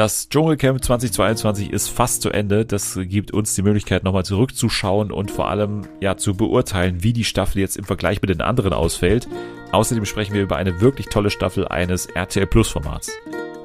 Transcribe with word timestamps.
Das 0.00 0.30
Dschungelcamp 0.30 0.82
2022 0.82 1.70
ist 1.70 1.88
fast 1.88 2.22
zu 2.22 2.30
Ende. 2.30 2.64
Das 2.64 2.98
gibt 3.02 3.34
uns 3.34 3.54
die 3.54 3.60
Möglichkeit, 3.60 4.02
nochmal 4.02 4.24
zurückzuschauen 4.24 5.12
und 5.12 5.30
vor 5.30 5.50
allem 5.50 5.82
ja 6.00 6.16
zu 6.16 6.34
beurteilen, 6.34 7.02
wie 7.02 7.12
die 7.12 7.24
Staffel 7.24 7.60
jetzt 7.60 7.76
im 7.76 7.84
Vergleich 7.84 8.22
mit 8.22 8.30
den 8.30 8.40
anderen 8.40 8.72
ausfällt. 8.72 9.28
Außerdem 9.72 10.06
sprechen 10.06 10.32
wir 10.32 10.40
über 10.40 10.56
eine 10.56 10.80
wirklich 10.80 11.08
tolle 11.08 11.28
Staffel 11.28 11.68
eines 11.68 12.06
RTL 12.06 12.46
Plus 12.46 12.70
Formats. 12.70 13.12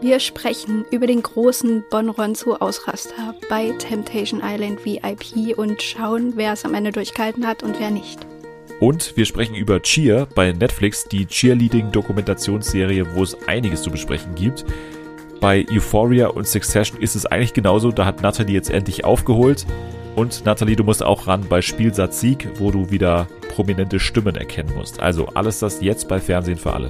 Wir 0.01 0.19
sprechen 0.19 0.83
über 0.91 1.07
den 1.07 1.23
großen 1.23 1.85
Bonronzo-Ausraster 1.89 3.33
bei 3.47 3.69
Temptation 3.79 4.41
Island 4.43 4.83
VIP 4.83 5.57
und 5.57 5.81
schauen, 5.81 6.33
wer 6.35 6.51
es 6.51 6.65
am 6.65 6.73
Ende 6.73 6.91
durchgehalten 6.91 7.47
hat 7.47 7.63
und 7.63 7.79
wer 7.79 7.91
nicht. 7.91 8.27
Und 8.81 9.15
wir 9.15 9.23
sprechen 9.23 9.55
über 9.55 9.81
Cheer 9.81 10.27
bei 10.35 10.51
Netflix, 10.51 11.05
die 11.05 11.27
Cheerleading-Dokumentationsserie, 11.27 13.15
wo 13.15 13.23
es 13.23 13.37
einiges 13.47 13.83
zu 13.83 13.89
besprechen 13.89 14.35
gibt. 14.35 14.65
Bei 15.41 15.65
Euphoria 15.71 16.27
und 16.27 16.47
Succession 16.47 16.99
ist 17.01 17.15
es 17.15 17.25
eigentlich 17.25 17.53
genauso. 17.53 17.91
Da 17.91 18.05
hat 18.05 18.21
Natalie 18.21 18.53
jetzt 18.53 18.69
endlich 18.69 19.05
aufgeholt. 19.05 19.65
Und 20.15 20.45
Natalie, 20.45 20.75
du 20.75 20.83
musst 20.83 21.03
auch 21.03 21.27
ran 21.27 21.45
bei 21.47 21.61
Spielsatz 21.61 22.21
Sieg, 22.21 22.47
wo 22.57 22.71
du 22.71 22.89
wieder 22.89 23.27
prominente 23.53 23.99
Stimmen 23.99 24.35
erkennen 24.35 24.73
musst. 24.75 24.99
Also 24.99 25.27
alles 25.33 25.59
das 25.59 25.81
jetzt 25.81 26.07
bei 26.07 26.19
Fernsehen 26.19 26.57
für 26.57 26.73
alle. 26.73 26.89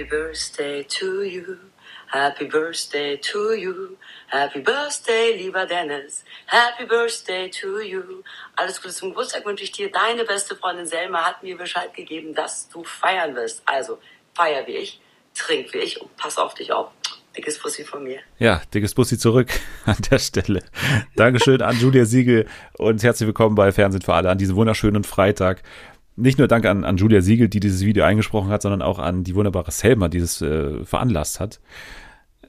Happy 0.00 0.04
birthday 0.04 0.82
to 0.84 1.22
you. 1.22 1.56
Happy 2.12 2.46
birthday 2.46 3.16
to 3.18 3.52
you. 3.54 3.96
Happy 4.26 4.60
birthday, 4.60 5.36
lieber 5.36 5.64
Dennis. 5.64 6.24
Happy 6.46 6.84
birthday 6.84 7.48
to 7.48 7.80
you. 7.80 8.24
Alles 8.56 8.82
Gute 8.82 8.92
zum 8.92 9.10
Geburtstag 9.10 9.46
wünsche 9.46 9.62
ich 9.62 9.70
dir. 9.70 9.92
Deine 9.92 10.24
beste 10.24 10.56
Freundin 10.56 10.86
Selma 10.86 11.24
hat 11.24 11.44
mir 11.44 11.56
Bescheid 11.56 11.94
gegeben, 11.94 12.34
dass 12.34 12.68
du 12.68 12.82
feiern 12.82 13.36
wirst. 13.36 13.62
Also 13.64 14.00
feier 14.34 14.66
wie 14.66 14.76
ich, 14.78 15.00
trink 15.36 15.72
wie 15.72 15.78
ich 15.78 16.00
und 16.00 16.16
pass 16.16 16.36
auf 16.36 16.54
dich 16.54 16.72
auf. 16.72 16.90
Dickes 17.36 17.60
Bussi 17.60 17.84
von 17.84 18.02
mir. 18.02 18.18
Ja, 18.40 18.60
dickes 18.74 18.92
Bussi 18.92 19.16
zurück 19.16 19.48
an 19.86 19.96
der 20.10 20.18
Stelle. 20.18 20.64
Dankeschön 21.14 21.62
an 21.62 21.78
Julia 21.78 22.04
Siegel 22.06 22.48
und 22.76 23.04
herzlich 23.04 23.28
willkommen 23.28 23.54
bei 23.54 23.70
Fernsehen 23.70 24.02
für 24.02 24.14
alle 24.14 24.30
an 24.30 24.38
diesem 24.38 24.56
wunderschönen 24.56 25.04
Freitag 25.04 25.62
nicht 26.20 26.38
nur 26.38 26.48
Dank 26.48 26.66
an, 26.66 26.84
an 26.84 26.96
Julia 26.96 27.20
Siegel, 27.20 27.48
die 27.48 27.60
dieses 27.60 27.84
Video 27.84 28.04
eingesprochen 28.04 28.50
hat, 28.50 28.62
sondern 28.62 28.82
auch 28.82 28.98
an 28.98 29.24
die 29.24 29.34
wunderbare 29.34 29.70
Selma, 29.70 30.08
die 30.08 30.18
es 30.18 30.40
äh, 30.40 30.84
veranlasst 30.84 31.40
hat. 31.40 31.60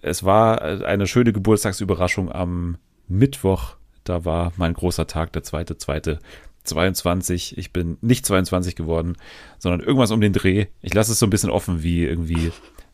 Es 0.01 0.23
war 0.23 0.61
äh, 0.61 0.85
eine 0.85 1.07
schöne 1.07 1.33
Geburtstagsüberraschung 1.33 2.31
am 2.31 2.77
Mittwoch. 3.07 3.75
Da 4.03 4.25
war 4.25 4.51
mein 4.57 4.73
großer 4.73 5.07
Tag, 5.07 5.33
der 5.33 5.43
zweite, 5.43 5.77
zweite 5.77 6.19
22. 6.63 7.57
Ich 7.57 7.73
bin 7.73 7.97
nicht 8.01 8.25
22 8.25 8.75
geworden, 8.75 9.15
sondern 9.57 9.81
irgendwas 9.81 10.11
um 10.11 10.21
den 10.21 10.33
Dreh. 10.33 10.67
Ich 10.81 10.93
lasse 10.93 11.11
es 11.11 11.19
so 11.19 11.25
ein 11.25 11.31
bisschen 11.31 11.49
offen 11.49 11.83
wie 11.83 12.03
irgendwie 12.03 12.51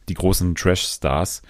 die 0.10 0.14
großen 0.14 0.56
Trash-Stars. 0.56 1.42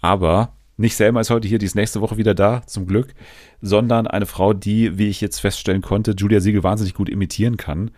Aber 0.00 0.52
nicht 0.76 0.96
Selma 0.96 1.20
ist 1.20 1.30
heute 1.30 1.48
hier, 1.48 1.58
die 1.58 1.66
ist 1.66 1.76
nächste 1.76 2.00
Woche 2.00 2.16
wieder 2.16 2.34
da, 2.34 2.62
zum 2.66 2.86
Glück, 2.86 3.14
sondern 3.60 4.06
eine 4.06 4.26
Frau, 4.26 4.52
die, 4.52 4.98
wie 4.98 5.08
ich 5.08 5.20
jetzt 5.20 5.40
feststellen 5.40 5.82
konnte, 5.82 6.12
Julia 6.16 6.40
Siegel 6.40 6.62
wahnsinnig 6.62 6.94
gut 6.94 7.08
imitieren 7.08 7.56
kann. 7.56 7.90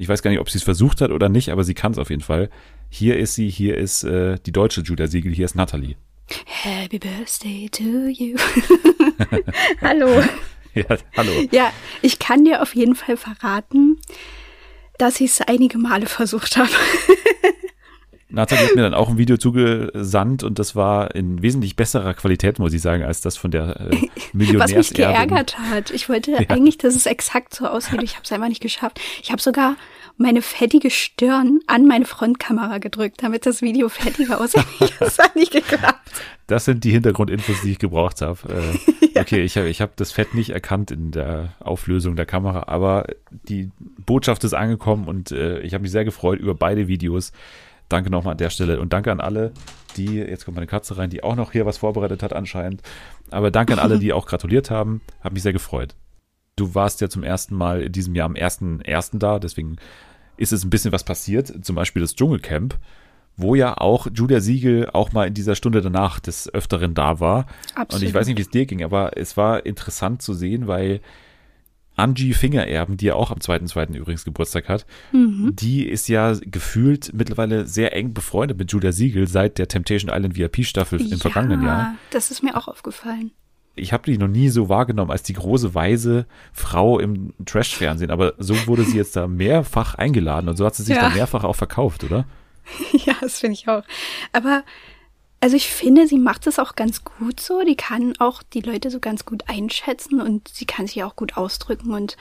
Ich 0.00 0.08
weiß 0.08 0.22
gar 0.22 0.30
nicht, 0.30 0.40
ob 0.40 0.48
sie 0.48 0.56
es 0.56 0.64
versucht 0.64 1.02
hat 1.02 1.10
oder 1.10 1.28
nicht, 1.28 1.50
aber 1.50 1.62
sie 1.62 1.74
kann 1.74 1.92
es 1.92 1.98
auf 1.98 2.08
jeden 2.08 2.22
Fall. 2.22 2.48
Hier 2.88 3.18
ist 3.18 3.34
sie, 3.34 3.50
hier 3.50 3.76
ist 3.76 4.02
äh, 4.02 4.38
die 4.46 4.50
deutsche 4.50 4.80
Julia 4.80 5.06
Siegel, 5.06 5.30
hier 5.30 5.44
ist 5.44 5.54
Natalie. 5.54 5.96
Happy 6.46 6.98
Birthday 6.98 7.68
to 7.68 8.08
you. 8.08 8.38
hallo. 9.82 10.22
Ja, 10.72 10.96
hallo. 11.18 11.32
Ja, 11.50 11.70
ich 12.00 12.18
kann 12.18 12.46
dir 12.46 12.62
auf 12.62 12.74
jeden 12.74 12.94
Fall 12.94 13.18
verraten, 13.18 13.98
dass 14.96 15.20
ich 15.20 15.32
es 15.32 15.42
einige 15.42 15.76
Male 15.76 16.06
versucht 16.06 16.56
habe. 16.56 16.70
Nathalie 18.30 18.66
hat 18.66 18.76
mir 18.76 18.82
dann 18.82 18.94
auch 18.94 19.08
ein 19.08 19.18
Video 19.18 19.36
zugesandt 19.36 20.42
und 20.44 20.58
das 20.58 20.76
war 20.76 21.14
in 21.14 21.42
wesentlich 21.42 21.76
besserer 21.76 22.14
Qualität, 22.14 22.58
muss 22.58 22.72
ich 22.72 22.80
sagen, 22.80 23.02
als 23.02 23.20
das 23.20 23.36
von 23.36 23.50
der 23.50 23.80
äh, 23.80 23.96
Millionärserbin. 24.32 24.58
Was 24.58 24.72
mich 24.74 24.94
geärgert 24.94 25.58
hat. 25.58 25.90
Ich 25.90 26.08
wollte 26.08 26.30
ja. 26.32 26.38
eigentlich, 26.48 26.78
dass 26.78 26.94
es 26.94 27.06
exakt 27.06 27.54
so 27.54 27.66
aussieht. 27.66 28.02
Ich 28.02 28.14
habe 28.14 28.24
es 28.24 28.32
einfach 28.32 28.48
nicht 28.48 28.62
geschafft. 28.62 29.00
Ich 29.22 29.30
habe 29.30 29.42
sogar 29.42 29.76
meine 30.16 30.42
fettige 30.42 30.90
Stirn 30.90 31.60
an 31.66 31.86
meine 31.86 32.04
Frontkamera 32.04 32.78
gedrückt, 32.78 33.22
damit 33.22 33.46
das 33.46 33.62
Video 33.62 33.88
fettiger 33.88 34.40
aussieht. 34.40 34.64
das 34.98 35.18
hat 35.18 35.34
nicht 35.34 35.52
geklappt. 35.52 36.10
Das 36.46 36.64
sind 36.64 36.84
die 36.84 36.90
Hintergrundinfos, 36.90 37.62
die 37.62 37.72
ich 37.72 37.78
gebraucht 37.78 38.20
habe. 38.20 38.38
Äh, 38.48 39.06
ja. 39.14 39.22
Okay, 39.22 39.42
ich 39.42 39.56
habe 39.56 39.68
ich 39.68 39.80
hab 39.80 39.96
das 39.96 40.12
Fett 40.12 40.34
nicht 40.34 40.50
erkannt 40.50 40.90
in 40.90 41.10
der 41.10 41.54
Auflösung 41.60 42.16
der 42.16 42.26
Kamera, 42.26 42.64
aber 42.66 43.06
die 43.30 43.70
Botschaft 43.78 44.44
ist 44.44 44.52
angekommen 44.52 45.08
und 45.08 45.32
äh, 45.32 45.60
ich 45.60 45.74
habe 45.74 45.82
mich 45.82 45.90
sehr 45.90 46.04
gefreut 46.04 46.38
über 46.38 46.54
beide 46.54 46.86
Videos. 46.86 47.32
Danke 47.90 48.08
nochmal 48.08 48.32
an 48.32 48.38
der 48.38 48.50
Stelle 48.50 48.80
und 48.80 48.92
danke 48.92 49.10
an 49.10 49.20
alle, 49.20 49.52
die, 49.96 50.14
jetzt 50.14 50.44
kommt 50.44 50.54
meine 50.54 50.68
Katze 50.68 50.96
rein, 50.96 51.10
die 51.10 51.24
auch 51.24 51.34
noch 51.34 51.50
hier 51.50 51.66
was 51.66 51.78
vorbereitet 51.78 52.22
hat 52.22 52.32
anscheinend. 52.32 52.82
Aber 53.30 53.50
danke 53.50 53.72
an 53.72 53.80
alle, 53.80 53.98
die 54.00 54.12
auch 54.12 54.26
gratuliert 54.26 54.70
haben. 54.70 55.00
Hat 55.20 55.32
mich 55.32 55.42
sehr 55.42 55.52
gefreut. 55.52 55.96
Du 56.54 56.74
warst 56.76 57.00
ja 57.00 57.08
zum 57.08 57.24
ersten 57.24 57.56
Mal 57.56 57.82
in 57.82 57.92
diesem 57.92 58.14
Jahr 58.14 58.26
am 58.26 58.34
1.1. 58.34 59.18
da, 59.18 59.40
deswegen 59.40 59.76
ist 60.36 60.52
es 60.52 60.64
ein 60.64 60.70
bisschen 60.70 60.92
was 60.92 61.02
passiert. 61.02 61.64
Zum 61.64 61.74
Beispiel 61.74 62.00
das 62.00 62.14
Dschungelcamp, 62.14 62.78
wo 63.36 63.56
ja 63.56 63.76
auch 63.76 64.06
Julia 64.14 64.40
Siegel 64.40 64.88
auch 64.92 65.12
mal 65.12 65.26
in 65.26 65.34
dieser 65.34 65.56
Stunde 65.56 65.80
danach 65.80 66.20
des 66.20 66.52
Öfteren 66.52 66.94
da 66.94 67.18
war. 67.18 67.46
Absolut. 67.74 68.02
Und 68.02 68.08
ich 68.08 68.14
weiß 68.14 68.28
nicht, 68.28 68.38
wie 68.38 68.42
es 68.42 68.50
dir 68.50 68.66
ging, 68.66 68.84
aber 68.84 69.16
es 69.16 69.36
war 69.36 69.66
interessant 69.66 70.22
zu 70.22 70.32
sehen, 70.32 70.68
weil 70.68 71.00
Angie 72.00 72.34
Fingererben, 72.34 72.96
die 72.96 73.06
ja 73.06 73.14
auch 73.14 73.30
am 73.30 73.38
2.2. 73.38 73.94
übrigens 73.94 74.24
Geburtstag 74.24 74.68
hat, 74.68 74.86
mhm. 75.12 75.54
die 75.54 75.86
ist 75.86 76.08
ja 76.08 76.34
gefühlt 76.40 77.12
mittlerweile 77.14 77.66
sehr 77.66 77.94
eng 77.94 78.14
befreundet 78.14 78.58
mit 78.58 78.72
Julia 78.72 78.92
Siegel 78.92 79.28
seit 79.28 79.58
der 79.58 79.68
Temptation 79.68 80.10
Island 80.12 80.36
VIP-Staffel 80.36 81.00
im 81.00 81.18
vergangenen 81.18 81.62
Jahr. 81.64 81.94
Das 82.10 82.30
ist 82.30 82.42
mir 82.42 82.56
auch 82.56 82.68
aufgefallen. 82.68 83.32
Ich 83.76 83.92
habe 83.92 84.10
die 84.10 84.18
noch 84.18 84.28
nie 84.28 84.48
so 84.48 84.68
wahrgenommen 84.68 85.10
als 85.10 85.22
die 85.22 85.32
große 85.32 85.74
weise 85.74 86.26
Frau 86.52 86.98
im 86.98 87.32
Trash-Fernsehen, 87.44 88.10
aber 88.10 88.34
so 88.38 88.66
wurde 88.66 88.84
sie 88.84 88.96
jetzt 88.96 89.16
da 89.16 89.26
mehrfach 89.26 89.94
eingeladen 89.94 90.48
und 90.48 90.56
so 90.56 90.66
hat 90.66 90.74
sie 90.74 90.82
sich 90.82 90.96
ja. 90.96 91.02
da 91.02 91.10
mehrfach 91.10 91.44
auch 91.44 91.56
verkauft, 91.56 92.04
oder? 92.04 92.24
Ja, 92.92 93.14
das 93.20 93.40
finde 93.40 93.54
ich 93.54 93.68
auch. 93.68 93.82
Aber 94.32 94.62
also 95.40 95.56
ich 95.56 95.68
finde, 95.68 96.06
sie 96.06 96.18
macht 96.18 96.46
es 96.46 96.58
auch 96.58 96.76
ganz 96.76 97.02
gut 97.04 97.40
so. 97.40 97.62
Die 97.62 97.76
kann 97.76 98.14
auch 98.18 98.42
die 98.42 98.60
Leute 98.60 98.90
so 98.90 99.00
ganz 99.00 99.24
gut 99.24 99.44
einschätzen 99.48 100.20
und 100.20 100.48
sie 100.48 100.66
kann 100.66 100.86
sich 100.86 101.02
auch 101.02 101.16
gut 101.16 101.36
ausdrücken 101.36 101.94
und 101.94 102.16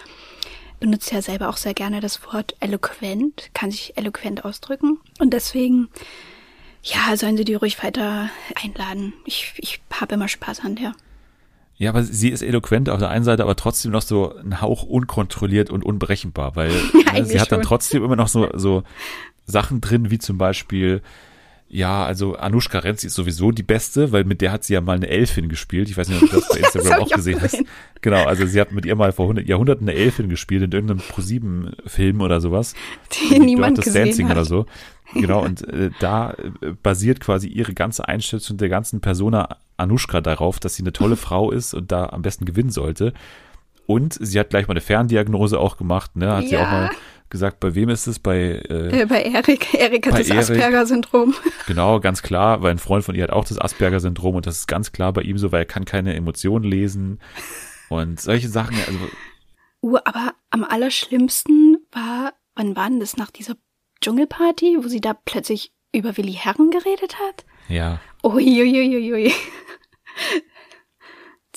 benutzt 0.79 1.11
ja 1.11 1.21
selber 1.21 1.49
auch 1.49 1.57
sehr 1.57 1.73
gerne 1.73 1.99
das 1.99 2.25
Wort 2.25 2.55
eloquent, 2.61 3.49
kann 3.53 3.71
sich 3.71 3.97
eloquent 3.97 4.45
ausdrücken. 4.45 4.99
Und 5.19 5.33
deswegen, 5.33 5.89
ja, 6.81 7.15
sollen 7.17 7.35
sie 7.35 7.43
die 7.43 7.55
ruhig 7.55 7.83
weiter 7.83 8.29
einladen. 8.55 9.13
Ich, 9.25 9.53
ich 9.57 9.81
habe 9.91 10.15
immer 10.15 10.29
Spaß 10.29 10.61
an 10.61 10.75
der. 10.75 10.93
Ja, 11.75 11.89
aber 11.89 12.03
sie 12.03 12.29
ist 12.29 12.41
eloquent 12.41 12.89
auf 12.89 12.99
der 12.99 13.09
einen 13.09 13.23
Seite, 13.25 13.43
aber 13.43 13.55
trotzdem 13.57 13.91
noch 13.91 14.01
so 14.01 14.35
ein 14.35 14.61
Hauch 14.61 14.83
unkontrolliert 14.83 15.69
und 15.69 15.83
unberechenbar, 15.83 16.55
weil 16.55 16.71
ja, 17.05 17.13
ne, 17.13 17.25
sie 17.25 17.39
hat 17.39 17.51
dann 17.51 17.61
trotzdem 17.61 18.03
immer 18.03 18.15
noch 18.15 18.29
so, 18.29 18.49
so 18.53 18.83
Sachen 19.45 19.81
drin, 19.81 20.09
wie 20.11 20.19
zum 20.19 20.37
Beispiel, 20.37 21.01
ja, 21.71 22.03
also 22.03 22.35
Anushka 22.35 22.79
Renzi 22.79 23.07
ist 23.07 23.13
sowieso 23.13 23.51
die 23.51 23.63
beste, 23.63 24.11
weil 24.11 24.23
mit 24.23 24.41
der 24.41 24.51
hat 24.51 24.63
sie 24.63 24.73
ja 24.73 24.81
mal 24.81 24.95
eine 24.95 25.07
Elfin 25.07 25.49
gespielt. 25.49 25.87
Ich 25.87 25.97
weiß 25.97 26.09
nicht, 26.09 26.23
ob 26.23 26.29
du 26.29 26.35
das 26.37 26.49
bei 26.49 26.57
Instagram 26.59 27.03
auch 27.03 27.09
gesehen 27.09 27.39
hast. 27.41 27.63
Genau, 28.01 28.23
also 28.25 28.47
sie 28.47 28.59
hat 28.59 28.71
mit 28.71 28.87
ihr 28.87 28.95
mal 28.95 29.11
vor 29.11 29.25
100 29.25 29.47
Jahrhunderten 29.47 29.87
eine 29.87 29.97
Elfin 29.97 30.29
gespielt 30.29 30.63
in 30.63 30.71
irgendeinem 30.71 30.99
ProSieben-Film 30.99 32.21
oder 32.21 32.41
sowas. 32.41 32.73
Die 33.13 33.39
niemand 33.39 33.77
das 33.77 33.85
gesehen 33.85 34.05
Dancing 34.05 34.29
hat. 34.29 34.37
oder 34.37 34.45
so. 34.45 34.65
Genau, 35.15 35.43
und 35.43 35.67
äh, 35.67 35.89
da 35.99 36.33
äh, 36.33 36.73
basiert 36.83 37.19
quasi 37.19 37.47
ihre 37.47 37.73
ganze 37.73 38.07
Einschätzung 38.07 38.57
der 38.57 38.69
ganzen 38.69 39.01
Persona 39.01 39.57
Anushka 39.75 40.21
darauf, 40.21 40.59
dass 40.59 40.75
sie 40.75 40.83
eine 40.83 40.93
tolle 40.93 41.15
Frau 41.17 41.49
ist 41.49 41.73
und 41.73 41.91
da 41.91 42.09
am 42.09 42.21
besten 42.21 42.45
gewinnen 42.45 42.69
sollte. 42.69 43.13
Und 43.87 44.13
sie 44.21 44.39
hat 44.39 44.51
gleich 44.51 44.67
mal 44.67 44.73
eine 44.73 44.81
Ferndiagnose 44.81 45.59
auch 45.59 45.77
gemacht, 45.77 46.15
ne? 46.15 46.31
Hat 46.31 46.43
ja. 46.43 46.49
sie 46.49 46.57
auch 46.57 46.71
mal 46.71 46.91
gesagt, 47.29 47.59
bei 47.59 47.75
wem 47.75 47.89
ist 47.89 48.07
es? 48.07 48.19
Bei, 48.19 48.61
äh, 48.69 49.01
äh, 49.01 49.05
bei 49.05 49.23
Erik. 49.23 49.73
Erik 49.73 50.07
hat 50.07 50.19
das 50.19 50.31
Asperger-Syndrom. 50.31 51.35
Genau, 51.67 51.99
ganz 51.99 52.23
klar, 52.23 52.61
weil 52.63 52.71
ein 52.71 52.79
Freund 52.79 53.05
von 53.05 53.13
ihr 53.13 53.23
hat 53.23 53.29
auch 53.29 53.45
das 53.45 53.59
Asperger-Syndrom 53.59 54.35
und 54.35 54.47
das 54.47 54.57
ist 54.57 54.67
ganz 54.67 54.91
klar 54.91 55.13
bei 55.13 55.21
ihm 55.21 55.37
so, 55.37 55.51
weil 55.51 55.61
er 55.61 55.65
kann 55.65 55.85
keine 55.85 56.15
Emotionen 56.15 56.65
lesen 56.65 57.19
und 57.89 58.19
solche 58.19 58.49
Sachen. 58.49 58.75
Also, 58.75 58.99
uh, 59.83 59.97
aber 60.03 60.33
am 60.49 60.63
allerschlimmsten 60.63 61.77
war, 61.91 62.33
wann 62.55 62.75
war 62.75 62.89
denn 62.89 62.99
das 62.99 63.17
nach 63.17 63.29
dieser 63.29 63.55
Dschungelparty, 64.01 64.77
wo 64.81 64.87
sie 64.87 65.01
da 65.01 65.13
plötzlich 65.13 65.71
über 65.93 66.17
Willi 66.17 66.33
Herren 66.33 66.71
geredet 66.71 67.17
hat? 67.19 67.45
Ja. 67.67 67.99
Uiuiuiui. 68.23 69.31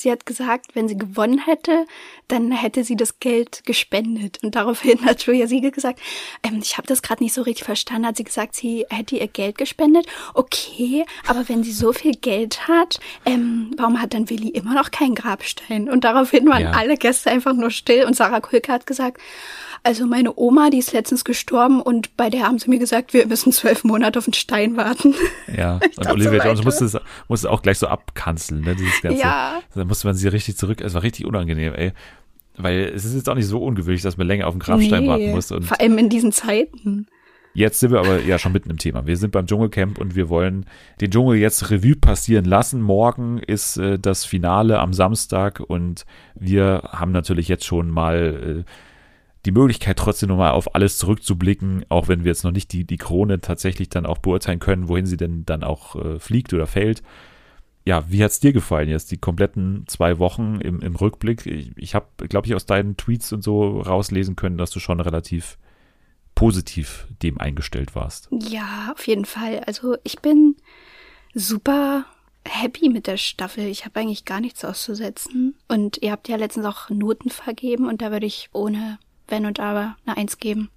Sie 0.03 0.11
hat 0.11 0.27
gesagt, 0.27 0.75
wenn 0.75 0.89
sie 0.89 0.97
gewonnen 0.99 1.39
hätte, 1.39 1.87
dann 2.29 2.53
hätte 2.53 2.85
sie 2.85 2.97
das 2.97 3.19
Geld 3.21 3.63
gespendet. 3.65 4.39
Und 4.43 4.55
daraufhin 4.55 5.03
hat 5.07 5.23
Julia 5.23 5.47
Siegel 5.47 5.71
gesagt, 5.71 6.01
ähm, 6.43 6.59
ich 6.63 6.77
habe 6.77 6.87
das 6.87 7.03
gerade 7.03 7.23
nicht 7.23 7.33
so 7.35 7.43
richtig 7.43 7.65
verstanden. 7.65 8.07
Hat 8.07 8.17
sie 8.17 8.25
gesagt, 8.25 8.55
sie 8.55 8.87
hätte 8.91 9.17
ihr 9.17 9.29
Geld 9.29 9.59
gespendet. 9.59 10.07
Okay, 10.35 11.05
aber 11.27 11.49
wenn 11.49 11.63
sie 11.65 11.73
so 11.73 11.93
viel 11.93 12.15
Geld 12.17 12.69
hat, 12.69 13.01
ähm, 13.25 13.71
warum 13.77 14.01
hat 14.01 14.15
dann 14.15 14.29
Willi 14.31 14.49
immer 14.49 14.75
noch 14.75 14.91
keinen 14.91 15.15
Grabstein? 15.15 15.89
Und 15.89 16.05
daraufhin 16.05 16.49
waren 16.49 16.63
Ja. 16.63 16.71
alle 16.73 16.97
Gäste 16.97 17.31
einfach 17.31 17.55
nur 17.55 17.71
still. 17.71 18.05
Und 18.05 18.17
Sarah 18.17 18.41
Kulke 18.41 18.73
hat 18.73 18.87
gesagt, 18.87 19.21
also 19.85 20.07
meine 20.07 20.33
Oma, 20.37 20.71
die 20.71 20.79
ist 20.79 20.93
letztens 20.93 21.25
gestorben 21.25 21.83
und 21.83 22.17
bei 22.17 22.31
der 22.31 22.47
haben 22.47 22.59
sie 22.61 22.71
mir 22.71 22.79
gesagt, 22.79 23.15
wir 23.15 23.27
müssen 23.27 23.51
zwölf 23.53 23.83
Monate 23.83 24.17
auf 24.19 24.27
den 24.27 24.33
Stein 24.35 24.77
warten. 24.77 25.15
Ja, 25.57 25.81
Ich 25.91 25.99
und 25.99 26.07
Olivia 26.09 26.41
so, 26.41 26.49
Jones 26.49 26.65
musste 26.65 26.85
es, 26.85 26.93
musste 27.27 27.47
es 27.49 27.53
auch 27.53 27.63
gleich 27.63 27.79
so 27.79 27.89
abkanzeln, 27.89 28.61
ne, 28.61 28.77
dieses 28.77 29.03
ganze. 29.03 29.19
Ja. 29.21 29.61
Musste 29.93 30.07
man 30.07 30.17
sie 30.17 30.27
richtig 30.29 30.57
zurück, 30.57 30.81
es 30.81 30.95
war 30.95 31.03
richtig 31.03 31.27
unangenehm, 31.27 31.75
ey. 31.75 31.93
Weil 32.57 32.91
es 32.95 33.05
ist 33.05 33.15
jetzt 33.15 33.29
auch 33.29 33.35
nicht 33.35 33.47
so 33.47 33.63
ungewöhnlich, 33.63 34.01
dass 34.01 34.17
man 34.17 34.27
länger 34.27 34.47
auf 34.47 34.55
den 34.55 34.61
Grabstein 34.61 35.07
warten 35.07 35.33
muss. 35.33 35.53
Und 35.53 35.67
vor 35.67 35.79
allem 35.79 35.99
in 35.99 36.09
diesen 36.09 36.33
Zeiten. 36.33 37.09
jetzt 37.53 37.79
sind 37.79 37.93
wir 37.93 37.99
aber 37.99 38.23
ja 38.23 38.39
schon 38.39 38.53
mitten 38.53 38.71
im 38.71 38.79
Thema. 38.79 39.07
Wir 39.07 39.19
sind 39.19 39.33
beim 39.33 39.47
Dschungelcamp 39.47 39.99
und 39.99 40.15
wir 40.17 40.31
wollen 40.31 40.65
den 41.03 41.11
Dschungel 41.11 41.37
jetzt 41.37 41.71
Revue 41.71 41.95
passieren 41.95 42.47
lassen. 42.47 42.81
Morgen 42.81 43.37
ist 43.37 43.77
äh, 43.77 43.99
das 43.99 44.25
Finale 44.25 44.79
am 44.79 44.95
Samstag 44.95 45.61
und 45.61 46.07
wir 46.35 46.89
haben 46.91 47.13
natürlich 47.13 47.49
jetzt 47.49 47.67
schon 47.67 47.91
mal 47.91 48.65
äh, 48.65 48.71
die 49.45 49.53
Möglichkeit, 49.53 49.99
trotzdem 49.99 50.31
nochmal 50.31 50.53
auf 50.53 50.75
alles 50.75 50.97
zurückzublicken, 50.97 51.85
auch 51.91 52.09
wenn 52.09 52.25
wir 52.25 52.31
jetzt 52.31 52.45
noch 52.45 52.53
nicht 52.53 52.73
die, 52.73 52.87
die 52.87 52.97
Krone 52.97 53.43
tatsächlich 53.43 53.91
dann 53.91 54.07
auch 54.07 54.17
beurteilen 54.17 54.59
können, 54.59 54.89
wohin 54.89 55.05
sie 55.05 55.19
denn 55.19 55.45
dann 55.45 55.63
auch 55.63 55.97
äh, 55.97 56.19
fliegt 56.19 56.55
oder 56.55 56.67
fällt. 56.67 57.03
Ja, 57.85 58.05
wie 58.09 58.23
hat's 58.23 58.41
dir 58.41 58.53
gefallen 58.53 58.89
jetzt, 58.89 59.11
die 59.11 59.19
kompletten 59.19 59.85
zwei 59.89 60.19
Wochen 60.19 60.61
im, 60.61 60.81
im 60.81 60.95
Rückblick? 60.95 61.47
Ich, 61.47 61.73
ich 61.77 61.95
habe, 61.95 62.07
glaube 62.29 62.47
ich, 62.47 62.55
aus 62.55 62.67
deinen 62.67 62.97
Tweets 62.97 63.33
und 63.33 63.43
so 63.43 63.81
rauslesen 63.81 64.37
können, 64.37 64.59
dass 64.59 64.71
du 64.71 64.79
schon 64.79 65.01
relativ 65.01 65.59
positiv 66.35 67.07
dem 67.23 67.39
eingestellt 67.39 67.95
warst. 67.95 68.29
Ja, 68.31 68.93
auf 68.95 69.07
jeden 69.07 69.25
Fall. 69.25 69.61
Also 69.67 69.97
ich 70.05 70.21
bin 70.21 70.57
super 71.35 72.07
happy 72.47 72.89
mit 72.89 73.07
der 73.07 73.17
Staffel. 73.17 73.67
Ich 73.67 73.85
habe 73.85 74.01
eigentlich 74.01 74.25
gar 74.25 74.41
nichts 74.41 74.65
auszusetzen. 74.65 75.55
Und 75.69 75.99
ihr 76.03 76.13
habt 76.13 76.29
ja 76.29 76.37
letztens 76.37 76.67
auch 76.67 76.91
Noten 76.91 77.31
vergeben 77.31 77.89
und 77.89 78.03
da 78.03 78.11
würde 78.11 78.27
ich 78.27 78.49
ohne 78.53 78.99
Wenn 79.29 79.47
und 79.47 79.61
Aber 79.61 79.97
eine 80.07 80.17
Eins 80.17 80.39
geben. 80.39 80.71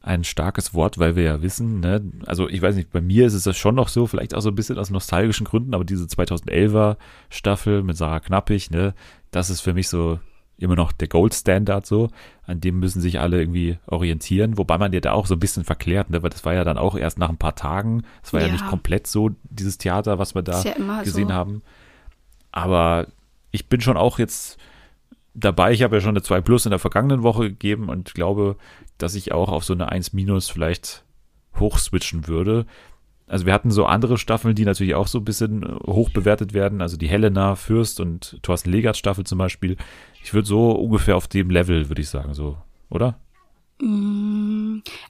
Ein 0.00 0.22
starkes 0.24 0.74
Wort, 0.74 0.98
weil 0.98 1.16
wir 1.16 1.24
ja 1.24 1.42
wissen, 1.42 1.80
ne, 1.80 2.00
also 2.26 2.48
ich 2.48 2.62
weiß 2.62 2.76
nicht, 2.76 2.90
bei 2.92 3.00
mir 3.00 3.26
ist 3.26 3.34
es 3.34 3.42
das 3.42 3.56
schon 3.56 3.74
noch 3.74 3.88
so, 3.88 4.06
vielleicht 4.06 4.32
auch 4.34 4.40
so 4.40 4.48
ein 4.48 4.54
bisschen 4.54 4.78
aus 4.78 4.90
nostalgischen 4.90 5.44
Gründen, 5.44 5.74
aber 5.74 5.84
diese 5.84 6.04
2011er 6.04 6.96
Staffel 7.30 7.82
mit 7.82 7.96
Sarah 7.96 8.20
Knappig, 8.20 8.70
ne, 8.70 8.94
das 9.32 9.50
ist 9.50 9.60
für 9.60 9.74
mich 9.74 9.88
so 9.88 10.20
immer 10.56 10.76
noch 10.76 10.92
der 10.92 11.08
Gold 11.08 11.34
Standard 11.34 11.84
so, 11.86 12.08
an 12.46 12.60
dem 12.60 12.78
müssen 12.78 13.00
sich 13.00 13.18
alle 13.20 13.40
irgendwie 13.40 13.78
orientieren, 13.86 14.56
wobei 14.56 14.78
man 14.78 14.92
ja 14.92 15.00
da 15.00 15.12
auch 15.12 15.26
so 15.26 15.34
ein 15.34 15.40
bisschen 15.40 15.64
verklärt, 15.64 16.10
ne, 16.10 16.22
weil 16.22 16.30
das 16.30 16.44
war 16.44 16.54
ja 16.54 16.62
dann 16.64 16.78
auch 16.78 16.96
erst 16.96 17.18
nach 17.18 17.28
ein 17.28 17.36
paar 17.36 17.56
Tagen, 17.56 18.02
es 18.22 18.32
war 18.32 18.40
ja, 18.40 18.46
Ja. 18.46 18.52
nicht 18.52 18.66
komplett 18.68 19.06
so 19.08 19.30
dieses 19.50 19.78
Theater, 19.78 20.18
was 20.20 20.34
wir 20.36 20.42
da 20.42 20.62
ja 20.62 21.02
gesehen 21.02 21.28
so. 21.28 21.34
haben, 21.34 21.62
aber 22.52 23.08
ich 23.50 23.68
bin 23.68 23.80
schon 23.80 23.96
auch 23.96 24.18
jetzt 24.18 24.58
dabei. 25.40 25.72
Ich 25.72 25.82
habe 25.82 25.96
ja 25.96 26.00
schon 26.00 26.10
eine 26.10 26.22
2 26.22 26.40
Plus 26.40 26.66
in 26.66 26.70
der 26.70 26.78
vergangenen 26.78 27.22
Woche 27.22 27.48
gegeben 27.48 27.88
und 27.88 28.14
glaube, 28.14 28.56
dass 28.98 29.14
ich 29.14 29.32
auch 29.32 29.48
auf 29.48 29.64
so 29.64 29.72
eine 29.72 29.90
1 29.90 30.12
Minus 30.12 30.48
vielleicht 30.48 31.04
hochswitchen 31.58 32.26
würde. 32.26 32.66
Also 33.26 33.44
wir 33.44 33.52
hatten 33.52 33.70
so 33.70 33.84
andere 33.84 34.16
Staffeln, 34.16 34.54
die 34.54 34.64
natürlich 34.64 34.94
auch 34.94 35.06
so 35.06 35.18
ein 35.18 35.24
bisschen 35.24 35.62
äh, 35.62 35.66
hoch 35.86 36.10
bewertet 36.10 36.54
werden. 36.54 36.80
Also 36.80 36.96
die 36.96 37.08
Helena 37.08 37.56
Fürst 37.56 38.00
und 38.00 38.38
Thorsten 38.42 38.70
Legert 38.70 38.96
Staffel 38.96 39.24
zum 39.24 39.38
Beispiel. 39.38 39.76
Ich 40.24 40.32
würde 40.32 40.48
so 40.48 40.70
ungefähr 40.72 41.16
auf 41.16 41.28
dem 41.28 41.50
Level, 41.50 41.88
würde 41.88 42.00
ich 42.00 42.08
sagen, 42.08 42.34
so, 42.34 42.56
oder? 42.88 43.18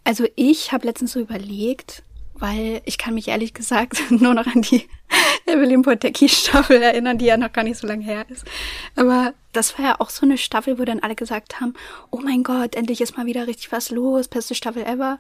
Also 0.05 0.27
ich 0.37 0.73
habe 0.73 0.87
letztens 0.87 1.13
so 1.13 1.21
überlegt, 1.21 2.03
weil 2.41 2.83
ich 2.85 2.99
kann 2.99 3.15
mich 3.15 3.29
ehrlich 3.29 3.55
gesagt 3.55 4.03
nur 4.11 4.35
noch 4.35 4.47
an 4.47 4.63
die 4.63 4.89
Evelyn 5.47 5.83
Potecki 5.83 6.29
Staffel 6.29 6.83
erinnern, 6.83 7.19
die 7.19 7.27
ja 7.27 7.37
noch 7.37 7.53
gar 7.53 7.65
nicht 7.65 7.79
so 7.79 7.87
lange 7.87 8.05
her 8.05 8.27
ist. 8.29 8.45
Aber 8.97 9.35
das 9.53 9.79
war 9.79 9.85
ja 9.85 10.01
auch 10.01 10.11
so 10.11 10.27
eine 10.27 10.39
Staffel, 10.39 10.79
wo 10.79 10.85
dann 10.85 11.01
alle 11.01 11.15
gesagt 11.15 11.61
haben, 11.61 11.75
oh 12.11 12.21
mein 12.23 12.43
Gott, 12.43 12.75
endlich 12.75 13.01
ist 13.01 13.17
mal 13.17 13.27
wieder 13.27 13.47
richtig 13.47 13.73
was 13.73 13.91
los, 13.91 14.29
beste 14.29 14.55
Staffel 14.55 14.85
ever. 14.85 15.19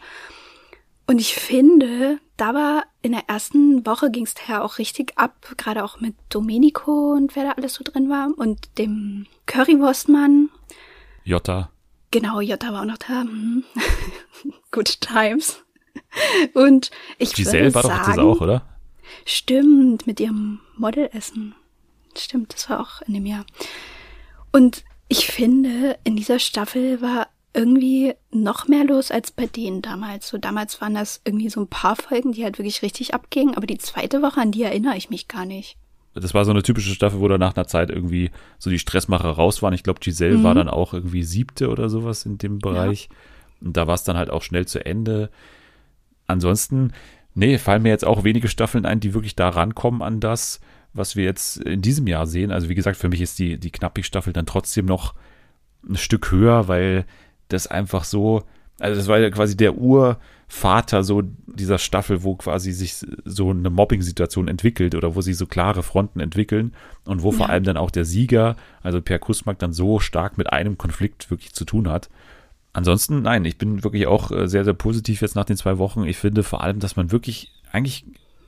Und 1.06 1.20
ich 1.20 1.34
finde, 1.34 2.18
da 2.36 2.52
war 2.52 2.84
in 3.00 3.12
der 3.12 3.24
ersten 3.28 3.86
Woche 3.86 4.10
ging 4.10 4.24
es 4.24 4.34
daher 4.34 4.62
auch 4.62 4.76
richtig 4.76 5.16
ab, 5.16 5.54
gerade 5.56 5.82
auch 5.82 6.00
mit 6.00 6.14
Domenico 6.28 7.12
und 7.12 7.34
wer 7.34 7.44
da 7.44 7.50
alles 7.52 7.74
so 7.74 7.82
drin 7.82 8.10
war 8.10 8.28
und 8.36 8.76
dem 8.76 9.26
Currywurstmann. 9.46 10.50
Jota. 11.24 11.70
Genau, 12.10 12.40
Jutta 12.40 12.72
war 12.72 12.82
auch 12.82 12.86
noch 12.86 12.98
da. 12.98 13.24
Mhm. 13.24 13.64
Good 14.70 15.00
times. 15.00 15.62
Und 16.54 16.90
ich 17.18 17.32
Giselle 17.34 17.72
würde 17.72 17.74
war 17.74 17.82
doch 17.82 17.90
sagen, 17.90 18.16
das 18.16 18.18
auch, 18.18 18.40
oder? 18.40 18.62
Stimmt, 19.24 20.06
mit 20.06 20.20
ihrem 20.20 20.60
Modelessen. 20.76 21.54
Stimmt, 22.16 22.54
das 22.54 22.68
war 22.68 22.80
auch 22.80 23.02
in 23.06 23.14
dem 23.14 23.26
Jahr. 23.26 23.44
Und 24.52 24.84
ich 25.08 25.26
finde, 25.26 25.98
in 26.04 26.16
dieser 26.16 26.38
Staffel 26.38 27.00
war 27.00 27.28
irgendwie 27.54 28.14
noch 28.30 28.68
mehr 28.68 28.84
los 28.84 29.10
als 29.10 29.30
bei 29.30 29.46
denen 29.46 29.82
damals. 29.82 30.28
So 30.28 30.38
damals 30.38 30.80
waren 30.80 30.94
das 30.94 31.20
irgendwie 31.24 31.48
so 31.48 31.60
ein 31.60 31.66
paar 31.66 31.96
Folgen, 31.96 32.32
die 32.32 32.44
halt 32.44 32.58
wirklich 32.58 32.82
richtig 32.82 33.14
abgingen, 33.14 33.56
aber 33.56 33.66
die 33.66 33.78
zweite 33.78 34.22
Woche, 34.22 34.40
an 34.40 34.52
die 34.52 34.62
erinnere 34.62 34.96
ich 34.96 35.10
mich 35.10 35.28
gar 35.28 35.44
nicht. 35.44 35.76
Das 36.14 36.34
war 36.34 36.44
so 36.44 36.50
eine 36.50 36.62
typische 36.62 36.94
Staffel, 36.94 37.20
wo 37.20 37.28
dann 37.28 37.40
nach 37.40 37.56
einer 37.56 37.66
Zeit 37.66 37.90
irgendwie 37.90 38.30
so 38.58 38.70
die 38.70 38.78
Stressmacher 38.78 39.30
raus 39.30 39.62
waren. 39.62 39.74
Ich 39.74 39.82
glaube, 39.82 40.00
Giselle 40.00 40.42
war 40.42 40.54
dann 40.54 40.68
auch 40.68 40.92
irgendwie 40.92 41.22
siebte 41.22 41.68
oder 41.68 41.88
sowas 41.88 42.26
in 42.26 42.38
dem 42.38 42.58
Bereich. 42.58 43.08
Und 43.60 43.76
da 43.76 43.86
war 43.86 43.94
es 43.94 44.04
dann 44.04 44.16
halt 44.16 44.30
auch 44.30 44.42
schnell 44.42 44.66
zu 44.66 44.84
Ende. 44.84 45.30
Ansonsten, 46.28 46.92
nee, 47.34 47.58
fallen 47.58 47.82
mir 47.82 47.88
jetzt 47.88 48.06
auch 48.06 48.22
wenige 48.22 48.48
Staffeln 48.48 48.86
ein, 48.86 49.00
die 49.00 49.14
wirklich 49.14 49.34
da 49.34 49.48
rankommen 49.48 50.02
an 50.02 50.20
das, 50.20 50.60
was 50.92 51.16
wir 51.16 51.24
jetzt 51.24 51.56
in 51.58 51.82
diesem 51.82 52.06
Jahr 52.06 52.26
sehen. 52.26 52.52
Also 52.52 52.68
wie 52.68 52.74
gesagt, 52.74 52.96
für 52.96 53.08
mich 53.08 53.20
ist 53.20 53.38
die, 53.38 53.58
die 53.58 53.70
Knappig-Staffel 53.70 54.32
dann 54.32 54.46
trotzdem 54.46 54.86
noch 54.86 55.14
ein 55.88 55.96
Stück 55.96 56.30
höher, 56.30 56.68
weil 56.68 57.04
das 57.48 57.66
einfach 57.66 58.04
so, 58.04 58.42
also 58.78 58.96
das 58.96 59.08
war 59.08 59.18
ja 59.18 59.30
quasi 59.30 59.56
der 59.56 59.76
Urvater 59.76 61.02
so 61.02 61.22
dieser 61.46 61.78
Staffel, 61.78 62.22
wo 62.22 62.36
quasi 62.36 62.72
sich 62.72 63.06
so 63.24 63.50
eine 63.50 63.70
Mobbing-Situation 63.70 64.48
entwickelt 64.48 64.94
oder 64.94 65.14
wo 65.14 65.20
sich 65.20 65.36
so 65.36 65.46
klare 65.46 65.82
Fronten 65.82 66.20
entwickeln 66.20 66.74
und 67.04 67.22
wo 67.22 67.32
vor 67.32 67.46
Ja. 67.46 67.52
allem 67.52 67.64
dann 67.64 67.76
auch 67.76 67.90
der 67.90 68.04
Sieger, 68.04 68.56
also 68.82 69.00
Per 69.00 69.18
Kusmak, 69.18 69.58
dann 69.58 69.72
so 69.72 69.98
stark 69.98 70.36
mit 70.36 70.52
einem 70.52 70.76
Konflikt 70.78 71.30
wirklich 71.30 71.52
zu 71.54 71.64
tun 71.64 71.88
hat. 71.88 72.08
Ansonsten, 72.78 73.22
nein, 73.22 73.44
ich 73.44 73.58
bin 73.58 73.82
wirklich 73.82 74.06
auch 74.06 74.30
äh, 74.30 74.46
sehr, 74.46 74.62
sehr 74.62 74.72
positiv 74.72 75.20
jetzt 75.20 75.34
nach 75.34 75.44
den 75.44 75.56
zwei 75.56 75.78
Wochen. 75.78 76.04
Ich 76.04 76.16
finde 76.16 76.44
vor 76.44 76.62
allem, 76.62 76.78
dass 76.78 76.94
man 76.94 77.10
wirklich 77.10 77.50
eigentlich 77.72 78.04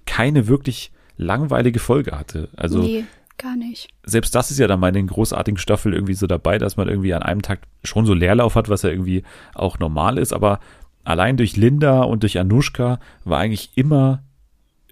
keine 0.06 0.46
wirklich 0.46 0.92
langweilige 1.16 1.80
Folge 1.80 2.16
hatte. 2.16 2.48
Also 2.56 2.78
nee, 2.78 3.04
gar 3.38 3.56
nicht. 3.56 3.88
selbst 4.04 4.32
das 4.36 4.52
ist 4.52 4.58
ja 4.58 4.68
dann 4.68 4.78
mal 4.78 4.88
in 4.88 4.94
den 4.94 5.06
großartigen 5.08 5.58
Staffeln 5.58 5.92
irgendwie 5.92 6.14
so 6.14 6.28
dabei, 6.28 6.58
dass 6.58 6.76
man 6.76 6.88
irgendwie 6.88 7.12
an 7.12 7.24
einem 7.24 7.42
Tag 7.42 7.62
schon 7.82 8.06
so 8.06 8.14
Leerlauf 8.14 8.54
hat, 8.54 8.68
was 8.68 8.82
ja 8.82 8.90
irgendwie 8.90 9.24
auch 9.52 9.80
normal 9.80 10.16
ist, 10.16 10.32
aber 10.32 10.60
allein 11.02 11.36
durch 11.36 11.56
Linda 11.56 12.02
und 12.02 12.22
durch 12.22 12.38
Anushka 12.38 13.00
war 13.24 13.40
eigentlich 13.40 13.72
immer 13.74 14.22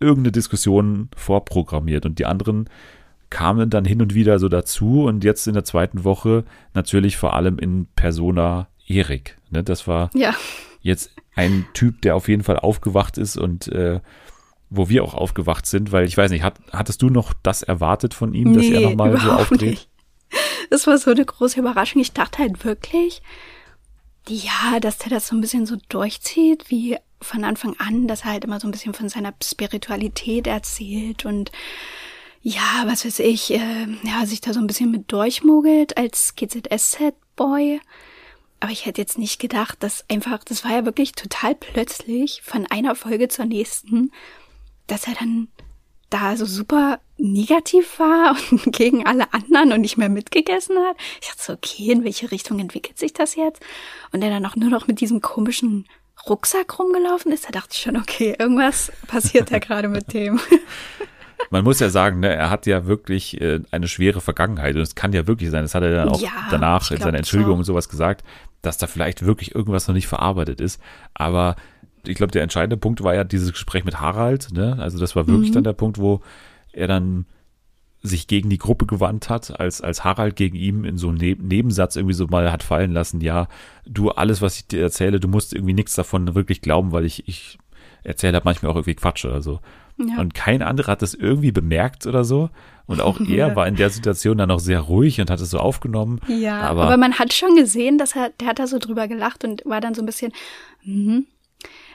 irgendeine 0.00 0.32
Diskussion 0.32 1.10
vorprogrammiert 1.16 2.06
und 2.06 2.18
die 2.18 2.26
anderen 2.26 2.68
kamen 3.30 3.70
dann 3.70 3.84
hin 3.84 4.02
und 4.02 4.14
wieder 4.14 4.40
so 4.40 4.48
dazu 4.48 5.04
und 5.04 5.22
jetzt 5.22 5.46
in 5.46 5.54
der 5.54 5.64
zweiten 5.64 6.02
Woche 6.02 6.42
natürlich 6.74 7.16
vor 7.16 7.34
allem 7.34 7.58
in 7.60 7.86
Persona 7.94 8.66
Erik. 8.88 9.38
Ne, 9.50 9.62
das 9.62 9.86
war 9.86 10.10
Ja, 10.14 10.34
jetzt 10.80 11.10
ein 11.34 11.66
Typ, 11.74 12.02
der 12.02 12.16
auf 12.16 12.28
jeden 12.28 12.42
Fall 12.42 12.58
aufgewacht 12.58 13.18
ist 13.18 13.36
und 13.36 13.68
äh, 13.68 14.00
wo 14.70 14.88
wir 14.88 15.02
auch 15.04 15.14
aufgewacht 15.14 15.66
sind, 15.66 15.92
weil 15.92 16.04
ich 16.06 16.16
weiß 16.16 16.30
nicht, 16.30 16.42
hat, 16.42 16.58
hattest 16.72 17.00
du 17.00 17.08
noch 17.08 17.32
das 17.42 17.62
erwartet 17.62 18.12
von 18.14 18.34
ihm, 18.34 18.54
dass 18.54 18.66
er 18.66 18.80
nochmal 18.80 19.18
so 19.18 19.30
auftritt? 19.30 19.62
nicht. 19.62 19.88
Das 20.70 20.86
war 20.86 20.98
so 20.98 21.10
eine 21.10 21.24
große 21.24 21.58
Überraschung. 21.58 22.02
Ich 22.02 22.12
dachte 22.12 22.40
halt 22.40 22.62
wirklich, 22.64 23.22
ja, 24.28 24.78
dass 24.80 24.98
der 24.98 25.08
das 25.08 25.28
so 25.28 25.34
ein 25.34 25.40
bisschen 25.40 25.64
so 25.64 25.76
durchzieht, 25.88 26.70
wie 26.70 26.98
von 27.22 27.44
Anfang 27.44 27.74
an, 27.78 28.06
dass 28.06 28.22
er 28.22 28.32
halt 28.32 28.44
immer 28.44 28.60
so 28.60 28.68
ein 28.68 28.70
bisschen 28.70 28.92
von 28.92 29.08
seiner 29.08 29.32
Spiritualität 29.42 30.46
erzählt 30.46 31.24
und 31.24 31.50
ja, 32.40 32.84
was 32.84 33.04
weiß 33.04 33.18
ich, 33.20 33.52
äh, 33.52 33.86
ja, 34.04 34.24
sich 34.26 34.40
da 34.40 34.52
so 34.52 34.60
ein 34.60 34.66
bisschen 34.66 34.90
mit 34.90 35.10
durchmogelt 35.10 35.96
als 35.96 36.34
GZSZ-Boy. 36.36 37.80
Aber 38.60 38.72
ich 38.72 38.86
hätte 38.86 39.00
jetzt 39.00 39.18
nicht 39.18 39.38
gedacht, 39.38 39.82
dass 39.82 40.04
einfach, 40.10 40.42
das 40.44 40.64
war 40.64 40.72
ja 40.72 40.84
wirklich 40.84 41.12
total 41.12 41.54
plötzlich 41.54 42.42
von 42.42 42.66
einer 42.66 42.94
Folge 42.94 43.28
zur 43.28 43.44
nächsten, 43.44 44.10
dass 44.86 45.06
er 45.06 45.14
dann 45.14 45.48
da 46.10 46.36
so 46.36 46.46
super 46.46 47.00
negativ 47.18 47.98
war 47.98 48.36
und 48.50 48.72
gegen 48.72 49.06
alle 49.06 49.32
anderen 49.32 49.72
und 49.72 49.80
nicht 49.80 49.98
mehr 49.98 50.08
mitgegessen 50.08 50.76
hat. 50.78 50.96
Ich 51.20 51.28
dachte 51.28 51.42
so, 51.42 51.52
okay, 51.52 51.92
in 51.92 52.04
welche 52.04 52.30
Richtung 52.30 52.58
entwickelt 52.58 52.98
sich 52.98 53.12
das 53.12 53.34
jetzt? 53.34 53.62
Und 54.12 54.22
er 54.22 54.30
dann 54.30 54.46
auch 54.46 54.56
nur 54.56 54.70
noch 54.70 54.86
mit 54.86 55.00
diesem 55.00 55.20
komischen 55.20 55.86
Rucksack 56.28 56.78
rumgelaufen 56.78 57.32
ist, 57.32 57.46
da 57.46 57.50
dachte 57.50 57.70
ich 57.72 57.80
schon, 57.80 57.96
okay, 57.96 58.34
irgendwas 58.38 58.92
passiert 59.06 59.52
da 59.52 59.58
gerade 59.58 59.88
mit 59.88 60.12
dem. 60.12 60.40
man 61.50 61.64
muss 61.64 61.80
ja 61.80 61.88
sagen, 61.90 62.20
ne, 62.20 62.34
er 62.34 62.50
hat 62.50 62.66
ja 62.66 62.86
wirklich 62.86 63.40
äh, 63.40 63.60
eine 63.70 63.88
schwere 63.88 64.20
Vergangenheit 64.20 64.74
und 64.74 64.82
es 64.82 64.94
kann 64.94 65.12
ja 65.12 65.26
wirklich 65.26 65.50
sein, 65.50 65.62
das 65.62 65.74
hat 65.74 65.82
er 65.82 65.94
dann 65.94 66.08
auch 66.08 66.20
Ja, 66.20 66.30
danach 66.50 66.90
in 66.90 66.98
seiner 66.98 67.18
Entschuldigung 67.18 67.58
und 67.58 67.64
sowas 67.64 67.88
gesagt, 67.88 68.24
dass 68.62 68.78
da 68.78 68.86
vielleicht 68.86 69.24
wirklich 69.24 69.54
irgendwas 69.54 69.86
noch 69.88 69.94
nicht 69.94 70.06
verarbeitet 70.08 70.60
ist. 70.60 70.80
Aber 71.14 71.56
ich 72.06 72.16
glaube, 72.16 72.32
der 72.32 72.42
entscheidende 72.42 72.76
Punkt 72.76 73.02
war 73.02 73.14
ja 73.14 73.24
dieses 73.24 73.52
Gespräch 73.52 73.84
mit 73.84 74.00
Harald. 74.00 74.48
Ne? 74.52 74.76
Also 74.78 74.98
das 74.98 75.14
war 75.16 75.26
wirklich 75.26 75.50
Mhm. 75.50 75.54
dann 75.54 75.64
der 75.64 75.72
Punkt, 75.72 75.98
wo 75.98 76.20
er 76.72 76.86
dann 76.88 77.26
sich 78.00 78.28
gegen 78.28 78.48
die 78.48 78.58
Gruppe 78.58 78.86
gewandt 78.86 79.28
hat, 79.28 79.58
als, 79.58 79.80
als 79.80 80.04
Harald 80.04 80.36
gegen 80.36 80.56
ihm 80.56 80.84
in 80.84 80.96
so 80.98 81.08
einem 81.08 81.18
Ne- 81.18 81.36
Nebensatz 81.40 81.96
irgendwie 81.96 82.14
so 82.14 82.28
mal 82.28 82.52
hat 82.52 82.62
fallen 82.62 82.92
lassen, 82.92 83.20
ja, 83.20 83.48
du, 83.86 84.10
alles, 84.10 84.40
was 84.40 84.56
ich 84.56 84.68
dir 84.68 84.82
erzähle, 84.82 85.18
du 85.18 85.26
musst 85.26 85.52
irgendwie 85.52 85.74
nichts 85.74 85.96
davon 85.96 86.34
wirklich 86.36 86.60
glauben, 86.60 86.92
weil 86.92 87.04
ich, 87.04 87.26
ich 87.26 87.58
erzähle 88.04 88.34
halt 88.34 88.44
manchmal 88.44 88.70
auch 88.70 88.76
irgendwie 88.76 88.94
Quatsch 88.94 89.24
oder 89.24 89.42
so. 89.42 89.60
Ja. 89.98 90.20
Und 90.20 90.32
kein 90.32 90.62
anderer 90.62 90.92
hat 90.92 91.02
das 91.02 91.14
irgendwie 91.14 91.50
bemerkt 91.50 92.06
oder 92.06 92.22
so. 92.22 92.50
Und 92.88 93.00
auch 93.00 93.20
er 93.20 93.48
Ja. 93.48 93.56
war 93.56 93.68
in 93.68 93.76
der 93.76 93.90
Situation 93.90 94.38
dann 94.38 94.50
auch 94.50 94.58
sehr 94.58 94.80
ruhig 94.80 95.20
und 95.20 95.30
hat 95.30 95.40
es 95.40 95.50
so 95.50 95.58
aufgenommen. 95.58 96.20
Ja, 96.26 96.62
aber, 96.62 96.84
aber, 96.84 96.96
man 96.96 97.18
hat 97.18 97.32
schon 97.32 97.54
gesehen, 97.54 97.98
dass 97.98 98.16
er, 98.16 98.30
der 98.40 98.48
hat 98.48 98.58
da 98.58 98.66
so 98.66 98.78
drüber 98.78 99.06
gelacht 99.06 99.44
und 99.44 99.62
war 99.64 99.80
dann 99.80 99.94
so 99.94 100.02
ein 100.02 100.06
bisschen, 100.06 100.32
mhm. 100.84 101.26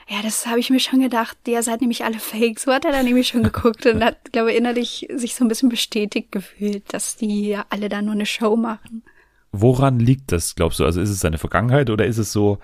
Ja, 0.08 0.18
das 0.22 0.46
habe 0.46 0.60
ich 0.60 0.68
mir 0.68 0.80
schon 0.80 1.00
gedacht. 1.00 1.36
Ihr 1.46 1.62
seid 1.62 1.80
nämlich 1.80 2.04
alle 2.04 2.18
fake. 2.18 2.60
So 2.60 2.72
hat 2.72 2.84
er 2.84 2.92
dann 2.92 3.06
nämlich 3.06 3.28
schon 3.28 3.42
geguckt 3.50 3.86
und 3.86 4.04
hat, 4.04 4.32
glaube 4.32 4.52
ich, 4.52 4.58
innerlich 4.58 5.08
sich 5.14 5.34
so 5.34 5.44
ein 5.44 5.48
bisschen 5.48 5.70
bestätigt 5.70 6.30
gefühlt, 6.30 6.92
dass 6.92 7.16
die 7.16 7.48
ja 7.48 7.64
alle 7.70 7.88
da 7.88 8.02
nur 8.02 8.12
eine 8.12 8.26
Show 8.26 8.54
machen. 8.56 9.02
woran 9.50 9.98
liegt 9.98 10.30
das, 10.32 10.54
glaubst 10.56 10.78
du? 10.80 10.84
Also 10.84 11.00
ist 11.00 11.10
es 11.10 11.20
seine 11.20 11.38
Vergangenheit 11.38 11.88
oder 11.88 12.04
ist 12.06 12.18
es 12.18 12.32
so 12.32 12.58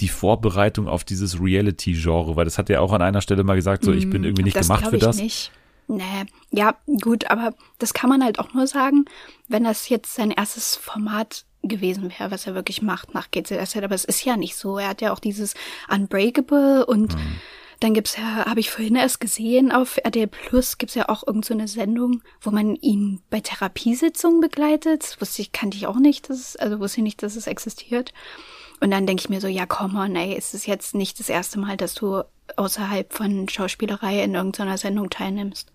die 0.00 0.08
Vorbereitung 0.08 0.86
auf 0.86 1.02
dieses 1.04 1.40
Reality-Genre? 1.40 2.36
Weil 2.36 2.44
das 2.44 2.58
hat 2.58 2.70
er 2.70 2.80
auch 2.82 2.92
an 2.92 3.02
einer 3.02 3.22
Stelle 3.22 3.42
mal 3.44 3.56
gesagt, 3.56 3.84
so 3.84 3.92
ich 3.92 4.08
bin 4.08 4.22
irgendwie 4.22 4.44
nicht 4.44 4.56
das 4.56 4.68
gemacht 4.68 4.86
für 4.86 4.98
das. 4.98 5.16
Nicht. 5.18 5.50
Nee, 5.96 6.24
ja, 6.50 6.74
gut, 7.02 7.30
aber 7.30 7.54
das 7.78 7.92
kann 7.92 8.08
man 8.08 8.24
halt 8.24 8.38
auch 8.38 8.54
nur 8.54 8.66
sagen, 8.66 9.04
wenn 9.48 9.64
das 9.64 9.88
jetzt 9.90 10.14
sein 10.14 10.30
erstes 10.30 10.76
Format 10.76 11.44
gewesen 11.62 12.12
wäre, 12.18 12.30
was 12.30 12.46
er 12.46 12.54
wirklich 12.54 12.82
macht 12.82 13.14
nach 13.14 13.30
GZSZ. 13.30 13.76
Aber 13.76 13.94
es 13.94 14.04
ist 14.04 14.24
ja 14.24 14.36
nicht 14.36 14.56
so. 14.56 14.78
Er 14.78 14.88
hat 14.88 15.00
ja 15.02 15.12
auch 15.12 15.18
dieses 15.18 15.54
Unbreakable 15.88 16.86
und 16.86 17.14
Mhm. 17.14 17.40
dann 17.80 17.94
gibt's 17.94 18.16
ja, 18.16 18.46
habe 18.46 18.60
ich 18.60 18.70
vorhin 18.70 18.96
erst 18.96 19.20
gesehen, 19.20 19.70
auf 19.70 19.98
RTL 20.02 20.28
Plus 20.28 20.78
gibt's 20.78 20.94
ja 20.94 21.08
auch 21.08 21.26
irgend 21.26 21.44
so 21.44 21.52
eine 21.54 21.68
Sendung, 21.68 22.22
wo 22.40 22.50
man 22.50 22.76
ihn 22.76 23.20
bei 23.28 23.40
Therapiesitzungen 23.40 24.40
begleitet. 24.40 25.16
Wusste 25.20 25.42
ich, 25.42 25.52
kannte 25.52 25.76
ich 25.76 25.86
auch 25.86 25.98
nicht, 25.98 26.30
dass 26.30 26.38
es, 26.38 26.56
also 26.56 26.80
wusste 26.80 26.98
ich 27.00 27.04
nicht, 27.04 27.22
dass 27.22 27.36
es 27.36 27.46
existiert. 27.46 28.12
Und 28.80 28.90
dann 28.90 29.06
denke 29.06 29.20
ich 29.20 29.28
mir 29.28 29.40
so, 29.40 29.46
ja, 29.46 29.66
komm 29.66 29.96
on, 29.96 30.16
ey, 30.16 30.34
es 30.36 30.54
ist 30.54 30.66
jetzt 30.66 30.94
nicht 30.94 31.20
das 31.20 31.28
erste 31.28 31.58
Mal, 31.60 31.76
dass 31.76 31.94
du 31.94 32.22
außerhalb 32.56 33.12
von 33.12 33.48
Schauspielerei 33.48 34.22
in 34.22 34.34
irgendeiner 34.34 34.76
Sendung 34.78 35.08
teilnimmst. 35.10 35.71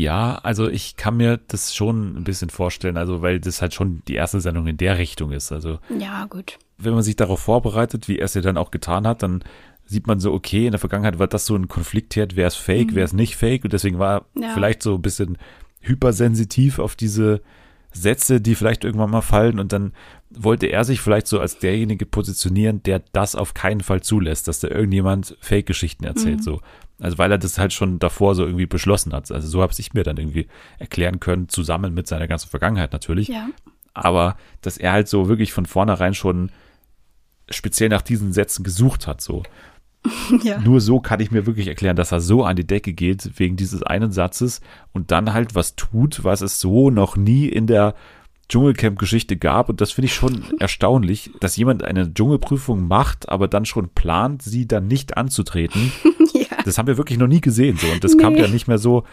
Ja, 0.00 0.36
also 0.44 0.68
ich 0.68 0.94
kann 0.96 1.16
mir 1.16 1.40
das 1.48 1.74
schon 1.74 2.16
ein 2.16 2.22
bisschen 2.24 2.50
vorstellen, 2.50 2.96
also 2.96 3.20
weil 3.20 3.40
das 3.40 3.60
halt 3.60 3.74
schon 3.74 4.02
die 4.06 4.14
erste 4.14 4.40
Sendung 4.40 4.66
in 4.68 4.76
der 4.76 4.96
Richtung 4.96 5.32
ist. 5.32 5.50
Also 5.50 5.78
Ja, 5.98 6.26
gut. 6.26 6.58
wenn 6.76 6.94
man 6.94 7.02
sich 7.02 7.16
darauf 7.16 7.40
vorbereitet, 7.40 8.06
wie 8.06 8.18
er 8.18 8.26
es 8.26 8.34
ja 8.34 8.40
dann 8.40 8.56
auch 8.58 8.70
getan 8.70 9.06
hat, 9.08 9.24
dann 9.24 9.42
sieht 9.84 10.06
man 10.06 10.20
so, 10.20 10.32
okay, 10.32 10.66
in 10.66 10.70
der 10.72 10.78
Vergangenheit 10.78 11.18
war 11.18 11.26
das 11.26 11.46
so 11.46 11.56
ein 11.56 11.66
Konfliktherd, 11.66 12.36
wer 12.36 12.46
ist 12.46 12.56
fake, 12.56 12.90
wer 12.94 13.04
ist 13.06 13.12
nicht 13.14 13.34
fake 13.36 13.64
und 13.64 13.72
deswegen 13.72 13.98
war 13.98 14.26
er 14.36 14.40
Ja. 14.42 14.54
vielleicht 14.54 14.82
so 14.84 14.94
ein 14.94 15.02
bisschen 15.02 15.36
hypersensitiv 15.80 16.78
auf 16.78 16.94
diese 16.94 17.40
Sätze, 17.92 18.40
die 18.40 18.54
vielleicht 18.54 18.84
irgendwann 18.84 19.10
mal 19.10 19.22
fallen 19.22 19.58
und 19.58 19.72
dann 19.72 19.92
wollte 20.30 20.66
er 20.66 20.84
sich 20.84 21.00
vielleicht 21.00 21.26
so 21.26 21.40
als 21.40 21.58
derjenige 21.58 22.04
positionieren, 22.06 22.82
der 22.82 23.02
das 23.12 23.34
auf 23.34 23.54
keinen 23.54 23.80
Fall 23.80 24.02
zulässt, 24.02 24.46
dass 24.46 24.60
da 24.60 24.68
irgendjemand 24.68 25.36
Fake-Geschichten 25.40 26.04
erzählt, 26.04 26.44
so. 26.44 26.60
Also 27.00 27.18
weil 27.18 27.30
er 27.30 27.38
das 27.38 27.58
halt 27.58 27.72
schon 27.72 27.98
davor 27.98 28.34
so 28.34 28.44
irgendwie 28.44 28.66
beschlossen 28.66 29.12
hat. 29.12 29.30
Also 29.30 29.46
so 29.48 29.62
habe 29.62 29.72
ich 29.76 29.94
mir 29.94 30.02
dann 30.02 30.16
irgendwie 30.16 30.48
erklären 30.78 31.20
können, 31.20 31.48
zusammen 31.48 31.94
mit 31.94 32.06
seiner 32.08 32.26
ganzen 32.26 32.48
Vergangenheit 32.48 32.92
natürlich 32.92 33.28
Ja. 33.28 33.48
aber 33.94 34.36
dass 34.62 34.78
er 34.78 34.92
halt 34.92 35.08
so 35.08 35.28
wirklich 35.28 35.52
von 35.52 35.66
vornherein 35.66 36.14
schon 36.14 36.50
speziell 37.50 37.88
nach 37.88 38.02
diesen 38.02 38.32
Sätzen 38.32 38.62
gesucht 38.64 39.06
hat, 39.06 39.20
so. 39.20 39.42
ja. 40.42 40.58
Nur 40.60 40.80
so 40.80 41.00
kann 41.00 41.20
ich 41.20 41.30
mir 41.30 41.46
wirklich 41.46 41.66
erklären, 41.66 41.96
dass 41.96 42.12
er 42.12 42.20
so 42.20 42.44
an 42.44 42.56
die 42.56 42.66
Decke 42.66 42.92
geht 42.92 43.38
wegen 43.38 43.56
dieses 43.56 43.82
einen 43.82 44.12
Satzes 44.12 44.60
und 44.92 45.10
dann 45.10 45.32
halt 45.32 45.54
was 45.54 45.74
tut, 45.76 46.24
was 46.24 46.40
es 46.40 46.60
so 46.60 46.90
noch 46.90 47.16
nie 47.16 47.48
in 47.48 47.66
der 47.66 47.94
Dschungelcamp-Geschichte 48.48 49.36
gab. 49.36 49.68
Und 49.68 49.80
das 49.80 49.92
finde 49.92 50.06
ich 50.06 50.14
schon 50.14 50.42
erstaunlich, 50.58 51.30
dass 51.40 51.56
jemand 51.56 51.82
eine 51.84 52.12
Dschungelprüfung 52.12 52.86
macht, 52.88 53.28
aber 53.28 53.48
dann 53.48 53.64
schon 53.64 53.88
plant, 53.90 54.42
sie 54.42 54.66
dann 54.66 54.86
nicht 54.88 55.16
anzutreten. 55.16 55.92
ja. 56.34 56.46
Das 56.64 56.78
haben 56.78 56.86
wir 56.86 56.96
wirklich 56.98 57.18
noch 57.18 57.26
nie 57.28 57.40
gesehen, 57.40 57.76
so. 57.76 57.86
Und 57.88 58.04
das 58.04 58.16
kam 58.18 58.34
Nee. 58.34 58.40
ja 58.42 58.48
nicht 58.48 58.68
mehr 58.68 58.78
so 58.78 59.04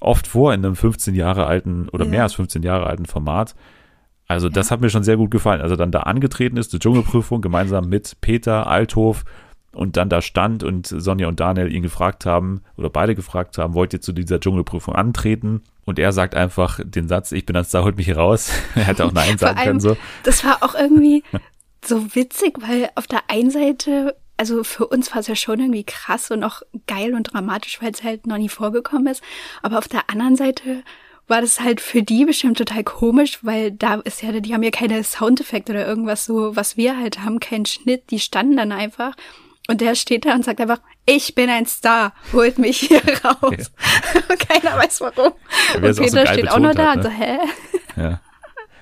oft 0.00 0.26
vor 0.26 0.54
in 0.54 0.64
einem 0.64 0.76
15 0.76 1.14
Jahre 1.14 1.46
alten 1.46 1.88
oder 1.90 2.04
Ja. 2.04 2.10
mehr 2.10 2.22
als 2.24 2.34
15 2.34 2.62
Jahre 2.62 2.86
alten 2.86 3.06
Format. 3.06 3.54
Also 4.26 4.48
das 4.48 4.70
hat 4.70 4.80
mir 4.80 4.90
schon 4.90 5.04
sehr 5.04 5.16
gut 5.16 5.30
gefallen. 5.30 5.60
Also 5.62 5.74
dann 5.74 5.90
da 5.90 6.00
angetreten 6.00 6.56
ist, 6.58 6.72
die 6.72 6.78
Dschungelprüfung 6.78 7.40
gemeinsam 7.40 7.88
mit 7.88 8.20
Peter 8.20 8.66
Althof 8.66 9.24
und 9.72 9.96
dann 9.96 10.08
da 10.10 10.20
stand 10.20 10.62
und 10.62 10.86
Sonja 10.86 11.28
und 11.28 11.40
Daniel 11.40 11.72
ihn 11.74 11.82
gefragt 11.82 12.26
haben 12.26 12.60
oder 12.76 12.90
beide 12.90 13.14
gefragt 13.14 13.56
haben, 13.58 13.74
wollt 13.74 13.92
ihr 13.94 14.00
zu 14.00 14.12
dieser 14.12 14.38
Dschungelprüfung 14.38 14.94
antreten? 14.94 15.62
Und 15.88 15.98
er 15.98 16.12
sagt 16.12 16.34
einfach 16.34 16.80
den 16.84 17.08
Satz, 17.08 17.32
ich 17.32 17.46
bin 17.46 17.56
ein 17.56 17.64
Star, 17.64 17.82
holt 17.82 17.96
mich 17.96 18.04
hier 18.04 18.18
raus. 18.18 18.50
er 18.74 18.84
hätte 18.84 19.06
auch 19.06 19.12
Nein 19.12 19.38
sagen 19.38 19.56
allem, 19.56 19.66
können 19.66 19.80
so. 19.80 19.96
das 20.22 20.44
war 20.44 20.62
auch 20.62 20.74
irgendwie 20.74 21.24
so 21.82 22.14
witzig, 22.14 22.58
weil 22.60 22.90
auf 22.94 23.06
der 23.06 23.22
einen 23.28 23.50
Seite, 23.50 24.14
also 24.36 24.64
für 24.64 24.86
uns 24.86 25.10
war 25.12 25.20
es 25.20 25.28
ja 25.28 25.34
schon 25.34 25.60
irgendwie 25.60 25.84
krass 25.84 26.30
und 26.30 26.44
auch 26.44 26.60
geil 26.86 27.14
und 27.14 27.32
dramatisch, 27.32 27.80
weil 27.80 27.90
es 27.90 28.02
halt 28.02 28.26
noch 28.26 28.36
nie 28.36 28.50
vorgekommen 28.50 29.06
ist. 29.06 29.22
Aber 29.62 29.78
auf 29.78 29.88
der 29.88 30.10
anderen 30.10 30.36
Seite 30.36 30.82
war 31.26 31.40
das 31.40 31.58
halt 31.58 31.80
für 31.80 32.02
die 32.02 32.26
bestimmt 32.26 32.58
total 32.58 32.84
komisch, 32.84 33.38
weil 33.40 33.72
da 33.72 33.94
ist 33.94 34.22
ja, 34.22 34.32
die 34.32 34.52
haben 34.52 34.62
ja 34.62 34.70
keine 34.70 35.02
Soundeffekte 35.02 35.72
oder 35.72 35.86
irgendwas 35.86 36.26
so, 36.26 36.54
was 36.54 36.76
wir 36.76 36.98
halt 36.98 37.20
haben, 37.20 37.40
keinen 37.40 37.64
Schnitt, 37.64 38.10
die 38.10 38.18
standen 38.18 38.58
dann 38.58 38.72
einfach. 38.72 39.14
Und 39.70 39.82
der 39.82 39.94
steht 39.94 40.24
da 40.24 40.34
und 40.34 40.44
sagt 40.44 40.60
einfach, 40.60 40.80
ich 41.04 41.34
bin 41.34 41.50
ein 41.50 41.66
Star, 41.66 42.14
holt 42.32 42.58
mich 42.58 42.78
hier 42.80 43.02
raus. 43.24 43.42
Und 44.30 44.48
keiner 44.48 44.76
weiß 44.78 45.00
warum. 45.02 45.34
Ja, 45.74 45.88
und 45.88 45.94
so 45.94 46.02
Peter 46.02 46.24
geil 46.24 46.34
steht 46.34 46.50
auch 46.50 46.58
noch 46.58 46.74
da 46.74 46.92
hat, 46.92 46.96
und 46.96 47.02
so, 47.02 47.08
ne? 47.10 47.14
hä? 47.14 47.38
Ja. 47.96 48.20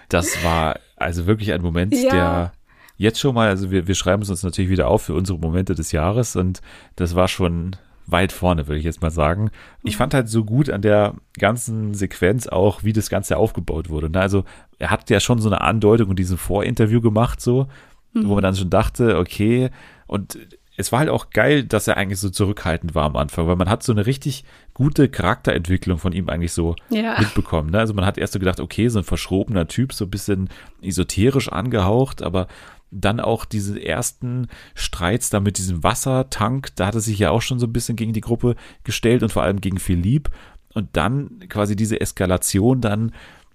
Das 0.09 0.45
war 0.45 0.79
also 0.97 1.27
wirklich 1.27 1.53
ein 1.53 1.61
Moment, 1.61 1.93
Ja. 1.93 2.11
der 2.11 2.53
jetzt 2.97 3.19
schon 3.19 3.35
mal, 3.35 3.49
also 3.49 3.73
wir, 3.73 3.89
wir 3.89 3.95
schreiben 3.97 4.23
es 4.23 4.31
uns 4.31 4.45
natürlich 4.45 4.71
wieder 4.71 4.87
auf 4.87 5.03
für 5.03 5.15
unsere 5.15 5.39
Momente 5.39 5.75
des 5.75 5.91
Jahres 5.91 6.37
und 6.37 6.61
das 6.95 7.17
war 7.17 7.27
schon 7.27 7.75
weit 8.07 8.31
vorne, 8.31 8.69
würde 8.69 8.79
ich 8.79 8.85
jetzt 8.85 9.03
mal 9.03 9.11
sagen. 9.11 9.51
Ich 9.83 9.97
fand 9.97 10.15
halt 10.15 10.29
so 10.29 10.45
gut 10.45 10.71
an 10.71 10.81
der 10.83 11.15
ganzen 11.37 11.93
Sequenz 11.95 12.47
auch, 12.47 12.85
wie 12.85 12.93
das 12.93 13.11
Ganze 13.11 13.37
aufgebaut 13.37 13.91
wurde. 13.91 14.09
Ne? 14.09 14.21
Also 14.21 14.45
er 14.79 14.91
hat 14.91 15.11
ja 15.11 15.19
schon 15.19 15.41
so 15.41 15.49
eine 15.49 15.61
Andeutung 15.61 16.11
in 16.11 16.17
diesem 16.17 16.39
Vorinterview 16.39 17.01
gemacht, 17.01 17.41
so, 17.41 17.67
wo 18.15 18.35
man 18.35 18.43
dann 18.45 18.55
schon 18.57 18.71
dachte, 18.71 19.19
okay, 19.19 19.71
und 20.07 20.39
es 20.77 20.93
war 20.93 20.99
halt 21.01 21.09
auch 21.09 21.31
geil, 21.31 21.65
dass 21.65 21.89
er 21.89 21.97
eigentlich 21.97 22.21
so 22.21 22.29
zurückhaltend 22.31 22.95
war 22.95 23.05
am 23.05 23.17
Anfang, 23.17 23.47
weil 23.47 23.57
man 23.57 23.71
hat 23.71 23.83
so 23.83 23.93
eine 23.93 24.05
richtig 24.07 24.45
gute 24.75 25.09
Charakterentwicklung 25.09 25.99
von 25.99 26.13
ihm 26.13 26.29
eigentlich 26.29 26.53
so 26.53 26.77
Ja. 26.91 27.19
mitbekommen. 27.19 27.71
Ne? 27.71 27.79
Also 27.79 27.95
man 27.95 28.05
hat 28.05 28.19
erst 28.19 28.35
so 28.35 28.39
gedacht, 28.39 28.61
okay, 28.61 28.89
so 28.89 28.99
ein 28.99 29.05
verschrobener 29.05 29.69
Typ, 29.69 29.93
so 29.93 30.05
ein 30.05 30.11
bisschen 30.11 30.51
esoterisch 30.83 31.51
angehaucht, 31.51 32.23
aber 32.23 32.47
dann 32.91 33.21
auch 33.21 33.45
diese 33.45 33.83
ersten 33.83 34.49
Streits 34.75 35.31
da 35.31 35.41
mit 35.41 35.59
diesem 35.59 35.83
Wassertank, 35.83 36.69
da 36.77 36.87
hat 36.87 36.95
er 36.95 37.01
sich 37.01 37.19
ja 37.19 37.31
auch 37.31 37.43
schon 37.43 37.59
so 37.59 37.67
ein 37.67 37.73
bisschen 37.73 37.97
gegen 37.97 38.13
die 38.13 38.21
Gruppe 38.21 38.55
gestellt 38.85 39.23
und 39.23 39.33
vor 39.33 39.43
allem 39.43 39.61
gegen 39.61 39.79
Philipp. 39.79 40.31
Und 40.75 40.91
dann 40.97 41.41
quasi 41.49 41.75
diese 41.75 42.01
Eskalation 42.01 42.81
dann, 42.81 43.13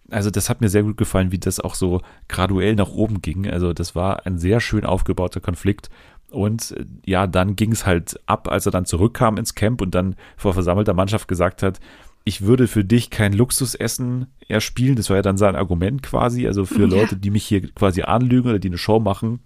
also 0.09 0.29
das 0.31 0.49
hat 0.49 0.59
mir 0.59 0.69
sehr 0.69 0.83
gut 0.83 0.97
gefallen, 0.97 1.31
wie 1.31 1.37
das 1.39 1.59
auch 1.59 1.75
so 1.75 2.01
graduell 2.27 2.75
nach 2.75 2.89
oben 2.89 3.21
ging. 3.21 3.47
Also 3.49 3.73
das 3.73 3.95
war 3.95 4.25
ein 4.25 4.37
sehr 4.37 4.59
schön 4.59 4.85
aufgebauter 4.85 5.39
Konflikt. 5.39 5.89
Und 6.31 6.71
äh, 6.71 6.85
ja, 7.05 7.27
dann 7.27 7.55
ging 7.55 7.71
es 7.71 7.85
halt 7.85 8.19
ab, 8.25 8.47
als 8.49 8.65
er 8.65 8.71
dann 8.71 8.85
zurückkam 8.85 9.37
ins 9.37 9.53
Camp 9.53 9.81
und 9.81 9.93
dann 9.93 10.15
vor 10.37 10.53
versammelter 10.53 10.93
Mannschaft 10.93 11.27
gesagt 11.27 11.61
hat, 11.61 11.79
ich 12.23 12.41
würde 12.43 12.67
für 12.67 12.83
dich 12.85 13.09
kein 13.09 13.33
Luxusessen 13.33 14.27
erspielen. 14.47 14.95
Das 14.95 15.09
war 15.09 15.17
ja 15.17 15.21
dann 15.23 15.37
sein 15.37 15.55
Argument 15.55 16.03
quasi. 16.03 16.47
Also 16.47 16.65
für 16.65 16.81
Ja. 16.83 16.87
Leute, 16.87 17.15
die 17.17 17.31
mich 17.31 17.43
hier 17.45 17.61
quasi 17.73 18.03
anlügen 18.03 18.49
oder 18.49 18.59
die 18.59 18.67
eine 18.69 18.77
Show 18.77 18.99
machen, 18.99 19.39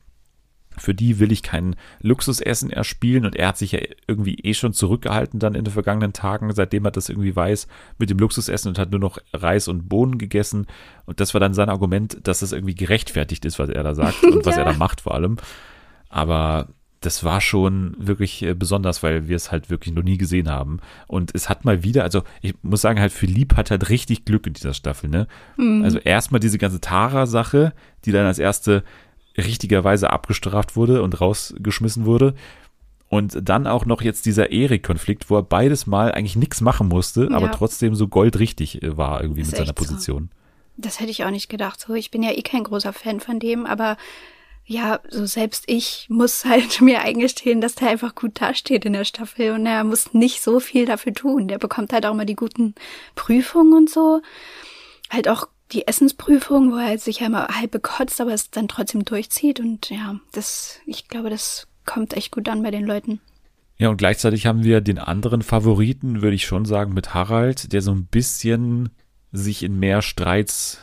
für 0.78 0.94
die 0.94 1.20
will 1.20 1.32
ich 1.32 1.42
kein 1.42 1.78
Luxusessen 2.02 2.70
erspielen. 2.70 3.26
Und 3.26 3.38
er 3.38 3.48
hat 3.48 3.58
sich 3.58 3.72
ja 3.72 3.80
irgendwie 4.08 4.36
eh 4.36 4.54
schon 4.54 4.74
zurückgehalten 4.74 5.40
dann 5.40 5.56
in 5.56 5.64
den 5.64 5.72
vergangenen 5.72 6.12
Tagen, 6.12 6.52
seitdem 6.54 6.84
er 6.84 6.92
das 6.92 7.08
irgendwie 7.08 7.34
weiß, 7.34 7.68
mit 7.98 8.10
dem 8.10 8.18
Luxusessen 8.20 8.68
und 8.70 8.78
hat 8.78 8.92
nur 8.92 9.00
noch 9.00 9.18
Reis 9.34 9.70
und 9.70 9.88
Bohnen 9.88 10.18
gegessen. 10.18 10.68
Und 11.06 11.22
das 11.22 11.34
war 11.34 11.40
dann 11.40 11.54
sein 11.54 11.70
Argument, 11.70 12.20
dass 12.28 12.40
das 12.40 12.52
irgendwie 12.52 12.76
gerechtfertigt 12.76 13.46
ist, 13.46 13.58
was 13.58 13.70
er 13.70 13.84
da 13.84 13.96
sagt 13.96 14.22
und 14.32 14.46
was 14.46 14.58
Ja. 14.58 14.64
er 14.64 14.74
da 14.74 14.78
macht 14.78 15.00
vor 15.00 15.16
allem. 15.16 15.38
Aber 16.16 16.70
das 17.02 17.26
war 17.26 17.42
schon 17.42 17.94
wirklich 18.00 18.42
äh, 18.42 18.54
besonders, 18.54 19.04
weil 19.04 19.28
wir 19.28 19.36
es 19.36 19.52
halt 19.52 19.70
wirklich 19.70 19.94
noch 19.94 20.02
nie 20.02 20.18
gesehen 20.18 20.50
haben. 20.50 20.80
Und 21.08 21.36
es 21.36 21.50
hat 21.50 21.66
mal 21.66 21.84
wieder, 21.84 22.04
also 22.04 22.24
ich 22.42 22.56
muss 22.64 22.80
sagen, 22.80 23.02
halt 23.02 23.12
Philipp 23.12 23.58
hat 23.58 23.70
halt 23.70 23.90
richtig 23.90 24.24
Glück 24.24 24.48
in 24.48 24.54
dieser 24.54 24.74
Staffel, 24.74 25.10
ne? 25.10 25.28
Also 25.84 26.00
erstmal 26.00 26.40
diese 26.40 26.58
ganze 26.58 26.80
Tara-Sache, 26.80 27.74
die 28.06 28.14
dann 28.14 28.26
als 28.26 28.40
erste 28.40 28.86
richtigerweise 29.38 30.10
abgestraft 30.10 30.78
wurde 30.78 31.04
und 31.04 31.20
rausgeschmissen 31.20 32.06
wurde. 32.06 32.34
Und 33.10 33.38
dann 33.44 33.68
auch 33.68 33.86
noch 33.86 34.02
jetzt 34.02 34.26
dieser 34.26 34.52
Erik-Konflikt, 34.52 35.30
wo 35.30 35.36
er 35.36 35.44
beides 35.44 35.88
Mal 35.88 36.14
eigentlich 36.14 36.38
nichts 36.38 36.62
machen 36.62 36.88
musste, 36.88 37.28
Ja. 37.30 37.36
aber 37.36 37.52
trotzdem 37.52 37.94
so 37.94 38.08
goldrichtig 38.08 38.82
äh, 38.82 38.96
war 38.98 39.22
irgendwie 39.22 39.42
mit 39.42 39.52
seiner 39.52 39.64
echt 39.70 39.80
so. 39.80 39.86
Position. 39.86 40.30
Das 40.78 41.02
hätte 41.02 41.12
ich 41.12 41.26
auch 41.26 41.30
nicht 41.32 41.50
gedacht. 41.50 41.82
So, 41.82 41.94
ich 41.94 42.10
bin 42.10 42.24
ja 42.24 42.32
eh 42.32 42.42
kein 42.42 42.64
großer 42.64 42.94
Fan 42.94 43.20
von 43.20 43.40
dem, 43.40 43.66
aber 43.66 43.98
ja, 44.66 45.00
so 45.10 45.26
selbst 45.26 45.66
ich 45.68 46.08
muss 46.10 46.44
halt 46.44 46.82
mir 46.82 47.02
eingestehen, 47.02 47.62
dass 47.62 47.76
der 47.76 47.90
einfach 47.90 48.16
gut 48.16 48.42
dasteht 48.42 48.86
in 48.86 48.94
der 48.94 49.06
Staffel 49.06 49.52
und 49.52 49.66
er 49.66 49.84
muss 49.84 50.14
nicht 50.14 50.42
so 50.42 50.60
viel 50.60 50.86
dafür 50.86 51.14
tun. 51.14 51.48
Der 51.48 51.60
bekommt 51.60 51.94
halt 51.94 52.06
auch 52.06 52.16
mal 52.16 52.26
die 52.26 52.36
guten 52.36 52.74
Prüfungen 53.14 53.74
und 53.74 53.90
so. 53.90 54.22
Halt 55.10 55.28
auch 55.28 55.48
die 55.72 55.88
Essensprüfung, 55.88 56.72
wo 56.72 56.78
er 56.78 56.98
sich 56.98 57.20
ja 57.20 57.28
immer 57.28 57.48
halb 57.48 57.72
bekotzt, 57.72 58.20
aber 58.22 58.34
es 58.34 58.52
dann 58.52 58.68
trotzdem 58.68 59.06
durchzieht 59.06 59.60
und 59.60 59.90
ja, 59.90 60.20
das, 60.32 60.80
ich 60.86 61.08
glaube, 61.08 61.30
das 61.30 61.68
kommt 61.86 62.14
echt 62.14 62.32
gut 62.32 62.48
an 62.50 62.64
bei 62.64 62.72
den 62.72 62.86
Leuten. 62.86 63.20
Ja, 63.78 63.90
und 63.90 63.98
gleichzeitig 63.98 64.46
haben 64.46 64.64
wir 64.64 64.82
den 64.82 65.00
anderen 65.00 65.42
Favoriten, 65.42 66.22
würde 66.22 66.36
ich 66.36 66.46
schon 66.46 66.66
sagen, 66.66 66.94
mit 66.94 67.14
Harald, 67.14 67.74
der 67.74 67.82
so 67.82 67.92
ein 67.92 68.06
bisschen 68.06 68.90
sich 69.32 69.64
in 69.64 69.80
mehr 69.80 70.02
Streits 70.02 70.80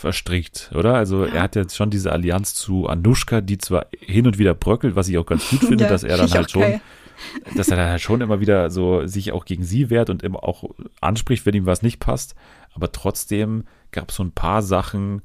verstrickt, 0.00 0.70
oder? 0.74 0.94
Also 0.94 1.24
Ja. 1.24 1.34
er 1.34 1.42
hat 1.42 1.56
jetzt 1.56 1.76
schon 1.76 1.90
diese 1.90 2.12
Allianz 2.12 2.54
zu 2.54 2.86
Anushka, 2.88 3.40
die 3.40 3.58
zwar 3.58 3.86
hin 3.98 4.26
und 4.26 4.38
wieder 4.38 4.54
bröckelt, 4.54 4.96
was 4.96 5.08
ich 5.08 5.18
auch 5.18 5.26
ganz 5.26 5.48
gut 5.48 5.60
finde, 5.60 5.84
Ja, 5.84 5.90
dass 5.90 6.02
er 6.04 6.16
dann 6.16 6.30
halt 6.30 6.50
schon, 6.50 6.62
geil. 6.62 6.80
dass 7.56 7.68
er 7.68 7.76
dann 7.76 7.88
halt 7.90 8.00
schon 8.00 8.20
immer 8.20 8.40
wieder 8.40 8.70
so 8.70 9.06
sich 9.06 9.32
auch 9.32 9.44
gegen 9.44 9.62
sie 9.62 9.90
wehrt 9.90 10.10
und 10.10 10.22
immer 10.22 10.42
auch 10.42 10.64
anspricht, 11.00 11.46
wenn 11.46 11.54
ihm 11.54 11.66
was 11.66 11.82
nicht 11.82 12.00
passt. 12.00 12.34
Aber 12.74 12.90
trotzdem 12.92 13.64
gab 13.92 14.10
es 14.10 14.16
so 14.16 14.22
ein 14.24 14.32
paar 14.32 14.62
Sachen, 14.62 15.22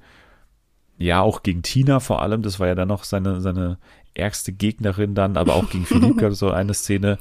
ja, 0.98 1.22
auch 1.22 1.44
gegen 1.44 1.62
Tina 1.62 2.00
vor 2.00 2.22
allem, 2.22 2.42
das 2.42 2.60
war 2.60 2.68
ja 2.68 2.76
dann 2.76 2.88
noch 2.88 3.04
seine, 3.04 3.42
seine 3.42 3.78
ärgste 4.14 4.54
Gegnerin 4.54 5.14
dann, 5.14 5.36
aber 5.38 5.56
auch 5.56 5.70
gegen 5.70 5.86
Philipp 5.88 6.18
gab 6.18 6.32
es 6.32 6.40
so 6.40 6.52
eine 6.52 6.74
Szene, 6.74 7.18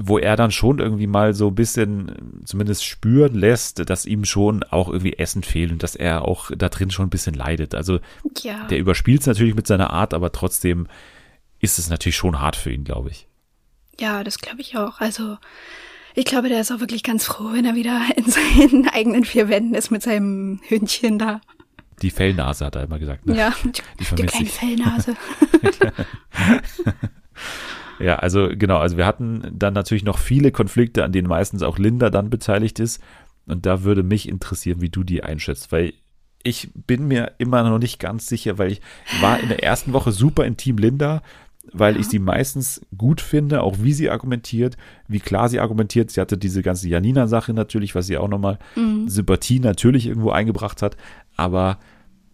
wo 0.00 0.16
er 0.18 0.36
dann 0.36 0.52
schon 0.52 0.78
irgendwie 0.78 1.08
mal 1.08 1.34
so 1.34 1.48
ein 1.48 1.54
bisschen 1.56 2.40
zumindest 2.44 2.84
spüren 2.84 3.34
lässt, 3.34 3.90
dass 3.90 4.06
ihm 4.06 4.24
schon 4.24 4.62
auch 4.62 4.88
irgendwie 4.88 5.14
Essen 5.18 5.42
fehlt 5.42 5.72
und 5.72 5.82
dass 5.82 5.96
er 5.96 6.22
auch 6.22 6.50
da 6.56 6.68
drin 6.68 6.90
schon 6.92 7.06
ein 7.06 7.10
bisschen 7.10 7.34
leidet. 7.34 7.74
Also 7.74 7.98
Ja. 8.42 8.64
der 8.68 8.78
überspielt 8.78 9.22
es 9.22 9.26
natürlich 9.26 9.56
mit 9.56 9.66
seiner 9.66 9.90
Art, 9.90 10.14
aber 10.14 10.30
trotzdem 10.30 10.86
ist 11.60 11.78
es 11.80 11.90
natürlich 11.90 12.16
schon 12.16 12.40
hart 12.40 12.54
für 12.54 12.70
ihn, 12.72 12.84
glaube 12.84 13.10
ich. 13.10 13.26
Ja, 14.00 14.22
das 14.22 14.38
glaube 14.38 14.60
ich 14.60 14.76
auch. 14.76 15.00
Also, 15.00 15.36
ich 16.14 16.24
glaube, 16.24 16.48
der 16.48 16.60
ist 16.60 16.70
auch 16.70 16.78
wirklich 16.78 17.02
ganz 17.02 17.24
froh, 17.26 17.50
wenn 17.52 17.64
er 17.64 17.74
wieder 17.74 18.00
in 18.16 18.24
seinen 18.30 18.88
eigenen 18.88 19.24
vier 19.24 19.48
Wänden 19.48 19.74
ist 19.74 19.90
mit 19.90 20.02
seinem 20.02 20.60
Hündchen 20.68 21.18
da. 21.18 21.40
Die 22.02 22.10
Fellnase 22.10 22.64
hat 22.66 22.76
er 22.76 22.84
immer 22.84 23.00
gesagt. 23.00 23.26
Ne? 23.26 23.36
Ja, 23.36 23.52
Die 23.64 24.14
die, 24.14 24.22
kleine. 24.26 24.46
Fellnase. 24.46 25.16
Ja, 27.98 28.16
also 28.16 28.48
genau, 28.52 28.78
also 28.78 28.96
wir 28.96 29.06
hatten 29.06 29.42
dann 29.52 29.74
natürlich 29.74 30.04
noch 30.04 30.18
viele 30.18 30.52
Konflikte, 30.52 31.04
an 31.04 31.12
denen 31.12 31.28
meistens 31.28 31.62
auch 31.62 31.78
Linda 31.78 32.10
dann 32.10 32.30
beteiligt 32.30 32.78
ist. 32.78 33.02
Und 33.46 33.66
da 33.66 33.82
würde 33.82 34.02
mich 34.02 34.28
interessieren, 34.28 34.80
wie 34.80 34.90
du 34.90 35.02
die 35.02 35.22
einschätzt, 35.24 35.72
weil 35.72 35.94
ich 36.42 36.70
bin 36.74 37.08
mir 37.08 37.32
immer 37.38 37.68
noch 37.68 37.78
nicht 37.78 37.98
ganz 37.98 38.26
sicher, 38.26 38.58
weil 38.58 38.72
ich 38.72 38.80
war 39.20 39.40
in 39.40 39.48
der 39.48 39.62
ersten 39.62 39.92
Woche 39.92 40.12
super 40.12 40.44
in 40.44 40.56
Team 40.56 40.78
Linda, 40.78 41.22
weil 41.72 41.96
ich 41.98 42.08
sie 42.08 42.18
meistens 42.18 42.80
gut 42.96 43.20
finde, 43.20 43.62
auch 43.62 43.76
wie 43.80 43.92
sie 43.92 44.10
argumentiert, 44.10 44.76
wie 45.06 45.20
klar 45.20 45.48
sie 45.48 45.60
argumentiert. 45.60 46.10
Sie 46.10 46.20
hatte 46.20 46.38
diese 46.38 46.62
ganze 46.62 46.88
Janina-Sache 46.88 47.52
natürlich, 47.52 47.94
was 47.94 48.06
sie 48.06 48.16
auch 48.18 48.28
nochmal 48.28 48.58
Sympathie 49.06 49.60
natürlich 49.60 50.06
irgendwo 50.06 50.30
eingebracht 50.30 50.82
hat. 50.82 50.96
Aber 51.36 51.78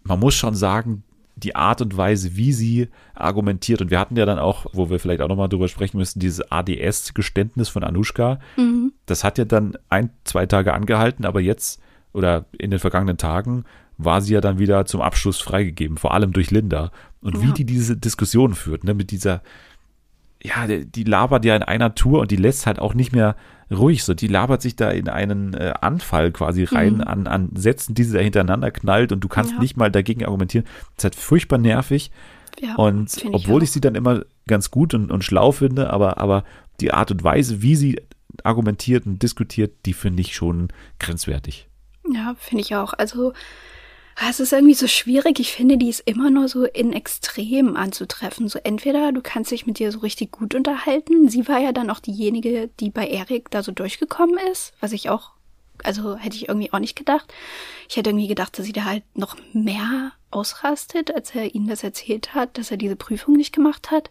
man 0.03 0.19
muss 0.19 0.35
schon 0.35 0.55
sagen, 0.55 1.03
die 1.45 1.55
Art 1.55 1.81
und 1.81 1.95
Weise, 1.95 2.35
wie 2.35 2.51
sie 2.51 2.89
argumentiert, 3.13 3.81
und 3.81 3.91
wir 3.91 3.99
hatten 3.99 4.17
ja 4.17 4.25
dann 4.25 4.39
auch, 4.39 4.65
wo 4.73 4.89
wir 4.89 4.99
vielleicht 4.99 5.21
auch 5.21 5.27
nochmal 5.29 5.47
drüber 5.49 5.67
sprechen 5.67 5.97
müssen, 5.97 6.19
dieses 6.19 6.51
ADS-Geständnis 6.51 7.69
von 7.69 7.83
Anushka, 7.83 8.39
das 9.05 9.23
hat 9.23 9.37
ja 9.37 9.45
dann 9.45 9.77
ein, 9.89 10.09
zwei 10.23 10.45
Tage 10.45 10.73
angehalten, 10.73 11.25
aber 11.25 11.39
jetzt 11.41 11.81
oder 12.13 12.45
in 12.57 12.71
den 12.71 12.79
vergangenen 12.79 13.17
Tagen 13.17 13.65
war 13.97 14.21
sie 14.21 14.33
ja 14.33 14.41
dann 14.41 14.59
wieder 14.59 14.85
zum 14.85 15.01
Abschluss 15.01 15.39
freigegeben, 15.39 15.97
vor 15.97 16.13
allem 16.13 16.33
durch 16.33 16.51
Linda. 16.51 16.91
Und 17.21 17.41
wie 17.41 17.47
Ja. 17.47 17.53
die 17.53 17.65
diese 17.65 17.95
Diskussion 17.95 18.53
führt, 18.53 18.83
ne, 18.83 18.93
mit 18.93 19.11
dieser, 19.11 19.41
ja, 20.47 20.67
die, 20.67 21.03
labert 21.03 21.45
ja 21.45 21.55
in 21.55 21.63
einer 21.63 21.95
Tour 21.95 22.21
und 22.21 22.31
die 22.31 22.35
lässt 22.35 22.65
halt 22.65 22.79
auch 22.79 22.93
nicht 22.93 23.11
mehr 23.13 23.35
ruhig 23.71 24.03
so. 24.03 24.13
Die 24.13 24.27
labert 24.27 24.61
sich 24.61 24.75
da 24.75 24.89
in 24.89 25.09
einen 25.09 25.53
äh, 25.53 25.73
Anfall 25.81 26.31
quasi 26.31 26.63
rein 26.65 27.01
an, 27.01 27.27
an 27.27 27.49
Sätzen, 27.55 27.95
die 27.95 28.03
sie 28.03 28.13
da 28.13 28.19
hintereinander 28.19 28.71
knallt 28.71 29.11
und 29.11 29.21
du 29.21 29.27
kannst 29.27 29.53
Ja. 29.53 29.59
nicht 29.59 29.77
mal 29.77 29.89
dagegen 29.91 30.23
argumentieren. 30.25 30.65
Das 30.95 30.97
ist 30.97 31.03
halt 31.05 31.15
furchtbar 31.15 31.57
nervig. 31.57 32.11
Ja, 32.61 32.75
Und 32.75 33.15
ich 33.17 33.25
obwohl 33.33 33.59
auch. 33.61 33.63
ich 33.63 33.71
sie 33.71 33.81
dann 33.81 33.95
immer 33.95 34.21
ganz 34.47 34.71
gut 34.71 34.93
und, 34.93 35.11
und 35.11 35.23
schlau 35.23 35.51
finde, 35.51 35.89
aber, 35.91 36.19
aber 36.19 36.43
die 36.79 36.93
Art 36.93 37.11
und 37.11 37.23
Weise, 37.23 37.61
wie 37.61 37.75
sie 37.75 37.99
argumentiert 38.43 39.05
und 39.05 39.21
diskutiert, 39.23 39.73
die 39.85 39.93
finde 39.93 40.21
ich 40.21 40.35
schon 40.35 40.69
grenzwertig. 40.99 41.67
Ja, 42.13 42.35
finde 42.37 42.61
ich 42.63 42.75
auch. 42.75 42.93
Also, 42.93 43.33
es 44.29 44.39
ist 44.39 44.53
irgendwie 44.53 44.73
so 44.73 44.87
schwierig. 44.87 45.39
Ich 45.39 45.51
finde, 45.51 45.77
die 45.77 45.89
ist 45.89 46.01
immer 46.05 46.29
nur 46.29 46.47
so 46.47 46.63
in 46.65 46.93
Extremen 46.93 47.75
anzutreffen. 47.75 48.47
So 48.47 48.59
entweder 48.63 49.11
du 49.11 49.21
kannst 49.21 49.51
dich 49.51 49.65
mit 49.65 49.79
ihr 49.79 49.91
so 49.91 49.99
richtig 49.99 50.31
gut 50.31 50.55
unterhalten. 50.55 51.29
Sie 51.29 51.47
war 51.47 51.59
ja 51.59 51.73
dann 51.73 51.89
auch 51.89 51.99
diejenige, 51.99 52.69
die 52.79 52.89
bei 52.89 53.07
Erik 53.07 53.51
da 53.51 53.61
so 53.61 53.71
durchgekommen 53.71 54.37
ist, 54.51 54.73
was 54.79 54.93
ich 54.93 55.09
auch, 55.09 55.31
also 55.83 56.15
hätte 56.15 56.37
ich 56.37 56.47
irgendwie 56.47 56.71
auch 56.71 56.79
nicht 56.79 56.95
gedacht. 56.95 57.33
Ich 57.89 57.97
hätte 57.97 58.11
irgendwie 58.11 58.27
gedacht, 58.27 58.57
dass 58.57 58.65
sie 58.65 58.73
da 58.73 58.85
halt 58.85 59.03
noch 59.15 59.35
mehr 59.51 60.13
ausrastet, 60.31 61.13
als 61.13 61.35
er 61.35 61.53
ihnen 61.53 61.67
das 61.67 61.83
erzählt 61.83 62.33
hat, 62.33 62.57
dass 62.57 62.71
er 62.71 62.77
diese 62.77 62.95
Prüfung 62.95 63.35
nicht 63.35 63.53
gemacht 63.53 63.91
hat. 63.91 64.09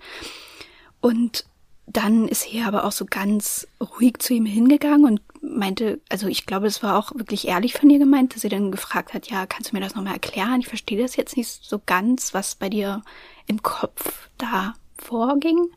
Und 1.01 1.47
dann 1.87 2.29
ist 2.29 2.43
sie 2.43 2.63
aber 2.63 2.85
auch 2.85 2.93
so 2.93 3.05
ganz 3.05 3.67
ruhig 3.81 4.19
zu 4.19 4.35
ihm 4.35 4.47
hingegangen 4.47 5.07
und 5.07 5.21
meinte, 5.45 6.01
also 6.09 6.27
ich 6.27 6.47
glaube, 6.47 6.67
es 6.67 6.83
war 6.83 6.99
auch 6.99 7.13
wirklich 7.15 7.47
ehrlich 7.47 7.75
von 7.75 7.91
ihr 7.91 7.99
gemeint, 7.99 8.35
dass 8.35 8.43
sie 8.43 8.49
dann 8.49 8.73
gefragt 8.73 9.15
hat, 9.15 9.29
ja, 9.29 9.47
kannst 9.47 9.71
du 9.71 9.77
mir 9.77 9.83
das 9.83 9.95
nochmal 9.95 10.15
erklären? 10.15 10.61
Ich 10.61 10.69
verstehe 10.69 11.01
das 11.01 11.17
jetzt 11.17 11.37
nicht 11.37 11.49
so 11.49 11.81
ganz, 11.85 12.35
was 12.35 12.55
bei 12.55 12.69
dir 12.69 13.03
im 13.47 13.63
Kopf 13.63 14.29
da 14.39 14.75
vorging. 14.99 15.69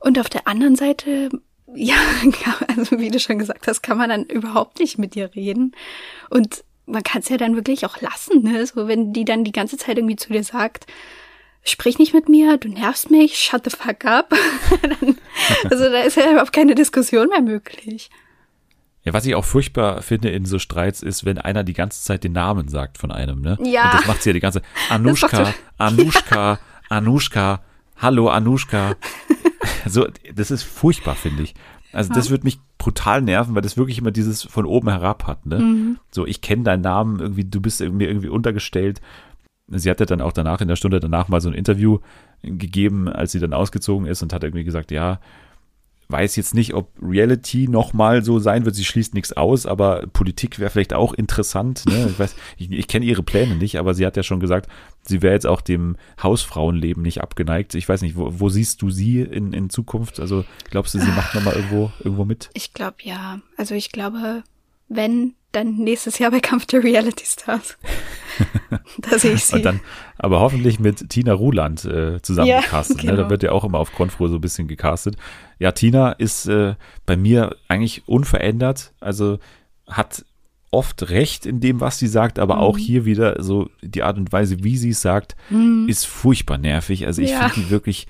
Und 0.00 0.18
auf 0.18 0.28
der 0.28 0.46
anderen 0.46 0.76
Seite, 0.76 1.30
ja, 1.74 1.96
also 2.76 2.98
wie 2.98 3.10
du 3.10 3.18
schon 3.18 3.38
gesagt 3.38 3.66
hast, 3.66 3.82
kann 3.82 3.98
man 3.98 4.10
dann 4.10 4.24
überhaupt 4.24 4.78
nicht 4.78 4.98
mit 4.98 5.14
dir 5.14 5.34
reden. 5.34 5.74
Und 6.30 6.64
man 6.86 7.02
kann 7.02 7.22
es 7.22 7.28
ja 7.28 7.36
dann 7.36 7.56
wirklich 7.56 7.86
auch 7.86 8.00
lassen, 8.00 8.42
ne? 8.42 8.66
So, 8.66 8.88
wenn 8.88 9.12
die 9.12 9.24
dann 9.24 9.44
die 9.44 9.52
ganze 9.52 9.76
Zeit 9.76 9.98
irgendwie 9.98 10.16
zu 10.16 10.32
dir 10.32 10.42
sagt, 10.42 10.86
sprich 11.62 11.98
nicht 11.98 12.12
mit 12.12 12.28
mir, 12.28 12.56
du 12.56 12.68
nervst 12.68 13.10
mich, 13.10 13.36
shut 13.36 13.64
the 13.64 13.70
fuck 13.70 14.04
up. 14.04 14.34
dann, 14.82 15.16
also 15.70 15.84
da 15.84 16.02
ist 16.02 16.16
ja 16.16 16.30
überhaupt 16.30 16.52
keine 16.52 16.74
Diskussion 16.74 17.28
mehr 17.28 17.40
möglich. 17.40 18.10
Ja, 19.04 19.12
was 19.12 19.26
ich 19.26 19.34
auch 19.34 19.44
furchtbar 19.44 20.00
finde 20.02 20.30
in 20.30 20.44
so 20.44 20.58
Streits 20.58 21.02
ist, 21.02 21.24
wenn 21.24 21.38
einer 21.38 21.64
die 21.64 21.72
ganze 21.72 22.02
Zeit 22.02 22.22
den 22.22 22.32
Namen 22.32 22.68
sagt 22.68 22.98
von 22.98 23.10
einem, 23.10 23.40
ne? 23.40 23.58
Ja. 23.64 23.86
Und 23.86 23.94
das 23.94 24.06
macht 24.06 24.22
sie 24.22 24.30
ja 24.30 24.34
die 24.34 24.40
ganze 24.40 24.62
Anushka, 24.90 25.52
Anushka, 25.76 26.60
Anushka, 26.88 27.62
hallo 27.96 28.28
Anushka. 28.28 28.94
So, 29.86 30.06
das 30.32 30.50
ist 30.50 30.62
furchtbar, 30.62 31.16
finde 31.16 31.42
ich. 31.42 31.54
Also 31.92 32.14
das 32.14 32.30
wird 32.30 32.44
mich 32.44 32.58
brutal 32.78 33.20
nerven, 33.22 33.54
weil 33.54 33.62
das 33.62 33.76
wirklich 33.76 33.98
immer 33.98 34.12
dieses 34.12 34.42
von 34.42 34.66
oben 34.66 34.88
herab 34.88 35.26
hat, 35.26 35.46
ne? 35.46 35.58
Mhm. 35.58 35.98
So, 36.10 36.26
ich 36.26 36.40
kenne 36.40 36.62
deinen 36.62 36.80
Namen, 36.80 37.20
irgendwie, 37.20 37.44
du 37.44 37.60
bist 37.60 37.80
mir 37.80 38.08
irgendwie 38.08 38.28
untergestellt. 38.28 39.00
Sie 39.68 39.90
hatte 39.90 40.06
dann 40.06 40.20
auch 40.20 40.32
danach, 40.32 40.60
in 40.60 40.68
der 40.68 40.76
Stunde 40.76 41.00
danach 41.00 41.28
mal 41.28 41.40
so 41.40 41.48
ein 41.48 41.54
Interview 41.54 41.98
gegeben, 42.42 43.08
als 43.08 43.32
sie 43.32 43.40
dann 43.40 43.52
ausgezogen 43.52 44.06
ist 44.06 44.22
und 44.22 44.32
hat 44.32 44.42
irgendwie 44.42 44.64
gesagt, 44.64 44.90
ja, 44.90 45.20
weiß 46.12 46.36
jetzt 46.36 46.54
nicht, 46.54 46.74
ob 46.74 46.90
Reality 47.02 47.66
nochmal 47.68 48.22
so 48.22 48.38
sein 48.38 48.64
wird. 48.64 48.74
Sie 48.74 48.84
schließt 48.84 49.14
nichts 49.14 49.32
aus, 49.32 49.66
aber 49.66 50.06
Politik 50.12 50.58
wäre 50.58 50.70
vielleicht 50.70 50.92
auch 50.92 51.14
interessant. 51.14 51.84
Ne? 51.86 52.14
Ich 52.58 52.68
ich, 52.70 52.78
ich 52.78 52.88
kenne 52.88 53.06
ihre 53.06 53.22
Pläne 53.22 53.56
nicht, 53.56 53.78
aber 53.78 53.94
sie 53.94 54.04
hat 54.06 54.16
ja 54.16 54.22
schon 54.22 54.38
gesagt, 54.38 54.68
sie 55.02 55.22
wäre 55.22 55.34
jetzt 55.34 55.46
auch 55.46 55.60
dem 55.60 55.96
Hausfrauenleben 56.22 57.02
nicht 57.02 57.22
abgeneigt. 57.22 57.74
Ich 57.74 57.88
weiß 57.88 58.02
nicht, 58.02 58.16
wo, 58.16 58.28
wo 58.38 58.48
siehst 58.48 58.82
du 58.82 58.90
sie 58.90 59.22
in, 59.22 59.52
in 59.52 59.70
Zukunft? 59.70 60.20
Also 60.20 60.44
glaubst 60.70 60.94
du, 60.94 61.00
sie 61.00 61.10
macht 61.10 61.34
nochmal 61.34 61.54
irgendwo, 61.54 61.90
irgendwo 62.00 62.24
mit? 62.24 62.50
Ich 62.54 62.74
glaube 62.74 62.96
ja. 63.02 63.40
Also 63.56 63.74
ich 63.74 63.90
glaube, 63.90 64.44
wenn, 64.96 65.34
dann 65.52 65.76
nächstes 65.76 66.18
Jahr 66.18 66.30
bei 66.30 66.40
Kampf 66.40 66.66
der 66.66 66.82
Reality 66.82 67.24
Stars. 67.26 67.76
da 68.98 69.18
sehe 69.18 69.34
ich 69.34 69.44
sie. 69.44 69.56
Und 69.56 69.64
dann, 69.64 69.80
aber 70.18 70.40
hoffentlich 70.40 70.78
mit 70.80 71.10
Tina 71.10 71.34
Ruland 71.34 71.84
äh, 71.84 72.22
zusammen 72.22 72.48
Ja. 72.48 72.60
Ne? 72.60 72.94
genau. 72.96 73.16
Da 73.16 73.30
wird 73.30 73.42
ja 73.42 73.52
auch 73.52 73.64
immer 73.64 73.78
auf 73.78 73.92
Konfro 73.92 74.28
so 74.28 74.36
ein 74.36 74.40
bisschen 74.40 74.66
gecastet. 74.68 75.16
Ja, 75.58 75.72
Tina 75.72 76.12
ist 76.12 76.46
äh, 76.46 76.74
bei 77.04 77.16
mir 77.16 77.56
eigentlich 77.68 78.08
unverändert. 78.08 78.92
Also 79.00 79.38
hat 79.86 80.24
oft 80.70 81.10
recht 81.10 81.44
in 81.44 81.60
dem, 81.60 81.80
was 81.80 81.98
sie 81.98 82.06
sagt, 82.08 82.38
aber 82.38 82.58
auch 82.58 82.76
Mhm. 82.78 82.80
hier 82.80 83.04
wieder 83.04 83.42
so 83.42 83.68
die 83.82 84.02
Art 84.02 84.16
und 84.16 84.32
Weise, 84.32 84.64
wie 84.64 84.78
sie 84.78 84.90
es 84.90 85.02
sagt, 85.02 85.36
ist 85.86 86.06
furchtbar 86.06 86.56
nervig. 86.56 87.06
Also 87.06 87.20
ich 87.20 87.30
Ja. 87.32 87.48
finde 87.50 87.66
die 87.66 87.70
wirklich 87.70 88.06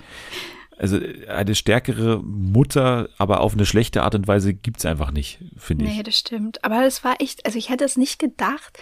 also 0.77 0.99
eine 1.27 1.55
stärkere 1.55 2.21
Mutter, 2.23 3.09
aber 3.17 3.41
auf 3.41 3.53
eine 3.53 3.65
schlechte 3.65 4.03
Art 4.03 4.15
und 4.15 4.27
Weise 4.27 4.53
gibt's 4.53 4.85
einfach 4.85 5.11
nicht, 5.11 5.39
finde 5.57 5.85
ich. 5.85 5.95
Nee, 5.95 6.03
das 6.03 6.17
stimmt. 6.17 6.63
Aber 6.63 6.85
es 6.85 7.03
war 7.03 7.15
echt, 7.19 7.45
also 7.45 7.57
ich 7.57 7.69
hätte 7.69 7.83
es 7.83 7.97
nicht 7.97 8.19
gedacht, 8.19 8.79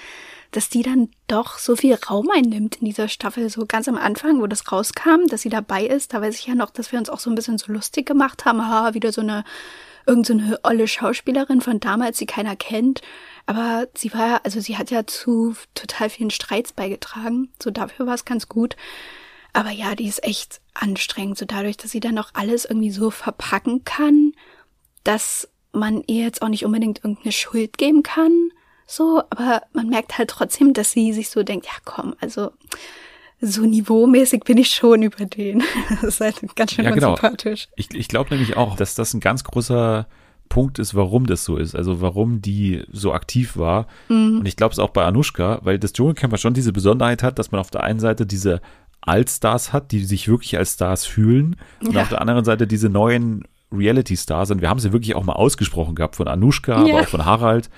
dass 0.51 0.69
die 0.69 0.83
dann 0.83 1.09
doch 1.27 1.57
so 1.57 1.75
viel 1.75 1.95
Raum 1.95 2.29
einnimmt 2.29 2.77
in 2.77 2.85
dieser 2.85 3.07
Staffel. 3.07 3.49
So 3.49 3.65
ganz 3.65 3.87
am 3.87 3.97
Anfang, 3.97 4.41
wo 4.41 4.47
das 4.47 4.71
rauskam, 4.71 5.27
dass 5.29 5.41
sie 5.41 5.49
dabei 5.49 5.85
ist, 5.85 6.13
da 6.13 6.21
weiß 6.21 6.37
ich 6.39 6.47
ja 6.47 6.55
noch, 6.55 6.71
dass 6.71 6.91
wir 6.91 6.99
uns 6.99 7.09
auch 7.09 7.19
so 7.19 7.29
ein 7.29 7.35
bisschen 7.35 7.57
so 7.57 7.71
lustig 7.71 8.05
gemacht 8.05 8.45
haben. 8.45 8.67
Ha, 8.67 8.93
wieder 8.93 9.11
so 9.11 9.21
eine, 9.21 9.43
irgend 10.05 10.25
so 10.25 10.33
eine 10.33 10.59
olle 10.63 10.87
Schauspielerin 10.87 11.61
von 11.61 11.79
damals, 11.79 12.17
die 12.17 12.25
keiner 12.25 12.55
kennt. 12.55 13.01
Aber 13.45 13.87
sie 13.95 14.13
war, 14.13 14.41
also 14.43 14.59
sie 14.59 14.77
hat 14.77 14.91
ja 14.91 15.07
zu 15.07 15.55
total 15.73 16.09
vielen 16.09 16.31
Streits 16.31 16.73
beigetragen. 16.73 17.49
So 17.61 17.71
dafür 17.71 18.05
war 18.05 18.15
es 18.15 18.25
ganz 18.25 18.49
gut. 18.49 18.75
Aber 19.53 19.71
ja, 19.71 19.95
die 19.95 20.07
ist 20.07 20.23
echt 20.23 20.61
anstrengend. 20.73 21.37
So 21.37 21.45
dadurch, 21.45 21.77
dass 21.77 21.91
sie 21.91 21.99
dann 21.99 22.17
auch 22.17 22.29
alles 22.33 22.65
irgendwie 22.65 22.91
so 22.91 23.11
verpacken 23.11 23.83
kann, 23.83 24.33
dass 25.03 25.49
man 25.73 26.03
ihr 26.07 26.23
jetzt 26.23 26.41
auch 26.41 26.49
nicht 26.49 26.65
unbedingt 26.65 27.03
irgendeine 27.03 27.31
Schuld 27.31 27.77
geben 27.77 28.03
kann 28.03 28.51
so, 28.91 29.23
aber 29.29 29.61
man 29.71 29.87
merkt 29.87 30.17
halt 30.17 30.29
trotzdem, 30.29 30.73
dass 30.73 30.91
sie 30.91 31.13
sich 31.13 31.29
so 31.29 31.43
denkt, 31.43 31.65
ja 31.65 31.71
komm, 31.85 32.13
also 32.19 32.51
so 33.39 33.61
niveaumäßig 33.61 34.43
bin 34.43 34.57
ich 34.57 34.69
schon 34.69 35.01
über 35.01 35.25
den. 35.25 35.63
das 35.89 36.03
ist 36.03 36.21
halt 36.21 36.55
ganz 36.57 36.73
schön 36.73 36.83
ja, 36.83 36.91
genau. 36.91 37.15
sympathisch. 37.15 37.69
Ich, 37.77 37.93
ich 37.93 38.09
glaube 38.09 38.31
nämlich 38.31 38.57
auch, 38.57 38.75
dass 38.75 38.93
das 38.93 39.13
ein 39.13 39.21
ganz 39.21 39.45
großer 39.45 40.07
Punkt 40.49 40.77
ist, 40.77 40.93
warum 40.93 41.25
das 41.25 41.45
so 41.45 41.55
ist. 41.55 41.73
Also 41.73 42.01
warum 42.01 42.41
die 42.41 42.83
so 42.91 43.13
aktiv 43.13 43.55
war. 43.55 43.87
Mhm. 44.09 44.39
Und 44.39 44.45
ich 44.45 44.57
glaube 44.57 44.73
es 44.73 44.79
auch 44.79 44.89
bei 44.89 45.05
Anushka, 45.05 45.59
weil 45.63 45.79
das 45.79 45.93
Dschungelcamp 45.93 46.37
schon 46.37 46.53
diese 46.53 46.73
Besonderheit 46.73 47.23
hat, 47.23 47.39
dass 47.39 47.53
man 47.53 47.61
auf 47.61 47.71
der 47.71 47.83
einen 47.83 48.01
Seite 48.01 48.25
diese 48.25 48.59
Altstars 49.01 49.73
hat, 49.73 49.91
die 49.91 50.03
sich 50.03 50.27
wirklich 50.27 50.57
als 50.57 50.73
Stars 50.73 51.05
fühlen. 51.05 51.55
Und 51.83 51.93
ja. 51.93 52.03
auf 52.03 52.09
der 52.09 52.21
anderen 52.21 52.45
Seite 52.45 52.67
diese 52.67 52.89
neuen 52.89 53.43
Reality-Stars. 53.71 54.51
Und 54.51 54.61
wir 54.61 54.69
haben 54.69 54.79
sie 54.79 54.93
wirklich 54.93 55.15
auch 55.15 55.23
mal 55.23 55.33
ausgesprochen 55.33 55.95
gehabt 55.95 56.15
von 56.15 56.27
Anushka, 56.27 56.85
ja. 56.85 56.93
aber 56.93 57.03
auch 57.03 57.09
von 57.09 57.25
Harald 57.25 57.69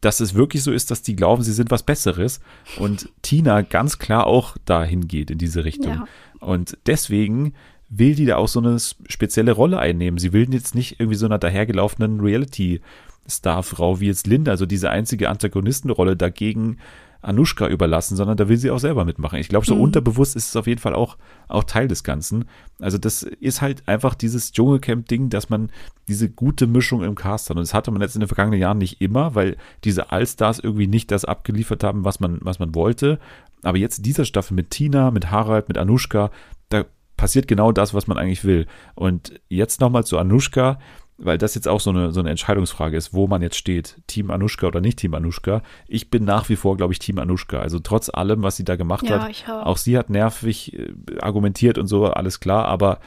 dass 0.00 0.20
es 0.20 0.34
wirklich 0.34 0.62
so 0.62 0.72
ist, 0.72 0.90
dass 0.90 1.02
die 1.02 1.16
glauben, 1.16 1.42
sie 1.42 1.52
sind 1.52 1.70
was 1.70 1.82
Besseres 1.82 2.40
und 2.78 3.08
Tina 3.22 3.62
ganz 3.62 3.98
klar 3.98 4.26
auch 4.26 4.56
dahin 4.64 5.08
geht 5.08 5.30
in 5.30 5.38
diese 5.38 5.64
Richtung. 5.64 5.92
Ja. 5.92 6.08
Und 6.40 6.78
deswegen 6.86 7.54
will 7.88 8.14
die 8.14 8.26
da 8.26 8.36
auch 8.36 8.48
so 8.48 8.60
eine 8.60 8.78
spezielle 8.78 9.52
Rolle 9.52 9.78
einnehmen. 9.78 10.18
Sie 10.18 10.32
will 10.32 10.52
jetzt 10.52 10.74
nicht 10.74 11.00
irgendwie 11.00 11.16
so 11.16 11.26
einer 11.26 11.38
dahergelaufenen 11.38 12.20
Reality-Star-Frau 12.20 13.98
wie 13.98 14.06
jetzt 14.06 14.26
Linda, 14.26 14.52
also 14.52 14.66
diese 14.66 14.90
einzige 14.90 15.30
Antagonistenrolle 15.30 16.16
dagegen 16.16 16.78
Anushka 17.20 17.66
überlassen, 17.66 18.16
sondern 18.16 18.36
da 18.36 18.48
will 18.48 18.56
sie 18.56 18.70
auch 18.70 18.78
selber 18.78 19.04
mitmachen. 19.04 19.38
Ich 19.38 19.48
glaube, 19.48 19.66
so 19.66 19.74
mhm. 19.74 19.80
unterbewusst 19.80 20.36
ist 20.36 20.48
es 20.48 20.56
auf 20.56 20.66
jeden 20.66 20.80
Fall 20.80 20.94
auch, 20.94 21.16
auch 21.48 21.64
Teil 21.64 21.88
des 21.88 22.04
Ganzen. 22.04 22.44
Also 22.78 22.96
das 22.96 23.22
ist 23.22 23.60
halt 23.60 23.88
einfach 23.88 24.14
dieses 24.14 24.52
Dschungelcamp-Ding, 24.52 25.28
dass 25.28 25.50
man 25.50 25.70
diese 26.06 26.30
gute 26.30 26.66
Mischung 26.66 27.02
im 27.02 27.16
Cast 27.16 27.50
hat. 27.50 27.56
Und 27.56 27.62
das 27.62 27.74
hatte 27.74 27.90
man 27.90 28.02
jetzt 28.02 28.14
in 28.14 28.20
den 28.20 28.28
vergangenen 28.28 28.60
Jahren 28.60 28.78
nicht 28.78 29.00
immer, 29.00 29.34
weil 29.34 29.56
diese 29.84 30.12
Allstars 30.12 30.60
irgendwie 30.60 30.86
nicht 30.86 31.10
das 31.10 31.24
abgeliefert 31.24 31.82
haben, 31.82 32.04
was 32.04 32.20
man, 32.20 32.38
was 32.42 32.60
man 32.60 32.74
wollte. 32.74 33.18
Aber 33.62 33.78
jetzt 33.78 34.06
dieser 34.06 34.24
Staffel 34.24 34.54
mit 34.54 34.70
Tina, 34.70 35.10
mit 35.10 35.30
Harald, 35.30 35.68
mit 35.68 35.76
Anushka, 35.76 36.30
da 36.68 36.84
passiert 37.16 37.48
genau 37.48 37.72
das, 37.72 37.94
was 37.94 38.06
man 38.06 38.16
eigentlich 38.16 38.44
will. 38.44 38.66
Und 38.94 39.40
jetzt 39.48 39.80
nochmal 39.80 40.04
zu 40.04 40.18
Anushka 40.18 40.78
weil 41.18 41.36
das 41.36 41.56
jetzt 41.56 41.66
auch 41.66 41.80
so 41.80 41.90
eine, 41.90 42.12
so 42.12 42.20
eine 42.20 42.30
Entscheidungsfrage 42.30 42.96
ist, 42.96 43.12
wo 43.12 43.26
man 43.26 43.42
jetzt 43.42 43.56
steht, 43.56 43.96
Team 44.06 44.30
Anushka 44.30 44.68
oder 44.68 44.80
nicht 44.80 45.00
Team 45.00 45.14
Anushka. 45.14 45.62
Ich 45.88 46.10
bin 46.10 46.24
nach 46.24 46.48
wie 46.48 46.56
vor, 46.56 46.76
glaube 46.76 46.92
ich, 46.92 47.00
Team 47.00 47.18
Anushka. 47.18 47.58
Also 47.58 47.80
trotz 47.80 48.08
allem, 48.08 48.44
was 48.44 48.56
sie 48.56 48.64
da 48.64 48.76
gemacht 48.76 49.08
ja, 49.08 49.20
hat, 49.20 49.44
auch. 49.48 49.66
auch 49.66 49.76
sie 49.76 49.98
hat 49.98 50.10
nervig 50.10 50.74
äh, 50.74 50.92
argumentiert 51.20 51.76
und 51.76 51.88
so, 51.88 52.06
alles 52.06 52.38
klar, 52.38 52.66
aber 52.66 53.00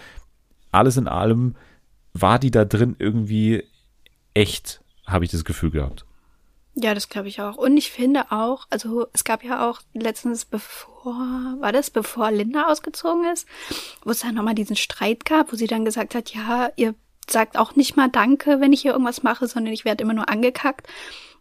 alles 0.71 0.97
in 0.97 1.08
allem 1.08 1.56
war 2.13 2.38
die 2.38 2.52
da 2.52 2.65
drin 2.65 2.97
irgendwie 3.00 3.63
echt, 4.34 4.82
habe 5.08 5.24
ich 5.24 5.32
das 5.32 5.45
Gefühl 5.45 5.71
gehabt. 5.71 6.06
Ja, 6.74 6.93
das 6.93 7.10
glaube 7.10 7.28
ich 7.28 7.41
auch. 7.41 7.58
Und 7.58 7.76
ich 7.76 7.91
finde 7.91 8.32
auch, 8.32 8.65
also 8.69 9.08
es 9.13 9.24
gab 9.24 9.43
ja 9.43 9.69
auch 9.69 9.82
letztens 9.93 10.45
bevor, 10.45 11.15
war 11.60 11.71
das 11.71 11.89
bevor 11.89 12.32
Linda 12.32 12.67
ausgezogen 12.67 13.26
ist, 13.32 13.47
wo 14.04 14.12
es 14.12 14.21
dann 14.21 14.36
nochmal 14.36 14.56
diesen 14.56 14.78
Streit 14.78 15.26
gab, 15.26 15.52
wo 15.52 15.56
sie 15.56 15.67
dann 15.67 15.84
gesagt 15.86 16.15
hat, 16.15 16.34
ja, 16.34 16.71
ihr 16.76 16.95
sagt 17.30 17.58
auch 17.58 17.76
nicht 17.76 17.96
mal 17.96 18.10
Danke, 18.10 18.60
wenn 18.60 18.74
ich 18.74 18.82
hier 18.82 18.92
irgendwas 18.92 19.24
mache, 19.24 19.48
sondern 19.48 19.74
ich 19.74 19.86
werde 19.86 20.04
immer 20.04 20.14
nur 20.14 20.30
angekackt. 20.30 20.88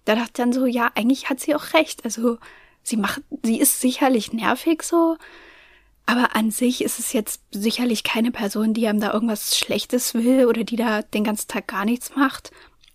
Da 0.05 0.15
dachte 0.15 0.29
ich 0.29 0.33
dann 0.35 0.53
so, 0.53 0.67
ja, 0.67 0.91
eigentlich 0.95 1.31
hat 1.31 1.41
sie 1.41 1.55
auch 1.55 1.75
recht. 1.75 2.05
Also 2.05 2.39
sie 2.83 2.97
macht, 2.97 3.23
sie 3.43 3.61
ist 3.61 3.81
sicherlich 3.81 4.33
nervig 4.33 4.83
so, 4.83 5.17
aber 6.07 6.35
an 6.35 6.51
sich 6.51 6.83
ist 6.83 6.99
es 6.99 7.13
jetzt 7.13 7.41
sicherlich 7.53 8.03
keine 8.03 8.33
Person, 8.33 8.75
die 8.75 8.89
einem 8.89 9.01
da 9.01 9.13
irgendwas 9.13 9.57
Schlechtes 9.57 10.15
will 10.15 10.47
oder 10.47 10.65
die 10.65 10.77
da 10.77 11.03
den 11.03 11.25
ganzen 11.25 11.49
Tag 11.49 11.69
gar 11.69 11.85
nichts 11.85 12.17
macht. 12.17 12.51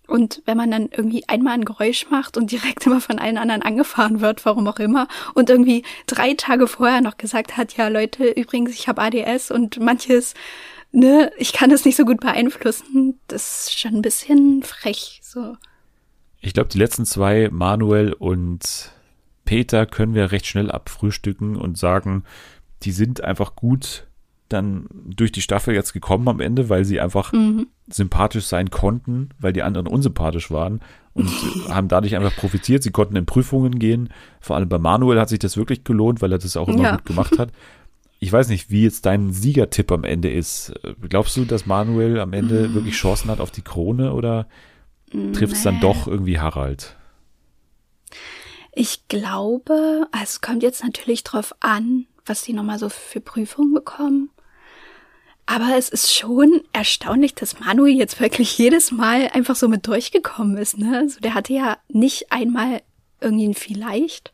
Und 0.06 0.42
wenn 0.44 0.56
man 0.56 0.70
dann 0.70 0.88
irgendwie 0.90 1.26
einmal 1.26 1.54
ein 1.54 1.64
Geräusch 1.64 2.10
macht 2.10 2.36
und 2.36 2.52
direkt 2.52 2.84
immer 2.86 3.00
von 3.00 3.18
allen 3.18 3.38
anderen 3.38 3.62
angefahren 3.62 4.20
wird, 4.20 4.44
warum 4.44 4.66
auch 4.68 4.78
immer, 4.78 5.08
und 5.34 5.50
irgendwie 5.50 5.82
drei 6.06 6.34
Tage 6.34 6.66
vorher 6.66 7.00
noch 7.00 7.16
gesagt 7.16 7.56
hat, 7.56 7.76
ja 7.76 7.88
Leute, 7.88 8.28
übrigens, 8.28 8.72
ich 8.72 8.86
habe 8.86 9.02
ADS 9.02 9.50
und 9.50 9.80
manches 9.80 10.34
ne, 10.96 11.30
ich 11.36 11.52
kann 11.52 11.70
das 11.70 11.84
nicht 11.84 11.96
so 11.96 12.04
gut 12.04 12.20
beeinflussen. 12.20 13.20
Das 13.28 13.66
ist 13.66 13.78
schon 13.78 13.94
ein 13.94 14.02
bisschen 14.02 14.62
frech, 14.62 15.20
so. 15.22 15.56
Ich 16.40 16.54
glaube, 16.54 16.70
die 16.70 16.78
letzten 16.78 17.04
zwei, 17.04 17.48
Manuel 17.52 18.12
und 18.12 18.92
Peter, 19.44 19.86
können 19.86 20.14
wir 20.14 20.32
recht 20.32 20.46
schnell 20.46 20.70
abfrühstücken 20.70 21.56
und 21.56 21.78
sagen, 21.78 22.24
die 22.82 22.92
sind 22.92 23.22
einfach 23.22 23.54
gut 23.54 24.06
dann 24.48 24.86
durch 25.04 25.32
die 25.32 25.42
Staffel 25.42 25.74
jetzt 25.74 25.92
gekommen 25.92 26.28
am 26.28 26.40
Ende, 26.40 26.68
weil 26.68 26.84
sie 26.84 27.00
einfach 27.00 27.32
mhm. 27.32 27.66
sympathisch 27.88 28.46
sein 28.46 28.70
konnten, 28.70 29.30
weil 29.40 29.52
die 29.52 29.62
anderen 29.62 29.88
unsympathisch 29.88 30.50
waren 30.52 30.80
und 31.14 31.28
haben 31.68 31.88
dadurch 31.88 32.14
einfach 32.14 32.34
profitiert. 32.36 32.82
Sie 32.82 32.92
konnten 32.92 33.16
in 33.16 33.26
Prüfungen 33.26 33.78
gehen. 33.78 34.08
Vor 34.40 34.56
allem 34.56 34.68
bei 34.68 34.78
Manuel 34.78 35.18
hat 35.20 35.28
sich 35.28 35.40
das 35.40 35.56
wirklich 35.56 35.82
gelohnt, 35.82 36.22
weil 36.22 36.30
er 36.30 36.38
das 36.38 36.56
auch 36.56 36.68
immer 36.68 36.82
ja. 36.82 36.96
gut 36.96 37.06
gemacht 37.06 37.38
hat 37.38 37.50
ich 38.18 38.32
weiß 38.32 38.48
nicht, 38.48 38.70
wie 38.70 38.82
jetzt 38.82 39.06
dein 39.06 39.32
Siegertipp 39.32 39.92
am 39.92 40.04
Ende 40.04 40.30
ist. 40.30 40.72
Glaubst 41.08 41.36
du, 41.36 41.44
dass 41.44 41.66
Manuel 41.66 42.18
am 42.20 42.32
Ende 42.32 42.68
mm. 42.68 42.74
wirklich 42.74 42.94
Chancen 42.94 43.30
hat 43.30 43.40
auf 43.40 43.50
die 43.50 43.62
Krone 43.62 44.12
oder 44.12 44.48
trifft 45.32 45.54
es 45.54 45.62
dann 45.62 45.80
doch 45.80 46.06
irgendwie 46.06 46.38
Harald? 46.38 46.96
Ich 48.72 49.08
glaube, 49.08 50.06
also 50.12 50.24
es 50.24 50.40
kommt 50.40 50.62
jetzt 50.62 50.82
natürlich 50.82 51.24
drauf 51.24 51.54
an, 51.60 52.06
was 52.24 52.42
die 52.42 52.52
nochmal 52.52 52.78
so 52.78 52.88
für 52.88 53.20
Prüfungen 53.20 53.72
bekommen. 53.72 54.30
Aber 55.46 55.76
es 55.78 55.88
ist 55.88 56.12
schon 56.12 56.62
erstaunlich, 56.72 57.34
dass 57.34 57.60
Manuel 57.60 57.94
jetzt 57.94 58.20
wirklich 58.20 58.58
jedes 58.58 58.90
Mal 58.90 59.30
einfach 59.32 59.54
so 59.54 59.68
mit 59.68 59.86
durchgekommen 59.86 60.56
ist, 60.56 60.76
ne? 60.76 60.98
Also 60.98 61.20
der 61.20 61.34
hatte 61.34 61.52
ja 61.52 61.78
nicht 61.88 62.32
einmal 62.32 62.82
irgendwie 63.20 63.46
ein 63.46 63.54
Vielleicht. 63.54 64.32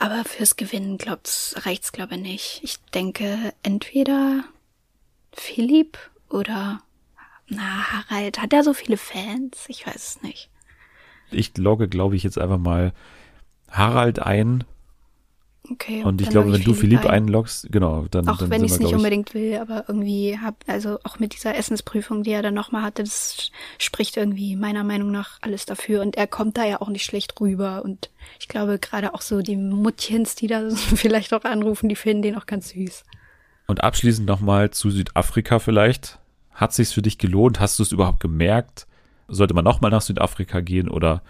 Aber 0.00 0.24
fürs 0.24 0.56
Gewinnen 0.56 0.98
glaubt's, 0.98 1.54
reicht's 1.58 1.92
glaube 1.92 2.14
ich 2.16 2.20
nicht. 2.20 2.60
Ich 2.62 2.76
denke, 2.92 3.54
entweder 3.62 4.44
Philipp 5.32 5.98
oder 6.28 6.80
na, 7.46 7.92
Harald. 7.92 8.40
Hat 8.40 8.52
er 8.52 8.64
so 8.64 8.72
viele 8.74 8.96
Fans? 8.96 9.64
Ich 9.68 9.86
weiß 9.86 10.16
es 10.16 10.22
nicht. 10.22 10.50
Ich 11.30 11.56
logge, 11.56 11.88
glaube 11.88 12.16
ich, 12.16 12.22
jetzt 12.22 12.38
einfach 12.38 12.58
mal 12.58 12.92
Harald 13.70 14.18
ein 14.20 14.64
Okay. 15.70 16.02
Und 16.02 16.20
ich 16.20 16.28
glaube, 16.28 16.52
wenn 16.52 16.62
du 16.62 16.74
Philipp 16.74 17.06
ein. 17.06 17.24
einloggst, 17.24 17.72
genau, 17.72 18.04
dann. 18.10 18.28
Auch 18.28 18.36
dann 18.36 18.50
wenn 18.50 18.64
ich 18.64 18.72
es 18.72 18.80
nicht 18.80 18.92
unbedingt 18.92 19.32
will, 19.32 19.56
aber 19.56 19.84
irgendwie 19.88 20.38
hab, 20.38 20.56
also 20.66 20.98
auch 21.04 21.18
mit 21.18 21.32
dieser 21.32 21.54
Essensprüfung, 21.54 22.22
die 22.22 22.32
er 22.32 22.42
dann 22.42 22.52
nochmal 22.52 22.82
hatte, 22.82 23.02
das 23.02 23.50
spricht 23.78 24.18
irgendwie 24.18 24.56
meiner 24.56 24.84
Meinung 24.84 25.10
nach 25.10 25.38
alles 25.40 25.64
dafür. 25.64 26.02
Und 26.02 26.16
er 26.16 26.26
kommt 26.26 26.58
da 26.58 26.64
ja 26.66 26.82
auch 26.82 26.88
nicht 26.88 27.04
schlecht 27.04 27.40
rüber. 27.40 27.82
Und 27.82 28.10
ich 28.38 28.48
glaube, 28.48 28.78
gerade 28.78 29.14
auch 29.14 29.22
so 29.22 29.40
die 29.40 29.56
Muttchens, 29.56 30.34
die 30.34 30.48
da 30.48 30.68
vielleicht 30.74 31.32
auch 31.32 31.44
anrufen, 31.44 31.88
die 31.88 31.96
finden 31.96 32.22
den 32.22 32.36
auch 32.36 32.46
ganz 32.46 32.68
süß. 32.68 33.04
Und 33.66 33.82
abschließend 33.82 34.28
nochmal 34.28 34.70
zu 34.70 34.90
Südafrika 34.90 35.60
vielleicht. 35.60 36.18
Hat 36.52 36.74
sich's 36.74 36.92
für 36.92 37.02
dich 37.02 37.16
gelohnt? 37.16 37.58
Hast 37.58 37.78
du 37.78 37.82
es 37.82 37.90
überhaupt 37.90 38.20
gemerkt? 38.20 38.86
Sollte 39.28 39.54
man 39.54 39.64
nochmal 39.64 39.90
nach 39.90 40.02
Südafrika 40.02 40.60
gehen 40.60 40.90
oder 40.90 41.22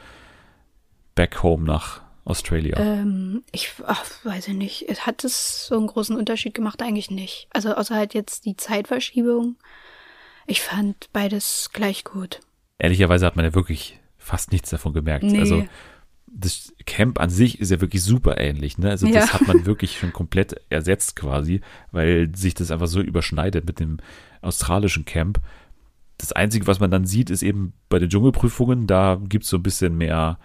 back 1.15 1.45
home 1.45 1.65
nach 1.65 2.04
Australia? 2.25 2.79
Ähm, 2.79 3.43
ich 3.53 3.73
ach, 3.87 4.05
weiß 4.25 4.49
ich 4.49 4.55
nicht. 4.55 5.07
Hat 5.07 5.25
es 5.25 5.67
so 5.67 5.77
einen 5.77 5.87
großen 5.87 6.17
Unterschied 6.17 6.55
gemacht? 6.55 6.83
Eigentlich 6.83 7.11
nicht. 7.11 7.49
Also 7.51 7.75
außer 7.75 7.95
halt 7.95 8.15
jetzt 8.15 8.47
die 8.47 8.57
Zeitverschiebung. 8.57 9.57
Ich 10.47 10.61
fand 10.61 11.13
beides 11.13 11.71
gleich 11.73 12.05
gut. 12.05 12.41
Ehrlicherweise 12.79 13.27
hat 13.27 13.37
man 13.37 13.45
ja 13.45 13.55
wirklich 13.55 14.01
fast 14.17 14.53
nichts 14.53 14.71
davon 14.71 14.93
gemerkt. 14.93 15.25
Nee. 15.25 15.39
Also 15.39 15.65
das 16.27 16.73
Camp 16.87 17.21
an 17.21 17.31
sich 17.31 17.61
ist 17.61 17.71
ja 17.71 17.81
wirklich 17.81 18.03
super 18.03 18.39
ähnlich. 18.39 18.79
Ne? 18.79 18.91
Also 18.91 19.07
das 19.07 19.29
ja. 19.29 19.33
hat 19.35 19.47
man 19.47 19.67
wirklich 19.67 19.99
schon 19.99 20.13
komplett 20.13 20.61
ersetzt 20.71 21.17
quasi, 21.17 21.61
weil 21.93 22.35
sich 22.35 22.55
das 22.55 22.71
einfach 22.71 22.89
so 22.89 23.01
überschneidet 23.01 23.67
mit 23.67 23.81
dem 23.81 23.99
australischen 24.41 25.05
Camp. 25.05 25.41
Das 26.19 26.33
Einzige, 26.33 26.67
was 26.67 26.81
man 26.81 26.91
dann 26.91 27.07
sieht, 27.07 27.31
ist 27.31 27.43
eben 27.43 27.75
bei 27.89 27.99
den 27.99 28.09
Dschungelprüfungen, 28.09 28.87
da 28.87 29.21
gibt 29.29 29.45
es 29.45 29.51
so 29.51 29.59
ein 29.59 29.63
bisschen 29.63 29.97
mehr 29.97 30.39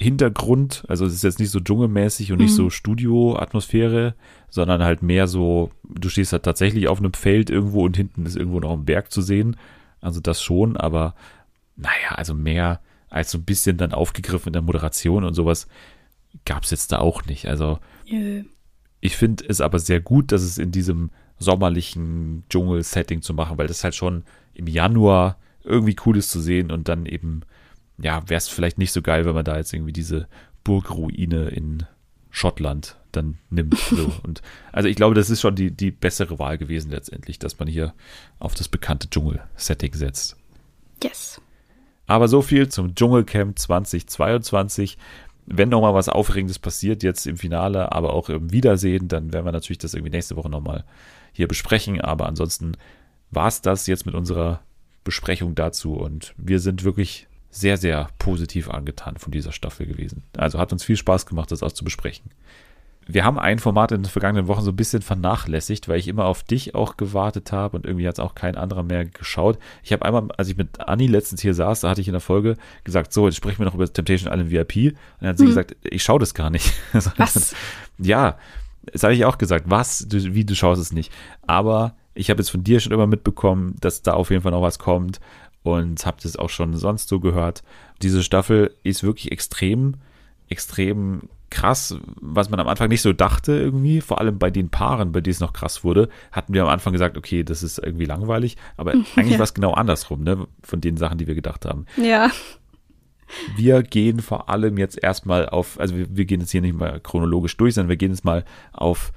Hintergrund. 0.00 0.84
Also 0.88 1.04
es 1.04 1.14
ist 1.14 1.22
jetzt 1.24 1.38
nicht 1.40 1.50
so 1.50 1.60
dschungelmäßig 1.60 2.32
und 2.32 2.38
nicht 2.40 2.52
Mhm. 2.52 2.56
so 2.56 2.70
Studio-Atmosphäre, 2.70 4.14
sondern 4.48 4.82
halt 4.82 5.02
mehr 5.02 5.26
so, 5.26 5.70
du 5.88 6.08
stehst 6.08 6.32
halt 6.32 6.42
tatsächlich 6.42 6.88
auf 6.88 6.98
einem 6.98 7.12
Feld 7.12 7.50
irgendwo 7.50 7.84
und 7.84 7.96
hinten 7.96 8.24
ist 8.26 8.36
irgendwo 8.36 8.60
noch 8.60 8.72
ein 8.72 8.84
Berg 8.84 9.12
zu 9.12 9.20
sehen. 9.22 9.56
Also 10.00 10.20
das 10.20 10.42
schon, 10.42 10.76
aber 10.76 11.14
naja, 11.76 12.12
also 12.16 12.34
mehr 12.34 12.80
als 13.10 13.30
so 13.30 13.38
ein 13.38 13.44
bisschen 13.44 13.76
dann 13.76 13.92
aufgegriffen 13.92 14.48
in 14.48 14.52
der 14.54 14.62
Moderation 14.62 15.24
und 15.24 15.34
sowas 15.34 15.68
gab 16.44 16.62
es 16.64 16.70
jetzt 16.70 16.92
da 16.92 16.98
auch 16.98 17.24
nicht. 17.26 17.46
Also 17.48 17.78
Nö. 18.08 18.44
ich 19.00 19.16
finde 19.16 19.44
es 19.48 19.60
aber 19.60 19.78
sehr 19.78 20.00
gut, 20.00 20.32
dass 20.32 20.42
es 20.42 20.58
in 20.58 20.70
diesem 20.72 21.10
sommerlichen 21.38 22.44
Dschungel-Setting 22.48 23.22
zu 23.22 23.34
machen, 23.34 23.58
weil 23.58 23.66
das 23.66 23.82
halt 23.84 23.94
schon 23.94 24.24
im 24.54 24.66
Januar 24.66 25.36
irgendwie 25.64 25.96
cool 26.06 26.16
ist 26.16 26.30
zu 26.30 26.40
sehen 26.40 26.70
und 26.70 26.88
dann 26.88 27.04
eben, 27.06 27.40
ja, 28.02 28.28
wäre 28.28 28.38
es 28.38 28.48
vielleicht 28.48 28.78
nicht 28.78 28.92
so 28.92 29.02
geil, 29.02 29.24
wenn 29.24 29.34
man 29.34 29.44
da 29.44 29.56
jetzt 29.56 29.72
irgendwie 29.72 29.92
diese 29.92 30.28
Burgruine 30.64 31.48
in 31.48 31.84
Schottland 32.30 32.96
dann 33.12 33.38
nimmt. 33.50 33.76
So. 33.90 34.12
Und 34.22 34.42
also 34.72 34.88
ich 34.88 34.96
glaube, 34.96 35.14
das 35.14 35.30
ist 35.30 35.40
schon 35.40 35.56
die, 35.56 35.70
die 35.70 35.90
bessere 35.90 36.38
Wahl 36.38 36.58
gewesen 36.58 36.90
letztendlich, 36.90 37.38
dass 37.38 37.58
man 37.58 37.68
hier 37.68 37.94
auf 38.38 38.54
das 38.54 38.68
bekannte 38.68 39.10
Dschungel-Setting 39.10 39.94
setzt. 39.94 40.36
Yes. 41.02 41.40
Aber 42.06 42.28
so 42.28 42.42
viel 42.42 42.68
zum 42.68 42.94
Dschungelcamp 42.94 43.58
2022. 43.58 44.98
Wenn 45.46 45.68
nochmal 45.68 45.94
was 45.94 46.08
Aufregendes 46.08 46.58
passiert, 46.58 47.02
jetzt 47.02 47.26
im 47.26 47.36
Finale, 47.36 47.92
aber 47.92 48.12
auch 48.12 48.28
im 48.28 48.52
Wiedersehen, 48.52 49.08
dann 49.08 49.32
werden 49.32 49.44
wir 49.44 49.52
natürlich 49.52 49.78
das 49.78 49.94
irgendwie 49.94 50.12
nächste 50.12 50.36
Woche 50.36 50.48
nochmal 50.48 50.84
hier 51.32 51.48
besprechen. 51.48 52.00
Aber 52.00 52.26
ansonsten 52.26 52.76
war 53.30 53.48
es 53.48 53.62
das 53.62 53.86
jetzt 53.86 54.06
mit 54.06 54.14
unserer 54.14 54.60
Besprechung 55.02 55.54
dazu. 55.54 55.94
Und 55.94 56.34
wir 56.36 56.60
sind 56.60 56.84
wirklich 56.84 57.26
sehr, 57.50 57.76
sehr 57.76 58.08
positiv 58.18 58.70
angetan 58.70 59.16
von 59.16 59.32
dieser 59.32 59.52
Staffel 59.52 59.86
gewesen. 59.86 60.22
Also 60.36 60.58
hat 60.58 60.72
uns 60.72 60.84
viel 60.84 60.96
Spaß 60.96 61.26
gemacht, 61.26 61.50
das 61.50 61.62
auch 61.62 61.72
zu 61.72 61.84
besprechen. 61.84 62.30
Wir 63.06 63.24
haben 63.24 63.38
ein 63.38 63.58
Format 63.58 63.90
in 63.90 64.02
den 64.02 64.10
vergangenen 64.10 64.46
Wochen 64.46 64.62
so 64.62 64.70
ein 64.70 64.76
bisschen 64.76 65.02
vernachlässigt, 65.02 65.88
weil 65.88 65.98
ich 65.98 66.06
immer 66.06 66.26
auf 66.26 66.44
dich 66.44 66.76
auch 66.76 66.96
gewartet 66.96 67.50
habe 67.50 67.76
und 67.76 67.84
irgendwie 67.84 68.06
hat 68.06 68.14
es 68.14 68.20
auch 68.20 68.36
kein 68.36 68.56
anderer 68.56 68.84
mehr 68.84 69.04
geschaut. 69.04 69.58
Ich 69.82 69.92
habe 69.92 70.04
einmal, 70.04 70.28
als 70.36 70.48
ich 70.48 70.56
mit 70.56 70.80
Anni 70.80 71.08
letztens 71.08 71.40
hier 71.40 71.54
saß, 71.54 71.80
da 71.80 71.90
hatte 71.90 72.00
ich 72.00 72.06
in 72.08 72.12
der 72.12 72.20
Folge 72.20 72.56
gesagt, 72.84 73.12
so, 73.12 73.26
jetzt 73.26 73.36
sprechen 73.36 73.58
wir 73.58 73.66
noch 73.66 73.74
über 73.74 73.92
Temptation 73.92 74.32
Island 74.32 74.50
VIP. 74.50 74.92
Und 74.92 74.96
dann 75.20 75.30
hat 75.30 75.38
sie 75.38 75.46
gesagt, 75.46 75.76
ich 75.82 76.04
schaue 76.04 76.20
das 76.20 76.34
gar 76.34 76.50
nicht. 76.50 76.72
Was? 77.16 77.54
Ja, 77.98 78.38
das 78.92 79.02
habe 79.02 79.14
ich 79.14 79.24
auch 79.24 79.38
gesagt. 79.38 79.64
Was? 79.68 80.06
Du, 80.08 80.34
wie, 80.34 80.44
du 80.44 80.54
schaust 80.54 80.80
es 80.80 80.92
nicht. 80.92 81.12
Aber 81.42 81.96
ich 82.14 82.30
habe 82.30 82.40
jetzt 82.40 82.50
von 82.50 82.62
dir 82.62 82.78
schon 82.78 82.92
immer 82.92 83.06
mitbekommen, 83.06 83.74
dass 83.80 84.02
da 84.02 84.12
auf 84.12 84.30
jeden 84.30 84.42
Fall 84.42 84.52
noch 84.52 84.62
was 84.62 84.78
kommt 84.78 85.20
und 85.62 86.04
habe 86.06 86.18
das 86.22 86.36
auch 86.36 86.50
schon 86.50 86.74
sonst 86.76 87.08
so 87.08 87.20
gehört. 87.20 87.62
Diese 88.02 88.22
Staffel 88.22 88.74
ist 88.82 89.02
wirklich 89.02 89.30
extrem, 89.32 89.94
extrem 90.48 91.22
krass, 91.50 91.96
was 92.20 92.48
man 92.48 92.60
am 92.60 92.68
Anfang 92.68 92.88
nicht 92.88 93.02
so 93.02 93.12
dachte 93.12 93.52
irgendwie, 93.52 94.00
vor 94.00 94.20
allem 94.20 94.38
bei 94.38 94.50
den 94.50 94.70
Paaren, 94.70 95.10
bei 95.10 95.20
denen 95.20 95.32
es 95.32 95.40
noch 95.40 95.52
krass 95.52 95.82
wurde, 95.82 96.08
hatten 96.30 96.54
wir 96.54 96.62
am 96.62 96.68
Anfang 96.68 96.92
gesagt, 96.92 97.16
okay, 97.18 97.42
das 97.42 97.62
ist 97.64 97.78
irgendwie 97.78 98.04
langweilig, 98.04 98.56
aber 98.76 98.92
eigentlich 99.16 99.32
Ja. 99.32 99.38
war 99.38 99.44
es 99.44 99.54
genau 99.54 99.72
andersrum, 99.72 100.22
ne, 100.22 100.46
von 100.62 100.80
den 100.80 100.96
Sachen, 100.96 101.18
die 101.18 101.26
wir 101.26 101.34
gedacht 101.34 101.64
haben. 101.64 101.86
Ja. 101.96 102.30
Wir 103.56 103.82
gehen 103.82 104.20
vor 104.20 104.48
allem 104.48 104.76
jetzt 104.76 105.00
erstmal 105.02 105.48
auf, 105.48 105.78
also 105.78 105.96
wir, 105.96 106.06
wir 106.16 106.24
gehen 106.24 106.40
jetzt 106.40 106.50
hier 106.50 106.62
nicht 106.62 106.76
mal 106.76 107.00
chronologisch 107.00 107.56
durch, 107.56 107.74
sondern 107.74 107.88
wir 107.88 107.96
gehen 107.96 108.10
jetzt 108.10 108.24
mal 108.24 108.44
auf 108.72 109.12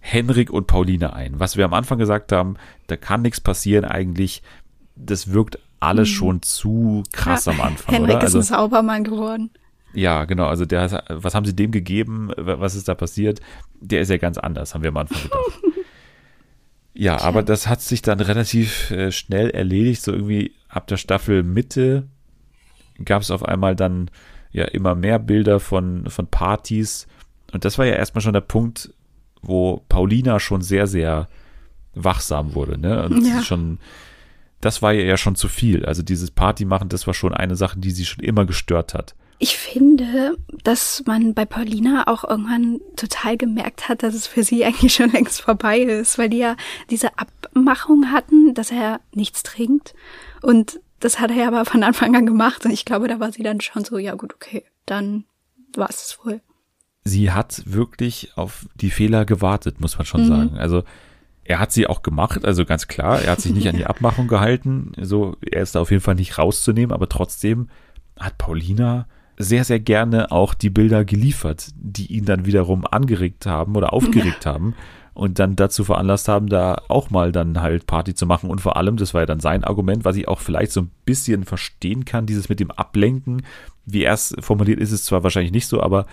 Henrik 0.00 0.50
und 0.50 0.66
Pauline 0.66 1.12
ein. 1.12 1.40
Was 1.40 1.56
wir 1.58 1.64
am 1.66 1.74
Anfang 1.74 1.98
gesagt 1.98 2.32
haben, 2.32 2.56
da 2.86 2.96
kann 2.96 3.22
nichts 3.22 3.40
passieren 3.40 3.84
eigentlich, 3.84 4.42
das 5.06 5.32
wirkt 5.32 5.58
alles 5.80 6.08
schon 6.08 6.42
zu 6.42 7.02
krass 7.12 7.48
am 7.48 7.60
Anfang, 7.60 7.94
Henrik 7.94 8.16
oder? 8.16 8.26
ist 8.26 8.34
ein 8.34 8.42
Saubermann 8.42 9.04
geworden. 9.04 9.50
Ja, 9.92 10.24
genau. 10.24 10.46
Also 10.46 10.66
der, 10.66 11.02
was 11.08 11.34
haben 11.34 11.44
sie 11.46 11.56
dem 11.56 11.72
gegeben? 11.72 12.30
Was 12.36 12.74
ist 12.74 12.86
da 12.88 12.94
passiert? 12.94 13.40
Der 13.80 14.00
ist 14.02 14.10
ja 14.10 14.18
ganz 14.18 14.38
anders, 14.38 14.74
haben 14.74 14.82
wir 14.82 14.90
am 14.90 14.96
Anfang 14.98 15.22
gedacht. 15.22 15.60
ja, 16.94 17.20
aber 17.20 17.42
das 17.42 17.66
hat 17.66 17.80
sich 17.80 18.02
dann 18.02 18.20
relativ 18.20 18.90
äh, 18.90 19.10
schnell 19.10 19.50
erledigt. 19.50 20.02
So 20.02 20.12
irgendwie 20.12 20.54
ab 20.68 20.86
der 20.86 20.96
Staffel 20.96 21.42
Mitte 21.42 22.06
gab 23.04 23.22
es 23.22 23.30
auf 23.30 23.44
einmal 23.44 23.74
dann 23.74 24.10
ja 24.52 24.64
immer 24.66 24.94
mehr 24.94 25.18
Bilder 25.18 25.58
von, 25.60 26.08
von 26.08 26.26
Partys. 26.26 27.06
Und 27.52 27.64
das 27.64 27.78
war 27.78 27.86
ja 27.86 27.94
erstmal 27.94 28.22
schon 28.22 28.32
der 28.32 28.40
Punkt, 28.42 28.92
wo 29.42 29.82
Paulina 29.88 30.38
schon 30.38 30.62
sehr, 30.62 30.86
sehr 30.86 31.28
wachsam 31.94 32.54
wurde. 32.54 32.78
Ne? 32.78 33.02
Und 33.04 33.26
Ja. 33.26 33.42
schon, 33.42 33.78
das 34.60 34.82
war 34.82 34.92
ihr 34.94 35.04
ja 35.04 35.16
schon 35.16 35.36
zu 35.36 35.48
viel. 35.48 35.84
Also 35.86 36.02
dieses 36.02 36.30
Party 36.30 36.64
machen, 36.64 36.88
das 36.88 37.06
war 37.06 37.14
schon 37.14 37.34
eine 37.34 37.56
Sache, 37.56 37.78
die 37.78 37.90
sie 37.90 38.04
schon 38.04 38.22
immer 38.24 38.44
gestört 38.46 38.94
hat. 38.94 39.14
Ich 39.42 39.56
finde, 39.56 40.36
dass 40.64 41.02
man 41.06 41.32
bei 41.32 41.46
Paulina 41.46 42.06
auch 42.08 42.24
irgendwann 42.24 42.78
total 42.96 43.38
gemerkt 43.38 43.88
hat, 43.88 44.02
dass 44.02 44.14
es 44.14 44.26
für 44.26 44.42
sie 44.44 44.64
eigentlich 44.66 44.94
schon 44.94 45.10
längst 45.12 45.40
vorbei 45.40 45.78
ist, 45.80 46.18
weil 46.18 46.28
die 46.28 46.36
ja 46.38 46.56
diese 46.90 47.10
Abmachung 47.18 48.10
hatten, 48.12 48.52
dass 48.54 48.70
er 48.70 49.00
nichts 49.14 49.42
trinkt. 49.42 49.94
Und 50.42 50.80
das 51.00 51.20
hat 51.20 51.30
er 51.30 51.36
ja 51.38 51.48
aber 51.48 51.64
von 51.64 51.82
Anfang 51.82 52.14
an 52.14 52.26
gemacht. 52.26 52.66
Und 52.66 52.70
ich 52.72 52.84
glaube, 52.84 53.08
da 53.08 53.18
war 53.18 53.32
sie 53.32 53.42
dann 53.42 53.62
schon 53.62 53.82
so, 53.84 53.96
ja 53.96 54.14
gut, 54.14 54.34
okay, 54.34 54.64
dann 54.84 55.24
war 55.74 55.88
es 55.88 56.18
wohl. 56.22 56.42
sie 57.04 57.30
hat 57.30 57.62
wirklich 57.64 58.32
auf 58.36 58.66
die 58.74 58.90
Fehler 58.90 59.24
gewartet, 59.24 59.80
muss 59.80 59.96
man 59.96 60.04
schon 60.06 60.24
Mhm. 60.24 60.28
sagen. 60.28 60.58
Also 60.58 60.82
er 61.44 61.58
hat 61.58 61.72
sie 61.72 61.86
auch 61.86 62.02
gemacht, 62.02 62.44
also 62.44 62.64
ganz 62.64 62.86
klar, 62.86 63.22
er 63.22 63.32
hat 63.32 63.40
sich 63.40 63.52
nicht 63.52 63.68
an 63.68 63.76
die 63.76 63.86
Abmachung 63.86 64.28
gehalten, 64.28 64.92
so 65.00 65.36
er 65.50 65.62
ist 65.62 65.74
da 65.74 65.80
auf 65.80 65.90
jeden 65.90 66.02
Fall 66.02 66.14
nicht 66.14 66.38
rauszunehmen, 66.38 66.92
aber 66.92 67.08
trotzdem 67.08 67.68
hat 68.18 68.38
Paulina 68.38 69.06
sehr, 69.38 69.64
sehr 69.64 69.80
gerne 69.80 70.30
auch 70.30 70.52
die 70.52 70.68
Bilder 70.68 71.04
geliefert, 71.04 71.68
die 71.74 72.12
ihn 72.12 72.26
dann 72.26 72.44
wiederum 72.44 72.86
angeregt 72.86 73.46
haben 73.46 73.74
oder 73.74 73.92
aufgeregt 73.92 74.44
haben 74.46 74.74
und 75.14 75.38
dann 75.38 75.56
dazu 75.56 75.82
veranlasst 75.82 76.28
haben, 76.28 76.48
da 76.48 76.82
auch 76.88 77.10
mal 77.10 77.32
dann 77.32 77.60
halt 77.60 77.86
Party 77.86 78.14
zu 78.14 78.26
machen. 78.26 78.50
Und 78.50 78.60
vor 78.60 78.76
allem, 78.76 78.96
das 78.96 79.14
war 79.14 79.22
ja 79.22 79.26
dann 79.26 79.40
sein 79.40 79.64
Argument, 79.64 80.04
was 80.04 80.16
ich 80.16 80.28
auch 80.28 80.40
vielleicht 80.40 80.72
so 80.72 80.82
ein 80.82 80.90
bisschen 81.04 81.44
verstehen 81.44 82.04
kann, 82.04 82.26
dieses 82.26 82.48
mit 82.48 82.60
dem 82.60 82.70
Ablenken, 82.70 83.42
wie 83.86 84.02
er 84.02 84.14
es 84.14 84.34
formuliert, 84.40 84.78
ist 84.78 84.92
es 84.92 85.04
zwar 85.04 85.22
wahrscheinlich 85.22 85.52
nicht 85.52 85.66
so, 85.66 85.82
aber 85.82 86.06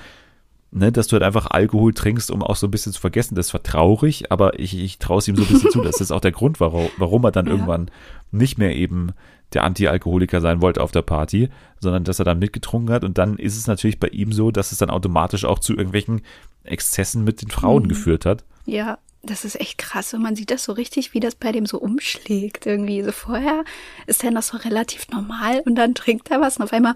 ne, 0.78 0.92
dass 0.92 1.08
du 1.08 1.14
halt 1.14 1.24
einfach 1.24 1.48
Alkohol 1.52 1.94
trinkst, 1.94 2.32
um 2.32 2.42
auch 2.44 2.56
so 2.56 2.68
ein 2.68 2.72
bisschen 2.72 2.94
zu 2.94 3.02
vergessen. 3.02 3.36
Das 3.36 3.54
war 3.54 3.64
traurig, 3.64 4.32
aber 4.32 4.60
ich, 4.60 4.78
ich 4.78 5.00
traue 5.00 5.20
es 5.20 5.28
ihm 5.28 5.36
so 5.36 5.44
ein 5.44 5.48
bisschen 5.48 5.72
zu. 5.72 5.82
Das 5.82 6.00
ist 6.02 6.12
auch 6.12 6.22
der 6.22 6.32
Grund, 6.32 6.60
warum, 6.60 6.88
warum 6.98 7.24
er 7.26 7.32
dann 7.32 7.46
Ja. 7.48 7.54
irgendwann 7.54 7.90
nicht 8.32 8.58
mehr 8.58 8.76
eben 8.76 9.12
der 9.54 9.64
Anti-Alkoholiker 9.64 10.42
sein 10.42 10.62
wollte 10.62 10.82
auf 10.82 10.92
der 10.92 11.02
Party, 11.04 11.50
sondern 11.80 12.04
dass 12.04 12.20
er 12.20 12.26
dann 12.26 12.40
mitgetrunken 12.40 12.94
hat. 12.94 13.04
Und 13.04 13.18
dann 13.18 13.38
ist 13.38 13.58
es 13.58 13.68
natürlich 13.68 14.00
bei 14.00 14.10
ihm 14.10 14.32
so, 14.34 14.52
dass 14.52 14.72
es 14.72 14.78
dann 14.78 14.90
automatisch 14.90 15.46
auch 15.46 15.60
zu 15.60 15.74
irgendwelchen 15.74 16.22
Exzessen 16.64 17.24
mit 17.24 17.42
den 17.42 17.50
Frauen 17.50 17.84
Mhm. 17.84 17.88
geführt 17.90 18.26
hat. 18.26 18.44
Ja, 18.66 18.98
das 19.24 19.44
ist 19.46 19.60
echt 19.60 19.78
krass. 19.78 20.14
Und 20.14 20.22
man 20.22 20.36
sieht 20.36 20.52
das 20.52 20.64
so 20.64 20.72
richtig, 20.72 21.14
wie 21.14 21.20
das 21.20 21.36
bei 21.36 21.52
dem 21.52 21.66
so 21.66 21.80
umschlägt 21.80 22.66
irgendwie. 22.66 23.04
So 23.04 23.12
vorher 23.12 23.64
ist 24.06 24.24
er 24.24 24.32
noch 24.32 24.44
so 24.44 24.58
relativ 24.58 25.08
normal 25.10 25.62
und 25.66 25.76
dann 25.76 25.96
trinkt 25.96 26.30
er 26.32 26.40
was 26.40 26.58
und 26.58 26.64
auf 26.64 26.74
einmal 26.74 26.94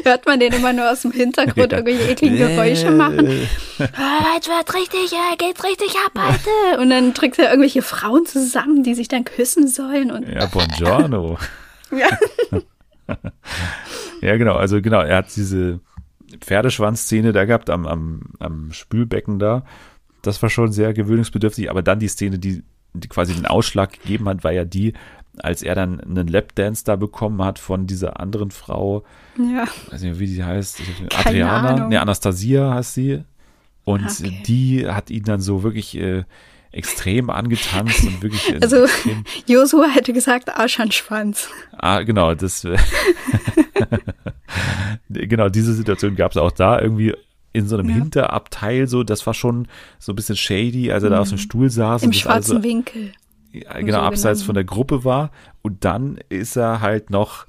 hört 0.04 0.26
man 0.26 0.40
den 0.40 0.54
immer 0.54 0.74
nur 0.74 0.92
aus 0.92 1.02
dem 1.02 1.12
Hintergrund 1.12 1.72
Ja. 1.72 1.80
irgendwelche 1.80 2.12
ekligen 2.12 2.38
Geräusche 2.38 2.92
machen. 2.92 3.48
Ah, 3.98 4.36
Jetzt 4.36 4.48
wird 4.48 4.74
richtig, 4.76 5.12
äh, 5.14 5.36
geht's 5.38 5.64
richtig 5.64 5.96
ab 6.06 6.12
heute. 6.16 6.80
Und 6.80 6.90
dann 6.92 7.14
trinkt 7.14 7.40
er 7.40 7.50
irgendwelche 7.50 7.82
Frauen 7.82 8.26
zusammen, 8.26 8.84
die 8.84 8.94
sich 8.94 9.08
dann 9.08 9.26
küssen 9.26 9.68
sollen 9.68 10.12
und 10.12 10.30
Ja, 10.30 10.46
buongiorno. 10.46 11.38
ja. 11.92 12.08
Ja, 14.22 14.38
genau. 14.38 14.56
Also 14.56 14.82
genau, 14.82 15.02
er 15.02 15.18
hat 15.18 15.36
diese 15.36 15.80
Pferdeschwanzszene 16.40 17.32
da 17.32 17.46
gehabt 17.46 17.70
am, 17.70 17.86
am, 17.86 18.22
am 18.40 18.72
Spülbecken 18.72 19.40
da. 19.40 19.64
Das 20.22 20.42
war 20.42 20.50
schon 20.50 20.72
sehr 20.72 20.94
gewöhnungsbedürftig. 20.94 21.70
Aber 21.70 21.82
dann 21.82 22.00
die 22.00 22.08
Szene, 22.08 22.40
die, 22.40 22.64
die 22.94 23.08
quasi 23.08 23.34
den 23.34 23.46
Ausschlag 23.46 23.94
gegeben 23.94 24.30
hat, 24.30 24.44
war 24.44 24.52
ja 24.52 24.66
die, 24.66 24.94
als 25.38 25.64
er 25.64 25.76
dann 25.76 26.00
einen 26.00 26.28
Lapdance 26.28 26.84
da 26.86 26.96
bekommen 26.96 27.44
hat 27.44 27.60
von 27.60 27.88
dieser 27.88 28.20
anderen 28.20 28.52
Frau, 28.52 29.04
ja. 29.38 29.66
weiß 29.92 30.02
nicht, 30.04 30.20
wie 30.20 30.28
die 30.28 30.44
heißt, 30.44 30.80
Adriana, 31.26 31.70
Ahnung. 31.70 31.90
nee, 31.90 31.98
Anastasia 31.98 32.74
heißt 32.76 32.94
sie. 32.94 33.24
Und 33.84 34.06
Okay. 34.06 34.44
die 34.46 34.88
hat 34.88 35.10
ihn 35.10 35.24
dann 35.24 35.42
so 35.42 35.64
wirklich 35.64 35.98
äh, 35.98 36.24
extrem 36.74 37.30
angetanzt 37.30 38.04
und 38.04 38.22
wirklich 38.22 38.62
Also 38.62 38.86
Josua 39.48 39.88
hätte 39.88 40.12
gesagt 40.12 40.50
Arsch 40.58 40.80
an 40.80 40.92
Schwanz. 40.92 41.48
Ah, 41.78 42.02
genau, 42.02 42.34
das 42.36 42.68
genau, 45.10 45.50
diese 45.50 45.74
Situation 45.74 46.16
gab 46.16 46.32
es 46.32 46.38
auch 46.38 46.52
da 46.52 46.80
irgendwie 46.80 47.14
in 47.54 47.68
so 47.68 47.78
einem 47.78 47.90
Ja. 47.90 47.96
Hinterabteil 47.96 48.88
so, 48.88 49.04
das 49.04 49.26
war 49.28 49.34
schon 49.34 49.68
so 50.00 50.12
ein 50.12 50.16
bisschen 50.16 50.36
shady, 50.36 50.92
als 50.92 51.04
er 51.04 51.12
da 51.12 51.20
auf 51.22 51.30
dem 51.30 51.38
Stuhl 51.38 51.70
saß 51.70 52.02
Mhm. 52.02 52.06
Im 52.06 52.10
und 52.10 52.16
schwarzen 52.16 52.58
so, 52.58 52.64
Winkel. 52.64 53.12
genau 53.52 54.00
so 54.00 54.06
abseits 54.06 54.44
von 54.44 54.56
der 54.56 54.64
Gruppe 54.64 55.06
war 55.06 55.32
und 55.62 55.86
dann 55.86 56.18
ist 56.30 56.56
er 56.56 56.82
halt 56.82 57.10
noch 57.12 57.46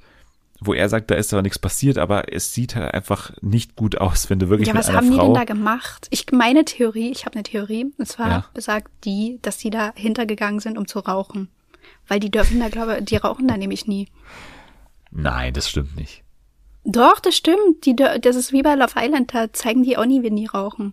wo 0.66 0.74
er 0.74 0.88
sagt, 0.88 1.11
da 1.11 1.14
ist 1.14 1.33
aber 1.33 1.42
nichts 1.42 1.59
passiert, 1.59 1.98
aber 1.98 2.33
es 2.33 2.53
sieht 2.55 2.74
halt 2.77 2.94
einfach 2.94 3.33
nicht 3.40 3.77
gut 3.77 3.98
aus, 4.00 4.31
wenn 4.31 4.38
du 4.38 4.48
wirklich 4.48 4.68
Ja, 4.68 4.74
mit 4.74 4.81
was 4.81 4.88
einer 4.88 4.98
haben 4.98 5.11
die 5.11 5.16
Frau 5.16 5.24
denn 5.27 5.35
da 5.35 5.44
gemacht? 5.44 6.07
Ich 6.11 6.27
meine 6.33 6.64
Theorie, 6.64 7.11
ich 7.11 7.24
habe 7.27 7.35
eine 7.37 7.42
Theorie, 7.42 7.92
und 7.98 8.07
zwar 8.07 8.29
Ja. 8.29 8.44
besagt 8.55 8.90
die, 9.05 9.38
dass 9.42 9.59
die 9.59 9.70
da 9.70 9.92
hintergegangen 9.94 10.61
sind, 10.61 10.79
um 10.79 10.87
zu 10.87 10.98
rauchen. 11.00 11.48
Weil 12.09 12.20
die 12.20 12.31
dürfen 12.31 12.61
da, 12.61 12.68
glaube 12.68 13.03
die 13.03 13.16
rauchen 13.16 13.48
da 13.48 13.57
nämlich 13.57 13.87
nie. 13.87 14.09
Nein, 15.11 15.53
das 15.55 15.68
stimmt 15.70 15.96
nicht. 15.96 16.22
Doch, 16.85 17.18
das 17.20 17.35
stimmt. 17.37 17.87
Die, 17.87 17.96
das 17.96 18.37
ist 18.37 18.53
wie 18.53 18.62
bei 18.62 18.74
Love 18.74 18.92
Island, 18.96 19.33
da 19.35 19.53
zeigen 19.53 19.83
die 19.85 19.96
auch 19.96 20.05
nie, 20.05 20.22
wenn 20.22 20.37
die 20.37 20.46
rauchen. 20.46 20.92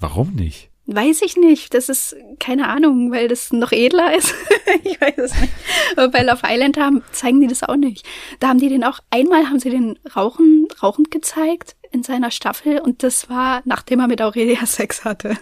Warum 0.00 0.34
nicht? 0.34 0.67
Weiß 0.90 1.20
ich 1.20 1.36
nicht. 1.36 1.74
Das 1.74 1.90
ist 1.90 2.16
keine 2.40 2.66
Ahnung, 2.66 3.12
weil 3.12 3.28
das 3.28 3.52
noch 3.52 3.72
edler 3.72 4.14
ist. 4.16 4.34
ich 4.84 4.98
weiß 4.98 5.18
es 5.18 5.38
nicht. 5.38 5.52
Aber 5.92 6.08
bei 6.08 6.22
Love 6.22 6.40
Island 6.46 6.78
haben, 6.78 7.04
zeigen 7.12 7.42
die 7.42 7.46
das 7.46 7.62
auch 7.62 7.76
nicht. 7.76 8.06
Da 8.40 8.48
haben 8.48 8.58
die 8.58 8.70
den 8.70 8.84
auch, 8.84 9.00
einmal 9.10 9.48
haben 9.48 9.60
sie 9.60 9.68
den 9.68 9.98
Rauchen, 10.16 10.66
rauchend 10.82 11.10
gezeigt 11.10 11.76
in 11.92 12.02
seiner 12.02 12.30
Staffel 12.30 12.80
und 12.80 13.02
das 13.02 13.28
war, 13.28 13.60
nachdem 13.66 14.00
er 14.00 14.08
mit 14.08 14.22
Aurelia 14.22 14.64
Sex 14.66 15.04
hatte. 15.04 15.36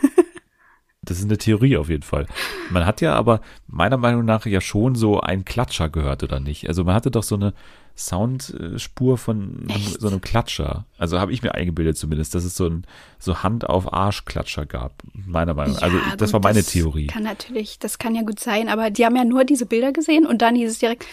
Das 1.06 1.18
ist 1.18 1.24
eine 1.24 1.38
Theorie 1.38 1.76
auf 1.78 1.88
jeden 1.88 2.02
Fall. 2.02 2.26
Man 2.70 2.84
hat 2.84 3.00
ja 3.00 3.14
aber 3.14 3.40
meiner 3.66 3.96
Meinung 3.96 4.24
nach 4.24 4.44
ja 4.44 4.60
schon 4.60 4.94
so 4.94 5.20
einen 5.20 5.44
Klatscher 5.46 5.88
gehört, 5.88 6.22
oder 6.22 6.38
nicht? 6.40 6.68
Also 6.68 6.84
man 6.84 6.94
hatte 6.94 7.10
doch 7.10 7.22
so 7.22 7.36
eine 7.36 7.54
Soundspur 7.98 9.18
von 9.18 9.68
Echt? 9.68 10.00
so 10.00 10.08
einem 10.08 10.20
Klatscher. 10.20 10.84
Also 10.98 11.18
habe 11.18 11.32
ich 11.32 11.42
mir 11.42 11.54
eingebildet 11.54 11.96
zumindest, 11.96 12.34
dass 12.34 12.44
es 12.44 12.56
so 12.56 12.66
ein 12.66 12.84
so 13.18 13.42
Hand 13.42 13.68
auf 13.68 13.92
Arsch 13.92 14.24
Klatscher 14.24 14.66
gab. 14.66 15.02
Meiner 15.14 15.54
Meinung 15.54 15.74
nach. 15.76 15.82
Also 15.82 15.98
Ja, 15.98 16.16
das 16.16 16.30
gut, 16.30 16.42
war 16.42 16.50
meine 16.50 16.60
das 16.62 16.72
Theorie. 16.72 17.06
Kann 17.06 17.22
natürlich, 17.22 17.78
das 17.78 17.98
kann 17.98 18.14
ja 18.14 18.22
gut 18.22 18.40
sein, 18.40 18.68
aber 18.68 18.90
die 18.90 19.04
haben 19.04 19.16
ja 19.16 19.24
nur 19.24 19.44
diese 19.44 19.66
Bilder 19.66 19.92
gesehen 19.92 20.26
und 20.26 20.42
dann 20.42 20.54
hieß 20.56 20.70
es 20.72 20.78
direkt, 20.78 21.06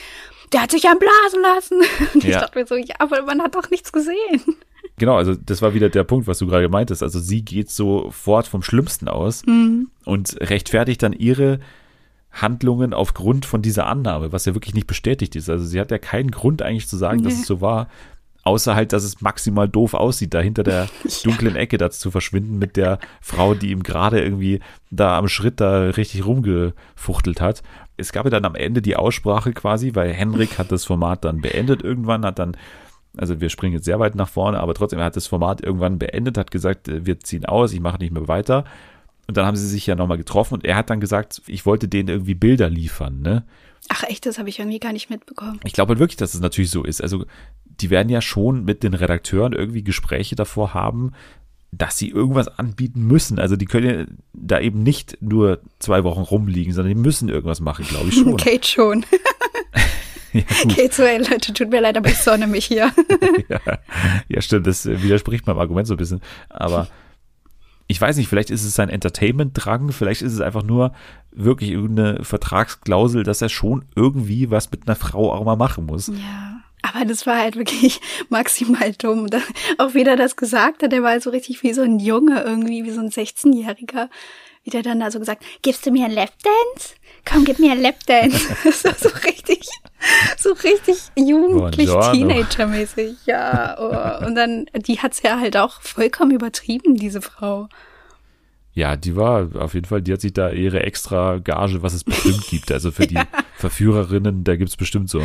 der 0.51 0.61
hat 0.61 0.71
sich 0.71 0.83
ja 0.83 0.93
blasen 0.93 1.41
lassen. 1.41 1.81
Und 2.13 2.23
ich 2.23 2.29
Ja. 2.29 2.41
dachte 2.41 2.59
mir 2.59 2.67
so, 2.67 2.75
ja, 2.75 2.93
aber 2.99 3.23
man 3.23 3.41
hat 3.41 3.55
doch 3.55 3.71
nichts 3.71 3.91
gesehen. 3.91 4.41
Genau, 4.97 5.15
also 5.17 5.33
das 5.35 5.61
war 5.61 5.73
wieder 5.73 5.89
der 5.89 6.03
Punkt, 6.03 6.27
was 6.27 6.37
du 6.37 6.47
gerade 6.47 6.69
meintest. 6.69 7.01
Also 7.01 7.19
sie 7.19 7.43
geht 7.43 7.69
sofort 7.71 8.47
vom 8.47 8.61
Schlimmsten 8.61 9.07
aus 9.07 9.43
und 10.05 10.37
rechtfertigt 10.39 11.01
dann 11.01 11.13
ihre 11.13 11.59
Handlungen 12.31 12.93
aufgrund 12.93 13.45
von 13.45 13.61
dieser 13.61 13.87
Annahme, 13.87 14.31
was 14.31 14.45
ja 14.45 14.55
wirklich 14.55 14.73
nicht 14.73 14.87
bestätigt 14.87 15.35
ist. 15.35 15.49
Also 15.49 15.65
sie 15.65 15.79
hat 15.79 15.91
ja 15.91 15.97
keinen 15.99 16.31
Grund 16.31 16.61
eigentlich 16.61 16.87
zu 16.87 16.97
sagen, 16.97 17.23
dass 17.23 17.33
Nee. 17.35 17.41
es 17.41 17.47
so 17.47 17.61
war, 17.61 17.87
außer 18.43 18.75
halt, 18.75 18.91
dass 18.91 19.03
es 19.03 19.21
maximal 19.21 19.69
doof 19.69 19.93
aussieht, 19.93 20.33
da 20.33 20.41
hinter 20.41 20.63
der 20.63 20.87
dunklen 21.23 21.55
Ecke 21.55 21.77
da 21.77 21.89
zu 21.91 22.11
verschwinden 22.11 22.57
mit 22.59 22.75
der 22.75 22.99
Frau, 23.21 23.53
die 23.53 23.71
ihm 23.71 23.83
gerade 23.83 24.21
irgendwie 24.21 24.59
da 24.91 25.17
am 25.17 25.27
Schritt 25.27 25.61
da 25.61 25.89
richtig 25.89 26.25
rumgefuchtelt 26.25 27.39
hat. 27.39 27.61
Es 27.97 28.11
gab 28.11 28.25
ja 28.25 28.31
dann 28.31 28.45
am 28.45 28.55
Ende 28.55 28.81
die 28.81 28.95
Aussprache 28.95 29.53
quasi, 29.53 29.91
weil 29.93 30.11
Henrik 30.11 30.57
hat 30.57 30.71
das 30.71 30.85
Format 30.85 31.23
dann 31.25 31.41
beendet 31.41 31.83
irgendwann, 31.83 32.25
hat 32.25 32.39
dann 32.39 32.57
also 33.17 33.39
wir 33.39 33.49
springen 33.49 33.75
jetzt 33.75 33.85
sehr 33.85 33.99
weit 33.99 34.15
nach 34.15 34.29
vorne, 34.29 34.59
aber 34.59 34.73
trotzdem, 34.73 34.99
er 34.99 35.05
hat 35.05 35.15
das 35.15 35.27
Format 35.27 35.61
irgendwann 35.61 35.99
beendet, 35.99 36.37
hat 36.37 36.51
gesagt, 36.51 36.87
äh, 36.87 37.05
wir 37.05 37.19
ziehen 37.19 37.45
aus, 37.45 37.73
ich 37.73 37.79
mache 37.79 37.99
nicht 37.99 38.13
mehr 38.13 38.27
weiter. 38.27 38.65
Und 39.27 39.37
dann 39.37 39.45
haben 39.45 39.55
sie 39.55 39.67
sich 39.67 39.87
ja 39.87 39.95
nochmal 39.95 40.17
getroffen 40.17 40.55
und 40.55 40.65
er 40.65 40.75
hat 40.75 40.89
dann 40.89 40.99
gesagt, 40.99 41.41
ich 41.47 41.65
wollte 41.65 41.87
denen 41.87 42.09
irgendwie 42.09 42.35
Bilder 42.35 42.69
liefern, 42.69 43.21
ne? 43.21 43.43
Ach 43.89 44.03
echt, 44.03 44.25
das 44.25 44.37
habe 44.37 44.49
ich 44.49 44.59
irgendwie 44.59 44.79
gar 44.79 44.93
nicht 44.93 45.09
mitbekommen. 45.09 45.59
Ich 45.65 45.73
glaube 45.73 45.89
halt 45.89 45.99
wirklich, 45.99 46.17
dass 46.17 46.33
es 46.33 46.39
natürlich 46.39 46.71
so 46.71 46.83
ist. 46.83 47.01
Also 47.01 47.25
die 47.65 47.89
werden 47.89 48.09
ja 48.09 48.21
schon 48.21 48.63
mit 48.63 48.83
den 48.83 48.93
Redakteuren 48.93 49.53
irgendwie 49.53 49.83
Gespräche 49.83 50.35
davor 50.35 50.73
haben, 50.73 51.11
dass 51.71 51.97
sie 51.97 52.09
irgendwas 52.09 52.47
anbieten 52.47 53.03
müssen. 53.03 53.39
Also 53.39 53.55
die 53.55 53.65
können 53.65 53.99
ja 53.99 54.05
da 54.33 54.59
eben 54.59 54.83
nicht 54.83 55.17
nur 55.21 55.59
zwei 55.79 56.03
Wochen 56.03 56.21
rumliegen, 56.21 56.73
sondern 56.73 56.95
die 56.95 57.01
müssen 57.01 57.29
irgendwas 57.29 57.59
machen, 57.59 57.85
glaube 57.85 58.09
ich 58.09 58.15
schon. 58.15 58.37
Kate 58.37 58.67
schon. 58.67 59.05
Ja. 60.65 60.75
Kate 60.75 60.93
so, 60.93 61.03
ey 61.03 61.17
Leute, 61.17 61.53
tut 61.53 61.69
mir 61.69 61.79
leid, 61.79 61.95
aber 61.95 62.09
ich 62.09 62.17
sonne 62.17 62.47
mich 62.47 62.65
hier. 62.65 62.91
ja, 63.49 63.59
ja, 64.27 64.41
stimmt, 64.41 64.65
das 64.65 64.85
äh, 64.85 65.01
widerspricht 65.03 65.45
meinem 65.45 65.59
Argument 65.59 65.87
so 65.87 65.93
ein 65.93 65.97
bisschen. 65.97 66.21
Aber 66.49 66.87
ich 67.87 68.01
weiß 68.01 68.17
nicht, 68.17 68.27
vielleicht 68.27 68.49
ist 68.49 68.63
es 68.63 68.73
sein 68.73 68.89
Entertainment-Drang, 68.89 69.91
vielleicht 69.91 70.23
ist 70.23 70.33
es 70.33 70.41
einfach 70.41 70.63
nur 70.63 70.93
wirklich 71.31 71.69
irgendeine 71.69 72.23
Vertragsklausel, 72.23 73.23
dass 73.23 73.41
er 73.41 73.49
schon 73.49 73.85
irgendwie 73.95 74.49
was 74.49 74.71
mit 74.71 74.87
einer 74.87 74.95
Frau 74.95 75.31
auch 75.31 75.43
mal 75.43 75.55
machen 75.55 75.85
muss. 75.85 76.07
Ja. 76.07 76.63
Aber 76.83 77.05
das 77.05 77.25
war 77.25 77.37
halt 77.37 77.55
wirklich 77.55 78.01
maximal 78.29 78.91
dumm. 78.93 79.27
Da, 79.29 79.39
auch 79.77 79.93
wieder 79.93 80.15
das 80.15 80.35
gesagt 80.35 80.83
hat, 80.83 80.91
der 80.91 81.01
war 81.01 81.11
halt 81.11 81.23
so 81.23 81.29
richtig 81.29 81.63
wie 81.63 81.73
so 81.73 81.81
ein 81.81 81.99
Junge 81.99 82.43
irgendwie, 82.43 82.83
wie 82.83 82.91
so 82.91 82.99
ein 82.99 83.09
16-Jähriger. 83.09 84.09
Wie 84.63 84.69
der 84.69 84.81
dann 84.81 84.99
da 84.99 85.09
so 85.09 85.19
gesagt, 85.19 85.43
gibst 85.61 85.85
du 85.85 85.91
mir 85.91 86.05
ein 86.05 86.11
Lapdance? 86.11 86.95
Komm, 87.25 87.45
gib 87.45 87.59
mir 87.59 87.71
ein 87.71 87.81
Lapdance. 87.81 88.47
Das 88.63 88.83
war 88.83 88.95
so 88.95 89.09
richtig, 89.25 89.67
so 90.37 90.51
richtig 90.53 90.97
jugendlich. 91.15 91.89
Teenager-mäßig. 91.89 93.15
Ja, 93.25 93.75
oh. 94.21 94.25
und 94.25 94.35
dann, 94.35 94.65
die 94.87 94.99
hat's 94.99 95.21
ja 95.21 95.39
halt 95.39 95.55
auch 95.57 95.81
vollkommen 95.81 96.31
übertrieben, 96.31 96.95
diese 96.95 97.21
Frau. 97.21 97.69
Ja, 98.75 98.95
die 98.95 99.15
war 99.15 99.49
auf 99.59 99.75
jeden 99.75 99.85
Fall, 99.85 100.01
die 100.01 100.11
hat 100.13 100.21
sich 100.21 100.33
da 100.33 100.49
ihre 100.49 100.81
extra 100.81 101.37
Gage, 101.37 101.83
was 101.83 101.93
es 101.93 102.03
bestimmt 102.03 102.47
gibt. 102.49 102.71
Also 102.71 102.91
für 102.91 103.05
die 103.05 103.19
Verführerinnen, 103.55 104.43
da 104.43 104.55
gibt's 104.55 104.75
bestimmt 104.77 105.09
so 105.11 105.19
äh, 105.19 105.23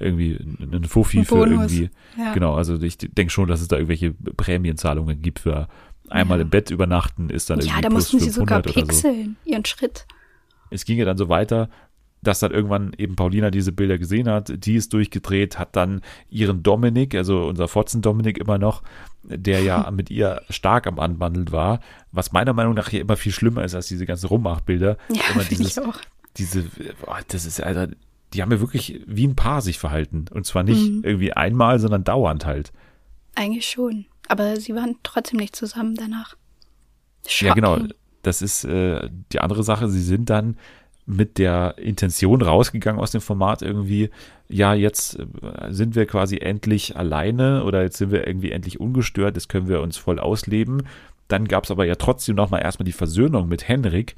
irgendwie 0.00 0.36
einen 0.60 0.84
Fuffi 0.84 1.20
Ein 1.20 1.24
für 1.24 1.46
irgendwie. 1.46 1.90
ja. 2.18 2.32
Genau, 2.34 2.54
also 2.56 2.80
ich 2.82 2.98
denke 2.98 3.30
schon, 3.30 3.46
dass 3.48 3.60
es 3.60 3.68
da 3.68 3.76
irgendwelche 3.76 4.10
Prämienzahlungen 4.12 5.22
gibt 5.22 5.38
für 5.38 5.68
einmal 6.08 6.38
Ja. 6.38 6.42
im 6.42 6.50
Bett 6.50 6.70
übernachten, 6.72 7.30
ist 7.30 7.48
dann 7.48 7.60
Ja, 7.60 7.66
irgendwie 7.66 7.82
da 7.82 7.88
plus 7.90 8.12
mussten 8.12 8.18
sie 8.20 8.30
sogar 8.30 8.62
500 8.64 8.66
oder 8.66 8.74
so. 8.74 9.02
pixeln, 9.02 9.36
ihren 9.44 9.64
Schritt. 9.64 10.04
Es 10.70 10.84
ging 10.84 10.98
ja 10.98 11.04
dann 11.04 11.16
so 11.18 11.28
weiter, 11.28 11.68
dass 12.22 12.40
dann 12.40 12.52
irgendwann 12.52 12.92
eben 12.98 13.16
Paulina 13.16 13.50
diese 13.50 13.72
Bilder 13.72 13.96
gesehen 13.96 14.28
hat, 14.28 14.52
die 14.64 14.74
ist 14.74 14.92
durchgedreht, 14.92 15.58
hat 15.58 15.74
dann 15.74 16.02
ihren 16.28 16.62
Dominik, 16.62 17.14
also 17.14 17.46
unser 17.46 17.66
Fotzen 17.66 18.02
Dominik 18.02 18.36
immer 18.36 18.58
noch, 18.58 18.82
der 19.22 19.60
ja 19.62 19.90
mit 19.92 20.10
ihr 20.10 20.42
stark 20.50 20.86
am 20.86 20.98
Anbandeln 20.98 21.50
war, 21.50 21.80
was 22.12 22.32
meiner 22.32 22.52
Meinung 22.52 22.74
nach 22.74 22.90
hier 22.90 23.00
immer 23.00 23.16
viel 23.16 23.32
schlimmer 23.32 23.64
ist 23.64 23.74
als 23.74 23.86
diese 23.88 24.04
ganzen 24.04 24.26
Rummachbilder. 24.26 24.98
Ja, 25.10 25.22
immer 25.32 25.42
finde 25.44 25.64
ich 25.64 25.80
auch. 25.80 25.96
diese, 26.36 26.64
boah, 27.04 27.20
das 27.28 27.46
ist, 27.46 27.62
Alter, 27.62 27.88
die 28.34 28.42
haben 28.42 28.52
ja 28.52 28.60
wirklich 28.60 29.00
wie 29.06 29.26
ein 29.26 29.34
Paar 29.34 29.62
sich 29.62 29.78
verhalten. 29.78 30.26
Und 30.30 30.44
zwar 30.46 30.62
nicht 30.62 30.90
Mhm. 30.90 31.00
irgendwie 31.02 31.32
einmal, 31.32 31.78
sondern 31.80 32.04
dauernd 32.04 32.44
halt. 32.44 32.70
Eigentlich 33.34 33.66
schon. 33.66 34.04
Aber 34.28 34.56
sie 34.60 34.74
waren 34.74 34.96
trotzdem 35.02 35.38
nicht 35.40 35.56
zusammen 35.56 35.94
danach. 35.96 36.36
Ja, 37.26 37.54
genau. 37.54 37.78
Das 38.22 38.42
ist 38.42 38.64
äh, 38.64 39.08
die 39.32 39.40
andere 39.40 39.62
Sache. 39.62 39.88
Sie 39.88 40.02
sind 40.02 40.30
dann 40.30 40.56
mit 41.06 41.38
der 41.38 41.74
Intention 41.78 42.40
rausgegangen 42.40 43.00
aus 43.00 43.10
dem 43.10 43.20
Format 43.20 43.62
irgendwie, 43.62 44.10
ja, 44.48 44.74
jetzt 44.74 45.18
äh, 45.18 45.26
sind 45.70 45.94
wir 45.94 46.06
quasi 46.06 46.38
endlich 46.38 46.96
alleine 46.96 47.64
oder 47.64 47.82
jetzt 47.82 47.98
sind 47.98 48.12
wir 48.12 48.26
irgendwie 48.26 48.52
endlich 48.52 48.78
ungestört, 48.80 49.36
jetzt 49.36 49.48
können 49.48 49.68
wir 49.68 49.80
uns 49.80 49.96
voll 49.96 50.18
ausleben. 50.18 50.84
Dann 51.28 51.48
gab 51.48 51.64
es 51.64 51.70
aber 51.70 51.84
ja 51.84 51.96
trotzdem 51.96 52.36
nochmal 52.36 52.62
erstmal 52.62 52.84
die 52.84 52.92
Versöhnung 52.92 53.48
mit 53.48 53.68
Henrik. 53.68 54.16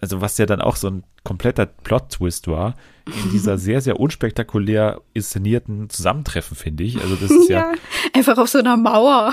Also 0.00 0.20
was 0.20 0.38
ja 0.38 0.46
dann 0.46 0.60
auch 0.60 0.76
so 0.76 0.88
ein 0.88 1.04
kompletter 1.24 1.66
Plot-Twist 1.66 2.48
war, 2.48 2.74
in 3.24 3.30
dieser 3.30 3.58
sehr, 3.58 3.80
sehr 3.80 4.00
unspektakulär 4.00 5.00
inszenierten 5.12 5.90
Zusammentreffen, 5.90 6.56
finde 6.56 6.84
ich. 6.84 7.00
Also 7.00 7.16
das 7.16 7.30
ist 7.30 7.48
ja, 7.48 7.72
Ja, 7.72 7.72
einfach 8.14 8.38
auf 8.38 8.48
so 8.48 8.58
einer 8.58 8.76
Mauer. 8.76 9.32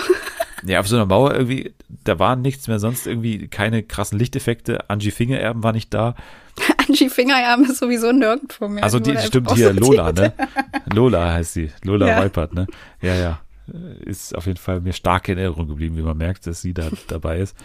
ja, 0.65 0.79
auf 0.79 0.87
so 0.87 0.95
einer 0.95 1.05
Mauer 1.05 1.33
irgendwie, 1.33 1.73
da 2.03 2.19
war 2.19 2.35
nichts 2.35 2.67
mehr, 2.67 2.79
sonst 2.79 3.07
irgendwie 3.07 3.47
keine 3.47 3.83
krassen 3.83 4.19
Lichteffekte. 4.19 4.89
Angie 4.89 5.11
Fingererben 5.11 5.63
war 5.63 5.71
nicht 5.73 5.93
da. 5.93 6.15
Angie 6.87 7.09
Fingerarm 7.09 7.63
ist 7.63 7.77
sowieso 7.77 8.11
nirgendwo 8.11 8.67
mehr. 8.67 8.83
Also 8.83 8.99
die, 8.99 9.17
stimmt 9.17 9.53
hier. 9.53 9.73
Lola, 9.73 10.11
ne? 10.11 10.33
Lola 10.93 11.33
heißt 11.33 11.53
sie. 11.53 11.71
Lola 11.83 12.07
Ja. 12.07 12.17
Weipert, 12.19 12.53
ne? 12.53 12.67
Ja, 13.01 13.15
ja. 13.15 13.39
Ist 14.05 14.35
auf 14.35 14.45
jeden 14.45 14.57
Fall 14.57 14.81
mir 14.81 14.93
stark 14.93 15.27
in 15.27 15.37
Erinnerung 15.37 15.67
geblieben, 15.67 15.97
wie 15.97 16.01
man 16.01 16.17
merkt, 16.17 16.47
dass 16.47 16.61
sie 16.61 16.73
da 16.73 16.89
dabei 17.07 17.39
ist. 17.39 17.55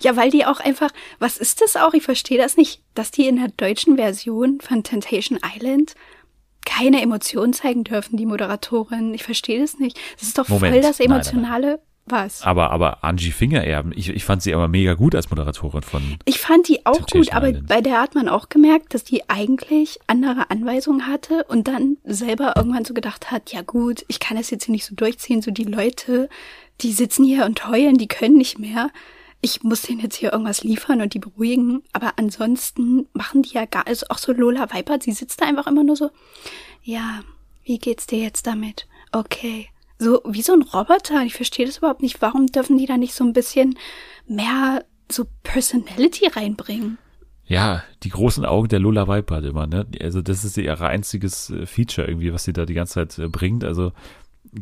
Ja, 0.00 0.16
weil 0.16 0.30
die 0.30 0.44
auch 0.44 0.60
einfach, 0.60 0.90
was 1.18 1.36
ist 1.38 1.60
das 1.60 1.76
auch? 1.76 1.94
Ich 1.94 2.02
verstehe 2.02 2.38
das 2.38 2.56
nicht, 2.56 2.82
dass 2.94 3.10
die 3.10 3.26
in 3.26 3.36
der 3.36 3.48
deutschen 3.48 3.96
Version 3.96 4.60
von 4.60 4.82
Temptation 4.82 5.38
Island 5.56 5.94
keine 6.64 7.02
Emotionen 7.02 7.52
zeigen 7.52 7.84
dürfen, 7.84 8.16
die 8.16 8.26
Moderatorin. 8.26 9.14
Ich 9.14 9.24
verstehe 9.24 9.60
das 9.60 9.78
nicht. 9.78 9.98
Das 10.14 10.28
ist 10.28 10.38
doch 10.38 10.48
Moment. 10.48 10.74
voll 10.74 10.82
das 10.82 10.98
Nein, 10.98 11.08
nein, 11.08 11.60
nein. 11.62 11.78
Was? 12.06 12.42
Aber, 12.42 12.70
aber 12.70 13.04
Angie 13.04 13.30
Fingererben, 13.30 13.92
ich, 13.94 14.08
ich 14.08 14.24
fand 14.24 14.42
sie 14.42 14.54
aber 14.54 14.66
mega 14.66 14.94
gut 14.94 15.14
als 15.14 15.30
Moderatorin 15.30 15.82
von. 15.82 16.16
Ich 16.24 16.40
fand 16.40 16.68
die 16.68 16.84
auch 16.84 16.96
Temptation 16.96 17.22
gut, 17.22 17.34
aber 17.34 17.48
Island. 17.50 17.68
bei 17.68 17.80
der 17.80 18.00
hat 18.00 18.14
man 18.14 18.28
auch 18.28 18.48
gemerkt, 18.48 18.94
dass 18.94 19.04
die 19.04 19.28
eigentlich 19.30 20.00
andere 20.08 20.50
Anweisungen 20.50 21.06
hatte 21.06 21.44
und 21.44 21.68
dann 21.68 21.98
selber 22.04 22.54
irgendwann 22.56 22.84
so 22.84 22.92
gedacht 22.92 23.30
hat, 23.30 23.52
ja 23.52 23.62
gut, 23.62 24.04
ich 24.08 24.18
kann 24.18 24.36
das 24.36 24.50
jetzt 24.50 24.64
hier 24.64 24.72
nicht 24.72 24.84
so 24.84 24.96
durchziehen, 24.96 25.42
so 25.42 25.52
die 25.52 25.64
Leute, 25.64 26.28
die 26.80 26.92
sitzen 26.92 27.24
hier 27.24 27.46
und 27.46 27.68
heulen, 27.68 27.98
die 27.98 28.08
können 28.08 28.36
nicht 28.36 28.58
mehr. 28.58 28.90
Ich 29.40 29.62
muss 29.62 29.82
denen 29.82 30.00
jetzt 30.00 30.16
hier 30.16 30.32
irgendwas 30.32 30.64
liefern 30.64 31.02
und 31.02 31.14
die 31.14 31.18
beruhigen, 31.20 31.82
aber 31.92 32.14
ansonsten 32.16 33.06
machen 33.12 33.42
die 33.42 33.54
ja 33.54 33.64
gar, 33.64 33.86
also 33.86 34.06
auch 34.08 34.18
so 34.18 34.32
Lola 34.32 34.72
Weipert, 34.72 35.04
sie 35.04 35.12
sitzt 35.12 35.40
da 35.40 35.46
einfach 35.46 35.66
immer 35.68 35.84
nur 35.84 35.96
so, 35.96 36.10
ja, 36.82 37.20
wie 37.64 37.78
geht's 37.78 38.06
dir 38.06 38.18
jetzt 38.18 38.46
damit? 38.46 38.88
Okay. 39.12 39.71
So 40.02 40.20
wie 40.26 40.42
so 40.42 40.52
ein 40.52 40.62
Roboter. 40.62 41.22
Ich 41.24 41.34
verstehe 41.34 41.66
das 41.66 41.78
überhaupt 41.78 42.02
nicht. 42.02 42.20
Warum 42.22 42.46
dürfen 42.46 42.76
die 42.78 42.86
da 42.86 42.96
nicht 42.96 43.14
so 43.14 43.24
ein 43.24 43.32
bisschen 43.32 43.78
mehr 44.26 44.84
so 45.10 45.26
Personality 45.42 46.28
reinbringen? 46.28 46.98
Ja, 47.44 47.82
die 48.02 48.08
großen 48.08 48.44
Augen 48.44 48.68
der 48.68 48.78
Lola 48.78 49.08
Weipert 49.08 49.44
immer, 49.44 49.66
ne? 49.66 49.86
Also 50.00 50.22
das 50.22 50.44
ist 50.44 50.56
ihr 50.56 50.80
einziges 50.80 51.50
äh, 51.50 51.66
Feature 51.66 52.06
irgendwie, 52.08 52.32
was 52.32 52.44
sie 52.44 52.52
da 52.52 52.64
die 52.66 52.74
ganze 52.74 52.94
Zeit 52.94 53.18
äh, 53.18 53.28
bringt. 53.28 53.62
Also 53.64 53.92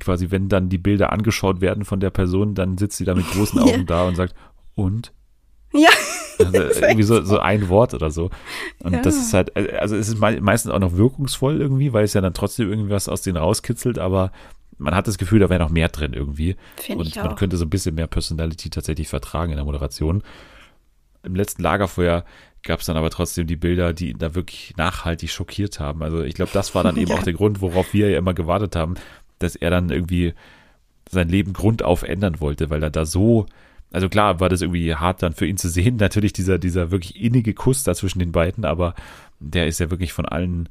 quasi, 0.01 0.31
wenn 0.31 0.49
dann 0.49 0.69
die 0.69 0.79
Bilder 0.79 1.13
angeschaut 1.13 1.61
werden 1.61 1.85
von 1.85 2.01
der 2.01 2.11
Person, 2.11 2.55
dann 2.55 2.79
sitzt 2.79 2.97
sie 2.99 3.05
da 3.05 3.15
mit 3.15 3.31
großen 3.31 3.59
Ja. 3.67 3.73
Augen 3.75 3.87
da 3.87 4.07
und 4.09 4.17
sagt, 4.17 4.35
und? 4.75 5.13
Ja, 5.73 5.91
Also 6.39 6.53
irgendwie 6.83 7.03
so, 7.05 7.23
so 7.23 7.39
ein 7.39 7.69
Wort 7.69 7.95
oder 7.95 8.11
so. 8.11 8.31
Und 8.83 8.93
Ja. 8.95 9.03
das 9.03 9.17
ist 9.17 9.35
halt, 9.35 9.55
also 9.57 9.95
es 9.97 10.09
ist 10.09 10.19
mei- 10.19 10.41
meistens 10.41 10.73
auch 10.73 10.79
noch 10.81 10.97
wirkungsvoll 10.97 11.61
irgendwie, 11.61 11.93
weil 11.93 12.05
es 12.05 12.15
ja 12.15 12.21
dann 12.21 12.35
trotzdem 12.35 12.69
irgendwas 12.71 13.09
aus 13.09 13.23
denen 13.23 13.37
rauskitzelt, 13.37 13.99
aber 13.99 14.33
man 14.81 14.95
hat 14.95 15.07
das 15.07 15.19
Gefühl, 15.19 15.39
da 15.41 15.49
wäre 15.51 15.61
noch 15.61 15.71
mehr 15.71 15.89
drin 15.89 16.13
irgendwie. 16.13 16.57
Finde 16.77 17.05
ich 17.05 17.17
Und 17.17 17.25
man 17.25 17.37
könnte 17.37 17.57
so 17.57 17.65
ein 17.65 17.71
bisschen 17.71 17.95
mehr 17.95 18.07
Personality 18.07 18.71
tatsächlich 18.71 19.09
vertragen 19.09 19.53
in 19.53 19.57
der 19.57 19.65
Moderation. 19.65 20.23
Im 21.23 21.35
letzten 21.37 21.63
Lagerfeuer 21.63 22.25
gab 22.63 22.81
es 22.81 22.87
dann 22.87 22.97
aber 22.97 23.11
trotzdem 23.11 23.47
die 23.47 23.57
Bilder, 23.57 23.93
die 23.93 24.11
ihn 24.11 24.19
da 24.19 24.35
wirklich 24.35 24.75
nachhaltig 24.77 25.31
schockiert 25.31 25.81
haben. 25.81 26.03
Also 26.03 26.23
ich 26.23 26.35
glaube, 26.35 26.51
das 26.53 26.75
war 26.75 26.83
dann 26.83 26.97
eben 26.99 27.11
Ja. 27.11 27.17
auch 27.19 27.23
der 27.23 27.33
Grund, 27.35 27.61
worauf 27.61 27.93
wir 27.93 28.11
ja 28.11 28.19
immer 28.19 28.35
gewartet 28.35 28.75
haben, 28.77 28.95
dass 29.39 29.57
er 29.57 29.71
dann 29.71 29.91
irgendwie 29.91 30.35
sein 31.11 31.29
Leben 31.29 31.53
grundauf 31.53 32.03
ändern 32.03 32.41
wollte, 32.41 32.71
weil 32.71 32.83
er 32.83 32.91
da 32.91 33.05
so, 33.05 33.47
also 33.93 34.09
klar 34.09 34.41
war 34.41 34.49
das 34.49 34.63
irgendwie 34.63 34.95
hart 34.95 35.23
dann 35.23 35.33
für 35.35 35.47
ihn 35.47 35.57
zu 35.57 35.69
sehen, 35.69 35.97
natürlich 36.01 36.33
dieser, 36.33 36.59
dieser 36.59 36.91
wirklich 36.91 37.21
innige 37.21 37.55
Kuss 37.55 37.83
da 37.83 37.95
zwischen 37.95 38.19
den 38.19 38.33
beiden, 38.33 38.65
aber 38.65 38.95
der 39.41 39.67
ist 39.67 39.81
ja 39.81 39.91
wirklich 39.91 40.13
von 40.13 40.27
allen 40.27 40.69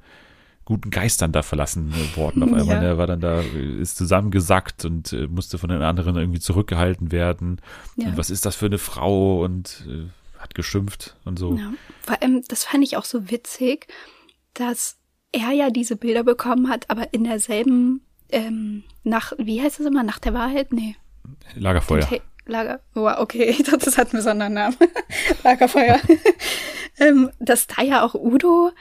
guten 0.70 0.92
Geistern 0.92 1.32
da 1.32 1.42
verlassen 1.42 1.94
worden 2.16 2.44
auf 2.44 2.50
einmal. 2.54 2.76
Ja. 2.76 2.82
ne? 2.82 2.88
Er 2.88 2.98
war 2.98 3.08
dann 3.08 3.20
da, 3.20 3.42
ist 3.42 3.98
zusammengesackt 3.98 4.86
und 4.86 5.12
äh, 5.12 5.28
musste 5.28 5.58
von 5.58 5.70
den 5.70 5.82
anderen 5.82 6.16
irgendwie 6.16 6.40
zurückgehalten 6.40 7.12
werden. 7.12 7.60
Ja. 7.98 8.08
Und 8.08 8.18
was 8.18 8.30
ist 8.30 8.46
das 8.46 8.56
für 8.56 8.68
eine 8.68 8.78
Frau? 8.78 9.44
Und 9.44 9.86
äh, 9.90 10.08
hat 10.40 10.56
geschimpft 10.56 11.18
und 11.26 11.38
so. 11.38 11.56
Ja. 11.56 11.74
Vor 12.02 12.22
allem, 12.22 12.44
das 12.48 12.64
fand 12.64 12.84
ich 12.84 12.96
auch 12.96 13.04
so 13.04 13.30
witzig, 13.30 13.88
dass 14.54 14.98
er 15.34 15.52
ja 15.52 15.70
diese 15.70 15.98
Bilder 15.98 16.24
bekommen 16.24 16.70
hat, 16.70 16.90
aber 16.90 17.14
in 17.14 17.26
derselben 17.26 18.02
ähm, 18.32 18.84
nach, 19.04 19.34
wie 19.38 19.62
heißt 19.62 19.80
es 19.80 19.86
immer, 19.86 20.04
Nacht 20.04 20.26
der 20.26 20.34
Wahrheit? 20.34 20.72
Nee. 20.72 20.96
Lagerfeuer. 21.56 22.08
Lager. 22.46 22.80
Oh, 22.96 23.08
okay, 23.18 23.44
ich 23.50 23.64
dachte, 23.64 23.86
das 23.86 23.98
hat 23.98 24.08
einen 24.08 24.20
besonderen 24.20 24.54
Namen. 24.54 24.78
Lagerfeuer. 25.44 26.00
ähm, 27.00 27.30
dass 27.40 27.68
da 27.68 27.84
ja 27.84 28.04
auch 28.04 28.16
Udo 28.16 28.72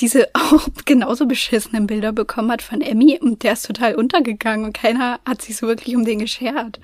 diese 0.00 0.28
auch 0.34 0.66
genauso 0.84 1.26
beschissenen 1.26 1.86
Bilder 1.86 2.12
bekommen 2.12 2.50
hat 2.50 2.62
von 2.62 2.80
Emmy 2.80 3.18
und 3.20 3.42
der 3.42 3.52
ist 3.54 3.66
total 3.66 3.94
untergegangen 3.94 4.64
und 4.66 4.72
keiner 4.74 5.20
hat 5.26 5.42
sich 5.42 5.56
so 5.56 5.66
wirklich 5.66 5.96
um 5.96 6.04
den 6.04 6.18
geschert. 6.18 6.80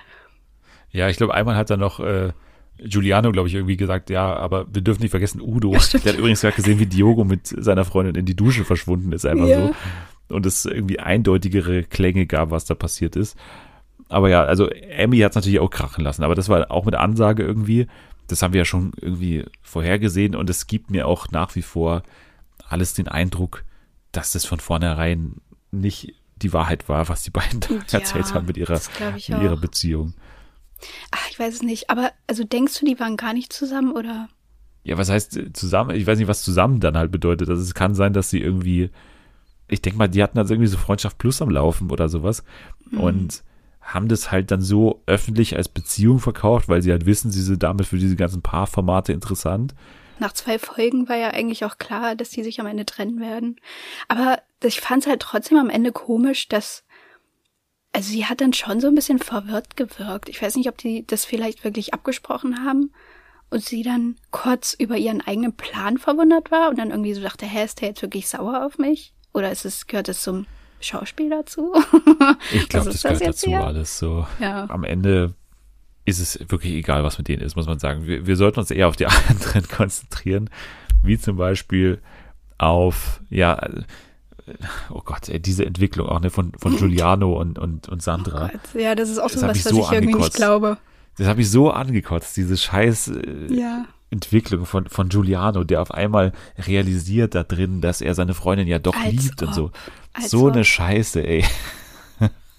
Ja, 0.91 1.09
ich 1.09 1.17
glaube, 1.17 1.35
einmal 1.35 1.57
hat 1.57 1.71
er 1.71 1.77
noch 1.77 2.01
äh, 2.01 2.33
Giuliano, 2.79 3.31
glaube 3.31 3.49
ich, 3.49 3.55
irgendwie 3.55 3.77
gesagt, 3.77 4.11
ja, 4.11 4.35
aber 4.35 4.67
wir 4.73 4.83
dürfen 4.83 5.03
nicht 5.03 5.11
vergessen, 5.11 5.41
Udo. 5.41 5.79
stimmt. 5.79 6.05
der 6.05 6.13
hat 6.13 6.19
übrigens 6.19 6.41
gerade 6.41 6.57
gesehen, 6.57 6.79
wie 6.79 6.87
Diogo 6.87 7.25
mit 7.25 7.47
seiner 7.47 7.85
Freundin 7.85 8.15
in 8.17 8.25
die 8.27 8.35
Dusche 8.37 8.65
verschwunden 8.65 9.13
ist, 9.13 9.25
einfach 9.27 9.47
Ja. 9.47 9.69
so. 9.69 10.35
Und 10.35 10.47
es 10.47 10.65
irgendwie 10.65 11.01
eindeutigere 11.01 11.83
Klänge 11.83 12.27
gab, 12.27 12.51
was 12.53 12.65
da 12.65 12.75
passiert 12.75 13.17
ist. 13.17 13.37
Aber 14.09 14.29
ja, 14.31 14.45
also 14.45 14.69
Emmy 14.69 15.19
hat 15.19 15.33
es 15.33 15.37
natürlich 15.37 15.61
auch 15.61 15.71
krachen 15.71 16.03
lassen, 16.05 16.23
aber 16.23 16.35
das 16.35 16.49
war 16.49 16.71
auch 16.71 16.85
mit 16.85 16.95
Ansage 16.95 17.43
irgendwie. 17.43 17.87
Das 18.29 18.43
haben 18.43 18.53
wir 18.53 18.59
ja 18.59 18.65
schon 18.65 18.93
irgendwie 19.01 19.45
vorhergesehen 19.63 20.35
und 20.37 20.49
es 20.49 20.67
gibt 20.69 20.91
mir 20.91 21.07
auch 21.09 21.31
nach 21.33 21.55
wie 21.57 21.63
vor 21.63 22.03
alles 22.71 22.95
den 22.95 23.09
Eindruck, 23.09 23.65
dass 24.13 24.33
das 24.33 24.45
von 24.45 24.61
vornherein 24.61 25.37
nicht 25.71 26.15
die 26.37 26.53
Wahrheit 26.53 26.89
war, 26.89 27.09
was 27.09 27.23
die 27.23 27.31
beiden 27.31 27.61
da 27.61 27.69
Ja, 27.69 27.99
erzählt 27.99 28.33
haben 28.35 28.47
mit 28.47 28.57
ihrer, 28.57 28.81
mit 29.11 29.29
ihrer 29.29 29.55
auch. 29.55 29.61
Beziehung. 29.61 30.15
Ach, 31.11 31.29
ich 31.31 31.39
weiß 31.39 31.55
es 31.55 31.63
nicht, 31.63 31.91
aber 31.91 32.11
also 32.27 32.43
denkst 32.45 32.79
du, 32.81 32.87
die 32.87 32.99
waren 32.99 33.17
gar 33.17 33.35
nicht 33.35 33.53
zusammen 33.53 33.93
oder? 33.93 34.29
Ja, 34.83 34.97
was 34.97 35.11
heißt 35.11 35.37
äh, 35.37 35.53
zusammen? 35.53 35.95
Ich 35.95 36.07
weiß 36.07 36.19
nicht, 36.19 36.29
was 36.29 36.43
zusammen 36.43 36.81
dann 36.81 36.97
halt 36.97 37.11
bedeutet. 37.13 37.51
Also 37.51 37.61
es 37.63 37.75
kann 37.75 37.95
sein, 37.95 38.15
dass 38.15 38.31
sie 38.31 38.41
irgendwie, 38.41 38.91
ich 39.69 39.83
denke 39.83 39.99
mal, 39.99 40.09
die 40.09 40.23
hatten 40.23 40.39
also 40.39 40.55
irgendwie 40.55 40.71
so 40.71 40.79
Freundschaft 40.79 41.19
plus 41.19 41.43
am 41.43 41.51
Laufen 41.51 41.91
oder 41.91 42.09
sowas 42.09 42.45
und 42.93 43.43
haben 43.83 44.09
das 44.09 44.31
halt 44.31 44.51
dann 44.51 44.63
so 44.63 45.03
öffentlich 45.07 45.57
als 45.57 45.69
Beziehung 45.69 46.19
verkauft, 46.19 46.69
weil 46.69 46.81
sie 46.81 46.93
halt 46.93 47.07
wissen, 47.07 47.31
sie 47.31 47.43
sind 47.43 47.63
damit 47.63 47.87
für 47.87 47.99
diese 47.99 48.17
ganzen 48.17 48.41
Paarformate 48.41 49.13
interessant. 49.13 49.75
Nach 50.21 50.33
zwei 50.33 50.59
Folgen 50.59 51.09
war 51.09 51.17
ja 51.17 51.29
eigentlich 51.31 51.65
auch 51.65 51.79
klar, 51.79 52.15
dass 52.15 52.31
die 52.31 52.45
sich 52.45 52.61
am 52.61 52.67
Ende 52.67 52.87
trennen 52.87 53.21
werden. 53.21 53.57
Aber 54.07 54.41
ich 54.63 54.81
fand 54.81 55.03
es 55.03 55.09
halt 55.09 55.21
trotzdem 55.21 55.59
am 55.59 55.71
Ende 55.71 55.93
komisch, 55.93 56.47
dass. 56.49 56.85
Also 57.93 58.11
sie 58.11 58.27
hat 58.27 58.41
dann 58.41 58.53
schon 58.53 58.81
so 58.81 58.87
ein 58.87 58.95
bisschen 58.95 59.19
verwirrt 59.19 59.77
gewirkt. 59.77 60.29
Ich 60.29 60.41
weiß 60.41 60.55
nicht, 60.55 60.69
ob 60.69 60.79
die 60.79 61.05
das 61.07 61.25
vielleicht 61.25 61.65
wirklich 61.65 61.93
abgesprochen 61.93 62.65
haben 62.65 62.93
und 63.51 63.65
sie 63.65 63.83
dann 63.83 64.15
kurz 64.31 64.75
über 64.75 64.97
ihren 64.97 65.21
eigenen 65.21 65.55
Plan 65.55 65.99
verwundert 65.99 66.53
war 66.53 66.71
und 66.71 66.79
dann 66.79 66.91
irgendwie 66.91 67.15
so 67.15 67.21
dachte, 67.21 67.47
hä, 67.47 67.65
ist 67.65 67.81
der 67.81 67.89
jetzt 67.89 68.03
wirklich 68.03 68.29
sauer 68.29 68.65
auf 68.65 68.79
mich? 68.79 69.13
Oder 69.35 69.51
ist 69.51 69.65
es, 69.65 69.89
gehört 69.89 70.09
es 70.09 70.23
zum 70.23 70.47
Schauspiel 70.81 71.31
dazu? 71.31 71.75
Ich 72.53 72.69
glaube, 72.69 72.87
das 72.87 72.97
ist 72.97 73.03
gehört 73.03 73.21
jetzt 73.21 73.43
dazu 73.43 73.51
hier? 73.51 73.65
alles 73.65 73.99
so. 73.99 74.27
Ja. 74.39 74.67
Am 74.69 74.85
Ende 74.85 75.35
ist 76.11 76.21
es 76.21 76.39
wirklich 76.51 76.75
egal, 76.75 77.05
was 77.05 77.19
mit 77.19 77.29
denen 77.29 77.43
ist, 77.43 77.57
muss 77.57 77.67
man 77.67 77.79
sagen. 77.79 78.07
Wir, 78.07 78.27
wir 78.27 78.37
sollten 78.37 78.61
uns 78.61 78.71
eher 78.71 78.89
auf 78.89 78.97
die 78.97 79.07
anderen 79.29 79.67
konzentrieren, 79.69 80.51
wie 81.03 81.19
zum 81.19 81.37
Beispiel 81.37 82.01
auf, 82.59 83.21
ja, 83.31 83.55
äh, 83.55 83.83
oh 84.91 85.03
Gott, 85.05 85.29
ey, 85.29 85.41
diese 85.41 85.65
Entwicklung 85.65 86.09
auch 86.09 86.21
ne, 86.21 86.31
von, 86.31 86.53
von 86.59 86.77
Giuliano 86.77 87.33
und, 87.41 87.59
und, 87.59 87.89
und 87.89 88.03
Sandra. 88.03 88.49
Gott, 88.49 88.81
ja, 88.81 88.95
das 88.95 89.09
ist 89.09 89.19
auch 89.19 89.31
Das 89.31 89.41
so 89.41 89.43
hat 89.43 89.51
was, 89.51 89.57
mich 89.57 89.65
was 89.67 89.73
so 89.73 89.81
ich 89.81 89.93
irgendwie 89.93 90.15
nicht 90.15 90.35
glaube. 90.35 90.79
Das 91.17 91.27
habe 91.27 91.41
ich 91.41 91.51
so 91.51 91.71
angekotzt, 91.71 92.37
diese 92.37 92.57
scheiß 92.57 93.09
äh, 93.09 93.55
Ja. 93.55 93.87
Entwicklung 94.11 94.67
von, 94.67 94.89
von 94.89 95.09
Giuliano, 95.09 95.63
der 95.65 95.81
auf 95.83 95.93
einmal 95.93 96.33
realisiert 96.59 97.35
da 97.35 97.45
drin, 97.45 97.81
dass 97.81 98.01
er 98.01 98.15
seine 98.15 98.35
Freundin 98.35 98.67
ja 98.67 98.79
doch 98.81 98.97
Als 98.97 99.13
liebt 99.13 99.43
und 99.43 99.55
so. 99.55 99.65
ob. 99.67 99.73
So 100.27 100.47
ob. 100.47 100.53
eine 100.53 100.65
Scheiße, 100.65 101.25
ey. 101.25 101.45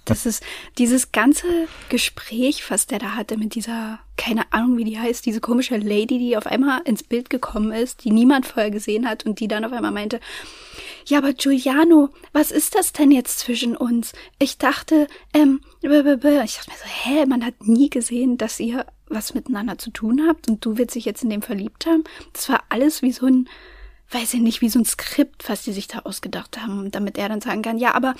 Das 0.05 0.25
ist 0.25 0.43
dieses 0.79 1.11
ganze 1.11 1.45
Gespräch, 1.89 2.69
was 2.71 2.87
der 2.87 2.97
da 2.97 3.15
hatte 3.15 3.37
mit 3.37 3.53
dieser, 3.53 3.99
keine 4.17 4.51
Ahnung, 4.51 4.77
wie 4.77 4.83
die 4.83 4.99
heißt, 4.99 5.25
diese 5.25 5.41
komische 5.41 5.77
Lady, 5.77 6.17
die 6.17 6.35
auf 6.35 6.47
einmal 6.47 6.81
ins 6.85 7.03
Bild 7.03 7.29
gekommen 7.29 7.71
ist, 7.71 8.03
die 8.03 8.11
niemand 8.11 8.47
vorher 8.47 8.71
gesehen 8.71 9.07
hat 9.07 9.25
und 9.25 9.39
die 9.39 9.47
dann 9.47 9.63
auf 9.63 9.71
einmal 9.71 9.91
meinte, 9.91 10.19
ja, 11.05 11.19
aber 11.19 11.33
Giuliano, 11.33 12.09
was 12.33 12.51
ist 12.51 12.75
das 12.75 12.93
denn 12.93 13.11
jetzt 13.11 13.39
zwischen 13.39 13.77
uns? 13.77 14.13
Ich 14.39 14.57
dachte, 14.57 15.07
ähm, 15.33 15.61
ich 15.81 15.89
dachte 15.89 16.17
mir 16.17 16.77
so, 16.77 16.85
hä, 16.85 17.25
man 17.27 17.45
hat 17.45 17.67
nie 17.67 17.89
gesehen, 17.89 18.37
dass 18.37 18.59
ihr 18.59 18.85
was 19.07 19.33
miteinander 19.33 19.77
zu 19.77 19.91
tun 19.91 20.23
habt 20.27 20.49
und 20.49 20.65
du 20.65 20.77
willst 20.77 20.95
dich 20.95 21.05
jetzt 21.05 21.23
in 21.23 21.29
dem 21.29 21.41
verliebt 21.41 21.85
haben. 21.85 22.03
Das 22.33 22.49
war 22.49 22.63
alles 22.69 23.01
wie 23.01 23.11
so 23.11 23.27
ein, 23.27 23.49
weiß 24.09 24.33
ich 24.33 24.41
nicht, 24.41 24.61
wie 24.61 24.69
so 24.69 24.79
ein 24.79 24.85
Skript, 24.85 25.47
was 25.47 25.63
die 25.63 25.73
sich 25.73 25.87
da 25.87 25.99
ausgedacht 25.99 26.59
haben, 26.59 26.89
damit 26.91 27.17
er 27.17 27.29
dann 27.29 27.41
sagen 27.41 27.61
kann, 27.61 27.77
ja, 27.77 27.93
aber 27.93 28.15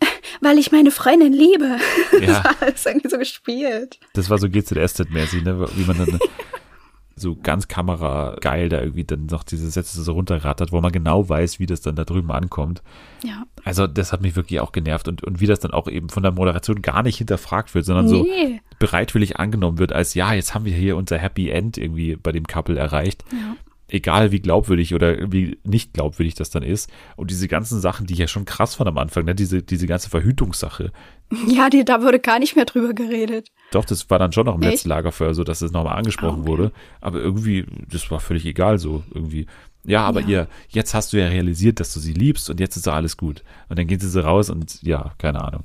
weil 0.40 0.58
ich 0.58 0.72
meine 0.72 0.90
Freundin 0.90 1.32
liebe. 1.32 1.76
Ja. 2.20 2.26
Das 2.26 2.44
war 2.44 2.62
alles 2.62 2.86
irgendwie 2.86 3.08
so 3.08 3.18
gespielt. 3.18 3.98
Das 4.14 4.28
war 4.28 4.38
so 4.38 4.46
GZSZ-mäßig, 4.48 5.42
ne? 5.42 5.66
wie 5.74 5.84
man 5.84 5.96
dann 5.98 6.18
so 7.16 7.36
ganz 7.36 7.68
kamerageil 7.68 8.68
da 8.68 8.80
irgendwie 8.80 9.04
dann 9.04 9.26
noch 9.26 9.42
diese 9.42 9.70
Sätze 9.70 10.02
so 10.02 10.12
runterrattert, 10.12 10.72
wo 10.72 10.80
man 10.80 10.92
genau 10.92 11.28
weiß, 11.28 11.58
wie 11.58 11.66
das 11.66 11.80
dann 11.82 11.94
da 11.96 12.04
drüben 12.04 12.30
ankommt. 12.30 12.82
Ja. 13.22 13.44
Also 13.64 13.86
das 13.86 14.12
hat 14.12 14.22
mich 14.22 14.36
wirklich 14.36 14.60
auch 14.60 14.72
genervt 14.72 15.08
und, 15.08 15.22
und 15.24 15.40
wie 15.40 15.46
das 15.46 15.60
dann 15.60 15.70
auch 15.72 15.86
eben 15.88 16.08
von 16.08 16.22
der 16.22 16.32
Moderation 16.32 16.80
gar 16.82 17.02
nicht 17.02 17.18
hinterfragt 17.18 17.74
wird, 17.74 17.84
sondern 17.84 18.08
so 18.08 18.22
Nee. 18.22 18.60
bereitwillig 18.78 19.38
angenommen 19.38 19.78
wird, 19.78 19.92
als 19.92 20.14
ja, 20.14 20.32
jetzt 20.32 20.54
haben 20.54 20.64
wir 20.64 20.72
hier 20.74 20.96
unser 20.96 21.18
Happy 21.18 21.50
End 21.50 21.76
irgendwie 21.78 22.16
bei 22.16 22.32
dem 22.32 22.46
Couple 22.46 22.78
erreicht. 22.78 23.24
Ja. 23.32 23.56
Egal 23.90 24.30
wie 24.30 24.40
glaubwürdig 24.40 24.94
oder 24.94 25.32
wie 25.32 25.58
nicht 25.64 25.92
glaubwürdig 25.94 26.34
das 26.34 26.50
dann 26.50 26.62
ist. 26.62 26.90
Und 27.16 27.30
diese 27.30 27.48
ganzen 27.48 27.80
Sachen, 27.80 28.06
die 28.06 28.12
ich 28.14 28.20
ja 28.20 28.28
schon 28.28 28.44
krass 28.44 28.76
von 28.76 28.86
am 28.86 28.98
Anfang, 28.98 29.24
ne? 29.24 29.34
diese, 29.34 29.62
diese 29.62 29.86
ganze 29.86 30.08
Verhütungssache. 30.10 30.92
Ja, 31.46 31.70
die, 31.70 31.84
da 31.84 32.02
wurde 32.02 32.18
gar 32.18 32.40
nicht 32.40 32.56
mehr 32.56 32.64
drüber 32.64 32.92
geredet. 32.92 33.52
Doch, 33.70 33.84
das 33.84 34.10
war 34.10 34.18
dann 34.18 34.32
schon 34.32 34.46
noch 34.46 34.56
im 34.56 34.62
Echt? 34.62 34.72
letzten 34.72 34.88
Lagerfeuer 34.88 35.32
so, 35.32 35.44
dass 35.44 35.62
es 35.62 35.70
nochmal 35.70 35.96
angesprochen 35.96 36.40
okay. 36.40 36.48
wurde. 36.48 36.72
Aber 37.00 37.20
irgendwie, 37.20 37.66
das 37.88 38.10
war 38.10 38.18
völlig 38.18 38.44
egal 38.46 38.78
so 38.78 39.04
irgendwie. 39.14 39.46
Ja, 39.84 40.04
aber 40.06 40.22
Ja. 40.22 40.28
ihr, 40.28 40.48
jetzt 40.70 40.92
hast 40.92 41.12
du 41.12 41.18
ja 41.18 41.28
realisiert, 41.28 41.78
dass 41.78 41.94
du 41.94 42.00
sie 42.00 42.14
liebst 42.14 42.50
und 42.50 42.58
jetzt 42.58 42.76
ist 42.76 42.88
doch 42.88 42.94
alles 42.94 43.16
gut. 43.16 43.44
Und 43.68 43.78
dann 43.78 43.86
geht 43.86 44.00
sie 44.00 44.08
so 44.08 44.20
raus 44.20 44.50
und 44.50 44.82
ja, 44.82 45.12
keine 45.18 45.44
Ahnung. 45.44 45.62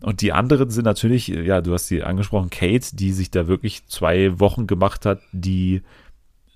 Und 0.00 0.22
die 0.22 0.32
anderen 0.32 0.70
sind 0.70 0.84
natürlich, 0.84 1.28
ja, 1.28 1.60
du 1.60 1.74
hast 1.74 1.88
sie 1.88 2.02
angesprochen, 2.02 2.48
Kate, 2.48 2.96
die 2.96 3.12
sich 3.12 3.30
da 3.30 3.46
wirklich 3.46 3.86
zwei 3.86 4.40
Wochen 4.40 4.66
gemacht 4.66 5.04
hat, 5.04 5.20
die 5.32 5.82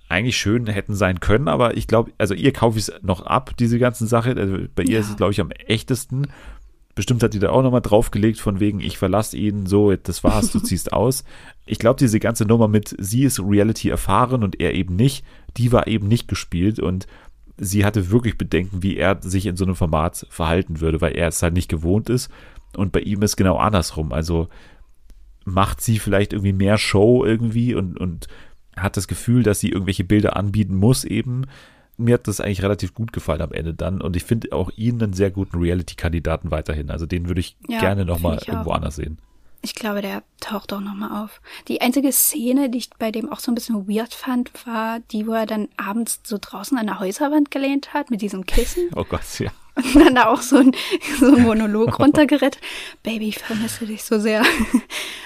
eigentlich 0.08 0.36
schön 0.38 0.66
hätten 0.66 0.94
sein 0.94 1.20
können, 1.20 1.48
aber 1.48 1.76
ich 1.76 1.86
glaube, 1.86 2.12
also 2.18 2.34
ihr 2.34 2.52
kaufe 2.52 2.78
ich 2.78 2.88
es 2.88 2.94
noch 3.02 3.22
ab, 3.26 3.52
diese 3.58 3.78
ganzen 3.78 4.06
Sache. 4.06 4.34
Also 4.36 4.56
bei 4.74 4.84
ihr 4.84 4.94
Ja. 4.94 5.00
ist 5.00 5.10
es, 5.10 5.16
glaube 5.16 5.32
ich, 5.32 5.40
am 5.40 5.50
echtesten. 5.50 6.28
Bestimmt 6.94 7.22
hat 7.22 7.34
die 7.34 7.38
da 7.38 7.50
auch 7.50 7.62
nochmal 7.62 7.82
draufgelegt, 7.82 8.40
von 8.40 8.58
wegen, 8.58 8.80
ich 8.80 8.98
verlasse 8.98 9.36
ihn, 9.36 9.66
so, 9.66 9.94
das 9.94 10.24
war's, 10.24 10.50
du 10.50 10.58
ziehst 10.64 10.92
aus. 10.92 11.24
Ich 11.66 11.78
glaube, 11.78 11.98
diese 11.98 12.18
ganze 12.18 12.44
Nummer 12.44 12.66
mit, 12.68 12.96
sie 12.98 13.24
ist 13.24 13.38
Reality 13.40 13.90
erfahren 13.90 14.42
und 14.42 14.60
er 14.60 14.74
eben 14.74 14.96
nicht, 14.96 15.24
die 15.56 15.70
war 15.72 15.86
eben 15.86 16.08
nicht 16.08 16.26
gespielt 16.26 16.80
und 16.80 17.06
sie 17.56 17.84
hatte 17.84 18.10
wirklich 18.10 18.38
Bedenken, 18.38 18.82
wie 18.82 18.96
er 18.96 19.20
sich 19.22 19.46
in 19.46 19.56
so 19.56 19.64
einem 19.64 19.74
Format 19.76 20.26
verhalten 20.30 20.80
würde, 20.80 21.00
weil 21.00 21.16
er 21.16 21.28
es 21.28 21.42
halt 21.42 21.54
nicht 21.54 21.68
gewohnt 21.68 22.08
ist 22.08 22.30
und 22.76 22.92
bei 22.92 23.00
ihm 23.00 23.22
ist 23.22 23.36
genau 23.36 23.56
andersrum. 23.58 24.12
Also 24.12 24.48
macht 25.44 25.80
sie 25.80 25.98
vielleicht 25.98 26.32
irgendwie 26.32 26.52
mehr 26.52 26.78
Show 26.78 27.24
irgendwie 27.24 27.74
und, 27.74 27.98
und 27.98 28.26
hat 28.82 28.96
das 28.96 29.08
Gefühl, 29.08 29.42
dass 29.42 29.60
sie 29.60 29.70
irgendwelche 29.70 30.04
Bilder 30.04 30.36
anbieten 30.36 30.74
muss 30.76 31.04
eben. 31.04 31.46
Mir 31.96 32.14
hat 32.14 32.28
das 32.28 32.40
eigentlich 32.40 32.62
relativ 32.62 32.94
gut 32.94 33.12
gefallen 33.12 33.42
am 33.42 33.52
Ende 33.52 33.74
dann 33.74 34.00
und 34.00 34.14
ich 34.14 34.24
finde 34.24 34.52
auch 34.52 34.70
ihn 34.76 35.02
einen 35.02 35.12
sehr 35.14 35.30
guten 35.32 35.58
Reality-Kandidaten 35.58 36.50
weiterhin. 36.50 36.90
Also 36.90 37.06
den 37.06 37.26
würde 37.28 37.40
ich 37.40 37.56
Ja, 37.68 37.80
gerne 37.80 38.04
nochmal 38.04 38.38
irgendwo 38.46 38.70
auch. 38.70 38.76
anders 38.76 38.96
sehen. 38.96 39.18
Ich 39.62 39.74
glaube, 39.74 40.00
der 40.02 40.22
taucht 40.38 40.72
auch 40.72 40.80
nochmal 40.80 41.24
auf. 41.24 41.40
Die 41.66 41.80
einzige 41.80 42.12
Szene, 42.12 42.70
die 42.70 42.78
ich 42.78 42.90
bei 42.96 43.10
dem 43.10 43.28
auch 43.32 43.40
so 43.40 43.50
ein 43.50 43.56
bisschen 43.56 43.88
weird 43.88 44.14
fand, 44.14 44.52
war 44.64 45.00
die, 45.10 45.26
wo 45.26 45.32
er 45.32 45.46
dann 45.46 45.68
abends 45.76 46.20
so 46.22 46.38
draußen 46.40 46.78
an 46.78 46.86
der 46.86 47.00
Häuserwand 47.00 47.50
gelehnt 47.50 47.92
hat 47.92 48.12
mit 48.12 48.22
diesem 48.22 48.46
Kissen. 48.46 48.84
Oh 48.94 49.02
Gott, 49.04 49.40
ja. 49.40 49.50
Und 49.78 49.94
dann 50.04 50.14
da 50.16 50.26
auch 50.26 50.42
so 50.42 50.56
ein, 50.56 50.72
so 51.20 51.34
ein 51.34 51.42
Monolog 51.42 51.98
runtergerettet. 51.98 52.60
Baby, 53.02 53.28
ich 53.28 53.38
vermisse 53.38 53.86
dich 53.86 54.02
so 54.04 54.18
sehr. 54.18 54.42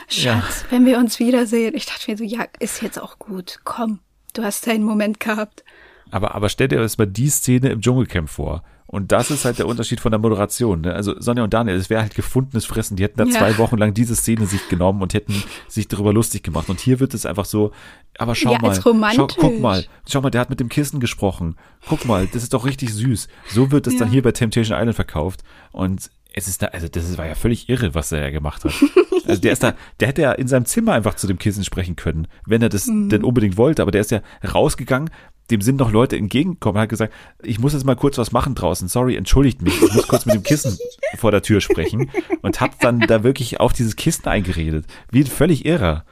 Schatz, 0.08 0.22
Ja. 0.22 0.42
wenn 0.70 0.86
wir 0.86 0.98
uns 0.98 1.18
wiedersehen. 1.18 1.74
Ich 1.74 1.86
dachte 1.86 2.10
mir 2.10 2.16
so, 2.16 2.24
ja, 2.24 2.46
ist 2.58 2.82
jetzt 2.82 2.98
auch 3.00 3.18
gut. 3.18 3.60
Komm, 3.64 4.00
du 4.34 4.42
hast 4.44 4.66
deinen 4.66 4.84
Moment 4.84 5.20
gehabt. 5.20 5.64
Aber, 6.12 6.34
aber 6.36 6.48
stell 6.48 6.68
dir 6.68 6.80
jetzt 6.80 6.98
mal 6.98 7.06
die 7.06 7.28
Szene 7.28 7.70
im 7.70 7.80
Dschungelcamp 7.80 8.28
vor. 8.30 8.62
Und 8.86 9.10
das 9.10 9.30
ist 9.30 9.44
halt 9.46 9.58
der 9.58 9.66
Unterschied 9.72 9.98
von 10.00 10.12
der 10.12 10.18
Moderation. 10.20 10.82
Ne? 10.82 10.94
Also 10.94 11.18
Sonja 11.18 11.42
und 11.42 11.52
Daniel, 11.54 11.76
es 11.76 11.88
wäre 11.90 12.02
halt 12.02 12.14
gefundenes 12.14 12.66
Fressen. 12.66 12.96
Die 12.96 13.02
hätten 13.02 13.18
da 13.18 13.24
Ja. 13.24 13.30
zwei 13.38 13.56
Wochen 13.58 13.78
lang 13.78 13.94
diese 13.94 14.14
Szene 14.14 14.46
sich 14.46 14.68
genommen 14.68 15.00
und 15.02 15.14
hätten 15.14 15.42
sich 15.68 15.88
darüber 15.88 16.12
lustig 16.12 16.42
gemacht. 16.44 16.68
Und 16.68 16.78
hier 16.78 17.00
wird 17.00 17.14
es 17.14 17.24
einfach 17.26 17.46
so, 17.46 17.72
aber 18.18 18.34
schau 18.34 18.52
Ja, 18.52 18.58
mal, 18.60 18.74
schau, 18.74 19.26
guck 19.26 19.58
mal, 19.60 19.84
schau 20.06 20.20
mal, 20.20 20.30
der 20.30 20.42
hat 20.42 20.50
mit 20.50 20.60
dem 20.60 20.68
Kissen 20.68 21.00
gesprochen. 21.00 21.56
Guck 21.88 22.04
mal, 22.04 22.26
das 22.26 22.42
ist 22.42 22.52
doch 22.52 22.66
richtig 22.66 22.92
süß. 22.92 23.28
So 23.48 23.70
wird 23.72 23.86
es 23.86 23.96
dann 23.96 24.08
Ja. 24.08 24.12
hier 24.12 24.22
bei 24.22 24.32
Temptation 24.32 24.76
Island 24.78 24.94
verkauft. 24.94 25.42
Und 25.72 26.10
es 26.34 26.46
ist 26.48 26.60
da, 26.62 26.66
also 26.68 26.88
das 26.88 27.08
ist- 27.08 27.16
war 27.18 27.26
ja 27.26 27.34
völlig 27.34 27.68
irre, 27.70 27.94
was 27.94 28.12
er 28.12 28.20
da 28.20 28.30
gemacht 28.30 28.64
hat. 28.64 28.72
Also 29.24 29.40
der 29.40 29.52
ist 29.52 29.62
da, 29.62 29.74
der 30.00 30.08
hätte 30.08 30.22
ja 30.22 30.32
in 30.32 30.48
seinem 30.48 30.64
Zimmer 30.64 30.94
einfach 30.94 31.14
zu 31.14 31.28
dem 31.28 31.38
Kissen 31.38 31.62
sprechen 31.64 31.94
können, 31.94 32.26
wenn 32.44 32.60
er 32.60 32.68
das 32.68 32.88
Mhm. 32.88 33.08
denn 33.08 33.22
unbedingt 33.22 33.56
wollte. 33.56 33.80
Aber 33.80 33.92
der 33.92 34.00
ist 34.00 34.10
ja 34.10 34.20
rausgegangen, 34.52 35.10
dem 35.52 35.60
sind 35.60 35.76
noch 35.76 35.92
Leute 35.92 36.16
entgegengekommen, 36.16 36.80
hat 36.80 36.88
gesagt, 36.88 37.12
ich 37.42 37.58
muss 37.58 37.72
jetzt 37.72 37.84
mal 37.84 37.94
kurz 37.94 38.18
was 38.18 38.32
machen 38.32 38.54
draußen. 38.54 38.88
Sorry, 38.88 39.16
entschuldigt 39.16 39.62
mich, 39.62 39.80
ich 39.80 39.94
muss 39.94 40.08
kurz 40.08 40.26
mit 40.26 40.34
dem 40.34 40.42
Kissen 40.42 40.78
vor 41.16 41.30
der 41.30 41.42
Tür 41.42 41.60
sprechen 41.60 42.10
und 42.40 42.60
hat 42.60 42.72
dann 42.80 43.00
da 43.00 43.22
wirklich 43.22 43.60
auf 43.60 43.72
dieses 43.72 43.96
Kissen 43.96 44.26
eingeredet. 44.26 44.86
Wie 45.10 45.24
völlig 45.24 45.64
irrer. 45.64 46.04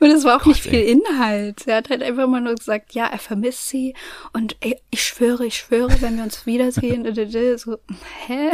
Und 0.00 0.10
es 0.10 0.24
war 0.24 0.40
auch 0.40 0.46
nicht 0.46 0.64
Gott, 0.64 0.70
viel 0.72 0.80
ey. 0.80 0.92
Inhalt. 0.92 1.66
Er 1.66 1.76
hat 1.76 1.90
halt 1.90 2.02
einfach 2.02 2.26
mal 2.26 2.40
nur 2.40 2.54
gesagt, 2.54 2.94
ja, 2.94 3.06
er 3.06 3.18
vermisst 3.18 3.68
sie. 3.68 3.94
Und 4.32 4.56
ey, 4.60 4.80
ich 4.90 5.04
schwöre, 5.04 5.46
ich 5.46 5.56
schwöre, 5.56 6.00
wenn 6.00 6.16
wir 6.16 6.24
uns 6.24 6.46
wiedersehen. 6.46 7.04
so, 7.58 7.78
hä? 8.26 8.50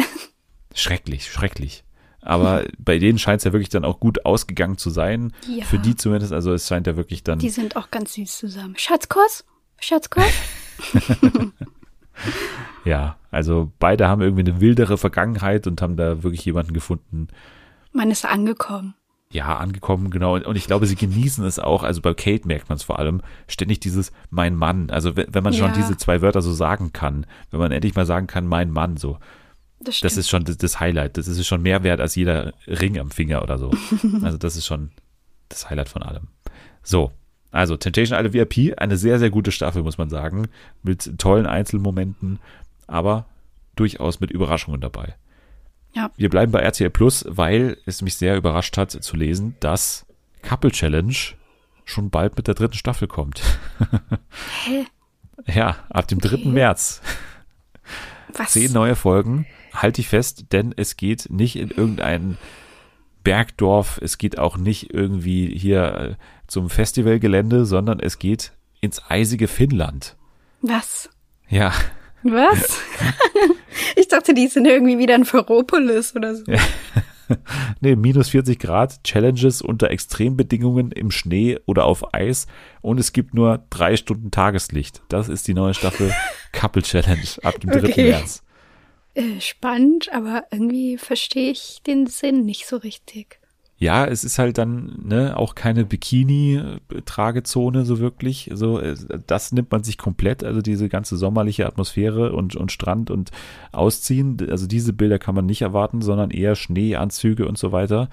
Schrecklich, 0.74 1.30
schrecklich. 1.30 1.84
Aber 2.28 2.64
bei 2.78 2.98
denen 2.98 3.18
scheint 3.18 3.38
es 3.40 3.44
ja 3.44 3.52
wirklich 3.52 3.70
dann 3.70 3.84
auch 3.84 4.00
gut 4.00 4.24
ausgegangen 4.26 4.76
zu 4.78 4.90
sein. 4.90 5.32
Ja. 5.48 5.64
Für 5.64 5.78
die 5.78 5.96
zumindest. 5.96 6.32
Also 6.32 6.52
es 6.52 6.68
scheint 6.68 6.86
ja 6.86 6.96
wirklich 6.96 7.24
dann. 7.24 7.38
Die 7.38 7.48
sind 7.48 7.76
auch 7.76 7.90
ganz 7.90 8.12
süß 8.14 8.36
zusammen. 8.38 8.74
Schatzkuss? 8.76 9.44
Schatzkuss? 9.80 10.24
Ja, 12.84 13.16
also 13.30 13.70
beide 13.78 14.08
haben 14.08 14.22
irgendwie 14.22 14.42
eine 14.48 14.60
wildere 14.60 14.98
Vergangenheit 14.98 15.66
und 15.66 15.82
haben 15.82 15.96
da 15.96 16.22
wirklich 16.22 16.44
jemanden 16.44 16.72
gefunden, 16.72 17.28
Man 17.92 18.10
ist 18.10 18.24
angekommen. 18.24 18.94
ja, 19.30 19.56
angekommen, 19.58 20.10
genau. 20.10 20.36
Und 20.36 20.56
ich 20.56 20.66
glaube, 20.66 20.86
sie 20.86 20.96
genießen 20.96 21.44
es 21.44 21.58
auch, 21.58 21.82
also 21.82 22.00
bei 22.00 22.14
Kate 22.14 22.48
merkt 22.48 22.68
man 22.70 22.76
es 22.76 22.82
vor 22.82 22.98
allem, 22.98 23.20
ständig 23.46 23.80
dieses 23.80 24.10
mein 24.30 24.56
Mann. 24.56 24.90
Also 24.90 25.16
wenn, 25.16 25.32
wenn 25.34 25.44
man 25.44 25.52
schon 25.52 25.68
Ja. 25.68 25.74
diese 25.74 25.96
zwei 25.96 26.22
Wörter 26.22 26.40
so 26.40 26.52
sagen 26.52 26.92
kann, 26.92 27.26
wenn 27.50 27.60
man 27.60 27.72
endlich 27.72 27.94
mal 27.94 28.06
sagen 28.06 28.26
kann, 28.26 28.46
mein 28.46 28.70
Mann, 28.70 28.96
so, 28.96 29.18
Das 29.80 30.00
das 30.00 30.16
ist 30.16 30.28
schon 30.28 30.44
das, 30.44 30.56
das 30.58 30.80
Highlight. 30.80 31.16
Das 31.16 31.28
ist 31.28 31.46
schon 31.46 31.62
mehr 31.62 31.82
wert 31.84 32.00
als 32.00 32.14
jeder 32.16 32.52
Ring 32.66 32.98
am 32.98 33.10
Finger 33.10 33.42
oder 33.42 33.58
so. 33.58 33.70
Also 34.22 34.38
das 34.38 34.56
ist 34.56 34.66
schon 34.66 34.90
das 35.48 35.70
Highlight 35.70 35.88
von 35.88 36.02
allem. 36.02 36.28
So, 36.82 37.12
also 37.50 37.76
Temptation 37.76 38.18
Island 38.18 38.34
VIP, 38.34 38.78
eine 38.78 38.96
sehr, 38.96 39.18
sehr 39.18 39.30
gute 39.30 39.52
Staffel, 39.52 39.82
muss 39.82 39.98
man 39.98 40.10
sagen, 40.10 40.48
mit 40.82 41.18
tollen 41.18 41.46
Einzelmomenten, 41.46 42.40
aber 42.86 43.26
durchaus 43.76 44.20
mit 44.20 44.30
Überraschungen 44.30 44.80
dabei. 44.80 45.14
Ja. 45.94 46.10
Wir 46.16 46.28
bleiben 46.28 46.52
bei 46.52 46.60
RTL 46.60 46.90
Plus, 46.90 47.24
weil 47.28 47.78
es 47.86 48.02
mich 48.02 48.16
sehr 48.16 48.36
überrascht 48.36 48.76
hat 48.76 48.90
zu 48.90 49.16
lesen, 49.16 49.56
dass 49.60 50.06
Couple 50.42 50.70
Challenge 50.70 51.14
schon 51.84 52.10
bald 52.10 52.36
mit 52.36 52.46
der 52.46 52.54
dritten 52.54 52.76
Staffel 52.76 53.08
kommt. 53.08 53.42
Hä? 54.64 54.86
Ja, 55.46 55.76
ab 55.88 56.08
dem 56.08 56.18
3. 56.18 56.50
März. 56.50 57.00
Was? 58.36 58.52
Zehn 58.52 58.72
neue 58.72 58.96
Folgen. 58.96 59.46
Halt 59.82 59.96
dich 59.98 60.08
fest, 60.08 60.46
denn 60.52 60.74
es 60.76 60.96
geht 60.96 61.30
nicht 61.30 61.56
in 61.56 61.70
irgendein 61.70 62.36
Bergdorf, 63.24 63.98
es 64.02 64.18
geht 64.18 64.38
auch 64.38 64.56
nicht 64.56 64.92
irgendwie 64.92 65.56
hier 65.56 65.94
äh, 65.94 66.14
zum 66.46 66.70
Festivalgelände, 66.70 67.64
sondern 67.64 68.00
es 68.00 68.18
geht 68.18 68.52
ins 68.80 69.02
eisige 69.08 69.48
Finnland. 69.48 70.16
Was? 70.62 71.10
Ja, 71.48 71.72
Was? 72.22 72.80
ich 73.96 74.08
dachte, 74.08 74.34
die 74.34 74.48
sind 74.48 74.66
irgendwie 74.66 74.98
wieder 74.98 75.14
in 75.14 75.24
Ferropolis 75.24 76.14
oder 76.16 76.34
so. 76.34 76.44
nee, 77.80 77.96
minus 77.96 78.30
40 78.30 78.58
Grad, 78.58 79.02
Challenges 79.04 79.62
unter 79.62 79.90
Extrembedingungen 79.90 80.92
im 80.92 81.10
Schnee 81.10 81.58
oder 81.66 81.84
auf 81.84 82.14
Eis 82.14 82.46
und 82.80 82.98
es 82.98 83.12
gibt 83.12 83.34
nur 83.34 83.64
drei 83.70 83.96
Stunden 83.96 84.30
Tageslicht. 84.30 85.02
Das 85.08 85.28
ist 85.28 85.46
die 85.48 85.54
neue 85.54 85.74
Staffel 85.74 86.12
Couple 86.52 86.82
Challenge 86.82 87.28
ab 87.42 87.60
dem 87.60 87.70
3. 87.70 87.88
Okay. 87.88 88.10
März. 88.10 88.42
Äh, 89.18 89.40
spannend, 89.40 90.12
aber 90.12 90.44
irgendwie 90.52 90.96
verstehe 90.96 91.50
ich 91.50 91.80
den 91.84 92.06
Sinn 92.06 92.44
nicht 92.44 92.68
so 92.68 92.76
richtig. 92.76 93.40
Ja, 93.76 94.06
es 94.06 94.22
ist 94.22 94.38
halt 94.38 94.58
dann 94.58 94.96
ne, 95.02 95.36
auch 95.36 95.56
keine 95.56 95.84
Bikini-Tragezone 95.84 97.84
so 97.84 97.98
wirklich. 97.98 98.48
So, 98.54 98.78
äh, 98.78 98.94
das 99.26 99.50
nimmt 99.50 99.72
man 99.72 99.82
sich 99.82 99.98
komplett, 99.98 100.44
also 100.44 100.62
diese 100.62 100.88
ganze 100.88 101.16
sommerliche 101.16 101.66
Atmosphäre 101.66 102.32
und, 102.32 102.54
und 102.54 102.70
Strand 102.70 103.10
und 103.10 103.32
Ausziehen. 103.72 104.36
Also 104.50 104.68
diese 104.68 104.92
Bilder 104.92 105.18
kann 105.18 105.34
man 105.34 105.46
nicht 105.46 105.62
erwarten, 105.62 106.00
sondern 106.00 106.30
eher 106.30 106.54
Schneeanzüge 106.54 107.48
und 107.48 107.58
so 107.58 107.72
weiter. 107.72 108.10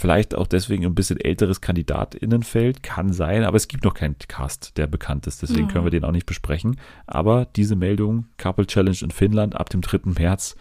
Vielleicht 0.00 0.36
auch 0.36 0.46
deswegen 0.46 0.84
ein 0.86 0.94
bisschen 0.94 1.18
älteres 1.18 1.60
KandidatInnenfeld, 1.60 2.84
kann 2.84 3.12
sein, 3.12 3.42
aber 3.42 3.56
es 3.56 3.66
gibt 3.66 3.82
noch 3.82 3.94
keinen 3.94 4.14
Cast, 4.28 4.76
der 4.78 4.86
bekannt 4.86 5.26
ist, 5.26 5.42
deswegen 5.42 5.66
Ja. 5.66 5.72
können 5.72 5.84
wir 5.84 5.90
den 5.90 6.04
auch 6.04 6.12
nicht 6.12 6.24
besprechen. 6.24 6.78
Aber 7.08 7.48
diese 7.56 7.74
Meldung, 7.74 8.26
Couple 8.36 8.64
Challenge 8.64 8.96
in 9.02 9.10
Finnland 9.10 9.56
ab 9.56 9.70
dem 9.70 9.80
3. 9.80 10.12
März, 10.16 10.54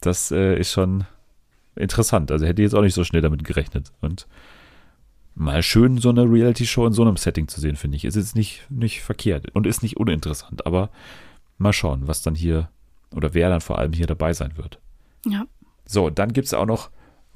das 0.00 0.30
äh, 0.30 0.58
ist 0.58 0.72
schon 0.72 1.04
interessant. 1.76 2.32
Also 2.32 2.46
hätte 2.46 2.62
ich 2.62 2.64
jetzt 2.64 2.74
auch 2.74 2.80
nicht 2.80 2.94
so 2.94 3.04
schnell 3.04 3.20
damit 3.20 3.44
gerechnet. 3.44 3.92
Und 4.00 4.26
mal 5.34 5.62
schön 5.62 5.98
so 5.98 6.08
eine 6.08 6.22
Reality-Show 6.22 6.86
in 6.86 6.94
so 6.94 7.02
einem 7.02 7.18
Setting 7.18 7.46
zu 7.46 7.60
sehen, 7.60 7.76
finde 7.76 7.98
ich. 7.98 8.06
Ist 8.06 8.16
jetzt 8.16 8.36
nicht, 8.36 8.62
nicht 8.70 9.02
verkehrt 9.02 9.50
und 9.54 9.66
ist 9.66 9.82
nicht 9.82 9.98
uninteressant, 9.98 10.64
aber 10.64 10.88
mal 11.58 11.74
schauen, 11.74 12.08
was 12.08 12.22
dann 12.22 12.34
hier 12.34 12.70
oder 13.14 13.34
wer 13.34 13.50
dann 13.50 13.60
vor 13.60 13.78
allem 13.78 13.92
hier 13.92 14.06
dabei 14.06 14.32
sein 14.32 14.56
wird. 14.56 14.78
Ja. 15.26 15.44
So, 15.84 16.08
dann 16.08 16.32
gibt 16.32 16.46
es 16.46 16.54
auch 16.54 16.64
noch 16.64 16.88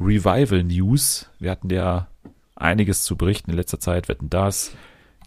Revival 0.05 0.65
News. 0.65 1.31
Wir 1.39 1.51
hatten 1.51 1.71
ja 1.71 2.09
einiges 2.57 3.05
zu 3.05 3.17
berichten 3.17 3.51
in 3.51 3.57
letzter 3.57 3.81
Zeit. 3.81 4.09
Wetten 4.09 4.31
das, 4.31 4.73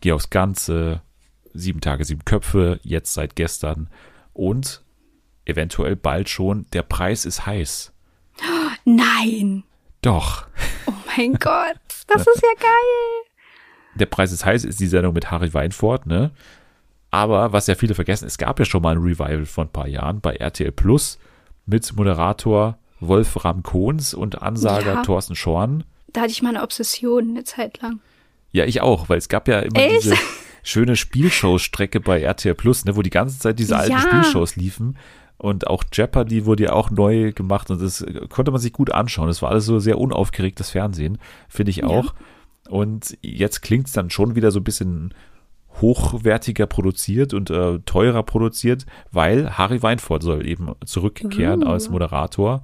Geh 0.02 0.12
aufs 0.12 0.30
Ganze, 0.30 1.02
sieben 1.54 1.82
Tage, 1.82 2.06
sieben 2.06 2.26
Köpfe, 2.26 2.80
jetzt 2.84 3.14
seit 3.14 3.36
gestern 3.36 3.90
und 4.34 4.84
eventuell 5.46 5.96
bald 5.96 6.30
schon, 6.30 6.66
der 6.74 6.84
Preis 6.84 7.26
ist 7.26 7.46
heiß. 7.46 7.94
Nein. 8.84 9.64
Doch. 10.02 10.46
Oh 10.86 10.94
mein 11.18 11.34
Gott. 11.40 11.80
Das 12.08 12.22
ist 12.22 12.42
ja 12.44 12.54
geil. 12.60 13.24
Der 13.96 14.06
Preis 14.06 14.32
ist 14.32 14.46
heiß 14.46 14.66
ist 14.66 14.80
die 14.80 14.88
Sendung 14.88 15.14
mit 15.14 15.32
Harry 15.32 15.54
Weinfurt, 15.54 16.06
ne? 16.06 16.32
Aber 17.10 17.54
was 17.54 17.68
ja 17.68 17.76
viele 17.76 17.96
vergessen, 17.96 18.28
es 18.28 18.38
gab 18.38 18.60
ja 18.60 18.66
schon 18.66 18.82
mal 18.82 18.96
ein 18.96 19.02
Revival 19.02 19.46
vor 19.46 19.64
ein 19.64 19.72
paar 19.72 19.88
Jahren 19.88 20.20
bei 20.20 20.36
RTL 20.36 20.72
Plus 20.74 21.18
mit 21.66 21.96
Moderator 21.96 22.78
Wolfram 23.00 23.64
Kohns 23.64 24.14
und 24.14 24.42
Ansager 24.42 24.96
Ja. 24.96 25.02
Thorsten 25.04 25.36
Schorn. 25.36 25.84
Da 26.08 26.22
hatte 26.22 26.32
ich 26.32 26.42
mal 26.42 26.50
eine 26.50 26.64
Obsession 26.64 27.30
eine 27.30 27.44
Zeit 27.44 27.82
lang. 27.82 28.00
Ja, 28.52 28.66
ich 28.66 28.82
auch, 28.82 29.10
weil 29.10 29.18
es 29.18 29.28
gab 29.30 29.48
ja 29.48 29.60
immer 29.60 29.78
Echt? 29.80 30.06
diese 30.06 30.16
schöne 30.64 30.96
Spielshow-Strecke 30.96 32.00
bei 32.00 32.22
RTL 32.22 32.56
Plus, 32.56 32.86
ne, 32.86 32.96
wo 32.96 33.02
die 33.02 33.10
ganze 33.10 33.38
Zeit 33.40 33.60
diese 33.60 33.78
alten 33.78 33.92
Ja. 33.94 34.00
Spielshows 34.00 34.56
liefen. 34.56 34.98
Und 35.38 35.68
auch 35.68 35.84
Jeopardy 35.92 36.46
wurde 36.46 36.64
ja 36.64 36.74
auch 36.74 36.90
neu 36.90 37.34
gemacht 37.34 37.70
und 37.70 37.82
das 37.82 38.06
konnte 38.30 38.52
man 38.52 38.62
sich 38.62 38.72
gut 38.72 38.92
anschauen. 38.92 39.28
Das 39.28 39.42
war 39.42 39.50
alles 39.52 39.66
so 39.66 39.80
sehr 39.80 39.98
unaufgeregtes 40.00 40.70
Fernsehen, 40.70 41.18
finde 41.50 41.72
ich 41.72 41.84
auch. 41.84 42.14
Und 42.70 43.18
jetzt 43.22 43.62
klingt 43.62 43.88
es 43.88 43.94
dann 43.94 44.10
schon 44.10 44.36
wieder 44.36 44.52
so 44.52 44.60
ein 44.60 44.64
bisschen 44.64 45.14
hochwertiger 45.82 46.66
produziert 46.66 47.34
und 47.34 47.50
äh, 47.50 47.80
teurer 47.80 48.24
produziert, 48.24 48.86
weil 49.12 49.58
Harry 49.58 49.82
Weinfurt 49.82 50.24
soll 50.24 50.46
eben 50.46 50.74
zurückkehren 50.86 51.64
Uh. 51.64 51.70
als 51.70 51.90
Moderator. 51.90 52.64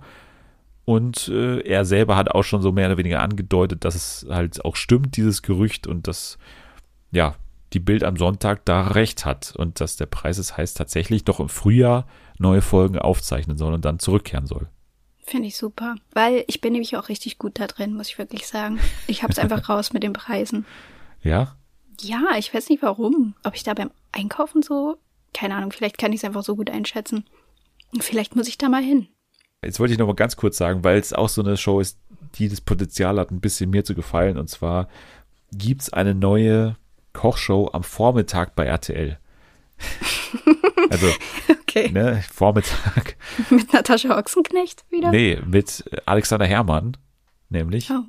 Und 0.85 1.27
äh, 1.27 1.59
er 1.61 1.85
selber 1.85 2.15
hat 2.15 2.31
auch 2.31 2.43
schon 2.43 2.61
so 2.61 2.71
mehr 2.71 2.87
oder 2.87 2.97
weniger 2.97 3.21
angedeutet, 3.21 3.85
dass 3.85 3.95
es 3.95 4.25
halt 4.29 4.63
auch 4.65 4.75
stimmt, 4.75 5.15
dieses 5.15 5.41
Gerücht, 5.41 5.87
und 5.87 6.07
dass, 6.07 6.37
ja, 7.11 7.35
die 7.73 7.79
Bild 7.79 8.03
am 8.03 8.17
Sonntag 8.17 8.65
da 8.65 8.87
recht 8.87 9.25
hat 9.25 9.53
und 9.55 9.79
dass 9.79 9.95
der 9.95 10.05
Preis 10.05 10.37
es 10.37 10.57
heißt 10.57 10.75
tatsächlich 10.75 11.23
doch 11.23 11.39
im 11.39 11.49
Frühjahr 11.49 12.05
neue 12.37 12.61
Folgen 12.61 12.99
aufzeichnen 12.99 13.57
soll 13.57 13.73
und 13.73 13.85
dann 13.85 13.99
zurückkehren 13.99 14.45
soll. 14.45 14.67
Finde 15.23 15.47
ich 15.47 15.55
super. 15.55 15.95
Weil 16.11 16.43
ich 16.47 16.59
bin 16.59 16.73
nämlich 16.73 16.97
auch 16.97 17.07
richtig 17.07 17.37
gut 17.37 17.59
da 17.59 17.67
drin, 17.67 17.93
muss 17.93 18.09
ich 18.09 18.17
wirklich 18.17 18.47
sagen. 18.47 18.79
Ich 19.07 19.23
hab's 19.23 19.39
einfach 19.39 19.69
raus 19.69 19.93
mit 19.93 20.03
den 20.03 20.13
Preisen. 20.13 20.65
Ja? 21.21 21.55
Ja, 22.01 22.35
ich 22.37 22.53
weiß 22.53 22.69
nicht 22.69 22.81
warum. 22.81 23.35
Ob 23.43 23.55
ich 23.55 23.63
da 23.63 23.73
beim 23.73 23.91
Einkaufen 24.11 24.61
so, 24.61 24.97
keine 25.33 25.55
Ahnung, 25.55 25.71
vielleicht 25.71 25.97
kann 25.97 26.11
ich 26.13 26.19
es 26.19 26.23
einfach 26.25 26.43
so 26.43 26.55
gut 26.55 26.69
einschätzen. 26.69 27.25
Und 27.93 28.03
vielleicht 28.03 28.35
muss 28.35 28.47
ich 28.47 28.57
da 28.57 28.69
mal 28.69 28.83
hin. 28.83 29.07
Jetzt 29.63 29.79
wollte 29.79 29.93
ich 29.93 29.99
noch 29.99 30.07
mal 30.07 30.15
ganz 30.15 30.35
kurz 30.35 30.57
sagen, 30.57 30.83
weil 30.83 30.97
es 30.97 31.13
auch 31.13 31.29
so 31.29 31.41
eine 31.41 31.57
Show 31.57 31.79
ist, 31.79 31.97
die 32.35 32.49
das 32.49 32.61
Potenzial 32.61 33.19
hat, 33.19 33.31
ein 33.31 33.41
bisschen 33.41 33.69
mir 33.69 33.83
zu 33.83 33.93
gefallen. 33.93 34.37
Und 34.37 34.49
zwar 34.49 34.87
gibt 35.51 35.81
es 35.81 35.93
eine 35.93 36.15
neue 36.15 36.77
Kochshow 37.13 37.69
am 37.73 37.83
Vormittag 37.83 38.55
bei 38.55 38.65
RTL. 38.65 39.17
Also 40.89 41.07
Okay. 41.71 41.89
ne, 41.89 42.21
Vormittag. 42.33 43.15
Mit 43.49 43.71
Natascha 43.71 44.17
Ochsenknecht 44.17 44.83
wieder? 44.89 45.09
Nee, 45.09 45.39
mit 45.45 45.85
Alexander 46.05 46.45
Herrmann, 46.45 46.97
nämlich. 47.49 47.89
Oh. 47.91 48.01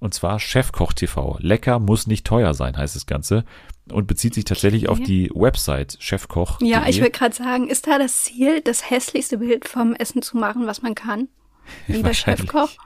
Und 0.00 0.14
zwar 0.14 0.40
Chefkoch 0.40 0.92
TV. 0.92 1.36
Lecker 1.40 1.78
muss 1.78 2.06
nicht 2.06 2.26
teuer 2.26 2.54
sein, 2.54 2.76
heißt 2.76 2.96
das 2.96 3.06
Ganze. 3.06 3.44
Und 3.92 4.06
bezieht 4.06 4.34
sich 4.34 4.44
tatsächlich 4.44 4.88
Okay. 4.88 5.00
auf 5.00 5.06
die 5.06 5.30
Website 5.34 5.96
chefkoch. 6.00 6.60
Ja, 6.62 6.84
ich 6.88 7.00
will 7.00 7.10
gerade 7.10 7.34
sagen, 7.34 7.68
ist 7.68 7.86
da 7.86 7.98
das 7.98 8.22
Ziel, 8.24 8.60
das 8.60 8.88
hässlichste 8.90 9.38
Bild 9.38 9.68
vom 9.68 9.94
Essen 9.94 10.22
zu 10.22 10.36
machen, 10.36 10.66
was 10.66 10.82
man 10.82 10.94
kann? 10.94 11.28
Wahrscheinlich. 11.88 12.50
Chefkoch? 12.50 12.70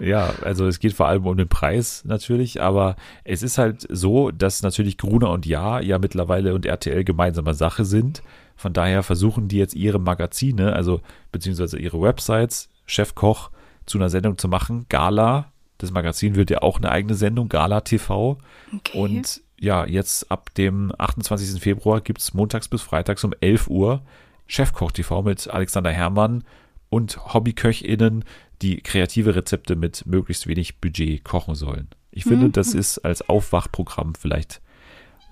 Ja, 0.00 0.32
also 0.42 0.66
es 0.66 0.78
geht 0.78 0.94
vor 0.94 1.06
allem 1.06 1.26
um 1.26 1.36
den 1.36 1.48
Preis 1.48 2.02
natürlich, 2.06 2.62
aber 2.62 2.96
es 3.24 3.42
ist 3.42 3.58
halt 3.58 3.86
so, 3.90 4.30
dass 4.30 4.62
natürlich 4.62 4.96
Gruner 4.96 5.30
und 5.30 5.44
Ja 5.44 5.80
ja 5.80 5.98
mittlerweile 5.98 6.54
und 6.54 6.64
RTL 6.64 7.04
gemeinsame 7.04 7.52
Sache 7.52 7.84
sind. 7.84 8.22
Von 8.56 8.72
daher 8.72 9.02
versuchen 9.02 9.48
die 9.48 9.58
jetzt 9.58 9.74
ihre 9.74 9.98
Magazine, 9.98 10.72
also 10.72 11.00
beziehungsweise 11.30 11.78
ihre 11.78 12.00
Websites, 12.00 12.70
Chefkoch, 12.86 13.50
zu 13.84 13.98
einer 13.98 14.08
Sendung 14.08 14.38
zu 14.38 14.48
machen. 14.48 14.86
Gala, 14.88 15.52
das 15.78 15.90
Magazin 15.90 16.36
wird 16.36 16.50
ja 16.50 16.62
auch 16.62 16.78
eine 16.78 16.90
eigene 16.90 17.14
Sendung, 17.14 17.48
Gala 17.48 17.80
TV. 17.80 18.38
Okay. 18.74 18.98
Und 18.98 19.42
ja, 19.58 19.86
jetzt 19.86 20.30
ab 20.30 20.54
dem 20.54 20.92
28. 20.96 21.60
Februar 21.60 22.00
gibt's 22.00 22.34
montags 22.34 22.68
bis 22.68 22.82
freitags 22.82 23.24
um 23.24 23.34
11 23.40 23.68
Uhr 23.68 24.02
Chefkoch 24.46 24.92
TV 24.92 25.22
mit 25.22 25.48
Alexander 25.48 25.90
Herrmann 25.90 26.44
und 26.90 27.32
HobbyköchInnen, 27.32 28.24
die 28.62 28.80
kreative 28.82 29.34
Rezepte 29.34 29.74
mit 29.74 30.06
möglichst 30.06 30.46
wenig 30.46 30.80
Budget 30.80 31.24
kochen 31.24 31.54
sollen. 31.54 31.88
Ich 32.10 32.24
finde, 32.24 32.50
das 32.50 32.74
ist 32.74 32.98
als 32.98 33.28
Aufwachprogramm 33.28 34.14
vielleicht 34.14 34.60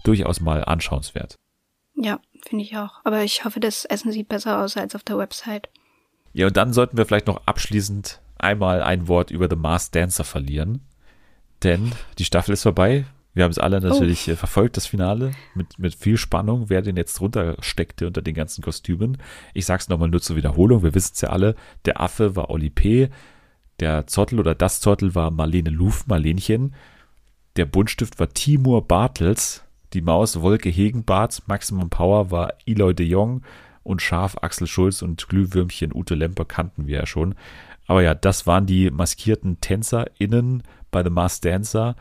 durchaus 0.03 0.41
mal 0.41 0.65
anschauenswert. 0.65 1.37
ja, 1.95 2.19
finde 2.49 2.65
ich 2.65 2.77
auch. 2.77 3.01
Aber 3.05 3.23
ich 3.23 3.45
hoffe, 3.45 3.61
das 3.61 3.85
Essen 3.85 4.11
sieht 4.11 4.29
besser 4.29 4.61
aus 4.61 4.77
als 4.77 4.97
auf 4.97 5.05
der 5.05 5.19
Website. 5.19 5.69
Ja, 6.33 6.49
und 6.49 6.57
dann 6.57 6.73
sollten 6.73 6.97
wir 6.97 7.07
vielleicht 7.07 7.29
noch 7.29 7.47
abschließend 7.47 8.21
einmal 8.43 8.83
ein 8.83 9.09
Wort 9.09 9.31
über 9.31 9.49
The 9.49 9.57
Masked 9.57 9.95
Dancer 9.95 10.25
verlieren. 10.25 10.81
Denn 11.63 11.93
die 12.19 12.25
Staffel 12.25 12.53
ist 12.53 12.63
vorbei. 12.63 13.05
Wir 13.35 13.45
haben 13.45 13.51
es 13.51 13.59
alle 13.59 13.81
natürlich 13.81 14.29
äh, 14.29 14.37
verfolgt, 14.37 14.77
das 14.77 14.87
Finale, 14.87 15.33
mit, 15.55 15.79
mit 15.79 15.95
viel 15.95 16.19
Spannung, 16.19 16.69
wer 16.69 16.83
denn 16.83 16.97
jetzt 16.97 17.19
drunter 17.19 17.57
steckte 17.61 18.07
unter 18.07 18.21
den 18.21 18.35
ganzen 18.35 18.63
Kostümen. 18.63 19.17
Ich 19.55 19.65
sag's 19.65 19.89
nochmal 19.89 20.11
nur 20.11 20.21
zur 20.21 20.37
Wiederholung, 20.37 20.83
wir 20.83 20.95
wissen 20.95 21.13
es 21.15 21.23
ja 21.23 21.31
alle. 21.31 21.55
Der 21.87 22.01
Affe 22.01 22.37
war 22.37 22.51
Oli 22.51 22.69
P., 22.69 23.09
der 23.81 24.07
Zottel 24.07 24.39
oder 24.39 24.55
das 24.55 24.81
Zottel 24.81 25.17
war 25.17 25.33
Marlene 25.33 25.71
Luf, 25.71 26.07
Marlenchen. 26.07 26.75
Der 27.57 27.65
Buntstift 27.67 28.21
war 28.21 28.29
Timur 28.29 28.87
Bartels. 28.87 29.65
Die 29.93 30.03
Maus 30.03 30.41
Wolke 30.41 30.69
Hegenbart. 30.69 31.43
Maximum 31.47 31.91
Power 31.91 32.31
war 32.31 32.55
Eloy 32.65 32.95
de 32.95 33.07
Jong. 33.07 33.43
Und 33.83 34.01
Schaf 34.01 34.37
Axel 34.41 34.69
Schulz 34.69 35.03
und 35.03 35.29
Glühwürmchen 35.29 35.93
Ute 35.93 36.15
Lemper 36.15 36.45
kannten 36.45 36.87
wir 36.87 36.99
ja 36.99 37.07
schon. 37.07 37.35
Aber 37.87 38.03
ja, 38.03 38.15
das 38.15 38.47
waren 38.47 38.67
die 38.67 38.91
maskierten 38.91 39.61
TänzerInnen 39.61 40.63
bei 40.91 41.03
The 41.03 41.11
Masked 41.11 41.45
Dancer. 41.45 41.97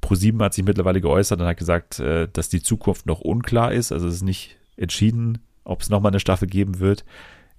ProSieben 0.00 0.42
hat 0.42 0.54
sich 0.54 0.64
mittlerweile 0.64 1.00
geäußert 1.00 1.40
und 1.40 1.46
hat 1.46 1.56
gesagt, 1.56 1.98
äh, 2.00 2.28
dass 2.32 2.48
die 2.48 2.62
Zukunft 2.62 3.06
noch 3.06 3.20
unklar 3.20 3.72
ist. 3.72 3.92
Also 3.92 4.08
es 4.08 4.16
ist 4.16 4.22
nicht 4.22 4.56
entschieden, 4.76 5.38
ob 5.64 5.82
es 5.82 5.90
nochmal 5.90 6.10
eine 6.12 6.20
Staffel 6.20 6.48
geben 6.48 6.78
wird. 6.80 7.04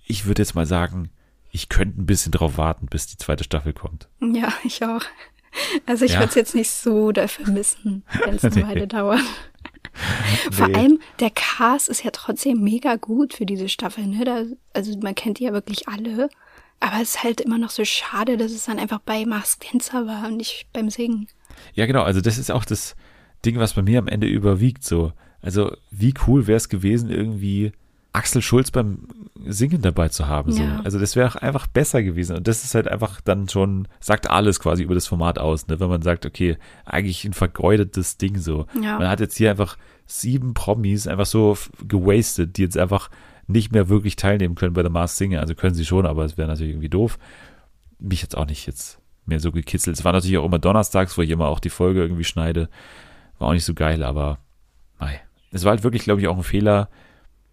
Ich 0.06 0.26
würde 0.26 0.42
jetzt 0.42 0.56
mal 0.56 0.66
sagen, 0.66 1.10
ich 1.52 1.70
könnte 1.70 2.00
ein 2.02 2.06
bisschen 2.06 2.32
drauf 2.32 2.58
warten, 2.58 2.86
bis 2.88 3.08
die 3.08 3.18
zweite 3.18 3.44
Staffel 3.44 3.74
kommt. 3.74 4.08
Ja, 4.22 4.54
ich 4.64 4.84
auch. 4.84 5.02
Also 5.86 6.06
ich 6.06 6.14
Ja. 6.14 6.20
würde 6.20 6.30
es 6.30 6.36
jetzt 6.36 6.56
nicht 6.56 6.70
so 6.70 7.12
dafür 7.12 7.48
missen, 7.50 8.04
wenn 8.26 8.36
es 8.36 8.44
eine 8.46 8.56
Nee. 8.56 8.64
Weile 8.64 8.88
dauert. 8.88 9.22
Vor 10.52 10.68
Nee. 10.68 10.76
allem, 10.76 11.00
der 11.20 11.32
Cast 11.32 11.90
ist 11.90 12.04
ja 12.04 12.12
trotzdem 12.12 12.62
mega 12.64 12.96
gut 12.96 13.34
für 13.34 13.46
diese 13.46 13.68
Staffel. 13.68 14.06
Ne? 14.06 14.24
Da, 14.24 14.44
also 14.74 14.98
man 15.00 15.16
kennt 15.16 15.40
die 15.40 15.46
ja 15.46 15.54
wirklich 15.54 15.88
alle. 15.88 16.30
Aber 16.80 17.02
es 17.02 17.16
ist 17.16 17.24
halt 17.24 17.42
immer 17.42 17.58
noch 17.58 17.72
so 17.72 17.84
schade, 17.86 18.38
dass 18.38 18.52
es 18.52 18.66
dann 18.66 18.80
einfach 18.80 19.00
bei 19.00 19.26
Mask 19.26 19.64
Dancer 19.72 20.06
war 20.06 20.28
und 20.28 20.38
nicht 20.38 20.68
beim 20.74 20.90
Singen. 20.90 21.28
Ja, 21.74 21.86
genau. 21.86 22.04
Also 22.04 22.22
das 22.22 22.38
ist 22.38 22.52
auch 22.52 22.66
das 22.66 22.96
Ding, 23.46 23.58
was 23.58 23.74
bei 23.74 23.82
mir 23.82 24.00
am 24.00 24.08
Ende 24.08 24.28
überwiegt. 24.28 24.84
So, 24.84 25.12
also 25.42 25.76
wie 25.92 26.14
cool 26.28 26.48
wäre 26.48 26.58
es 26.58 26.70
gewesen, 26.70 27.10
irgendwie 27.10 27.72
Axel 28.14 28.42
Schulz 28.42 28.72
beim 28.72 29.08
Singen 29.46 29.82
dabei 29.82 30.10
zu 30.10 30.28
haben. 30.28 30.52
So. 30.52 30.64
Ja. 30.64 30.82
Also 30.84 31.00
das 31.00 31.16
wäre 31.16 31.28
auch 31.28 31.36
einfach 31.36 31.68
besser 31.68 32.02
gewesen. 32.04 32.36
Und 32.36 32.48
das 32.48 32.64
ist 32.64 32.74
halt 32.74 32.88
einfach 32.88 33.22
dann 33.22 33.48
schon, 33.48 33.88
sagt 34.00 34.30
alles 34.30 34.60
quasi 34.60 34.84
über 34.84 34.96
das 34.96 35.08
Format 35.08 35.40
aus, 35.40 35.68
ne? 35.68 35.80
wenn 35.80 35.90
man 35.90 36.02
sagt, 36.02 36.26
okay, 36.26 36.58
eigentlich 36.86 37.24
ein 37.26 37.34
vergeudetes 37.34 38.18
Ding 38.18 38.38
so. 38.38 38.66
Ja. 38.82 38.98
Man 38.98 39.08
hat 39.08 39.20
jetzt 39.20 39.38
hier 39.38 39.52
einfach 39.52 39.78
sieben 40.06 40.54
Promis 40.54 41.08
einfach 41.08 41.26
so 41.26 41.58
gewastet, 41.88 42.58
die 42.58 42.64
jetzt 42.64 42.78
einfach 42.78 43.10
nicht 43.48 43.72
mehr 43.72 43.90
wirklich 43.90 44.16
teilnehmen 44.16 44.56
können 44.56 44.74
bei 44.74 44.84
der 44.84 44.92
Mars 44.92 45.18
Singer. 45.18 45.40
Also 45.40 45.56
können 45.56 45.74
sie 45.76 45.86
schon, 45.86 46.06
aber 46.06 46.26
es 46.26 46.38
wäre 46.38 46.48
natürlich 46.48 46.74
irgendwie 46.74 46.90
doof. 46.90 47.18
Mich 48.00 48.22
jetzt 48.22 48.38
auch 48.38 48.46
nicht 48.46 48.68
jetzt 48.68 49.00
mehr 49.26 49.40
so 49.40 49.52
gekitzelt. 49.52 49.98
Es 49.98 50.06
war 50.06 50.14
natürlich 50.14 50.38
auch 50.38 50.46
immer 50.46 50.60
donnerstags, 50.60 51.18
wo 51.18 51.22
ich 51.22 51.30
immer 51.30 51.48
auch 51.48 51.60
die 51.60 51.70
Folge 51.70 52.02
irgendwie 52.02 52.24
schneide. 52.24 52.70
War 53.40 53.50
auch 53.50 53.54
nicht 53.54 53.66
so 53.66 53.74
geil, 53.74 54.04
aber 54.04 54.40
mei. 55.00 55.22
Es 55.52 55.64
war 55.64 55.72
halt 55.72 55.84
wirklich, 55.84 56.04
glaube 56.04 56.22
ich, 56.22 56.28
auch 56.28 56.38
ein 56.38 56.44
Fehler, 56.44 56.90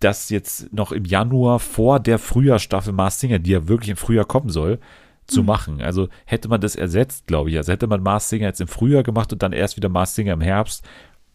das 0.01 0.29
jetzt 0.31 0.73
noch 0.73 0.93
im 0.93 1.05
Januar 1.05 1.61
vor 1.61 2.01
der 2.01 2.19
Frühjahrstaffel 2.19 2.93
Mars 2.93 3.21
Singer, 3.21 3.39
die 3.39 3.53
ja 3.53 3.69
wirklich 3.69 3.91
im 3.91 3.97
Frühjahr 3.97 4.25
kommen 4.25 4.51
soll, 4.51 4.79
zu 5.27 5.43
machen. 5.43 5.81
Also 5.81 6.09
hätte 6.27 6.49
man 6.49 6.61
das 6.61 6.77
ersetzt, 6.77 7.27
glaube 7.27 7.51
ich. 7.51 7.57
Also 7.57 7.73
hätte 7.73 7.87
man 7.87 8.03
Mars 8.03 8.29
Singer 8.29 8.47
jetzt 8.47 8.61
im 8.61 8.69
Frühjahr 8.69 9.03
gemacht 9.03 9.33
und 9.33 9.43
dann 9.43 9.53
erst 9.53 9.77
wieder 9.77 9.89
Mars 9.89 10.15
Singer 10.15 10.35
im 10.35 10.41
Herbst. 10.41 10.85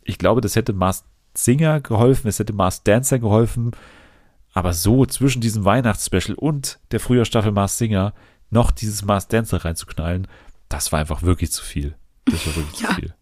Ich 0.03 0.17
glaube, 0.17 0.41
das 0.41 0.55
hätte 0.55 0.73
Mars 0.73 1.05
Singer 1.33 1.79
geholfen, 1.81 2.27
es 2.27 2.39
hätte 2.39 2.53
Mars 2.53 2.83
Dancer 2.83 3.19
geholfen. 3.19 3.71
Aber 4.59 4.73
so 4.73 5.05
zwischen 5.05 5.39
diesem 5.39 5.63
Weihnachtsspecial 5.63 6.35
und 6.35 6.81
der 6.91 6.99
Frühjahrstaffel 6.99 7.53
Mars 7.53 7.77
Singer 7.77 8.13
noch 8.49 8.71
dieses 8.71 9.05
Mars 9.05 9.29
Dancer 9.29 9.63
reinzuknallen, 9.63 10.27
das 10.67 10.91
war 10.91 10.99
einfach 10.99 11.21
wirklich 11.21 11.49
zu 11.53 11.63
viel. 11.63 11.95
Das 12.25 12.45
war 12.45 12.57
wirklich 12.57 12.81
Ja. 12.81 12.89
zu 12.89 12.95
viel. 12.95 13.13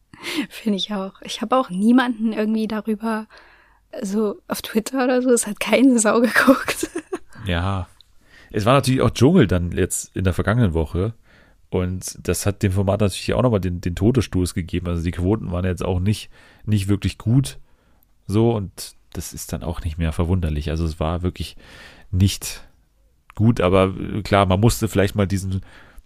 Finde 0.49 0.77
ich 0.77 0.91
auch. 0.95 1.21
Ich 1.21 1.43
habe 1.43 1.55
auch 1.55 1.69
niemanden 1.69 2.33
irgendwie 2.33 2.67
darüber, 2.67 3.27
so 4.01 4.41
auf 4.47 4.63
Twitter 4.63 5.03
oder 5.03 5.21
so, 5.21 5.29
es 5.29 5.45
hat 5.45 5.59
keine 5.59 5.99
Sau 5.99 6.21
geguckt. 6.21 6.89
Ja. 7.45 7.87
Es 8.51 8.65
war 8.65 8.73
natürlich 8.73 9.01
auch 9.01 9.11
Dschungel 9.11 9.45
dann 9.45 9.71
jetzt 9.73 10.15
in 10.15 10.23
der 10.23 10.33
vergangenen 10.33 10.73
Woche. 10.73 11.13
Und 11.69 12.17
das 12.27 12.47
hat 12.47 12.63
dem 12.63 12.71
Format 12.71 12.99
natürlich 13.01 13.35
auch 13.35 13.43
nochmal 13.43 13.61
den, 13.61 13.79
den 13.79 13.93
Todesstoß 13.93 14.55
gegeben. 14.55 14.87
Also 14.87 15.03
die 15.03 15.11
Quoten 15.11 15.51
waren 15.51 15.65
jetzt 15.65 15.85
auch 15.85 15.99
nicht, 15.99 16.31
nicht 16.65 16.87
wirklich 16.87 17.19
gut. 17.19 17.59
So, 18.25 18.53
und 18.55 18.95
das 19.17 19.33
ist 19.33 19.51
dann 19.51 19.63
auch 19.63 19.81
nicht 19.83 19.97
mehr 19.97 20.13
verwunderlich. 20.13 20.69
Also 20.69 20.85
es 20.85 20.99
war 20.99 21.23
wirklich 21.23 21.57
nicht 22.11 22.63
gut, 23.35 23.59
aber 23.61 23.93
äh, 23.97 24.21
klar, 24.21 24.45
man 24.45 24.59
musste 24.59 24.87
vielleicht 24.87 25.15
mal 25.15 25.27
diesen 25.27 25.61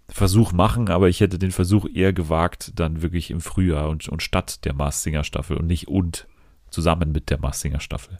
Versuch 0.09 0.51
machen, 0.51 0.89
aber 0.89 1.07
ich 1.07 1.21
hätte 1.21 1.39
den 1.39 1.51
Versuch 1.51 1.87
eher 1.93 2.11
gewagt, 2.11 2.73
dann 2.75 3.01
wirklich 3.01 3.31
im 3.31 3.39
Frühjahr 3.39 3.89
und, 3.89 4.09
und 4.09 4.21
statt 4.21 4.65
der 4.65 4.73
Mars 4.73 5.03
Singer 5.03 5.23
Staffel 5.23 5.57
und 5.57 5.67
nicht 5.67 5.87
und 5.87 6.27
zusammen 6.69 7.11
mit 7.11 7.29
der 7.29 7.39
Mars 7.39 7.61
Singer 7.61 7.79
Staffel. 7.79 8.19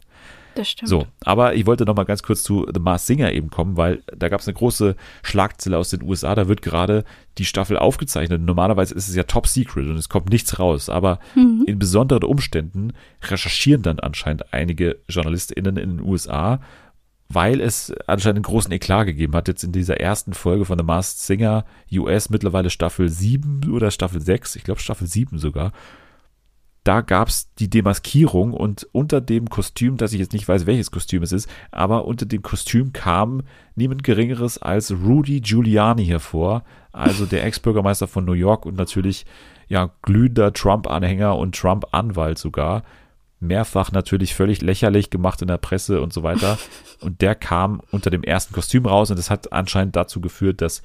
Das 0.54 0.68
stimmt. 0.68 0.88
So, 0.88 1.06
aber 1.24 1.54
ich 1.54 1.66
wollte 1.66 1.84
noch 1.84 1.96
mal 1.96 2.04
ganz 2.04 2.22
kurz 2.22 2.42
zu 2.42 2.66
The 2.72 2.80
Mars 2.80 3.06
Singer 3.06 3.32
eben 3.32 3.50
kommen, 3.50 3.76
weil 3.76 4.02
da 4.16 4.28
gab 4.28 4.40
es 4.40 4.48
eine 4.48 4.54
große 4.54 4.96
Schlagzeile 5.22 5.78
aus 5.78 5.90
den 5.90 6.02
USA. 6.02 6.34
Da 6.34 6.48
wird 6.48 6.62
gerade 6.62 7.04
die 7.38 7.44
Staffel 7.44 7.78
aufgezeichnet. 7.78 8.42
Normalerweise 8.42 8.94
ist 8.94 9.08
es 9.08 9.14
ja 9.14 9.22
top 9.22 9.46
secret 9.46 9.88
und 9.88 9.96
es 9.96 10.08
kommt 10.08 10.30
nichts 10.30 10.58
raus. 10.58 10.88
Aber 10.88 11.18
in 11.34 11.78
besonderen 11.78 12.24
Umständen 12.24 12.92
recherchieren 13.22 13.82
dann 13.82 13.98
anscheinend 14.00 14.52
einige 14.52 14.98
JournalistInnen 15.08 15.76
in 15.76 15.96
den 15.96 16.06
USA, 16.06 16.60
weil 17.28 17.60
es 17.60 17.92
anscheinend 18.06 18.38
einen 18.38 18.42
großen 18.44 18.72
Eklat 18.72 19.06
gegeben 19.06 19.34
hat. 19.34 19.48
Jetzt 19.48 19.64
in 19.64 19.72
dieser 19.72 19.98
ersten 20.00 20.34
Folge 20.34 20.64
von 20.64 20.78
The 20.78 20.84
Masked 20.84 21.18
Singer 21.18 21.64
US 21.92 22.28
mittlerweile 22.28 22.68
Staffel 22.70 23.08
7 23.08 23.70
oder 23.72 23.90
Staffel 23.90 24.20
6, 24.20 24.56
ich 24.56 24.64
glaube 24.64 24.80
Staffel 24.80 25.06
7 25.06 25.38
sogar 25.38 25.72
da 26.84 27.00
gab's 27.00 27.52
die 27.58 27.70
Demaskierung 27.70 28.52
und 28.52 28.88
unter 28.92 29.20
dem 29.20 29.48
Kostüm, 29.48 29.96
dass 29.96 30.12
ich 30.12 30.18
jetzt 30.18 30.32
nicht 30.32 30.48
weiß, 30.48 30.66
welches 30.66 30.90
Kostüm 30.90 31.22
es 31.22 31.30
ist, 31.30 31.48
aber 31.70 32.06
unter 32.06 32.26
dem 32.26 32.42
Kostüm 32.42 32.92
kam 32.92 33.42
niemand 33.76 34.02
Geringeres 34.02 34.58
als 34.58 34.90
Rudy 34.90 35.40
Giuliani 35.40 36.04
hervor, 36.06 36.64
also 36.90 37.24
der 37.24 37.44
Ex-Bürgermeister 37.46 38.08
von 38.08 38.24
New 38.24 38.32
York 38.32 38.66
und 38.66 38.76
natürlich 38.76 39.26
ja 39.68 39.90
glühender 40.02 40.52
Trump-Anhänger 40.52 41.36
und 41.36 41.54
Trump-Anwalt 41.54 42.38
sogar. 42.38 42.82
Mehrfach 43.38 43.90
natürlich 43.92 44.34
völlig 44.34 44.60
lächerlich 44.60 45.10
gemacht 45.10 45.40
in 45.42 45.48
der 45.48 45.58
Presse 45.58 46.00
und 46.00 46.12
so 46.12 46.22
weiter. 46.22 46.58
Und 47.00 47.20
der 47.20 47.34
kam 47.34 47.82
unter 47.90 48.10
dem 48.10 48.22
ersten 48.22 48.54
Kostüm 48.54 48.86
raus 48.86 49.10
und 49.10 49.18
das 49.18 49.28
hat 49.28 49.52
anscheinend 49.52 49.96
dazu 49.96 50.20
geführt, 50.20 50.60
dass 50.60 50.82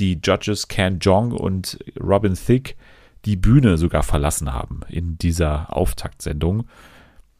die 0.00 0.18
Judges 0.20 0.66
Ken 0.66 0.98
Jong 0.98 1.30
und 1.30 1.78
Robin 2.00 2.34
Thicke 2.34 2.74
die 3.24 3.36
Bühne 3.36 3.78
sogar 3.78 4.02
verlassen 4.02 4.52
haben 4.52 4.80
in 4.88 5.16
dieser 5.18 5.76
Auftaktsendung. 5.76 6.64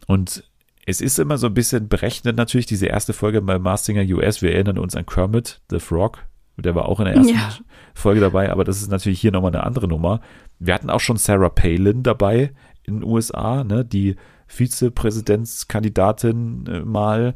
Und 0.06 0.44
es 0.86 1.00
ist 1.00 1.18
immer 1.18 1.38
so 1.38 1.46
ein 1.46 1.54
bisschen 1.54 1.88
berechnet 1.88 2.36
natürlich, 2.36 2.66
diese 2.66 2.86
erste 2.86 3.12
Folge 3.12 3.42
bei 3.42 3.58
Mars 3.58 3.84
Singer 3.84 4.02
US. 4.16 4.42
Wir 4.42 4.52
erinnern 4.52 4.78
uns 4.78 4.96
an 4.96 5.06
Kermit, 5.06 5.60
The 5.70 5.78
Frog. 5.78 6.24
Der 6.56 6.74
war 6.74 6.86
auch 6.86 6.98
in 7.00 7.06
der 7.06 7.14
ersten 7.14 7.34
Ja. 7.34 7.54
Folge 7.94 8.20
dabei, 8.20 8.52
aber 8.52 8.64
das 8.64 8.82
ist 8.82 8.90
natürlich 8.90 9.20
hier 9.20 9.32
nochmal 9.32 9.54
eine 9.54 9.64
andere 9.64 9.88
Nummer. 9.88 10.20
Wir 10.58 10.74
hatten 10.74 10.90
auch 10.90 11.00
schon 11.00 11.16
Sarah 11.16 11.48
Palin 11.48 12.02
dabei 12.02 12.52
in 12.82 13.00
den 13.00 13.04
USA, 13.04 13.64
ne, 13.64 13.82
die 13.84 14.16
Vizepräsidentskandidatin 14.46 16.66
äh, 16.66 16.80
mal. 16.80 17.34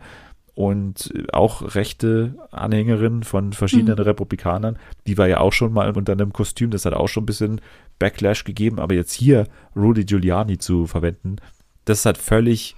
Und 0.55 1.13
auch 1.33 1.75
rechte 1.75 2.35
Anhängerin 2.53 3.23
von 3.25 3.53
verschiedenen 3.53 3.97
Mhm. 3.99 4.05
Republikanern. 4.05 4.79
Die 5.07 5.19
war 5.19 5.27
ja 5.29 5.41
auch 5.41 5.53
schon 5.53 5.73
mal 5.73 5.91
unter 5.97 6.13
einem 6.13 6.33
Kostüm, 6.33 6.71
das 6.71 6.85
hat 6.85 6.95
auch 6.95 7.09
schon 7.09 7.25
ein 7.25 7.27
bisschen 7.27 7.61
Backlash 7.99 8.45
gegeben, 8.45 8.79
aber 8.79 8.95
jetzt 8.95 9.13
hier 9.13 9.47
Rudy 9.75 10.05
Giuliani 10.05 10.59
zu 10.59 10.87
verwenden, 10.87 11.37
das 11.85 12.01
ist 12.01 12.07
halt 12.07 12.19
völlig 12.19 12.77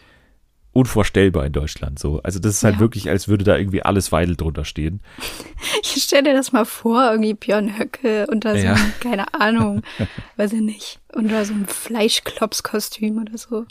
unvorstellbar 0.73 1.47
in 1.47 1.53
Deutschland 1.53 1.99
so. 1.99 2.21
Also 2.23 2.39
das 2.39 2.57
ist 2.57 2.65
halt 2.65 2.75
Ja. 2.75 2.81
wirklich, 2.81 3.09
als 3.09 3.29
würde 3.29 3.45
da 3.45 3.57
irgendwie 3.57 3.83
alles 3.83 4.13
Weidel 4.13 4.37
drunter 4.37 4.65
stehen. 4.65 5.01
Ich 5.83 6.03
stell 6.03 6.23
dir 6.23 6.35
das 6.35 6.53
mal 6.53 6.67
vor, 6.67 7.11
irgendwie 7.11 7.33
Björn 7.35 7.79
Höcke 7.79 8.27
unter 8.31 8.53
so 8.59 8.65
Ja. 8.65 8.75
einem, 8.75 8.93
keine 9.01 9.33
Ahnung, 9.35 9.83
weiß 10.37 10.53
ich 10.53 10.61
nicht, 10.61 11.01
unter 11.15 11.45
so 11.45 11.55
einem 11.55 11.67
Fleischklopskostüm 11.67 13.19
oder 13.21 13.39
so. 13.39 13.65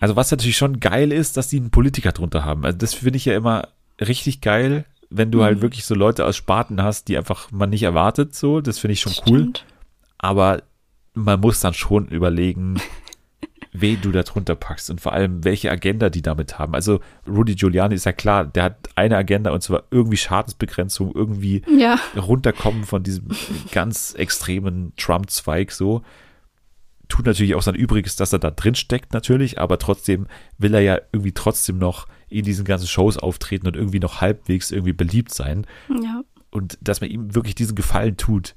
Also 0.00 0.16
was 0.16 0.30
natürlich 0.30 0.56
schon 0.56 0.80
geil 0.80 1.12
ist, 1.12 1.36
dass 1.36 1.48
die 1.48 1.58
einen 1.58 1.70
Politiker 1.70 2.12
drunter 2.12 2.44
haben. 2.44 2.64
Also 2.64 2.78
das 2.78 2.94
finde 2.94 3.18
ich 3.18 3.26
ja 3.26 3.36
immer 3.36 3.68
richtig 4.00 4.40
geil, 4.40 4.84
wenn 5.10 5.30
du 5.30 5.42
halt 5.42 5.58
Mhm. 5.58 5.62
wirklich 5.62 5.84
so 5.84 5.94
Leute 5.94 6.24
aus 6.24 6.36
Sparten 6.36 6.82
hast, 6.82 7.08
die 7.08 7.16
einfach 7.18 7.50
man 7.52 7.70
nicht 7.70 7.82
erwartet 7.82 8.34
so. 8.34 8.60
Das 8.60 8.78
finde 8.78 8.94
ich 8.94 9.00
schon 9.00 9.12
cool. 9.26 9.38
Stimmt. 9.40 9.64
Aber 10.18 10.62
man 11.14 11.40
muss 11.40 11.60
dann 11.60 11.74
schon 11.74 12.08
überlegen, 12.08 12.80
wen 13.72 14.00
du 14.00 14.10
da 14.10 14.22
drunter 14.22 14.54
packst 14.56 14.90
und 14.90 15.00
vor 15.00 15.12
allem, 15.12 15.44
welche 15.44 15.70
Agenda 15.70 16.10
die 16.10 16.22
damit 16.22 16.58
haben. 16.58 16.74
Also 16.74 17.00
Rudy 17.28 17.54
Giuliani 17.54 17.94
ist 17.94 18.04
ja 18.06 18.12
klar, 18.12 18.44
der 18.44 18.64
hat 18.64 18.88
eine 18.96 19.16
Agenda 19.16 19.50
und 19.52 19.62
zwar 19.62 19.84
irgendwie 19.90 20.16
Schadensbegrenzung, 20.16 21.12
irgendwie 21.14 21.62
Ja, 21.78 21.98
runterkommen 22.16 22.84
von 22.84 23.02
diesem 23.02 23.28
ganz 23.70 24.14
extremen 24.16 24.92
Trump-Zweig 24.96 25.70
so. 25.72 26.02
Tut 27.10 27.26
natürlich 27.26 27.54
auch 27.54 27.62
sein 27.62 27.74
Übriges, 27.74 28.16
dass 28.16 28.32
er 28.32 28.38
da 28.38 28.50
drin 28.50 28.74
steckt 28.74 29.12
natürlich, 29.12 29.60
aber 29.60 29.78
trotzdem 29.78 30.26
will 30.56 30.72
er 30.72 30.80
ja 30.80 30.98
irgendwie 31.12 31.32
trotzdem 31.32 31.76
noch 31.78 32.06
in 32.30 32.44
diesen 32.44 32.64
ganzen 32.64 32.86
Shows 32.86 33.18
auftreten 33.18 33.66
und 33.66 33.76
irgendwie 33.76 33.98
noch 34.00 34.20
halbwegs 34.22 34.70
irgendwie 34.70 34.94
beliebt 34.94 35.34
sein. 35.34 35.66
ja. 36.02 36.22
Und 36.52 36.78
dass 36.80 37.00
man 37.00 37.10
ihm 37.10 37.34
wirklich 37.34 37.54
diesen 37.54 37.76
Gefallen 37.76 38.16
tut, 38.16 38.56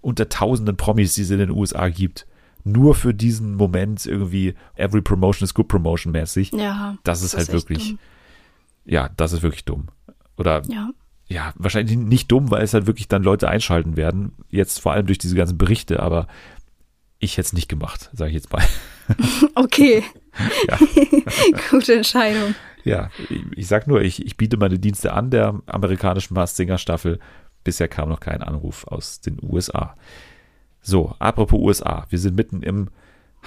unter 0.00 0.28
tausenden 0.28 0.76
Promis, 0.76 1.14
die 1.14 1.22
es 1.22 1.30
in 1.30 1.38
den 1.38 1.50
USA 1.50 1.88
gibt, 1.88 2.26
nur 2.64 2.94
für 2.94 3.14
diesen 3.14 3.54
Moment 3.54 4.04
irgendwie 4.06 4.54
every 4.76 5.00
promotion 5.00 5.44
is 5.44 5.54
good 5.54 5.68
promotion 5.68 6.12
mäßig. 6.12 6.52
Ja. 6.52 6.96
Das 7.04 7.22
ist 7.22 7.34
halt 7.36 7.48
echt 7.48 7.52
wirklich, 7.52 7.88
dumm. 7.90 7.98
ja, 8.84 9.10
das 9.16 9.32
ist 9.32 9.42
wirklich 9.42 9.64
dumm. 9.64 9.88
Oder 10.36 10.62
Ja. 10.68 10.90
ja, 11.28 11.52
wahrscheinlich 11.56 11.96
nicht 11.96 12.30
dumm, 12.32 12.50
weil 12.50 12.62
es 12.62 12.74
halt 12.74 12.86
wirklich 12.86 13.08
dann 13.08 13.22
Leute 13.22 13.48
einschalten 13.48 13.96
werden. 13.96 14.32
Jetzt 14.48 14.80
vor 14.80 14.92
allem 14.92 15.06
durch 15.06 15.18
diese 15.18 15.36
ganzen 15.36 15.58
Berichte, 15.58 16.00
aber 16.02 16.26
ich 17.20 17.36
hätte 17.36 17.46
es 17.46 17.52
nicht 17.52 17.68
gemacht, 17.68 18.10
sage 18.12 18.30
ich 18.30 18.34
jetzt 18.34 18.52
mal. 18.52 18.62
Okay. 19.56 20.04
Ja. 20.68 20.78
Gute 21.70 21.94
Entscheidung. 21.94 22.54
Ja, 22.84 23.10
ich, 23.28 23.42
ich 23.56 23.66
sag 23.66 23.88
nur, 23.88 24.02
ich, 24.02 24.24
ich 24.24 24.36
biete 24.36 24.56
meine 24.56 24.78
Dienste 24.78 25.12
an 25.12 25.30
der 25.30 25.60
amerikanischen 25.66 26.34
Mars 26.34 26.54
Singer 26.54 26.78
Staffel. 26.78 27.18
Bisher 27.64 27.88
kam 27.88 28.08
noch 28.08 28.20
kein 28.20 28.40
Anruf 28.40 28.86
aus 28.86 29.20
den 29.20 29.38
USA. 29.42 29.96
So, 30.80 31.16
apropos 31.18 31.58
USA, 31.60 32.06
wir 32.08 32.20
sind 32.20 32.36
mitten 32.36 32.62
im 32.62 32.88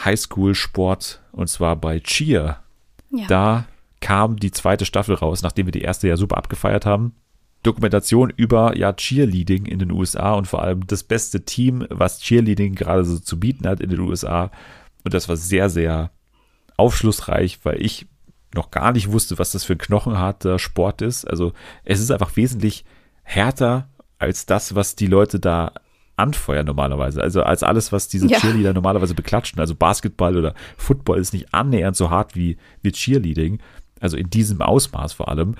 Highschool-Sport 0.04 1.22
und 1.32 1.48
zwar 1.48 1.78
bei 1.78 2.02
Cheer. 2.02 2.62
Ja. 3.10 3.28
Da 3.28 3.66
kam 4.02 4.36
die 4.36 4.52
zweite 4.52 4.86
Staffel 4.86 5.16
raus, 5.16 5.44
nachdem 5.44 5.68
wir 5.68 5.72
die 5.72 5.82
erste 5.82 6.10
ja 6.10 6.18
super 6.18 6.38
abgefeiert 6.38 6.86
haben. 6.86 7.16
Dokumentation 7.64 8.32
über 8.36 8.78
ja 8.78 8.94
Cheerleading 8.94 9.66
in 9.66 9.80
den 9.80 9.92
USA 9.92 10.34
und 10.34 10.48
vor 10.48 10.62
allem 10.62 10.86
das 10.86 11.04
beste 11.04 11.46
Team, 11.46 11.86
was 11.90 12.20
Cheerleading 12.20 12.76
gerade 12.76 13.04
so 13.04 13.18
zu 13.20 13.40
bieten 13.40 13.68
hat 13.68 13.80
in 13.80 13.90
den 13.90 14.00
USA. 14.00 14.52
Und 15.04 15.14
das 15.14 15.30
war 15.30 15.38
sehr, 15.38 15.70
sehr 15.70 16.12
aufschlussreich, 16.78 17.60
weil 17.64 17.82
ich 17.82 18.08
noch 18.54 18.72
gar 18.72 18.92
nicht 18.92 19.12
wusste, 19.12 19.40
was 19.40 19.52
das 19.52 19.64
für 19.64 19.74
ein 19.74 19.80
knochenharter 19.80 20.60
Sport 20.60 21.02
ist. 21.02 21.26
Also 21.26 21.54
es 21.84 22.00
ist 22.00 22.12
einfach 22.12 22.36
wesentlich 22.36 22.86
härter 23.24 23.90
als 24.20 24.46
das, 24.46 24.76
was 24.76 24.96
die 24.96 25.08
Leute 25.08 25.40
da 25.40 25.74
anfeuern 26.16 26.66
normalerweise. 26.66 27.22
Also 27.22 27.42
als 27.44 27.64
alles, 27.64 27.92
was 27.92 28.08
diese 28.08 28.28
Ja. 28.28 28.40
Cheerleader 28.40 28.74
normalerweise 28.74 29.16
beklatschen. 29.16 29.60
Also 29.60 29.74
Basketball 29.76 30.38
oder 30.38 30.54
Football 30.78 31.20
ist 31.20 31.34
nicht 31.34 31.54
annähernd 31.54 31.96
so 31.96 32.10
hart 32.10 32.36
wie, 32.36 32.58
wie 32.82 32.92
Cheerleading. 32.92 33.60
Also 34.00 34.18
in 34.18 34.30
diesem 34.30 34.62
Ausmaß 34.62 35.14
vor 35.14 35.30
allem. 35.30 35.56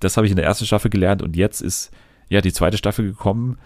Das 0.00 0.16
habe 0.16 0.26
ich 0.26 0.30
in 0.30 0.36
der 0.36 0.44
ersten 0.46 0.66
Staffel 0.66 0.90
gelernt 0.90 1.22
und 1.22 1.36
jetzt 1.36 1.60
ist 1.60 1.90
ja 2.28 2.40
die 2.40 2.52
zweite 2.52 2.76
Staffel 2.76 3.06
gekommen, 3.06 3.58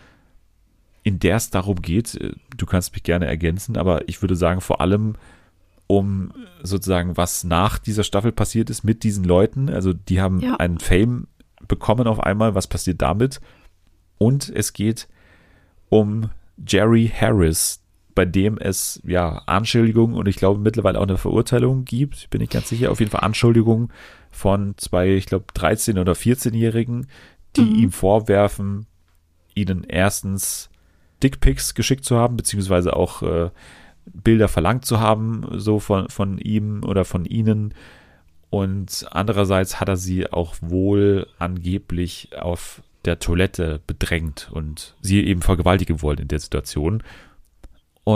in 1.03 1.19
der 1.19 1.37
es 1.37 1.51
darum 1.51 1.81
geht, 1.81 2.15
äh, 2.17 2.33
du 2.57 2.67
kannst 2.67 2.93
mich 2.93 3.03
gerne 3.03 3.27
ergänzen, 3.27 3.77
aber 3.77 4.09
ich 4.09 4.21
würde 4.23 4.37
sagen, 4.37 4.61
vor 4.61 4.81
allem 4.81 5.15
um 5.87 6.33
sozusagen, 6.63 7.17
was 7.17 7.43
nach 7.43 7.79
dieser 7.79 8.05
Staffel 8.05 8.31
passiert 8.31 8.71
ist 8.71 8.85
mit 8.85 9.03
diesen 9.03 9.25
Leuten. 9.25 9.69
Also 9.69 9.93
die 9.93 10.21
haben 10.21 10.39
Ja. 10.41 10.55
einen 10.57 10.79
Fame 10.79 11.27
bekommen 11.67 12.07
auf 12.07 12.21
einmal. 12.21 12.55
Was 12.55 12.69
passiert 12.69 13.03
damit? 13.03 13.41
Und 14.19 14.49
es 14.55 14.73
geht 14.73 15.09
um 15.89 16.31
Jerry 16.65 17.11
Harris, 17.13 17.80
bei 18.15 18.25
dem 18.25 18.59
es 18.59 19.01
ja 19.05 19.43
Anschuldigungen 19.47 20.17
und 20.17 20.29
ich 20.29 20.37
glaube 20.37 20.61
mittlerweile 20.61 20.99
auch 20.99 21.05
eine 21.05 21.19
Verurteilung 21.19 21.85
gibt. 21.85 22.31
Bin 22.31 22.41
ich 22.41 22.51
ganz 22.51 22.69
sicher. 22.69 22.91
Auf 22.91 23.01
jeden 23.01 23.11
Fall 23.11 23.23
Anschuldigungen 23.25 23.91
von 24.31 24.75
zwei, 24.77 25.11
ich 25.11 25.27
glaube, 25.27 25.47
13- 25.55 26.01
oder 26.01 26.13
14-Jährigen, 26.13 27.07
die 27.57 27.63
Mhm. 27.63 27.75
ihm 27.75 27.93
vorwerfen, 27.93 28.87
ihnen 29.55 29.85
erstens 29.85 30.71
Dickpics 31.23 31.75
geschickt 31.75 32.05
zu 32.05 32.17
haben, 32.17 32.37
beziehungsweise 32.37 32.97
auch 32.97 33.23
äh, 33.23 33.51
Bilder 34.07 34.49
verlangt 34.49 34.85
zu 34.85 35.01
haben, 35.01 35.47
so 35.53 35.79
von, 35.79 36.09
von 36.09 36.39
ihm 36.39 36.83
oder 36.85 37.05
von 37.05 37.25
ihnen. 37.25 37.75
Und 38.49 39.07
andererseits 39.11 39.81
hat 39.81 39.89
er 39.89 39.97
sie 39.97 40.33
auch 40.33 40.57
wohl 40.61 41.27
angeblich 41.39 42.31
auf 42.39 42.83
der 43.05 43.19
Toilette 43.19 43.81
bedrängt 43.87 44.51
und 44.53 44.95
sie 45.01 45.25
eben 45.25 45.43
vergewaltigen 45.43 46.03
wollen 46.03 46.19
in 46.19 46.29
der 46.29 46.41
Situation. 46.41 47.03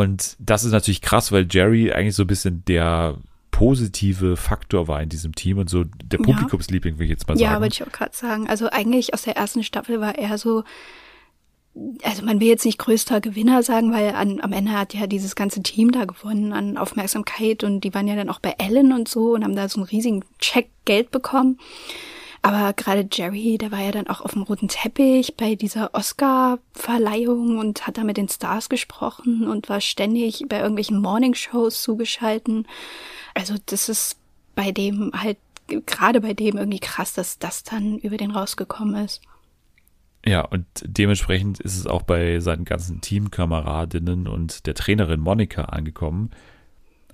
Und 0.01 0.37
das 0.39 0.65
ist 0.65 0.73
natürlich 0.73 1.01
krass, 1.03 1.33
weil 1.33 1.47
Jerry 1.51 1.93
eigentlich 1.93 2.15
so 2.17 2.25
ein 2.25 2.27
bisschen 2.29 2.65
der 2.67 3.17
positive 3.51 4.37
Faktor 4.37 4.89
war 4.89 5.01
in 5.01 5.09
diesem 5.09 5.35
Team 5.35 5.59
und 5.59 5.71
so 5.71 5.85
der 5.85 6.19
Ja. 6.19 6.25
Publikumsliebling, 6.27 6.99
will 6.99 7.05
ich 7.05 7.11
jetzt 7.11 7.29
mal 7.29 7.39
Ja, 7.39 7.51
sagen. 7.51 7.63
wollte 7.63 7.75
ich 7.75 7.87
auch 7.89 7.93
gerade 7.93 8.15
sagen. 8.17 8.49
Also 8.49 8.69
eigentlich 8.71 9.15
aus 9.15 9.23
der 9.23 9.37
ersten 9.37 9.63
Staffel 9.63 10.01
war 10.01 10.19
er 10.19 10.39
so, 10.39 10.65
also 12.03 12.25
man 12.25 12.41
will 12.41 12.49
jetzt 12.49 12.65
nicht 12.65 12.79
größter 12.79 13.21
Gewinner 13.21 13.63
sagen, 13.63 13.93
weil 13.93 14.11
an, 14.15 14.41
am 14.41 14.53
Ende 14.53 14.73
hat 14.73 14.93
ja 14.95 15.07
dieses 15.07 15.37
ganze 15.37 15.63
Team 15.63 15.93
da 15.93 16.05
gewonnen 16.05 16.53
an 16.53 16.77
Aufmerksamkeit 16.77 17.63
und 17.63 17.83
die 17.83 17.95
waren 17.95 18.09
ja 18.09 18.17
dann 18.17 18.29
auch 18.29 18.41
bei 18.41 18.55
Ellen 18.59 18.93
und 18.93 19.09
so 19.09 19.35
und 19.35 19.45
haben 19.45 19.55
da 19.57 19.69
so 19.69 19.81
einen 19.81 19.89
riesigen 19.89 20.25
Check 20.41 20.69
Geld 20.85 21.11
bekommen. 21.13 21.59
Aber 22.45 22.75
gerade 22.75 23.09
Jerry, 23.11 23.57
der 23.57 23.73
war 23.73 23.81
ja 23.81 23.91
dann 23.91 24.07
auch 24.07 24.21
auf 24.21 24.33
dem 24.33 24.43
roten 24.43 24.69
Teppich 24.69 25.35
bei 25.35 25.55
dieser 25.55 25.95
Oscar-Verleihung 25.95 27.57
und 27.57 27.87
hat 27.87 27.97
da 27.97 28.05
mit 28.05 28.19
den 28.19 28.29
Stars 28.29 28.69
gesprochen 28.69 29.49
und 29.49 29.71
war 29.71 29.81
ständig 29.81 30.45
bei 30.47 30.59
irgendwelchen 30.59 31.01
Morningshows 31.01 31.81
zugeschalten. 31.81 32.67
Also 33.33 33.55
das 33.65 33.89
ist 33.89 34.19
bei 34.55 34.73
dem 34.73 35.11
halt, 35.15 35.39
gerade 35.87 36.21
bei 36.21 36.35
dem 36.35 36.59
irgendwie 36.59 36.81
krass, 36.81 37.15
dass 37.15 37.39
das 37.39 37.63
dann 37.63 37.97
über 37.97 38.19
den 38.19 38.31
rausgekommen 38.31 39.03
ist. 39.07 39.23
Ja, 40.27 40.43
und 40.43 40.67
dementsprechend 40.83 41.61
ist 41.61 41.79
es 41.79 41.87
auch 41.87 42.03
bei 42.03 42.41
seinen 42.41 42.67
ganzen 42.67 43.01
Teamkameradinnen 43.01 44.29
und 44.29 44.67
der 44.67 44.75
Trainerin 44.75 45.21
Monika 45.21 45.63
angekommen. 45.63 46.31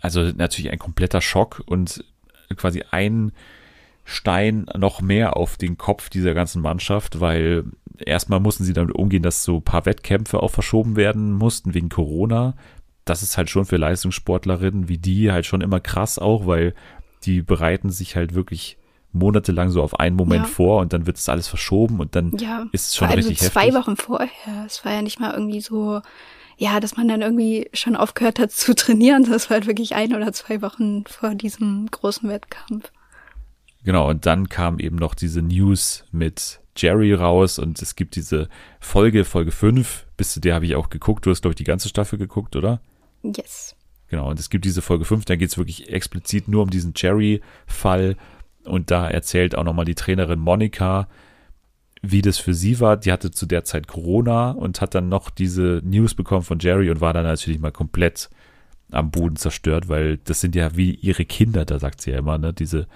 Also 0.01 0.23
natürlich 0.23 0.73
ein 0.73 0.81
kompletter 0.81 1.21
Schock 1.21 1.63
und 1.67 2.05
quasi 2.57 2.83
ein 2.91 3.31
Stein 4.05 4.67
noch 4.77 5.01
mehr 5.01 5.37
auf 5.37 5.57
den 5.57 5.79
Kopf 5.79 6.09
dieser 6.11 6.35
ganzen 6.35 6.63
Mannschaft, 6.63 7.21
weil 7.21 7.65
erstmal 7.99 8.41
mussten 8.41 8.65
sie 8.65 8.73
damit 8.73 8.95
umgehen, 8.95 9.23
dass 9.23 9.45
so 9.45 9.57
ein 9.57 9.63
paar 9.63 9.87
Wettkämpfe 9.87 10.43
auch 10.43 10.51
verschoben 10.51 10.97
werden 10.97 11.33
mussten 11.33 11.75
wegen 11.75 11.89
Corona. 11.89 12.55
Das 13.05 13.23
ist 13.23 13.37
halt 13.37 13.51
schon 13.51 13.65
für 13.67 13.77
Leistungssportlerinnen 13.77 14.89
wie 14.89 14.99
die 14.99 15.31
halt 15.33 15.47
schon 15.47 15.61
immer 15.61 15.81
krass 15.81 16.19
auch, 16.19 16.47
weil 16.47 16.75
die 17.25 17.43
bereiten 17.43 17.91
sich 17.91 18.17
halt 18.17 18.35
wirklich 18.35 18.79
monatelang 19.13 19.71
so 19.71 19.83
auf 19.83 19.99
einen 19.99 20.17
Moment 20.17 20.47
Ja. 20.47 20.49
vor 20.53 20.81
und 20.81 20.93
dann 20.93 21.07
wird 21.07 21.17
es 21.17 21.29
alles 21.29 21.49
verschoben 21.49 21.99
und 22.01 22.15
dann 22.15 22.33
Ja, 22.39 22.67
ist 22.73 22.89
es 22.89 22.97
schon 22.97 23.09
vor 23.09 23.17
allem 23.17 23.25
richtig 23.27 23.41
so 23.41 23.51
zwei 23.51 23.67
heftig. 23.67 23.75
Wochen 23.81 23.97
vorher. 23.97 24.65
Es 24.67 24.85
war 24.85 24.93
ja 24.93 25.03
nicht 25.03 25.19
mal 25.21 25.33
irgendwie 25.33 25.61
so, 25.61 26.01
ja, 26.57 26.79
dass 26.79 26.97
man 26.97 27.09
dann 27.09 27.21
irgendwie 27.21 27.69
schon 27.73 27.97
aufgehört 27.97 28.39
hat 28.39 28.53
zu 28.53 28.75
trainieren. 28.75 29.25
Das 29.29 29.51
war 29.51 29.57
halt 29.57 29.67
wirklich 29.67 29.95
ein 29.95 30.15
oder 30.15 30.33
zwei 30.33 30.63
Wochen 30.63 31.05
vor 31.07 31.35
diesem 31.35 31.89
großen 31.91 32.29
Wettkampf. 32.29 32.93
Genau, 33.85 34.09
und 34.09 34.27
dann 34.27 34.49
kam 34.49 34.79
eben 34.79 34.97
noch 34.97 35.15
diese 35.15 35.43
News 35.43 36.05
mit 36.13 36.61
Jerry 36.77 37.15
raus 37.15 37.59
und 37.59 37.81
es 37.81 37.97
gibt 37.97 38.17
diese 38.17 38.49
Folge, 38.79 39.25
Folge 39.25 39.51
5, 39.51 40.07
bis 40.17 40.33
zu 40.33 40.41
der 40.41 40.55
habe 40.55 40.67
ich 40.67 40.77
auch 40.77 40.91
geguckt. 40.91 41.25
Du 41.25 41.31
hast, 41.31 41.43
glaube 41.43 41.53
ich, 41.53 41.57
die 41.57 41.65
ganze 41.65 41.89
Staffel 41.89 42.19
geguckt, 42.19 42.57
oder? 42.57 42.81
Yes. 43.23 43.75
Genau, 44.09 44.29
und 44.29 44.41
es 44.41 44.51
gibt 44.51 44.65
diese 44.65 44.83
Folge 44.83 45.05
5, 45.05 45.25
da 45.25 45.37
geht 45.37 45.51
es 45.51 45.59
wirklich 45.59 45.89
explizit 45.91 46.49
nur 46.49 46.63
um 46.63 46.71
diesen 46.71 46.93
Jerry-Fall. 46.97 48.17
Und 48.65 48.91
da 48.91 49.09
erzählt 49.09 49.55
auch 49.55 49.65
nochmal 49.65 49.85
die 49.85 49.95
Trainerin 49.95 50.39
Monika, 50.39 51.09
wie 52.03 52.23
das 52.23 52.39
für 52.39 52.55
sie 52.55 52.81
war. 52.81 52.97
Die 52.97 53.13
hatte 53.13 53.31
zu 53.31 53.47
der 53.47 53.65
Zeit 53.65 53.87
Corona 53.87 54.51
und 54.51 54.81
hat 54.81 54.95
dann 54.95 55.09
noch 55.09 55.31
diese 55.31 55.81
News 55.85 56.15
bekommen 56.15 56.43
von 56.43 56.59
Jerry 56.59 56.91
und 56.91 57.01
war 57.01 57.13
dann 57.13 57.25
natürlich 57.25 57.61
mal 57.61 57.73
komplett 57.73 58.31
am 58.91 59.11
Boden 59.11 59.37
zerstört, 59.37 59.89
weil 59.89 60.19
das 60.19 60.41
sind 60.41 60.55
ja 60.55 60.77
wie 60.77 60.95
ihre 60.95 61.25
Kinder, 61.25 61.65
da 61.65 61.79
sagt 61.79 62.01
sie 62.01 62.11
ja 62.11 62.19
immer, 62.19 62.39
ne? 62.39 62.53
Diese 62.53 62.89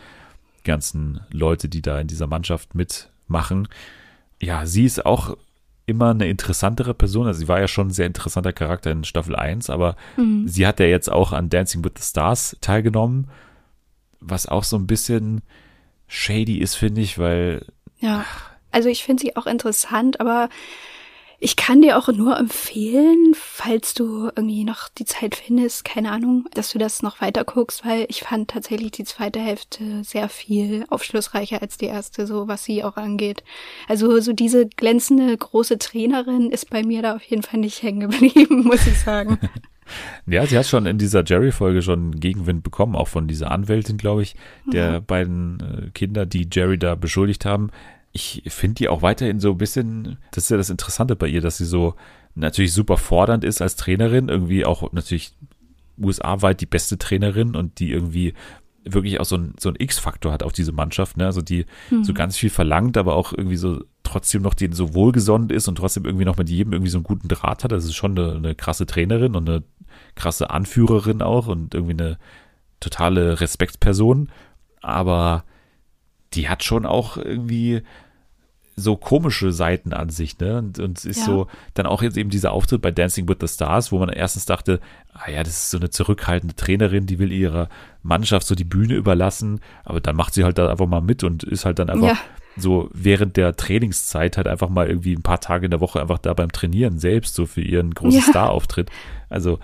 ganzen 0.64 1.20
Leute, 1.30 1.68
die 1.68 1.82
da 1.82 2.00
in 2.00 2.06
dieser 2.06 2.26
Mannschaft 2.26 2.74
mitmachen. 2.74 3.68
Ja, 4.40 4.66
sie 4.66 4.84
ist 4.84 5.04
auch 5.06 5.36
immer 5.86 6.10
eine 6.10 6.28
interessantere 6.28 6.94
Person. 6.94 7.26
Also 7.26 7.40
sie 7.40 7.48
war 7.48 7.60
ja 7.60 7.68
schon 7.68 7.88
ein 7.88 7.92
sehr 7.92 8.06
interessanter 8.06 8.52
Charakter 8.52 8.90
in 8.90 9.04
Staffel 9.04 9.36
1, 9.36 9.70
aber 9.70 9.96
mhm. 10.16 10.48
sie 10.48 10.66
hat 10.66 10.80
ja 10.80 10.86
jetzt 10.86 11.10
auch 11.10 11.32
an 11.32 11.50
Dancing 11.50 11.84
with 11.84 11.92
the 11.96 12.02
Stars 12.02 12.56
teilgenommen, 12.60 13.28
was 14.20 14.46
auch 14.46 14.64
so 14.64 14.76
ein 14.76 14.86
bisschen 14.86 15.42
shady 16.08 16.58
ist, 16.58 16.74
finde 16.74 17.02
ich, 17.02 17.18
weil. 17.18 17.66
Ja, 17.98 18.24
also 18.70 18.88
ich 18.88 19.04
finde 19.04 19.22
sie 19.22 19.36
auch 19.36 19.46
interessant, 19.46 20.20
aber 20.20 20.48
ich 21.44 21.56
kann 21.56 21.82
dir 21.82 21.98
auch 21.98 22.08
nur 22.08 22.38
empfehlen, 22.38 23.34
falls 23.34 23.92
du 23.92 24.30
irgendwie 24.34 24.64
noch 24.64 24.88
die 24.88 25.04
Zeit 25.04 25.34
findest, 25.34 25.84
keine 25.84 26.10
Ahnung, 26.10 26.46
dass 26.54 26.72
du 26.72 26.78
das 26.78 27.02
noch 27.02 27.20
weiter 27.20 27.44
guckst, 27.44 27.84
weil 27.84 28.06
ich 28.08 28.22
fand 28.22 28.48
tatsächlich 28.48 28.92
die 28.92 29.04
zweite 29.04 29.40
Hälfte 29.40 30.02
sehr 30.04 30.30
viel 30.30 30.86
aufschlussreicher 30.88 31.60
als 31.60 31.76
die 31.76 31.84
erste, 31.84 32.26
so 32.26 32.48
was 32.48 32.64
sie 32.64 32.82
auch 32.82 32.96
angeht. 32.96 33.44
Also 33.88 34.18
so 34.20 34.32
diese 34.32 34.66
glänzende 34.66 35.36
große 35.36 35.76
Trainerin 35.76 36.50
ist 36.50 36.70
bei 36.70 36.82
mir 36.82 37.02
da 37.02 37.14
auf 37.14 37.22
jeden 37.24 37.42
Fall 37.42 37.60
nicht 37.60 37.82
hängen 37.82 38.08
geblieben, 38.08 38.62
muss 38.64 38.86
ich 38.86 38.98
sagen. 38.98 39.38
Ja, 40.26 40.46
sie 40.46 40.56
hat 40.56 40.66
schon 40.66 40.86
in 40.86 40.96
dieser 40.96 41.24
Jerry-Folge 41.26 41.82
schon 41.82 42.18
Gegenwind 42.18 42.62
bekommen, 42.62 42.96
auch 42.96 43.06
von 43.06 43.28
dieser 43.28 43.50
Anwältin, 43.50 43.98
glaube 43.98 44.22
ich, 44.22 44.34
der 44.64 45.00
mhm. 45.00 45.04
beiden 45.04 45.60
äh, 45.60 45.90
Kinder, 45.90 46.24
die 46.24 46.48
Jerry 46.50 46.78
da 46.78 46.94
beschuldigt 46.94 47.44
haben 47.44 47.70
ich 48.14 48.42
finde 48.46 48.76
die 48.76 48.88
auch 48.88 49.02
weiterhin 49.02 49.40
so 49.40 49.50
ein 49.50 49.58
bisschen, 49.58 50.18
das 50.30 50.44
ist 50.44 50.50
ja 50.50 50.56
das 50.56 50.70
Interessante 50.70 51.16
bei 51.16 51.26
ihr, 51.26 51.40
dass 51.40 51.58
sie 51.58 51.64
so 51.64 51.96
natürlich 52.36 52.72
super 52.72 52.96
fordernd 52.96 53.42
ist 53.42 53.60
als 53.60 53.74
Trainerin, 53.74 54.28
irgendwie 54.28 54.64
auch 54.64 54.92
natürlich 54.92 55.36
USA-weit 55.98 56.60
die 56.60 56.66
beste 56.66 56.96
Trainerin 56.96 57.56
und 57.56 57.80
die 57.80 57.90
irgendwie 57.90 58.34
wirklich 58.84 59.18
auch 59.18 59.24
so 59.24 59.36
ein, 59.36 59.54
so 59.58 59.68
ein 59.68 59.76
X-Faktor 59.76 60.32
hat 60.32 60.44
auf 60.44 60.52
diese 60.52 60.70
Mannschaft, 60.70 61.16
ne? 61.16 61.26
Also 61.26 61.42
die 61.42 61.66
mhm. 61.90 62.04
so 62.04 62.14
ganz 62.14 62.36
viel 62.36 62.50
verlangt, 62.50 62.96
aber 62.96 63.16
auch 63.16 63.32
irgendwie 63.32 63.56
so 63.56 63.82
trotzdem 64.04 64.42
noch 64.42 64.54
denen 64.54 64.74
so 64.74 64.94
wohlgesonnen 64.94 65.50
ist 65.50 65.66
und 65.66 65.76
trotzdem 65.76 66.04
irgendwie 66.04 66.24
noch 66.24 66.36
mit 66.36 66.48
jedem 66.48 66.72
irgendwie 66.72 66.90
so 66.90 66.98
einen 66.98 67.04
guten 67.04 67.28
Draht 67.28 67.64
hat. 67.64 67.72
Das 67.72 67.84
ist 67.84 67.94
schon 67.94 68.16
eine, 68.16 68.36
eine 68.36 68.54
krasse 68.54 68.86
Trainerin 68.86 69.34
und 69.34 69.48
eine 69.48 69.64
krasse 70.14 70.50
Anführerin 70.50 71.20
auch 71.22 71.48
und 71.48 71.74
irgendwie 71.74 71.94
eine 71.94 72.18
totale 72.78 73.40
Respektsperson. 73.40 74.28
Aber 74.82 75.44
die 76.34 76.48
hat 76.48 76.62
schon 76.62 76.84
auch 76.84 77.16
irgendwie 77.16 77.82
so 78.76 78.96
komische 78.96 79.52
Seiten 79.52 79.92
an 79.92 80.10
sich, 80.10 80.38
ne? 80.38 80.58
Und, 80.58 80.78
und 80.78 81.04
ist 81.04 81.20
ja. 81.20 81.24
so, 81.24 81.46
dann 81.74 81.86
auch 81.86 82.02
jetzt 82.02 82.16
eben 82.16 82.30
dieser 82.30 82.52
Auftritt 82.52 82.82
bei 82.82 82.90
Dancing 82.90 83.28
with 83.28 83.36
the 83.40 83.48
Stars, 83.48 83.92
wo 83.92 83.98
man 83.98 84.08
erstens 84.08 84.46
dachte, 84.46 84.80
ah 85.12 85.30
ja, 85.30 85.42
das 85.42 85.54
ist 85.54 85.70
so 85.70 85.78
eine 85.78 85.90
zurückhaltende 85.90 86.56
Trainerin, 86.56 87.06
die 87.06 87.18
will 87.18 87.32
ihrer 87.32 87.68
Mannschaft 88.02 88.46
so 88.46 88.54
die 88.54 88.64
Bühne 88.64 88.94
überlassen, 88.94 89.60
aber 89.84 90.00
dann 90.00 90.16
macht 90.16 90.34
sie 90.34 90.44
halt 90.44 90.58
da 90.58 90.68
einfach 90.68 90.86
mal 90.86 91.00
mit 91.00 91.22
und 91.22 91.44
ist 91.44 91.64
halt 91.64 91.78
dann 91.78 91.88
einfach 91.88 92.08
ja. 92.08 92.18
so 92.56 92.90
während 92.92 93.36
der 93.36 93.56
Trainingszeit 93.56 94.36
halt 94.36 94.48
einfach 94.48 94.68
mal 94.68 94.88
irgendwie 94.88 95.14
ein 95.14 95.22
paar 95.22 95.40
Tage 95.40 95.66
in 95.66 95.70
der 95.70 95.80
Woche 95.80 96.00
einfach 96.00 96.18
da 96.18 96.34
beim 96.34 96.50
Trainieren 96.50 96.98
selbst, 96.98 97.34
so 97.34 97.46
für 97.46 97.62
ihren 97.62 97.94
großen 97.94 98.20
ja. 98.20 98.26
Star-Auftritt. 98.26 98.90
Also 99.28 99.58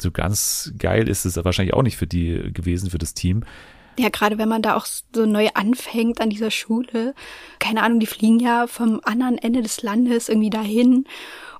so 0.00 0.10
ganz 0.10 0.72
geil 0.78 1.08
ist 1.08 1.24
es 1.24 1.42
wahrscheinlich 1.44 1.74
auch 1.74 1.82
nicht 1.82 1.96
für 1.96 2.06
die 2.06 2.52
gewesen, 2.52 2.90
für 2.90 2.98
das 2.98 3.14
Team. 3.14 3.44
Ja, 3.98 4.08
gerade 4.08 4.38
wenn 4.38 4.48
man 4.48 4.62
da 4.62 4.76
auch 4.76 4.86
so 4.86 5.24
neu 5.24 5.48
anfängt 5.54 6.20
an 6.20 6.30
dieser 6.30 6.50
Schule. 6.50 7.14
Keine 7.60 7.82
Ahnung, 7.82 8.00
die 8.00 8.06
fliegen 8.06 8.40
ja 8.40 8.66
vom 8.66 9.00
anderen 9.04 9.38
Ende 9.38 9.62
des 9.62 9.82
Landes 9.82 10.28
irgendwie 10.28 10.50
dahin, 10.50 11.06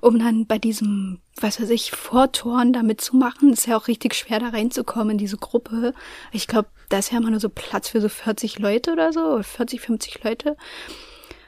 um 0.01 0.19
dann 0.19 0.45
bei 0.45 0.57
diesem, 0.57 1.19
was 1.39 1.61
weiß 1.61 1.69
ich, 1.69 1.91
Vortoren 1.91 2.73
da 2.73 2.83
mitzumachen. 2.83 3.53
Ist 3.53 3.67
ja 3.67 3.77
auch 3.77 3.87
richtig 3.87 4.15
schwer 4.15 4.39
da 4.39 4.49
reinzukommen 4.49 5.11
in 5.11 5.17
diese 5.17 5.37
Gruppe. 5.37 5.93
Ich 6.33 6.47
glaube, 6.47 6.67
da 6.89 6.97
ist 6.99 7.11
ja 7.11 7.19
immer 7.19 7.31
nur 7.31 7.39
so 7.39 7.49
Platz 7.49 7.89
für 7.89 8.01
so 8.01 8.09
40 8.09 8.59
Leute 8.59 8.91
oder 8.91 9.13
so, 9.13 9.41
40, 9.41 9.79
50 9.79 10.23
Leute. 10.23 10.57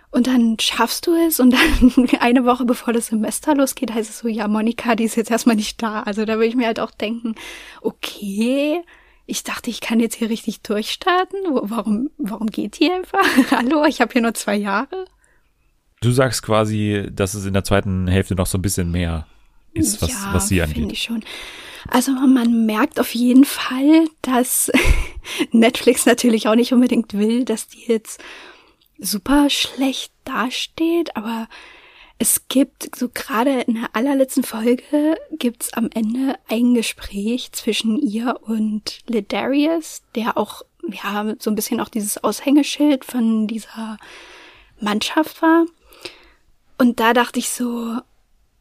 Und 0.10 0.28
dann 0.28 0.58
schaffst 0.60 1.06
du 1.06 1.14
es 1.16 1.40
und 1.40 1.52
dann 1.52 2.08
eine 2.22 2.46
Woche 2.46 2.66
bevor 2.66 2.94
das 2.94 3.08
Semester 3.08 3.56
losgeht, 3.56 3.94
heißt 3.94 4.10
es 4.10 4.20
so, 4.20 4.28
ja, 4.28 4.48
Monika, 4.48 4.96
die 4.96 5.04
ist 5.04 5.18
jetzt 5.18 5.32
erstmal 5.32 5.58
nicht 5.58 5.82
da. 5.84 6.02
Also 6.04 6.24
da 6.24 6.36
würde 6.36 6.48
ich 6.48 6.56
mir 6.56 6.68
halt 6.68 6.80
auch 6.80 6.92
denken, 6.92 7.36
okay, 7.82 8.82
ich 9.28 9.43
dachte, 9.43 9.69
ich 9.69 9.82
kann 9.82 9.99
jetzt 9.99 10.15
hier 10.15 10.30
richtig 10.30 10.61
durchstarten. 10.61 11.39
Warum, 11.51 12.09
warum 12.17 12.47
geht 12.47 12.80
die 12.80 12.89
einfach? 12.89 13.25
Hallo, 13.51 13.86
ich 13.86 14.01
habe 14.01 14.13
hier 14.13 14.21
nur 14.21 14.34
zwei 14.34 14.55
Jahre. 14.55 15.05
Du 15.99 16.11
sagst 16.11 16.43
quasi, 16.43 17.07
dass 17.11 17.34
es 17.34 17.45
in 17.45 17.53
der 17.53 17.63
zweiten 17.63 18.07
Hälfte 18.07 18.36
noch 18.36 18.47
so 18.47 18.57
ein 18.57 18.61
bisschen 18.61 18.89
mehr 18.89 19.28
ist, 19.73 20.01
was, 20.01 20.11
ja, 20.11 20.30
was 20.34 20.47
sie 20.47 20.61
angeht. 20.61 20.78
finde 20.78 20.93
ich 20.93 21.03
schon. 21.03 21.23
Also 21.89 22.11
man 22.11 22.65
merkt 22.65 22.99
auf 22.99 23.13
jeden 23.13 23.45
Fall, 23.45 24.07
dass 24.21 24.71
Netflix 25.51 26.05
natürlich 26.05 26.47
auch 26.47 26.55
nicht 26.55 26.71
unbedingt 26.71 27.13
will, 27.13 27.43
dass 27.43 27.67
die 27.67 27.86
jetzt 27.86 28.23
super 28.97 29.49
schlecht 29.49 30.13
dasteht, 30.23 31.15
aber 31.15 31.47
es 32.20 32.47
gibt 32.47 32.95
so 32.95 33.09
gerade 33.09 33.61
in 33.61 33.76
der 33.76 33.89
allerletzten 33.93 34.43
Folge 34.43 35.18
gibt's 35.32 35.74
am 35.74 35.89
Ende 35.93 36.36
ein 36.47 36.74
Gespräch 36.74 37.51
zwischen 37.51 37.97
ihr 37.97 38.39
und 38.41 38.99
Ledarius, 39.07 40.01
der 40.15 40.38
auch 40.38 40.63
ja 40.89 41.36
so 41.39 41.51
ein 41.51 41.55
bisschen 41.55 41.80
auch 41.80 41.89
dieses 41.89 42.24
Aushängeschild 42.24 43.05
von 43.05 43.47
dieser 43.47 43.97
Mannschaft 44.80 45.41
war. 45.41 45.65
Und 46.80 46.99
da 46.99 47.13
dachte 47.13 47.39
ich 47.39 47.49
so, 47.49 47.97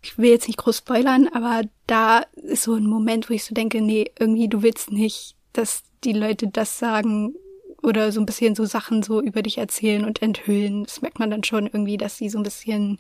ich 0.03 0.19
will 0.19 0.31
jetzt 0.31 0.49
nicht 0.49 0.59
groß 0.59 0.79
spoilern, 0.79 1.29
aber 1.33 1.63
da 1.87 2.25
ist 2.35 2.65
so 2.65 2.75
ein 2.75 2.87
Moment, 2.87 3.31
wo 3.31 3.35
ich 3.35 3.45
so 3.45 3.55
denke, 3.55 3.81
nee, 3.81 4.11
irgendwie 4.19 4.49
du 4.49 4.63
willst 4.63 4.91
nicht, 4.91 5.35
dass 5.53 5.83
die 6.05 6.13
Leute 6.13 6.49
das 6.49 6.79
sagen, 6.79 7.35
oder 7.83 8.13
so 8.13 8.21
ein 8.21 8.27
bisschen 8.27 8.55
so 8.55 8.65
Sachen 8.65 9.03
so 9.03 9.21
über 9.21 9.43
dich 9.43 9.59
erzählen 9.59 10.05
und 10.05 10.23
enthüllen. 10.23 10.85
Das 10.85 11.03
merkt 11.03 11.19
man 11.19 11.31
dann 11.31 11.45
schon 11.45 11.67
irgendwie, 11.67 11.97
dass 11.97 12.19
sie 12.19 12.29
so 12.29 12.39
ein 12.39 12.45
bisschen, 12.45 12.99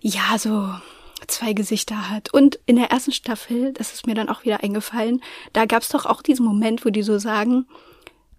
ja, 0.00 0.38
so 0.38 0.68
zwei 1.26 1.52
Gesichter 1.52 2.10
hat. 2.10 2.32
Und 2.32 2.58
in 2.66 2.76
der 2.76 2.90
ersten 2.90 3.12
Staffel, 3.12 3.72
das 3.72 3.92
ist 3.92 4.06
mir 4.06 4.14
dann 4.14 4.28
auch 4.28 4.44
wieder 4.44 4.62
eingefallen, 4.62 5.22
da 5.52 5.64
gab's 5.64 5.88
doch 5.88 6.06
auch 6.06 6.22
diesen 6.22 6.44
Moment, 6.44 6.84
wo 6.84 6.90
die 6.90 7.02
so 7.02 7.18
sagen, 7.18 7.66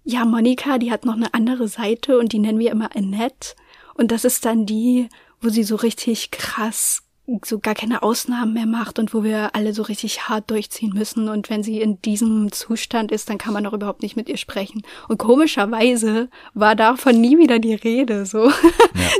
ja, 0.04 0.24
Monika, 0.24 0.78
die 0.78 0.92
hat 0.92 1.06
noch 1.06 1.16
eine 1.16 1.34
andere 1.34 1.68
Seite 1.68 2.20
und 2.20 2.32
die 2.32 2.40
nennen 2.40 2.60
wir 2.60 2.72
immer 2.72 2.96
Annette. 2.96 3.56
Und 3.96 4.12
das 4.12 4.24
ist 4.24 4.46
dann 4.46 4.66
die, 4.66 5.10
wo 5.42 5.50
sie 5.50 5.64
so 5.64 5.76
richtig 5.76 6.32
krass 6.32 7.05
so 7.43 7.59
gar 7.59 7.73
keine 7.73 8.03
Ausnahmen 8.03 8.53
mehr 8.53 8.67
macht 8.67 8.99
und 8.99 9.13
wo 9.13 9.23
wir 9.23 9.55
alle 9.55 9.73
so 9.73 9.82
richtig 9.82 10.30
hart 10.30 10.51
durchziehen 10.51 10.93
müssen. 10.93 11.28
Und 11.28 11.49
wenn 11.49 11.63
sie 11.63 11.82
in 11.82 11.99
diesem 12.01 12.51
Zustand 12.51 13.11
ist, 13.11 13.30
dann 13.30 13.39
kann 13.39 13.53
man 13.53 13.65
auch 13.65 13.73
überhaupt 13.73 14.03
nicht 14.03 14.15
mit 14.15 14.30
ihr 14.30 14.38
sprechen. 14.38 14.84
Und 15.07 15.17
komischerweise 15.17 16.30
war 16.53 16.76
davon 16.76 17.19
nie 17.19 17.38
wieder 17.38 17.57
die 17.57 17.73
Rede. 17.73 18.26
So, 18.26 18.49
ja. 18.49 18.53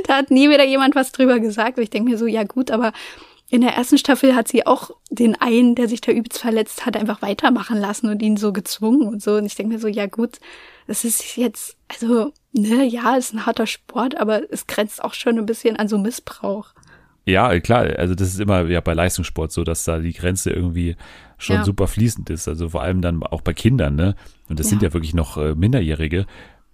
da 0.06 0.16
hat 0.18 0.30
nie 0.30 0.48
wieder 0.48 0.64
jemand 0.64 0.94
was 0.94 1.10
drüber 1.10 1.40
gesagt. 1.40 1.78
Und 1.78 1.82
ich 1.82 1.90
denke 1.90 2.10
mir 2.10 2.18
so, 2.18 2.26
ja 2.26 2.44
gut, 2.44 2.70
aber 2.70 2.92
in 3.48 3.60
der 3.60 3.74
ersten 3.74 3.98
Staffel 3.98 4.34
hat 4.34 4.48
sie 4.48 4.66
auch 4.66 4.90
den 5.10 5.40
einen, 5.40 5.74
der 5.74 5.88
sich 5.88 6.00
da 6.00 6.12
übelst 6.12 6.40
verletzt 6.40 6.84
hat, 6.86 6.96
einfach 6.96 7.22
weitermachen 7.22 7.78
lassen 7.78 8.08
und 8.08 8.22
ihn 8.22 8.36
so 8.36 8.52
gezwungen 8.52 9.06
und 9.06 9.22
so. 9.22 9.34
Und 9.34 9.46
ich 9.46 9.54
denke 9.54 9.74
mir 9.74 9.80
so, 9.80 9.88
ja 9.88 10.06
gut, 10.06 10.38
das 10.86 11.04
ist 11.04 11.36
jetzt, 11.36 11.76
also, 11.88 12.32
ne, 12.52 12.84
ja, 12.84 13.16
ist 13.16 13.34
ein 13.34 13.46
harter 13.46 13.66
Sport, 13.66 14.16
aber 14.16 14.42
es 14.52 14.66
grenzt 14.66 15.02
auch 15.02 15.14
schon 15.14 15.38
ein 15.38 15.46
bisschen 15.46 15.76
an 15.76 15.88
so 15.88 15.98
Missbrauch. 15.98 16.72
Ja, 17.26 17.58
klar, 17.58 17.98
also 17.98 18.14
das 18.14 18.28
ist 18.28 18.40
immer 18.40 18.66
ja 18.66 18.80
bei 18.80 18.94
Leistungssport 18.94 19.50
so, 19.50 19.64
dass 19.64 19.84
da 19.84 19.98
die 19.98 20.12
Grenze 20.12 20.50
irgendwie 20.50 20.96
schon 21.38 21.56
ja. 21.56 21.64
super 21.64 21.88
fließend 21.88 22.30
ist. 22.30 22.46
Also 22.46 22.68
vor 22.68 22.82
allem 22.82 23.02
dann 23.02 23.22
auch 23.24 23.40
bei 23.40 23.52
Kindern, 23.52 23.96
ne? 23.96 24.14
Und 24.48 24.60
das 24.60 24.66
ja. 24.66 24.70
sind 24.70 24.82
ja 24.82 24.94
wirklich 24.94 25.12
noch 25.12 25.36
äh, 25.36 25.54
Minderjährige. 25.56 26.26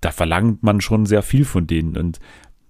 Da 0.02 0.10
verlangt 0.10 0.62
man 0.62 0.82
schon 0.82 1.06
sehr 1.06 1.22
viel 1.22 1.46
von 1.46 1.66
denen 1.66 1.96
und 1.96 2.20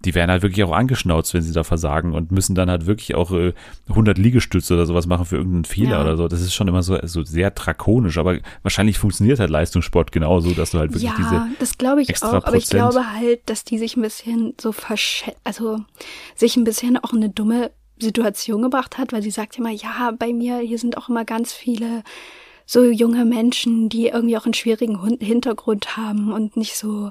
die 0.05 0.15
werden 0.15 0.31
halt 0.31 0.43
wirklich 0.43 0.65
auch 0.65 0.73
angeschnauzt, 0.73 1.35
wenn 1.35 1.43
sie 1.43 1.53
da 1.53 1.65
versagen 1.65 2.13
und 2.15 2.33
müssen 2.33 2.55
dann 2.55 2.71
halt 2.71 2.87
wirklich 2.87 3.15
auch 3.15 3.33
äh, 3.33 3.53
100 3.89 4.19
Liegestütze 4.19 4.75
oder 4.75 4.87
sowas 4.87 5.07
machen 5.07 5.25
für 5.25 5.37
irgendeinen 5.37 5.65
Fehler 5.65 5.91
ja. 5.91 6.03
oder 6.03 6.17
so. 6.17 6.29
Das 6.29 6.41
ist 6.41 6.55
schon 6.55 6.69
immer 6.69 6.83
so, 6.83 6.99
so 7.05 7.23
sehr 7.23 7.51
drakonisch, 7.51 8.19
aber 8.19 8.39
wahrscheinlich 8.63 8.99
funktioniert 8.99 9.41
halt 9.41 9.51
Leistungssport 9.51 10.13
genauso, 10.13 10.51
dass 10.53 10.71
du 10.71 10.79
halt 10.79 10.91
wirklich 10.91 11.05
ja, 11.05 11.15
diese 11.17 11.35
Ja, 11.35 11.49
das 11.59 11.79
glaube 11.79 12.03
ich 12.03 12.23
auch, 12.23 12.33
aber 12.33 12.57
ich 12.57 12.69
glaube 12.69 13.13
halt, 13.15 13.41
dass 13.47 13.65
die 13.65 13.79
sich 13.79 13.97
ein 13.97 14.03
bisschen 14.03 14.55
so 14.61 14.73
versch 14.73 15.25
also 15.45 15.81
sich 16.35 16.57
ein 16.57 16.65
bisschen 16.65 16.97
auch 16.97 17.13
eine 17.13 17.31
dumme 17.31 17.71
Situation 18.01 18.63
gebracht 18.63 18.99
hat, 18.99 19.13
weil 19.13 19.23
sie 19.23 19.31
sagt 19.31 19.59
immer, 19.59 19.71
ja, 19.71 20.13
bei 20.19 20.33
mir 20.33 20.59
hier 20.59 20.79
sind 20.79 20.97
auch 20.97 21.09
immer 21.09 21.25
ganz 21.25 21.53
viele 21.53 22.03
so 22.73 22.85
junge 22.85 23.27
Menschen, 23.27 23.91
die 23.91 24.07
irgendwie 24.07 24.39
auch 24.39 24.47
einen 24.47 24.55
schwierigen 24.55 24.99
Hintergrund 25.21 25.99
haben 25.99 26.33
und 26.33 26.57
nicht 26.57 26.79
so 26.79 27.11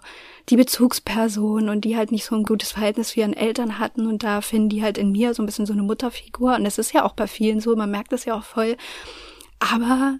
die 0.49 0.55
Bezugsperson 0.55 1.69
und 1.69 1.85
die 1.85 1.95
halt 1.95 2.11
nicht 2.11 2.25
so 2.25 2.35
ein 2.35 2.41
gutes 2.41 2.71
Verhältnis 2.71 3.09
zu 3.09 3.19
ihren 3.19 3.33
Eltern 3.33 3.77
hatten 3.77 4.07
und 4.07 4.23
da 4.23 4.41
finden 4.41 4.69
die 4.69 4.81
halt 4.81 4.97
in 4.97 5.11
mir 5.11 5.35
so 5.35 5.43
ein 5.43 5.45
bisschen 5.45 5.67
so 5.67 5.73
eine 5.73 5.83
Mutterfigur 5.83 6.55
und 6.55 6.63
das 6.63 6.79
ist 6.79 6.93
ja 6.93 7.05
auch 7.05 7.13
bei 7.13 7.27
vielen 7.27 7.59
so, 7.59 7.75
man 7.75 7.91
merkt 7.91 8.11
das 8.11 8.25
ja 8.25 8.33
auch 8.33 8.43
voll. 8.43 8.75
Aber 9.59 10.17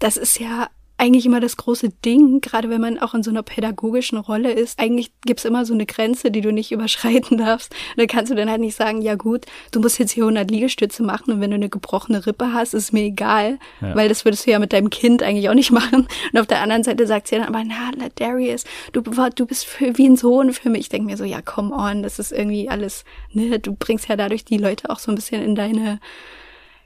das 0.00 0.16
ist 0.16 0.40
ja 0.40 0.66
eigentlich 1.02 1.26
immer 1.26 1.40
das 1.40 1.56
große 1.56 1.88
Ding, 2.04 2.40
gerade 2.40 2.70
wenn 2.70 2.80
man 2.80 2.96
auch 3.00 3.12
in 3.12 3.24
so 3.24 3.30
einer 3.30 3.42
pädagogischen 3.42 4.18
Rolle 4.18 4.52
ist. 4.52 4.78
Eigentlich 4.78 5.10
gibt's 5.26 5.44
immer 5.44 5.66
so 5.66 5.74
eine 5.74 5.84
Grenze, 5.84 6.30
die 6.30 6.40
du 6.42 6.52
nicht 6.52 6.70
überschreiten 6.76 7.38
darfst. 7.38 7.72
Und 7.72 7.98
dann 7.98 8.06
kannst 8.06 8.30
du 8.30 8.36
dann 8.36 8.48
halt 8.48 8.60
nicht 8.60 8.76
sagen, 8.76 9.02
ja 9.02 9.16
gut, 9.16 9.46
du 9.72 9.80
musst 9.80 9.98
jetzt 9.98 10.12
hier 10.12 10.22
100 10.22 10.48
Liegestütze 10.48 11.02
machen 11.02 11.32
und 11.32 11.40
wenn 11.40 11.50
du 11.50 11.56
eine 11.56 11.68
gebrochene 11.68 12.24
Rippe 12.24 12.52
hast, 12.52 12.72
ist 12.72 12.92
mir 12.92 13.02
egal, 13.02 13.58
Ja. 13.80 13.96
weil 13.96 14.08
das 14.08 14.24
würdest 14.24 14.46
du 14.46 14.52
ja 14.52 14.60
mit 14.60 14.72
deinem 14.72 14.90
Kind 14.90 15.24
eigentlich 15.24 15.48
auch 15.48 15.54
nicht 15.54 15.72
machen. 15.80 16.06
Und 16.32 16.38
auf 16.38 16.46
der 16.46 16.60
anderen 16.60 16.84
Seite 16.84 17.04
sagt 17.08 17.26
sie 17.26 17.34
dann 17.36 17.46
aber, 17.48 17.64
na, 17.64 17.90
Darius, 18.14 18.62
du, 18.92 19.00
du 19.02 19.46
bist 19.46 19.64
für, 19.64 19.98
wie 19.98 20.06
ein 20.08 20.16
Sohn 20.16 20.52
für 20.52 20.70
mich. 20.70 20.82
Ich 20.82 20.88
denke 20.88 21.06
mir 21.10 21.16
so, 21.16 21.24
ja, 21.24 21.42
come 21.42 21.74
on, 21.74 22.04
das 22.04 22.20
ist 22.20 22.30
irgendwie 22.30 22.68
alles, 22.68 23.04
ne, 23.32 23.58
du 23.58 23.74
bringst 23.74 24.08
ja 24.08 24.14
dadurch 24.14 24.44
die 24.44 24.58
Leute 24.58 24.88
auch 24.88 25.00
so 25.00 25.10
ein 25.10 25.16
bisschen 25.16 25.42
in 25.42 25.56
deine, 25.56 25.98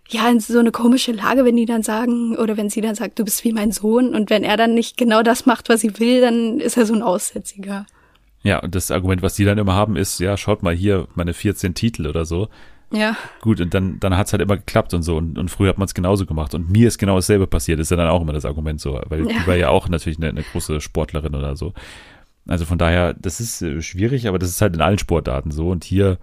ja, 0.08 0.28
in 0.28 0.40
so 0.40 0.58
eine 0.58 0.70
komische 0.70 1.12
Lage, 1.12 1.44
wenn 1.44 1.56
die 1.56 1.66
dann 1.66 1.82
sagen, 1.82 2.36
oder 2.36 2.56
wenn 2.56 2.70
sie 2.70 2.80
dann 2.80 2.94
sagt, 2.94 3.18
du 3.18 3.24
bist 3.24 3.44
wie 3.44 3.52
mein 3.52 3.72
Sohn, 3.72 4.14
und 4.14 4.30
wenn 4.30 4.44
er 4.44 4.56
dann 4.56 4.74
nicht 4.74 4.96
genau 4.96 5.22
das 5.22 5.46
macht, 5.46 5.68
was 5.68 5.80
sie 5.80 5.98
will, 5.98 6.20
dann 6.20 6.58
ist 6.60 6.76
er 6.76 6.86
so 6.86 6.94
ein 6.94 7.02
Aussätziger. 7.02 7.86
Ja, 8.42 8.60
und 8.60 8.74
das 8.74 8.90
Argument, 8.92 9.22
was 9.22 9.34
die 9.34 9.44
dann 9.44 9.58
immer 9.58 9.74
haben, 9.74 9.96
ist, 9.96 10.20
ja, 10.20 10.36
schaut 10.36 10.62
mal 10.62 10.74
hier, 10.74 11.08
meine 11.14 11.34
14 11.34 11.74
Titel 11.74 12.06
oder 12.06 12.24
so. 12.24 12.48
Ja, 12.92 13.16
Gut, 13.40 13.60
und 13.60 13.74
dann, 13.74 13.98
dann 13.98 14.16
hat's 14.16 14.32
halt 14.32 14.40
immer 14.42 14.56
geklappt 14.56 14.94
und 14.94 15.02
so. 15.02 15.16
Und, 15.16 15.38
und 15.38 15.50
früher 15.50 15.70
hat 15.70 15.78
man 15.78 15.86
es 15.86 15.94
genauso 15.94 16.24
gemacht. 16.24 16.54
Und 16.54 16.70
mir 16.70 16.86
ist 16.86 16.98
genau 16.98 17.16
dasselbe 17.16 17.48
passiert, 17.48 17.80
ist 17.80 17.90
ja 17.90 17.96
dann 17.96 18.08
auch 18.08 18.22
immer 18.22 18.32
das 18.32 18.44
Argument 18.44 18.80
so, 18.80 19.00
weil 19.08 19.28
Ja. 19.28 19.40
die 19.40 19.46
war 19.48 19.56
ja 19.56 19.70
auch 19.70 19.88
natürlich 19.88 20.18
eine, 20.18 20.28
eine 20.28 20.44
große 20.44 20.80
Sportlerin 20.80 21.34
oder 21.34 21.56
so. 21.56 21.72
Also 22.46 22.64
von 22.64 22.78
daher, 22.78 23.12
das 23.14 23.40
ist 23.40 23.60
äh, 23.62 23.82
schwierig, 23.82 24.28
aber 24.28 24.38
das 24.38 24.50
ist 24.50 24.60
halt 24.62 24.74
in 24.76 24.80
allen 24.82 25.00
Sportarten 25.00 25.50
so. 25.50 25.68
Und 25.70 25.82
hier 25.82 26.18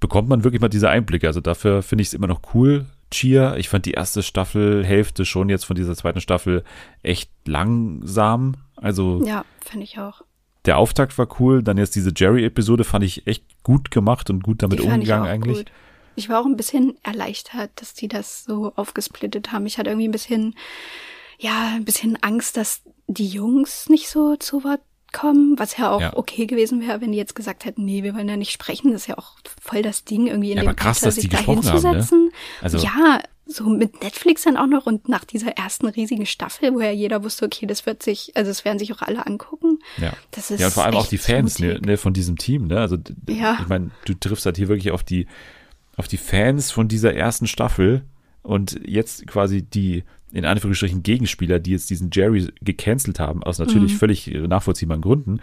bekommt 0.00 0.30
man 0.30 0.44
wirklich 0.44 0.62
mal 0.62 0.68
diese 0.68 0.88
Einblicke. 0.88 1.26
Also 1.26 1.42
dafür 1.42 1.82
finde 1.82 2.00
ich 2.00 2.08
es 2.08 2.14
immer 2.14 2.26
noch 2.26 2.40
cool. 2.54 2.86
Cheer, 3.12 3.56
ich 3.56 3.68
fand 3.68 3.86
die 3.86 3.92
erste 3.92 4.22
Staffelhälfte 4.22 5.24
schon 5.24 5.48
jetzt 5.48 5.64
von 5.64 5.76
dieser 5.76 5.94
zweiten 5.94 6.20
Staffel 6.20 6.64
echt 7.02 7.30
langsam. 7.46 8.56
Also 8.74 9.22
ja, 9.24 9.44
finde 9.60 9.84
ich 9.84 9.98
auch. 9.98 10.22
der 10.64 10.78
Auftakt 10.78 11.16
war 11.18 11.28
cool, 11.38 11.62
dann 11.62 11.78
jetzt 11.78 11.94
diese 11.94 12.12
Jerry-Episode 12.14 12.84
fand 12.84 13.04
ich 13.04 13.26
echt 13.26 13.44
gut 13.62 13.90
gemacht 13.90 14.30
und 14.30 14.42
gut 14.42 14.62
damit 14.62 14.80
fand 14.80 14.94
umgegangen 14.94 15.28
eigentlich. 15.28 15.58
Gut. 15.58 15.72
Ich 16.16 16.28
war 16.28 16.40
auch 16.40 16.46
ein 16.46 16.56
bisschen 16.56 16.96
erleichtert, 17.02 17.70
dass 17.76 17.94
die 17.94 18.08
das 18.08 18.44
so 18.44 18.72
aufgesplittet 18.76 19.52
haben. 19.52 19.64
Ich 19.66 19.78
hatte 19.78 19.90
irgendwie 19.90 20.08
ein 20.08 20.12
bisschen, 20.12 20.54
ja, 21.38 21.72
ein 21.74 21.84
bisschen 21.84 22.18
Angst, 22.22 22.56
dass 22.56 22.82
die 23.06 23.28
Jungs 23.28 23.88
nicht 23.88 24.08
so 24.08 24.36
zu 24.36 24.64
Wort 24.64 24.80
kommen, 25.12 25.58
was 25.58 25.76
ja 25.76 25.90
auch 25.90 26.00
Ja. 26.00 26.16
okay 26.16 26.46
gewesen 26.46 26.80
wäre, 26.80 27.00
wenn 27.00 27.12
die 27.12 27.18
jetzt 27.18 27.34
gesagt 27.34 27.64
hätten, 27.64 27.84
nee, 27.84 28.02
wir 28.02 28.14
wollen 28.14 28.28
ja 28.28 28.36
nicht 28.36 28.50
sprechen. 28.52 28.92
Das 28.92 29.02
ist 29.02 29.06
ja 29.08 29.18
auch 29.18 29.36
voll 29.60 29.82
das 29.82 30.04
Ding, 30.04 30.26
irgendwie 30.26 30.52
in 30.52 30.58
Ja, 30.58 30.64
dem 30.64 30.76
krass, 30.76 31.02
Alter 31.02 31.12
sich 31.12 31.28
da 31.28 31.36
gesprochen 31.38 31.58
haben, 31.68 31.82
ne? 31.82 31.88
hinzusetzen. 31.90 32.30
Also- 32.60 32.78
ja, 32.78 33.20
so 33.44 33.64
mit 33.68 34.02
Netflix 34.02 34.42
dann 34.42 34.56
auch 34.56 34.66
noch 34.66 34.86
und 34.86 35.08
nach 35.08 35.24
dieser 35.24 35.50
ersten 35.58 35.86
riesigen 35.88 36.24
Staffel, 36.26 36.72
wo 36.72 36.80
ja 36.80 36.90
jeder 36.92 37.22
wusste, 37.24 37.44
okay, 37.44 37.66
das 37.66 37.84
wird 37.84 38.02
sich, 38.02 38.32
also 38.34 38.50
es 38.50 38.64
werden 38.64 38.78
sich 38.78 38.92
auch 38.94 39.02
alle 39.02 39.26
angucken. 39.26 39.80
Ja. 39.98 40.12
Das 40.30 40.50
ist 40.50 40.60
ja, 40.60 40.68
und 40.68 40.72
vor 40.72 40.84
allem 40.84 40.94
auch 40.94 41.06
die 41.08 41.18
Fans 41.18 41.58
ne, 41.58 41.78
ne, 41.84 41.96
von 41.98 42.14
diesem 42.14 42.38
Team, 42.38 42.68
ne? 42.68 42.78
Also 42.80 42.96
Ja. 43.28 43.58
ich 43.60 43.68
meine, 43.68 43.90
du 44.06 44.14
triffst 44.14 44.46
halt 44.46 44.56
hier 44.56 44.68
wirklich 44.68 44.92
auf 44.92 45.02
die, 45.02 45.26
auf 45.96 46.08
die 46.08 46.16
Fans 46.16 46.70
von 46.70 46.88
dieser 46.88 47.14
ersten 47.14 47.46
Staffel 47.46 48.04
und 48.42 48.80
jetzt 48.86 49.26
quasi 49.26 49.62
die 49.62 50.04
in 50.32 50.44
Anführungsstrichen 50.44 51.02
Gegenspieler, 51.02 51.58
die 51.58 51.72
jetzt 51.72 51.90
diesen 51.90 52.10
Jerry 52.12 52.48
gecancelt 52.60 53.20
haben, 53.20 53.42
aus 53.42 53.58
Mhm. 53.58 53.66
natürlich 53.66 53.96
völlig 53.96 54.32
äh, 54.32 54.38
nachvollziehbaren 54.48 55.02
Gründen. 55.02 55.40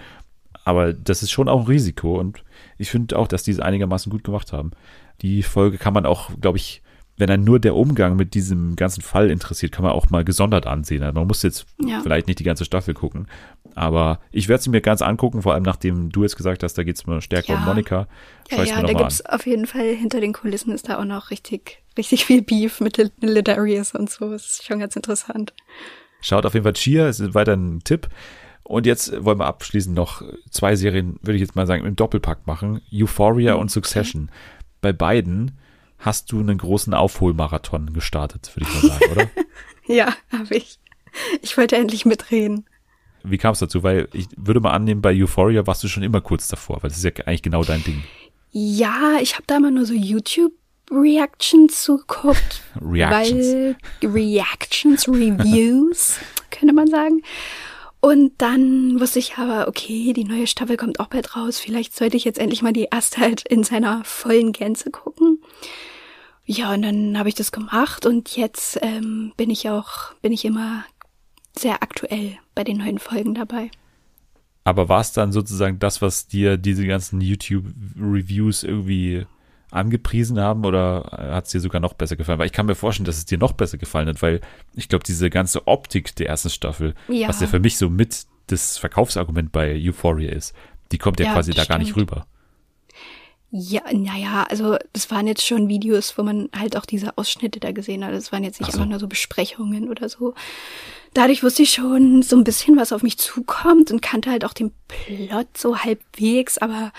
Aber 0.65 0.93
das 0.93 1.23
ist 1.23 1.31
schon 1.31 1.47
auch 1.47 1.61
ein 1.61 1.67
Risiko 1.67 2.19
und 2.19 2.43
ich 2.77 2.89
finde 2.89 3.17
auch, 3.17 3.27
dass 3.27 3.43
die 3.43 3.51
es 3.51 3.59
einigermaßen 3.59 4.11
gut 4.11 4.23
gemacht 4.23 4.51
haben. 4.51 4.71
Die 5.21 5.43
Folge 5.43 5.77
kann 5.77 5.93
man 5.93 6.05
auch, 6.05 6.31
glaube 6.39 6.57
ich, 6.57 6.81
wenn 7.19 7.29
einen 7.29 7.43
nur 7.43 7.59
der 7.59 7.75
Umgang 7.75 8.15
mit 8.15 8.33
diesem 8.33 8.75
ganzen 8.75 9.01
Fall 9.01 9.29
interessiert, 9.29 9.71
kann 9.71 9.83
man 9.83 9.91
auch 9.91 10.09
mal 10.09 10.23
gesondert 10.25 10.65
ansehen. 10.65 11.03
Also 11.03 11.19
man 11.19 11.27
muss 11.27 11.43
jetzt 11.43 11.65
Ja. 11.85 11.99
vielleicht 12.01 12.27
nicht 12.27 12.39
die 12.39 12.43
ganze 12.43 12.65
Staffel 12.65 12.93
gucken, 12.93 13.27
aber 13.75 14.19
ich 14.31 14.47
werde 14.49 14.63
sie 14.63 14.69
mir 14.69 14.81
ganz 14.81 15.01
angucken, 15.01 15.41
vor 15.41 15.53
allem 15.53 15.63
nachdem 15.63 16.09
du 16.09 16.23
jetzt 16.23 16.37
gesagt 16.37 16.63
hast, 16.63 16.75
da 16.77 16.83
geht 16.83 16.95
es 16.95 17.05
mal 17.05 17.21
stärker 17.21 17.53
Ja. 17.53 17.59
um 17.59 17.65
Monika. 17.65 18.07
Ja, 18.49 18.63
ja, 18.63 18.77
mir 18.77 18.87
da 18.87 18.93
mal 18.93 18.99
gibt's 18.99 19.23
auf 19.25 19.45
jeden 19.45 19.67
Fall 19.67 19.93
hinter 19.95 20.21
den 20.21 20.33
Kulissen 20.33 20.73
ist 20.73 20.89
da 20.89 20.99
auch 20.99 21.05
noch 21.05 21.29
richtig, 21.29 21.83
richtig 21.97 22.25
viel 22.25 22.41
Beef 22.41 22.79
mit 22.81 22.97
Lid- 22.97 23.11
Lidarius 23.21 23.93
und 23.93 24.09
so. 24.09 24.31
Das 24.31 24.45
ist 24.45 24.65
schon 24.65 24.79
ganz 24.79 24.95
interessant. 24.95 25.53
Schaut 26.21 26.45
auf 26.45 26.53
jeden 26.53 26.63
Fall 26.63 26.73
Cheer, 26.73 27.07
es 27.07 27.19
ist 27.19 27.33
weiter 27.35 27.53
ein 27.55 27.81
Tipp. 27.83 28.07
Und 28.63 28.85
jetzt 28.85 29.23
wollen 29.25 29.39
wir 29.39 29.45
abschließend 29.47 29.95
noch 29.95 30.21
zwei 30.51 30.75
Serien, 30.75 31.17
würde 31.23 31.35
ich 31.35 31.41
jetzt 31.41 31.55
mal 31.55 31.65
sagen, 31.65 31.85
im 31.85 31.95
Doppelpack 31.95 32.45
machen. 32.45 32.81
Euphoria 32.93 33.55
und 33.55 33.71
Succession. 33.71 34.29
Bei 34.81 34.93
beiden 34.93 35.57
hast 35.99 36.31
du 36.31 36.39
einen 36.39 36.57
großen 36.57 36.93
Aufholmarathon 36.93 37.93
gestartet, 37.93 38.51
würde 38.55 38.69
ich 38.69 38.83
mal 38.83 38.89
sagen, 38.91 39.11
oder? 39.11 39.29
Ja, 39.87 40.13
habe 40.31 40.55
ich. 40.55 40.77
Ich 41.41 41.57
wollte 41.57 41.75
endlich 41.75 42.05
mitreden. 42.05 42.69
Wie 43.23 43.39
kam 43.39 43.53
es 43.53 43.59
dazu? 43.59 43.81
Weil 43.81 44.07
ich 44.13 44.27
würde 44.37 44.59
mal 44.59 44.71
annehmen, 44.71 45.01
bei 45.01 45.19
Euphoria 45.19 45.65
warst 45.65 45.83
du 45.83 45.87
schon 45.87 46.03
immer 46.03 46.21
kurz 46.21 46.47
davor, 46.47 46.83
weil 46.83 46.89
das 46.89 46.99
ist 46.99 47.03
ja 47.03 47.11
eigentlich 47.25 47.41
genau 47.41 47.63
dein 47.63 47.83
Ding. 47.83 48.03
Ja, 48.51 49.17
ich 49.19 49.33
habe 49.33 49.43
da 49.47 49.57
immer 49.57 49.71
nur 49.71 49.85
so 49.85 49.95
YouTube-Reactions 49.95 51.83
zugeguckt. 51.83 52.61
Reactions. 52.81 53.47
Weil 53.47 53.75
Reactions, 54.03 55.07
Reviews, 55.07 56.17
könnte 56.51 56.73
man 56.75 56.87
sagen. 56.87 57.23
Und 58.01 58.33
dann 58.37 58.99
wusste 58.99 59.19
ich 59.19 59.37
aber, 59.37 59.67
okay, 59.67 60.13
die 60.13 60.23
neue 60.23 60.47
Staffel 60.47 60.77
kommt 60.77 60.99
auch 60.99 61.07
bald 61.07 61.35
raus. 61.35 61.59
Vielleicht 61.59 61.95
sollte 61.95 62.15
ich 62.15 62.23
jetzt 62.23 62.39
endlich 62.39 62.61
mal 62.61 62.73
die 62.73 62.87
erste 62.91 63.19
halt 63.19 63.41
in 63.47 63.63
seiner 63.63 64.03
vollen 64.05 64.53
Gänze 64.53 64.89
gucken. 64.89 65.39
Ja, 66.51 66.73
und 66.73 66.81
dann 66.81 67.15
habe 67.19 67.29
ich 67.29 67.35
das 67.35 67.51
gemacht 67.51 68.07
und 68.07 68.35
jetzt 68.35 68.79
ähm, 68.81 69.33
bin 69.37 69.51
ich 69.51 69.69
auch, 69.69 70.13
bin 70.23 70.31
ich 70.31 70.45
immer 70.45 70.83
sehr 71.55 71.83
aktuell 71.83 72.37
bei 72.55 72.63
den 72.63 72.77
neuen 72.77 72.97
Folgen 72.97 73.35
dabei. 73.35 73.69
Aber 74.63 74.89
war 74.89 74.99
es 75.01 75.11
dann 75.13 75.31
sozusagen 75.31 75.77
das, 75.77 76.01
was 76.01 76.25
dir 76.25 76.57
diese 76.57 76.87
ganzen 76.87 77.21
YouTube-Reviews 77.21 78.63
irgendwie 78.63 79.27
angepriesen 79.69 80.39
haben 80.39 80.65
oder 80.65 81.03
hat 81.11 81.45
es 81.45 81.51
dir 81.51 81.59
sogar 81.59 81.81
noch 81.81 81.93
besser 81.93 82.15
gefallen? 82.15 82.39
Weil 82.39 82.47
ich 82.47 82.51
kann 82.51 82.65
mir 82.65 82.73
vorstellen, 82.73 83.05
dass 83.05 83.17
es 83.17 83.25
dir 83.25 83.37
noch 83.37 83.51
besser 83.53 83.77
gefallen 83.77 84.07
hat, 84.07 84.21
weil 84.23 84.41
ich 84.73 84.89
glaube, 84.89 85.03
diese 85.03 85.29
ganze 85.29 85.67
Optik 85.67 86.15
der 86.15 86.29
ersten 86.29 86.49
Staffel, 86.49 86.95
Ja. 87.09 87.27
was 87.27 87.41
ja 87.41 87.47
für 87.47 87.59
mich 87.59 87.77
so 87.77 87.91
mit 87.91 88.25
das 88.47 88.79
Verkaufsargument 88.79 89.51
bei 89.51 89.75
Euphoria 89.79 90.31
ist, 90.31 90.55
die 90.91 90.97
kommt 90.97 91.19
ja, 91.19 91.27
Ja, 91.27 91.33
quasi 91.33 91.51
da 91.51 91.57
das 91.57 91.67
gar 91.67 91.77
nicht 91.77 91.91
stimmt. 91.91 92.11
rüber. 92.11 92.25
Ja, 93.51 93.81
naja, 93.91 94.43
also 94.43 94.77
das 94.93 95.09
waren 95.09 95.25
jetzt 95.25 95.45
schon 95.45 95.69
Videos, 95.69 96.17
wo 96.17 96.23
man 96.23 96.49
halt 96.55 96.77
auch 96.77 96.85
diese 96.85 97.17
Ausschnitte 97.17 97.59
da 97.59 97.71
gesehen 97.71 98.05
hat. 98.05 98.13
Das 98.13 98.31
waren 98.31 98.43
jetzt 98.43 98.59
nicht 98.59 98.71
so. 98.71 98.77
einfach 98.77 98.89
nur 98.89 98.99
so 98.99 99.07
Besprechungen 99.07 99.89
oder 99.89 100.07
so. 100.07 100.35
Dadurch 101.15 101.41
wusste 101.41 101.63
ich 101.63 101.71
schon 101.71 102.21
so 102.21 102.35
ein 102.35 102.43
bisschen, 102.43 102.77
was 102.77 102.93
auf 102.93 103.01
mich 103.01 103.17
zukommt 103.17 103.89
und 103.89 104.01
kannte 104.01 104.29
halt 104.29 104.45
auch 104.45 104.53
den 104.53 104.71
Plot 104.87 105.57
so 105.57 105.79
halbwegs, 105.79 106.59
aber 106.59 106.91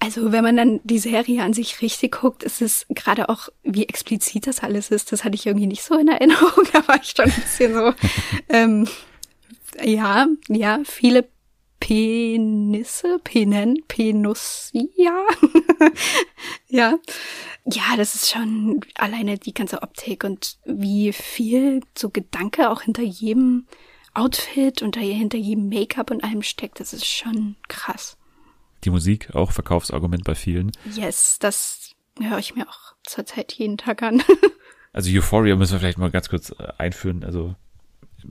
also 0.00 0.32
wenn 0.32 0.44
man 0.44 0.56
dann 0.56 0.80
die 0.84 0.98
Serie 0.98 1.42
an 1.42 1.52
sich 1.52 1.80
richtig 1.82 2.12
guckt, 2.12 2.42
ist 2.42 2.62
es 2.62 2.86
gerade 2.88 3.28
auch, 3.28 3.48
wie 3.62 3.86
explizit 3.86 4.46
das 4.46 4.60
alles 4.60 4.90
ist, 4.90 5.12
das 5.12 5.24
hatte 5.24 5.34
ich 5.34 5.46
irgendwie 5.46 5.66
nicht 5.66 5.82
so 5.82 5.96
in 5.98 6.08
Erinnerung, 6.08 6.64
da 6.72 6.86
war 6.88 7.00
ich 7.00 7.12
schon 7.16 7.26
ein 7.26 7.40
bisschen 7.40 7.74
so, 7.74 7.92
ähm, 8.48 8.88
ja, 9.82 10.26
ja, 10.48 10.80
viele 10.84 11.26
Penisse, 11.84 13.18
Penen, 13.22 13.76
Penussia. 13.88 15.26
ja. 16.66 16.94
Ja, 17.66 17.82
das 17.98 18.14
ist 18.14 18.30
schon 18.30 18.80
alleine 18.94 19.36
die 19.36 19.52
ganze 19.52 19.82
Optik 19.82 20.24
und 20.24 20.56
wie 20.64 21.12
viel 21.12 21.82
so 21.94 22.08
Gedanke 22.08 22.70
auch 22.70 22.80
hinter 22.80 23.02
jedem 23.02 23.66
Outfit 24.14 24.80
und 24.80 24.96
hinter 24.96 25.36
jedem 25.36 25.68
Make-up 25.68 26.10
und 26.10 26.24
allem 26.24 26.40
steckt, 26.40 26.80
das 26.80 26.94
ist 26.94 27.04
schon 27.04 27.56
krass. 27.68 28.16
Die 28.84 28.90
Musik, 28.90 29.34
auch 29.34 29.52
Verkaufsargument 29.52 30.24
bei 30.24 30.34
vielen. 30.34 30.72
Yes, 30.94 31.36
das 31.38 31.90
höre 32.18 32.38
ich 32.38 32.54
mir 32.54 32.66
auch 32.66 32.94
zurzeit 33.02 33.52
jeden 33.52 33.76
Tag 33.76 34.02
an. 34.02 34.22
Also 34.96 35.10
Euphoria 35.10 35.56
müssen 35.56 35.72
wir 35.72 35.80
vielleicht 35.80 35.98
mal 35.98 36.12
ganz 36.12 36.28
kurz 36.28 36.50
äh, 36.50 36.68
einführen. 36.78 37.24
Also 37.24 37.56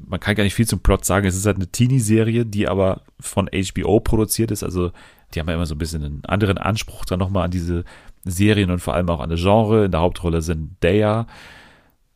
man 0.08 0.20
kann 0.20 0.36
gar 0.36 0.44
nicht 0.44 0.56
viel 0.56 0.68
zum 0.68 0.80
Plot 0.80 1.06
sagen. 1.06 1.28
Es 1.28 1.36
ist 1.36 1.46
halt 1.46 1.58
eine 1.58 1.68
Teenie-Serie, 1.68 2.46
die 2.46 2.68
aber 2.68 3.02
von 3.20 3.50
HBO 3.54 4.00
produziert 4.00 4.52
ist. 4.52 4.64
Also 4.64 4.92
die 5.34 5.40
haben 5.40 5.48
ja 5.48 5.56
immer 5.56 5.66
so 5.66 5.76
ein 5.76 5.80
bisschen 5.80 6.04
einen 6.04 6.26
anderen 6.26 6.58
Anspruch 6.58 7.06
dann 7.06 7.20
nochmal 7.20 7.46
an 7.46 7.52
diese 7.52 7.84
Serien 8.24 8.72
und 8.72 8.80
vor 8.80 8.94
allem 8.94 9.10
auch 9.10 9.20
an 9.20 9.30
das 9.30 9.42
Genre. 9.42 9.86
In 9.86 9.92
der 9.92 10.02
Hauptrolle 10.02 10.42
sind 10.42 10.78
Daya 10.82 11.28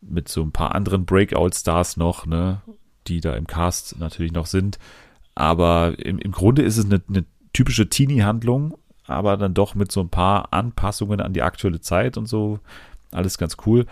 mit 0.02 0.30
so 0.30 0.42
ein 0.42 0.52
paar 0.52 0.76
anderen 0.76 1.06
Breakout-Stars 1.06 1.98
noch, 1.98 2.26
ne, 2.26 2.62
die 3.08 3.20
da 3.20 3.34
im 3.36 3.48
Cast 3.48 4.00
natürlich 4.00 4.32
noch 4.32 4.46
sind. 4.46 4.80
Aber 5.36 5.96
im, 6.00 6.20
im 6.20 6.32
Grunde 6.32 6.62
ist 6.62 6.78
es 6.78 6.86
eine, 6.86 7.02
eine 7.08 7.26
typische 7.54 7.90
Teenie-Handlung, 7.90 8.78
aber 9.06 9.38
dann 9.38 9.54
doch 9.54 9.76
mit 9.76 9.92
so 9.92 10.02
ein 10.02 10.10
paar 10.10 10.54
Anpassungen 10.54 11.22
an 11.22 11.34
die 11.34 11.42
aktuelle 11.42 11.82
Zeit 11.82 12.18
und 12.18 12.28
so. 12.28 12.60
Alles 13.12 13.38
ganz 13.38 13.58
cool. 13.66 13.86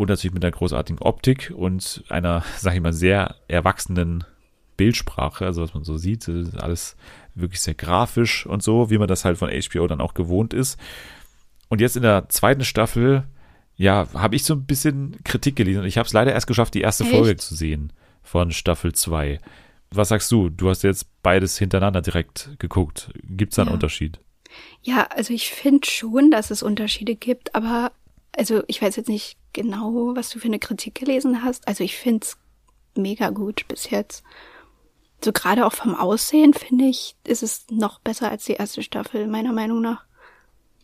Und 0.00 0.08
natürlich 0.08 0.32
mit 0.32 0.42
einer 0.42 0.52
großartigen 0.52 1.02
Optik 1.02 1.52
und 1.54 2.04
einer, 2.08 2.42
sag 2.58 2.74
ich 2.74 2.80
mal, 2.80 2.94
sehr 2.94 3.36
erwachsenen 3.48 4.24
Bildsprache, 4.78 5.44
also 5.44 5.60
was 5.60 5.74
man 5.74 5.84
so 5.84 5.98
sieht, 5.98 6.26
das 6.26 6.48
ist 6.48 6.56
alles 6.56 6.96
wirklich 7.34 7.60
sehr 7.60 7.74
grafisch 7.74 8.46
und 8.46 8.62
so, 8.62 8.88
wie 8.88 8.96
man 8.96 9.08
das 9.08 9.26
halt 9.26 9.36
von 9.36 9.50
HBO 9.50 9.86
dann 9.86 10.00
auch 10.00 10.14
gewohnt 10.14 10.54
ist. 10.54 10.80
Und 11.68 11.82
jetzt 11.82 11.96
in 11.96 12.02
der 12.02 12.30
zweiten 12.30 12.64
Staffel, 12.64 13.24
ja, 13.76 14.08
habe 14.14 14.36
ich 14.36 14.44
so 14.44 14.54
ein 14.54 14.64
bisschen 14.64 15.22
Kritik 15.22 15.54
gelesen 15.56 15.80
und 15.82 15.86
ich 15.86 15.98
habe 15.98 16.06
es 16.06 16.14
leider 16.14 16.32
erst 16.32 16.46
geschafft, 16.46 16.72
die 16.72 16.80
erste 16.80 17.04
Echt? 17.04 17.12
Folge 17.12 17.36
zu 17.36 17.54
sehen. 17.54 17.92
von 18.22 18.52
Staffel 18.52 18.92
2. 18.94 19.38
Was 19.90 20.08
sagst 20.08 20.32
du? 20.32 20.48
Du 20.48 20.70
hast 20.70 20.82
jetzt 20.82 21.08
beides 21.22 21.58
hintereinander 21.58 22.00
direkt 22.00 22.50
geguckt. 22.58 23.10
Gibt 23.24 23.52
es 23.52 23.56
da 23.56 23.62
einen 23.62 23.68
Ja. 23.70 23.74
Unterschied? 23.74 24.18
Ja, 24.82 25.06
also 25.14 25.34
ich 25.34 25.50
finde 25.50 25.86
schon, 25.86 26.30
dass 26.30 26.50
es 26.50 26.62
Unterschiede 26.62 27.16
gibt, 27.16 27.54
aber 27.54 27.92
also 28.34 28.62
ich 28.66 28.80
weiß 28.80 28.96
jetzt 28.96 29.08
nicht 29.08 29.36
genau, 29.52 30.12
was 30.14 30.30
du 30.30 30.38
für 30.38 30.48
eine 30.48 30.58
Kritik 30.58 30.94
gelesen 30.96 31.42
hast. 31.42 31.66
Also 31.68 31.84
ich 31.84 31.96
finde 31.96 32.24
es 32.24 32.36
mega 32.96 33.30
gut 33.30 33.66
bis 33.68 33.90
jetzt. 33.90 34.22
So 35.22 35.32
gerade 35.32 35.66
auch 35.66 35.72
vom 35.72 35.94
Aussehen 35.94 36.54
finde 36.54 36.84
ich, 36.86 37.14
ist 37.24 37.42
es 37.42 37.66
noch 37.70 38.00
besser 38.00 38.30
als 38.30 38.44
die 38.44 38.54
erste 38.54 38.82
Staffel, 38.82 39.26
meiner 39.26 39.52
Meinung 39.52 39.80
nach. 39.82 40.04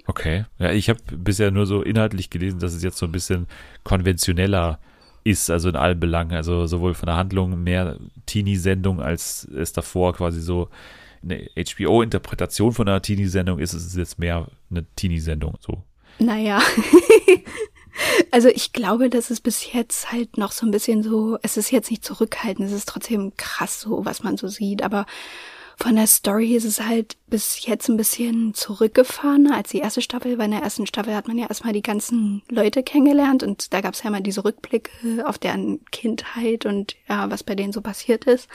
Okay. 0.07 0.45
Ja, 0.59 0.71
ich 0.71 0.89
habe 0.89 1.01
bisher 1.17 1.51
nur 1.51 1.67
so 1.67 1.83
inhaltlich 1.83 2.31
gelesen, 2.31 2.61
dass 2.61 2.75
es 2.75 2.83
jetzt 2.83 2.99
so 2.99 3.07
ein 3.07 3.13
bisschen 3.13 3.47
konventioneller 3.83 4.79
ist, 5.25 5.51
also 5.51 5.69
in 5.69 5.77
allen 5.77 5.99
Belangen. 5.99 6.37
Also 6.37 6.67
sowohl 6.67 6.95
von 6.95 7.07
der 7.07 7.17
Handlung 7.17 7.63
mehr 7.63 7.99
Teenie-Sendung, 8.27 9.01
als 9.01 9.45
es 9.45 9.73
davor 9.73 10.15
quasi 10.15 10.41
so 10.41 10.69
eine 11.23 11.49
HBO-Interpretation 11.57 12.73
von 12.73 12.89
einer 12.89 13.03
Teenie-Sendung 13.03 13.59
ist. 13.59 13.73
Es 13.73 13.87
ist 13.87 13.97
jetzt 13.97 14.19
mehr 14.19 14.47
eine 14.71 14.85
Teenie-Sendung. 14.95 15.57
So. 15.61 15.83
Naja. 16.19 16.61
also 18.31 18.49
ich 18.49 18.73
glaube, 18.73 19.11
dass 19.11 19.31
es 19.31 19.41
bis 19.41 19.73
jetzt 19.73 20.13
halt 20.13 20.39
noch 20.39 20.53
so 20.53 20.67
ein 20.67 20.71
bisschen 20.71 21.03
so, 21.03 21.39
es 21.43 21.57
ist 21.57 21.71
jetzt 21.71 21.91
nicht 21.91 22.05
zurückhaltend, 22.05 22.69
es 22.69 22.75
ist 22.75 22.89
trotzdem 22.89 23.33
krass 23.37 23.81
so, 23.81 24.05
was 24.05 24.23
man 24.23 24.37
so 24.37 24.49
sieht, 24.49 24.83
aber 24.83 25.07
von 25.79 25.95
der 25.95 26.07
Story 26.07 26.57
ist 26.57 26.65
es 26.65 26.81
halt 26.81 27.19
bis 27.27 27.67
jetzt 27.67 27.89
ein 27.89 27.99
bisschen 27.99 28.55
zurückgefahren 28.55 29.53
als 29.53 29.71
die 29.71 29.81
erste 29.81 30.01
Staffel, 30.01 30.39
weil 30.39 30.47
in 30.47 30.53
der 30.53 30.63
ersten 30.63 30.87
Staffel 30.87 31.15
hat 31.15 31.29
man 31.29 31.37
ja 31.37 31.49
erstmal 31.49 31.75
die 31.75 31.83
ganzen 31.83 32.43
Leute 32.49 32.83
kennengelernt 32.83 33.43
und 33.43 33.75
da 33.75 33.83
gab 33.83 33.93
es 33.93 34.03
ja 34.03 34.11
mal 34.11 34.23
diese 34.23 34.45
Rückblicke 34.45 35.27
auf 35.27 35.37
deren 35.37 35.85
Kindheit 35.87 36.65
und 36.65 36.97
ja, 37.09 37.31
was 37.31 37.45
bei 37.45 37.55
denen 37.55 37.75
so 37.75 37.83
passiert 37.83 38.25
ist. 38.25 38.49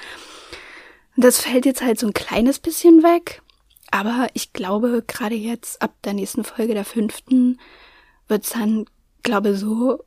Und 1.16 1.24
das 1.24 1.40
fällt 1.40 1.68
jetzt 1.68 1.84
halt 1.84 2.00
so 2.00 2.08
ein 2.08 2.14
kleines 2.14 2.58
bisschen 2.58 3.04
weg. 3.04 3.44
Aber 3.92 4.30
ich 4.34 4.54
glaube, 4.54 5.04
gerade 5.06 5.36
jetzt 5.36 5.82
ab 5.82 5.94
der 6.04 6.14
nächsten 6.14 6.44
Folge, 6.44 6.74
der 6.74 6.86
fünften, 6.86 7.60
wird's 8.28 8.52
dann, 8.52 8.86
glaube 9.24 9.56
so, 9.56 10.04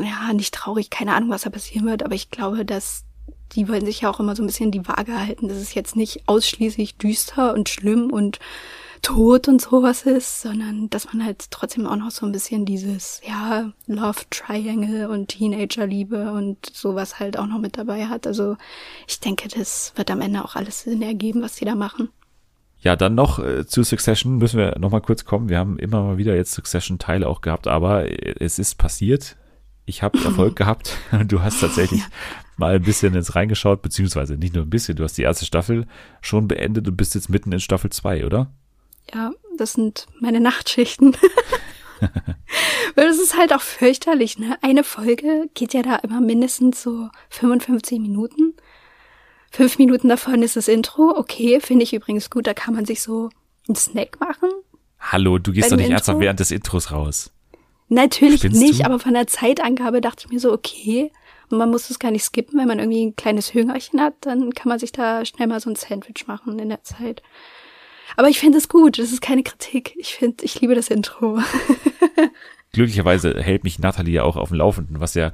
ja, 0.00 0.32
nicht 0.32 0.54
traurig, 0.54 0.90
keine 0.90 1.14
Ahnung, 1.14 1.30
was 1.30 1.42
da 1.42 1.50
passieren 1.50 1.86
wird, 1.86 2.02
aber 2.04 2.14
ich 2.14 2.30
glaube, 2.30 2.64
dass 2.64 3.04
die 3.52 3.68
wollen 3.68 3.84
sich 3.84 4.02
ja 4.02 4.10
auch 4.10 4.20
immer 4.20 4.36
so 4.36 4.42
ein 4.42 4.46
bisschen 4.46 4.70
die 4.70 4.86
Waage 4.86 5.18
halten, 5.18 5.48
dass 5.48 5.56
es 5.56 5.74
jetzt 5.74 5.96
nicht 5.96 6.28
ausschließlich 6.28 6.96
düster 6.96 7.54
und 7.54 7.68
schlimm 7.68 8.12
und 8.12 8.38
tot 9.00 9.48
und 9.48 9.60
sowas 9.60 10.02
ist, 10.02 10.42
sondern 10.42 10.90
dass 10.90 11.12
man 11.12 11.24
halt 11.24 11.50
trotzdem 11.50 11.86
auch 11.86 11.96
noch 11.96 12.10
so 12.10 12.26
ein 12.26 12.32
bisschen 12.32 12.64
dieses, 12.64 13.20
ja, 13.26 13.72
Love 13.86 14.20
Triangle 14.30 15.08
und 15.08 15.28
Teenagerliebe 15.28 16.32
und 16.32 16.66
sowas 16.66 17.18
halt 17.18 17.38
auch 17.38 17.46
noch 17.46 17.58
mit 17.58 17.78
dabei 17.78 18.06
hat. 18.06 18.26
Also 18.26 18.56
ich 19.06 19.20
denke, 19.20 19.48
das 19.48 19.92
wird 19.96 20.10
am 20.10 20.20
Ende 20.20 20.44
auch 20.44 20.56
alles 20.56 20.82
Sinn 20.82 21.02
ergeben, 21.02 21.42
was 21.42 21.54
die 21.54 21.64
da 21.64 21.74
machen. 21.74 22.10
Ja, 22.80 22.94
dann 22.94 23.14
noch 23.14 23.38
äh, 23.38 23.66
zu 23.66 23.82
Succession 23.82 24.38
müssen 24.38 24.58
wir 24.58 24.78
noch 24.78 24.90
mal 24.90 25.00
kurz 25.00 25.24
kommen. 25.24 25.48
Wir 25.48 25.58
haben 25.58 25.78
immer 25.78 26.02
mal 26.02 26.18
wieder 26.18 26.36
jetzt 26.36 26.52
Succession-Teile 26.52 27.26
auch 27.28 27.40
gehabt, 27.40 27.66
aber 27.66 28.06
äh, 28.08 28.34
es 28.38 28.58
ist 28.58 28.76
passiert. 28.76 29.36
Ich 29.84 30.02
habe 30.02 30.18
Erfolg 30.22 30.54
gehabt. 30.56 30.96
Du 31.26 31.42
hast 31.42 31.60
tatsächlich 31.60 32.02
mal 32.56 32.74
ein 32.74 32.82
bisschen 32.82 33.14
ins 33.14 33.34
reingeschaut, 33.34 33.82
beziehungsweise 33.82 34.36
nicht 34.36 34.54
nur 34.54 34.64
ein 34.64 34.70
bisschen. 34.70 34.96
Du 34.96 35.04
hast 35.04 35.18
die 35.18 35.22
erste 35.22 35.46
Staffel 35.46 35.86
schon 36.20 36.46
beendet 36.46 36.86
und 36.86 36.96
bist 36.96 37.14
jetzt 37.14 37.30
mitten 37.30 37.52
in 37.52 37.60
Staffel 37.60 37.90
2, 37.90 38.26
oder? 38.26 38.50
Ja, 39.12 39.32
das 39.56 39.72
sind 39.72 40.06
meine 40.20 40.40
Nachtschichten. 40.40 41.16
Weil 42.94 43.08
das 43.08 43.18
ist 43.18 43.36
halt 43.36 43.52
auch 43.52 43.60
fürchterlich, 43.60 44.38
ne? 44.38 44.56
Eine 44.62 44.84
Folge 44.84 45.48
geht 45.54 45.74
ja 45.74 45.82
da 45.82 45.96
immer 45.96 46.20
mindestens 46.20 46.82
so 46.82 47.08
55 47.30 47.98
Minuten. 47.98 48.54
Fünf 49.50 49.78
Minuten 49.78 50.08
davon 50.08 50.42
ist 50.42 50.56
das 50.56 50.68
Intro. 50.68 51.14
Okay, 51.16 51.60
finde 51.60 51.82
ich 51.82 51.94
übrigens 51.94 52.30
gut. 52.30 52.46
Da 52.46 52.54
kann 52.54 52.74
man 52.74 52.84
sich 52.84 53.02
so 53.02 53.30
einen 53.66 53.76
Snack 53.76 54.20
machen. 54.20 54.50
Hallo, 55.00 55.38
du 55.38 55.52
gehst 55.52 55.72
doch 55.72 55.76
nicht 55.76 55.90
ernsthaft 55.90 56.20
während 56.20 56.40
des 56.40 56.50
Intros 56.50 56.90
raus. 56.90 57.30
Natürlich 57.88 58.40
Spinnst 58.40 58.60
nicht, 58.60 58.80
du? 58.80 58.84
aber 58.84 58.98
von 58.98 59.14
der 59.14 59.26
Zeitangabe 59.26 60.00
dachte 60.00 60.26
ich 60.26 60.32
mir 60.32 60.40
so, 60.40 60.52
okay, 60.52 61.10
man 61.48 61.70
muss 61.70 61.88
das 61.88 61.98
gar 61.98 62.10
nicht 62.10 62.24
skippen, 62.24 62.58
wenn 62.58 62.68
man 62.68 62.78
irgendwie 62.78 63.06
ein 63.06 63.16
kleines 63.16 63.54
Hüngerchen 63.54 64.00
hat, 64.00 64.14
dann 64.20 64.52
kann 64.52 64.68
man 64.68 64.78
sich 64.78 64.92
da 64.92 65.24
schnell 65.24 65.48
mal 65.48 65.60
so 65.60 65.70
ein 65.70 65.76
Sandwich 65.76 66.26
machen 66.26 66.58
in 66.58 66.68
der 66.68 66.82
Zeit. 66.82 67.22
Aber 68.16 68.28
ich 68.28 68.38
finde 68.38 68.58
es 68.58 68.68
gut, 68.68 68.98
das 68.98 69.12
ist 69.12 69.22
keine 69.22 69.42
Kritik. 69.42 69.94
Ich 69.96 70.14
finde, 70.14 70.44
ich 70.44 70.60
liebe 70.60 70.74
das 70.74 70.88
Intro. 70.88 71.38
Glücklicherweise 72.72 73.40
hält 73.42 73.64
mich 73.64 73.78
Nathalie 73.78 74.14
ja 74.14 74.22
auch 74.24 74.36
auf 74.36 74.48
dem 74.48 74.58
Laufenden, 74.58 75.00
was 75.00 75.14
ja 75.14 75.32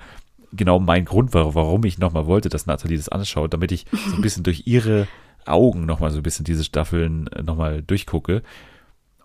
genau 0.57 0.79
mein 0.81 1.05
Grund 1.05 1.35
war, 1.35 1.55
warum 1.55 1.85
ich 1.85 1.99
nochmal 1.99 2.27
wollte, 2.27 2.49
dass 2.49 2.67
Nathalie 2.67 2.97
das 2.97 3.09
anschaut, 3.09 3.53
damit 3.53 3.73
ich 3.73 3.87
so 3.93 4.17
ein 4.17 4.23
bisschen 4.23 4.43
durch 4.43 4.67
ihre 4.67 5.07
Augen 5.47 5.85
nochmal 5.87 6.11
so 6.11 6.19
ein 6.19 6.23
bisschen 6.23 6.45
diese 6.45 6.65
Staffeln 6.65 7.29
nochmal 7.43 7.83
durchgucke. 7.83 8.43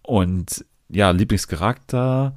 Und 0.01 0.65
ja, 0.89 1.11
Lieblingscharakter 1.11 2.36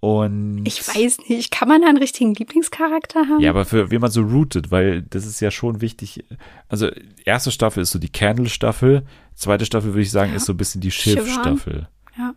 und 0.00 0.62
Ich 0.64 0.86
weiß 0.88 1.18
nicht, 1.28 1.52
kann 1.52 1.68
man 1.68 1.82
da 1.82 1.88
einen 1.88 1.98
richtigen 1.98 2.34
Lieblingscharakter 2.34 3.20
haben? 3.28 3.40
Ja, 3.40 3.50
aber 3.50 3.64
für 3.64 3.90
wen 3.92 4.00
man 4.00 4.10
so 4.10 4.22
rootet, 4.22 4.72
weil 4.72 5.02
das 5.02 5.26
ist 5.26 5.38
ja 5.40 5.52
schon 5.52 5.80
wichtig. 5.80 6.24
Also 6.68 6.90
erste 7.24 7.52
Staffel 7.52 7.82
ist 7.84 7.92
so 7.92 8.00
die 8.00 8.10
Candle-Staffel, 8.10 9.04
zweite 9.36 9.64
Staffel 9.64 9.90
würde 9.92 10.02
ich 10.02 10.10
sagen 10.10 10.30
Ja. 10.30 10.36
ist 10.38 10.46
so 10.46 10.54
ein 10.54 10.56
bisschen 10.56 10.80
die. 10.80 10.90
Schiff-Staffel. 10.90 11.86
Ja. 12.18 12.34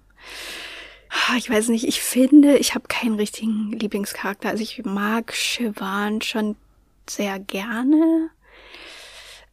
Ah, 1.28 1.36
Ich 1.38 1.50
weiß 1.50 1.70
nicht, 1.70 1.88
ich 1.88 2.02
finde, 2.02 2.58
ich 2.58 2.76
habe 2.76 2.88
keinen 2.88 3.16
richtigen 3.16 3.72
Lieblingscharakter. 3.72 4.50
Also 4.50 4.64
ich 4.64 4.84
mag 4.84 5.34
Siobhan 5.34 6.22
schon 6.22 6.56
sehr 7.10 7.40
gerne. 7.40 8.30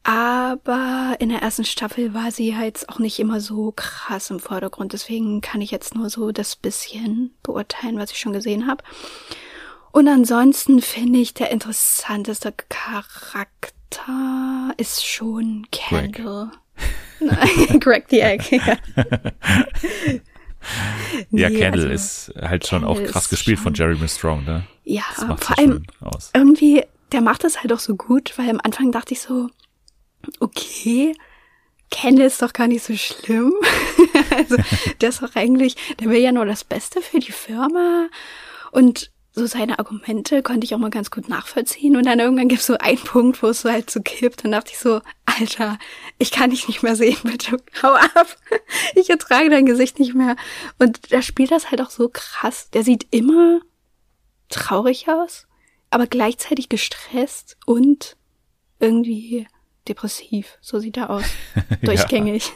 Aber 0.05 1.15
in 1.21 1.29
der 1.29 1.43
ersten 1.43 1.65
Staffel 1.65 2.13
war 2.13 2.33
sie 2.33 2.57
halt 2.57 2.89
auch 2.89 2.99
nicht 2.99 3.21
immer 3.21 3.41
so 3.41 3.73
krass 3.77 4.31
im 4.31 4.41
Vordergrund. 4.41 4.93
Deswegen 4.93 5.41
kann 5.41 5.61
ich 5.61 5.71
jetzt 5.71 5.95
nur 5.95 6.11
so 6.11 6.33
das 6.33 6.57
bisschen 6.57 7.33
beurteilen, 7.45 7.99
was 7.99 8.11
ich 8.11 8.19
schon 8.19 8.33
gesehen 8.33 8.67
habe. 8.67 8.83
Und 9.93 10.09
ansonsten 10.09 10.81
finde 10.81 11.21
ich, 11.21 11.35
der 11.35 11.53
interessanteste 11.53 12.53
Charakter 12.69 14.75
ist 14.77 15.07
schon 15.07 15.69
Greg. 15.71 16.15
Candle. 16.15 16.51
Nein, 17.21 17.79
Greg 17.79 18.07
the 18.11 18.21
Egg, 18.21 18.45
ja. 18.51 18.77
Ja, 21.31 21.49
Nee, 21.51 21.61
Candle 21.61 21.91
also- 21.91 21.95
ist 21.95 22.33
halt 22.41 22.67
schon 22.67 22.83
Candle 22.83 23.05
auch 23.07 23.11
krass 23.11 23.29
gespielt 23.29 23.59
von 23.59 23.75
schon- 23.75 23.87
Jeremy 23.89 24.09
Strong, 24.09 24.45
ne? 24.45 24.65
Ja, 24.85 25.03
Das 25.17 25.27
macht 25.27 25.45
vor 25.45 25.59
allem 25.59 25.85
irgendwie, 26.35 26.85
der 27.13 27.21
macht 27.21 27.45
das 27.45 27.61
halt 27.61 27.73
auch 27.73 27.79
so 27.79 27.95
gut, 27.97 28.33
weil 28.37 28.51
am 28.51 28.61
Anfang 28.63 28.91
dachte 28.93 29.15
ich 29.15 29.21
so, 29.21 29.49
okay, 30.41 31.15
Candle 31.91 32.25
ist 32.27 32.41
doch 32.43 32.53
gar 32.53 32.69
nicht 32.69 32.83
so 32.85 32.97
schlimm. 32.97 33.53
also, 34.37 34.57
der 35.01 35.09
ist 35.11 35.23
doch 35.23 35.35
eigentlich, 35.35 35.77
der 36.01 36.09
will 36.09 36.21
ja 36.21 36.33
nur 36.33 36.47
das 36.47 36.65
Beste 36.65 37.01
für 37.03 37.19
die 37.19 37.33
Firma. 37.33 38.09
Und 38.71 39.11
so 39.35 39.47
seine 39.47 39.78
Argumente 39.78 40.43
konnte 40.43 40.66
ich 40.66 40.74
auch 40.74 40.78
mal 40.78 40.91
ganz 40.91 41.11
gut 41.11 41.28
nachvollziehen. 41.28 41.97
Und 41.97 42.05
dann 42.05 42.20
irgendwann 42.20 42.49
gibt 42.49 42.61
es 42.61 42.66
so 42.66 42.76
einen 42.78 42.99
Punkt, 42.99 43.43
wo 43.43 43.49
es 43.49 43.62
so 43.62 43.70
halt 43.70 43.91
so 43.91 44.01
kippt. 44.03 44.45
Und 44.45 44.53
dachte 44.53 44.72
ich 44.72 44.78
so, 44.78 45.01
Alter, 45.24 45.78
ich 46.18 46.30
kann 46.30 46.51
dich 46.51 46.68
nicht 46.68 46.83
mehr 46.83 46.97
sehen, 46.97 47.16
bitte 47.22 47.57
hau 47.83 47.93
ab. 47.93 48.37
Ich 48.95 49.09
ertrage 49.09 49.49
dein 49.49 49.64
Gesicht 49.64 49.99
nicht 49.99 50.14
mehr. 50.14 50.37
Und 50.78 51.12
der 51.12 51.22
spielt 51.22 51.51
das 51.51 51.70
halt 51.70 51.80
auch 51.80 51.91
so 51.91 52.11
krass. 52.12 52.68
Der 52.70 52.85
sieht 52.85 53.07
immer 53.11 53.61
traurig 54.51 55.09
aus, 55.09 55.47
aber 55.89 56.07
gleichzeitig 56.07 56.68
gestresst 56.68 57.57
und 57.64 58.16
irgendwie 58.80 59.47
depressiv. 59.89 60.59
So 60.61 60.78
sieht 60.78 60.99
er 60.99 61.09
aus. 61.09 61.24
Durchgängig. 61.83 62.53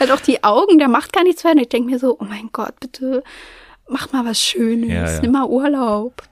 Hat 0.00 0.10
auch 0.10 0.20
die 0.20 0.42
Augen, 0.42 0.78
der 0.78 0.88
macht 0.88 1.12
gar 1.12 1.22
nichts 1.22 1.44
mehr. 1.44 1.52
Und 1.52 1.60
ich 1.60 1.68
denke 1.68 1.90
mir 1.90 2.00
so, 2.00 2.16
oh 2.18 2.24
mein 2.24 2.50
Gott, 2.52 2.80
bitte 2.80 3.22
mach 3.90 4.12
mal 4.12 4.24
was 4.24 4.40
Schönes. 4.40 4.88
Ja, 4.90 5.10
ja. 5.10 5.20
Nimm 5.20 5.32
mal 5.32 5.46
Urlaub. 5.46 6.22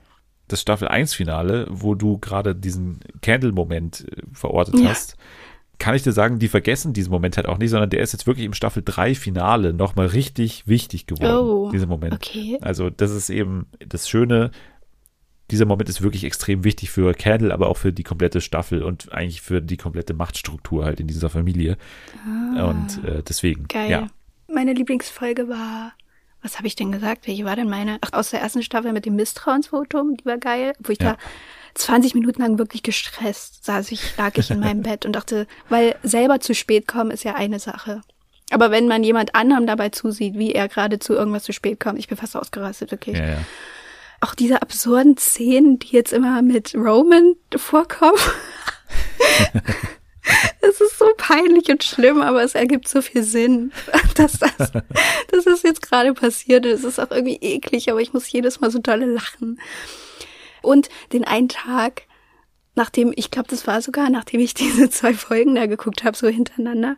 Das 0.47 0.61
Staffel 0.61 0.87
1 0.87 1.13
Finale, 1.13 1.67
wo 1.69 1.93
du 1.95 2.17
gerade 2.17 2.55
diesen 2.55 2.99
Candle-Moment 3.21 4.05
äh, 4.09 4.21
verortet 4.33 4.79
Ja. 4.79 4.89
hast, 4.89 5.15
kann 5.77 5.95
ich 5.95 6.01
dir 6.03 6.11
sagen, 6.11 6.39
die 6.39 6.47
vergessen 6.49 6.91
diesen 6.91 7.11
Moment 7.11 7.37
halt 7.37 7.47
auch 7.47 7.57
nicht, 7.57 7.69
sondern 7.69 7.89
der 7.89 8.01
ist 8.01 8.11
jetzt 8.11 8.27
wirklich 8.27 8.45
im 8.45 8.53
Staffel 8.53 8.81
3 8.83 9.15
Finale 9.15 9.73
nochmal 9.73 10.07
richtig 10.07 10.67
wichtig 10.67 11.05
geworden, 11.05 11.47
Oh, 11.47 11.69
dieser 11.71 11.87
Moment. 11.87 12.13
okay. 12.15 12.57
Also 12.61 12.89
das 12.89 13.11
ist 13.11 13.29
eben 13.29 13.67
das 13.87 14.09
Schöne, 14.09 14.51
dieser 15.51 15.65
Moment 15.65 15.87
ist 15.89 16.01
wirklich 16.01 16.25
extrem 16.25 16.63
wichtig 16.63 16.91
für 16.91 17.13
Candle, 17.13 17.53
aber 17.53 17.69
auch 17.69 17.77
für 17.77 17.93
die 17.93 18.03
komplette 18.03 18.41
Staffel 18.41 18.83
und 18.83 19.11
eigentlich 19.13 19.41
für 19.41 19.61
die 19.61 19.77
komplette 19.77 20.13
Machtstruktur 20.13 20.83
halt 20.85 20.99
in 20.99 21.07
dieser 21.07 21.29
Familie. 21.29 21.77
Und 22.25 23.03
äh, 23.05 23.23
deswegen, 23.27 23.63
Ah, 23.63 23.73
Geil. 23.73 23.89
ja. 23.91 24.07
Meine 24.53 24.73
Lieblingsfolge 24.73 25.47
war, 25.47 25.93
was 26.41 26.57
habe 26.57 26.67
ich 26.67 26.75
denn 26.75 26.91
gesagt? 26.91 27.27
Welche 27.27 27.45
war 27.45 27.55
denn 27.55 27.69
meine? 27.69 27.97
Ach, 28.01 28.13
aus 28.13 28.29
der 28.31 28.41
ersten 28.41 28.63
Staffel 28.63 28.93
mit 28.93 29.05
dem 29.05 29.15
Misstrauensvotum, 29.15 30.17
die 30.17 30.25
war 30.25 30.37
geil, 30.37 30.73
wo 30.79 30.91
ich 30.91 31.01
Ja. 31.01 31.13
da 31.13 31.17
20 31.75 32.15
Minuten 32.15 32.41
lang 32.41 32.57
wirklich 32.57 32.83
gestresst 32.83 33.63
saß 33.65 33.91
ich, 33.91 34.17
lag 34.17 34.37
ich 34.37 34.49
in 34.51 34.59
meinem 34.59 34.81
Bett 34.83 35.05
und 35.05 35.13
dachte, 35.13 35.47
weil 35.69 35.95
selber 36.03 36.39
zu 36.39 36.53
spät 36.55 36.87
kommen 36.87 37.11
ist 37.11 37.23
ja 37.23 37.35
eine 37.35 37.59
Sache. 37.59 38.01
Aber 38.51 38.71
wenn 38.71 38.87
man 38.87 39.03
jemand 39.03 39.35
anderem 39.35 39.67
dabei 39.67 39.89
zusieht, 39.89 40.33
wie 40.37 40.53
er 40.53 40.67
gerade 40.67 40.97
zu 40.99 41.13
irgendwas 41.13 41.43
zu 41.43 41.53
spät 41.53 41.79
kommt, 41.79 41.99
ich 41.99 42.07
bin 42.07 42.17
fast 42.17 42.35
ausgerastet, 42.35 42.89
wirklich. 42.91 43.17
Ja, 43.17 43.25
ja. 43.27 43.37
auch 44.21 44.33
diese 44.33 44.61
absurden 44.63 45.17
Szenen, 45.17 45.77
die 45.79 45.91
jetzt 45.95 46.11
immer 46.13 46.41
mit 46.41 46.73
Roman 46.73 47.35
vorkommen. 47.55 48.17
Es 50.69 50.81
ist 50.81 50.99
so 50.99 51.05
peinlich 51.17 51.69
und 51.69 51.83
schlimm, 51.83 52.21
aber 52.21 52.43
es 52.43 52.53
ergibt 52.53 52.87
so 52.87 53.01
viel 53.01 53.23
Sinn, 53.23 53.71
dass 54.15 54.33
das, 54.33 54.55
dass 54.57 55.45
das 55.45 55.63
jetzt 55.63 55.81
gerade 55.81 56.13
passiert. 56.13 56.65
Es 56.65 56.83
ist 56.83 56.99
auch 56.99 57.09
irgendwie 57.09 57.39
eklig, 57.41 57.89
aber 57.89 58.01
ich 58.01 58.13
muss 58.13 58.31
jedes 58.31 58.59
Mal 58.59 58.69
so 58.69 58.79
dolle 58.79 59.07
lachen. 59.07 59.59
Und 60.61 60.89
den 61.11 61.23
einen 61.23 61.49
Tag, 61.49 62.03
nachdem, 62.75 63.13
ich 63.15 63.31
glaube, 63.31 63.49
das 63.49 63.65
war 63.65 63.81
sogar, 63.81 64.09
nachdem 64.09 64.41
ich 64.41 64.53
diese 64.55 64.89
zwei 64.89 65.13
Folgen 65.13 65.55
da 65.55 65.65
geguckt 65.65 66.03
habe, 66.03 66.15
so 66.15 66.27
hintereinander, 66.27 66.97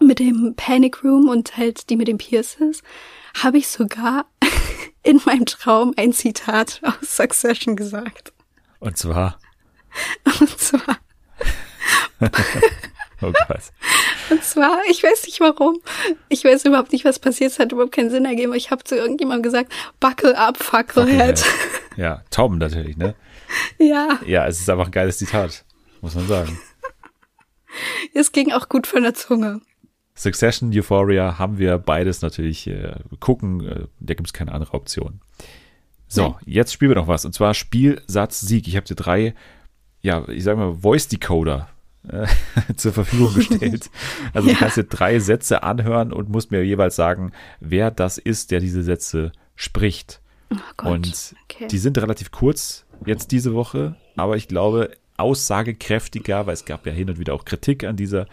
mit 0.00 0.18
dem 0.18 0.54
Panic 0.56 1.04
Room 1.04 1.28
und 1.28 1.56
halt 1.56 1.90
die 1.90 1.96
mit 1.96 2.08
den 2.08 2.18
Pierces, 2.18 2.82
habe 3.42 3.58
ich 3.58 3.68
sogar 3.68 4.26
in 5.02 5.20
meinem 5.26 5.44
Traum 5.44 5.92
ein 5.96 6.12
Zitat 6.12 6.80
aus 6.84 7.16
Succession 7.16 7.76
gesagt. 7.76 8.32
Und 8.78 8.96
zwar. 8.96 9.38
Und 10.40 10.58
zwar. 10.58 10.98
oh 13.22 13.32
Gott. 13.48 13.62
Und 14.30 14.44
zwar, 14.44 14.78
ich 14.90 15.02
weiß 15.02 15.24
nicht 15.26 15.40
warum. 15.40 15.80
Ich 16.28 16.44
weiß 16.44 16.64
überhaupt 16.64 16.92
nicht, 16.92 17.04
was 17.04 17.18
passiert. 17.18 17.52
Es 17.52 17.58
hat 17.58 17.72
überhaupt 17.72 17.92
keinen 17.92 18.10
Sinn 18.10 18.24
ergeben. 18.24 18.54
Ich 18.54 18.70
habe 18.70 18.84
zu 18.84 18.96
irgendjemandem 18.96 19.42
gesagt, 19.42 19.72
buckle 20.00 20.36
up, 20.36 20.62
fucklehead. 20.62 21.44
Ja, 21.96 22.22
Tauben 22.30 22.58
natürlich, 22.58 22.96
ne? 22.96 23.16
Ja. 23.76 24.20
Ja, 24.24 24.46
es 24.46 24.60
ist 24.60 24.70
einfach 24.70 24.86
ein 24.86 24.92
geiles 24.92 25.18
Zitat, 25.18 25.64
muss 26.00 26.14
man 26.14 26.28
sagen. 26.28 26.58
Es 28.14 28.32
ging 28.32 28.52
auch 28.52 28.68
gut 28.68 28.86
von 28.86 29.02
der 29.02 29.14
Zunge. 29.14 29.60
Succession, 30.14 30.72
Euphoria 30.72 31.38
haben 31.38 31.58
wir 31.58 31.78
beides 31.78 32.22
natürlich 32.22 32.66
äh, 32.66 32.94
gucken. 33.20 33.66
Äh, 33.66 33.86
da 34.00 34.14
gibt 34.14 34.26
es 34.26 34.32
keine 34.32 34.52
andere 34.52 34.74
Option. 34.74 35.20
So, 36.08 36.22
Nein. 36.22 36.34
jetzt 36.46 36.72
spielen 36.72 36.90
wir 36.90 36.96
noch 36.96 37.08
was. 37.08 37.24
Und 37.24 37.34
zwar 37.34 37.54
Spiel, 37.54 38.02
Satz, 38.06 38.40
Sieg. 38.40 38.66
Ich 38.66 38.76
habe 38.76 38.86
dir 38.86 38.96
drei, 38.96 39.34
ja, 40.00 40.26
ich 40.28 40.42
sag 40.42 40.56
mal, 40.56 40.74
Voice 40.74 41.08
Decoder 41.08 41.68
zur 42.76 42.92
Verfügung 42.92 43.34
gestellt. 43.34 43.90
Also 44.32 44.48
ja. 44.48 44.54
du 44.54 44.60
kannst 44.60 44.76
dir 44.76 44.84
drei 44.84 45.18
Sätze 45.18 45.62
anhören 45.62 46.12
und 46.12 46.28
musst 46.28 46.50
mir 46.50 46.64
jeweils 46.64 46.96
sagen, 46.96 47.32
wer 47.60 47.90
das 47.90 48.18
ist, 48.18 48.50
der 48.50 48.60
diese 48.60 48.82
Sätze 48.82 49.32
spricht. 49.54 50.20
Oh. 50.82 50.88
Und 50.90 51.34
okay. 51.44 51.66
die 51.68 51.78
sind 51.78 51.98
relativ 51.98 52.30
kurz 52.30 52.86
jetzt 53.04 53.32
diese 53.32 53.54
Woche, 53.54 53.96
aber 54.16 54.36
ich 54.36 54.48
glaube 54.48 54.90
aussagekräftiger, 55.16 56.46
weil 56.46 56.54
es 56.54 56.64
gab 56.64 56.86
ja 56.86 56.92
hin 56.92 57.10
und 57.10 57.18
wieder 57.18 57.34
auch 57.34 57.44
Kritik 57.44 57.84
an 57.84 57.96
dieser 57.96 58.26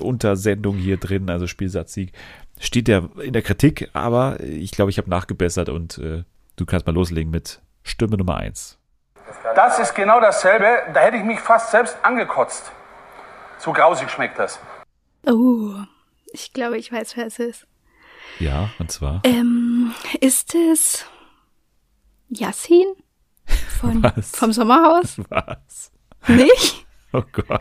Untersendung 0.00 0.76
hier 0.76 0.96
drin, 0.98 1.30
also 1.30 1.46
Spielsatzsieg, 1.46 2.12
steht 2.58 2.88
der 2.88 3.08
in 3.22 3.32
der 3.32 3.42
Kritik, 3.42 3.88
aber 3.92 4.40
ich 4.40 4.72
glaube, 4.72 4.90
ich 4.90 4.98
habe 4.98 5.08
nachgebessert 5.08 5.68
und 5.68 5.98
äh, 5.98 6.24
du 6.56 6.66
kannst 6.66 6.86
mal 6.86 6.92
loslegen 6.92 7.30
mit 7.30 7.62
Stimme 7.82 8.16
Nummer 8.16 8.36
1. 8.36 8.78
Das 9.54 9.78
ist 9.78 9.94
genau 9.94 10.20
dasselbe, 10.20 10.82
da 10.92 11.00
hätte 11.00 11.16
ich 11.16 11.24
mich 11.24 11.40
fast 11.40 11.70
selbst 11.70 11.96
angekotzt. 12.02 12.70
So 13.58 13.72
grausig 13.72 14.10
schmeckt 14.10 14.38
das. 14.38 14.58
Oh, 15.26 15.74
ich 16.32 16.52
glaube, 16.52 16.78
ich 16.78 16.90
weiß, 16.92 17.16
wer 17.16 17.26
es 17.26 17.38
ist. 17.38 17.66
Ja, 18.38 18.70
und 18.78 18.90
zwar? 18.90 19.20
Ähm, 19.24 19.94
ist 20.20 20.54
es 20.54 21.04
Yassin? 22.28 22.94
Von, 23.80 24.02
Was? 24.16 24.30
Vom 24.30 24.52
Sommerhaus? 24.52 25.16
Was? 25.28 25.92
Nicht? 26.28 26.86
Oh 27.14 27.22
Gott. 27.30 27.60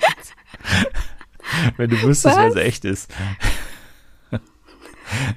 Wenn 1.75 1.89
du 1.89 2.01
wüsstest, 2.03 2.37
wer 2.37 2.47
es 2.47 2.55
echt 2.55 2.85
ist. 2.85 3.11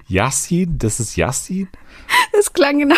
Yassin? 0.07 0.79
Das 0.79 1.01
ist 1.01 1.17
Yassin? 1.17 1.69
Das 2.33 2.53
klang 2.53 2.79
genau. 2.79 2.95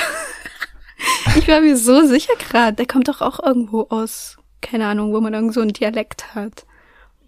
Ich 1.39 1.49
war 1.49 1.61
mir 1.61 1.77
so 1.77 2.07
sicher 2.07 2.33
gerade. 2.39 2.77
Der 2.77 2.87
kommt 2.87 3.09
doch 3.09 3.21
auch 3.21 3.41
irgendwo 3.45 3.83
aus, 3.91 4.39
keine 4.63 4.87
Ahnung, 4.87 5.13
wo 5.13 5.21
man 5.21 5.35
irgend 5.35 5.53
so 5.53 5.61
einen 5.61 5.73
Dialekt 5.73 6.35
hat. 6.35 6.65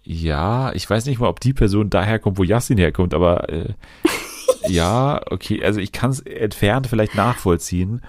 Ja, 0.03 0.73
ich 0.73 0.89
weiß 0.89 1.05
nicht 1.05 1.19
mal, 1.19 1.27
ob 1.27 1.39
die 1.39 1.53
Person 1.53 1.89
daher 1.91 2.17
kommt, 2.17 2.39
wo 2.39 2.43
Yassin 2.43 2.79
herkommt, 2.79 3.13
aber 3.13 3.49
äh, 3.49 3.73
ja, 4.67 5.21
okay. 5.29 5.63
Also 5.63 5.79
ich 5.79 5.91
kann 5.91 6.09
es 6.09 6.21
entfernt 6.21 6.87
vielleicht 6.87 7.13
nachvollziehen, 7.13 8.01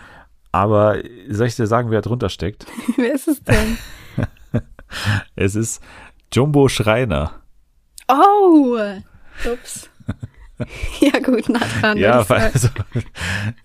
aber 0.53 1.03
soll 1.28 1.49
ich 1.49 1.57
dir 1.57 1.66
sagen, 1.66 1.91
wer 1.91 2.01
drunter 2.01 2.31
steckt? 2.31 2.66
wer 2.97 3.12
ist 3.12 3.28
es 3.28 3.43
denn? 3.43 3.77
es 5.37 5.55
ist 5.55 5.82
Jumbo 6.32 6.69
Schreiner. 6.69 7.32
Oh, 8.09 8.78
ups. 9.45 9.90
ja, 11.01 11.19
gut, 11.20 11.49
nah 11.49 11.61
dran. 11.81 11.99
Ja, 11.99 12.24
also, 12.28 12.69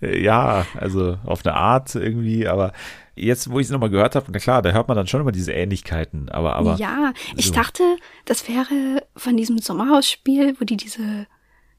ja, 0.00 0.66
also 0.78 1.18
auf 1.24 1.44
eine 1.44 1.54
Art 1.54 1.94
irgendwie, 1.94 2.46
aber 2.46 2.72
jetzt, 3.14 3.50
wo 3.50 3.58
ich 3.58 3.66
es 3.66 3.72
nochmal 3.72 3.90
gehört 3.90 4.14
habe, 4.14 4.26
na 4.30 4.38
klar, 4.38 4.62
da 4.62 4.72
hört 4.72 4.88
man 4.88 4.96
dann 4.96 5.06
schon 5.06 5.20
immer 5.20 5.32
diese 5.32 5.52
Ähnlichkeiten, 5.52 6.28
aber, 6.28 6.56
aber. 6.56 6.76
Ja, 6.76 7.12
ich 7.36 7.46
so. 7.46 7.54
dachte, 7.54 7.82
das 8.24 8.48
wäre 8.48 9.02
von 9.16 9.36
diesem 9.36 9.58
Sommerhausspiel, 9.58 10.56
wo 10.60 10.64
die 10.64 10.76
diese 10.76 11.26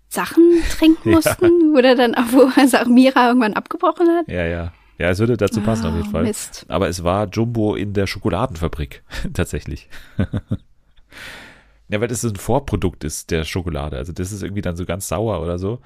Sachen 0.10 0.44
trinken 0.78 1.12
mussten, 1.12 1.46
ja. 1.46 1.78
wo 1.78 1.82
dann, 1.82 2.16
wo 2.32 2.50
also 2.56 2.78
Mira 2.90 3.28
irgendwann 3.28 3.54
abgebrochen 3.54 4.08
hat. 4.10 4.28
Ja, 4.28 4.46
ja. 4.46 4.74
Ja, 5.00 5.12
es 5.12 5.20
würde 5.20 5.38
dazu 5.38 5.62
passen 5.62 5.86
oh, 5.86 5.90
auf 5.90 5.96
jeden 5.96 6.10
Fall. 6.10 6.24
Mist. 6.24 6.66
Aber 6.70 6.88
es 6.88 7.04
war 7.04 7.28
Jumbo 7.28 7.76
in 7.76 7.94
der 7.94 8.08
Schokoladenfabrik, 8.08 9.04
tatsächlich. 9.34 9.90
Ja, 11.90 12.02
weil 12.02 12.08
das 12.08 12.24
ein 12.24 12.36
Vorprodukt 12.36 13.04
ist 13.04 13.32
der 13.32 13.44
Schokolade. 13.44 13.98
Also 13.98 14.12
das 14.12 14.32
ist 14.32 14.44
irgendwie 14.44 14.62
dann 14.62 14.76
so 14.76 14.86
ganz 14.86 15.08
sauer 15.08 15.42
oder 15.42 15.58
so. 15.58 15.80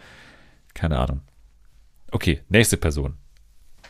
Keine 0.74 0.98
Ahnung. 0.98 1.22
Okay, 2.12 2.44
nächste 2.50 2.78
Person. 2.78 3.18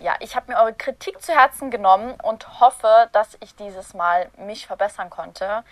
Ja, 0.01 0.15
ich 0.19 0.35
habe 0.35 0.51
mir 0.51 0.59
eure 0.59 0.73
Kritik 0.73 1.21
zu 1.21 1.31
Herzen 1.33 1.69
genommen 1.69 2.15
und 2.23 2.59
hoffe, 2.59 3.09
dass 3.13 3.37
ich 3.41 3.55
dieses 3.55 3.93
Mal 3.93 4.29
mich 4.37 4.67
verbessern 4.67 5.09
konnte. 5.09 5.63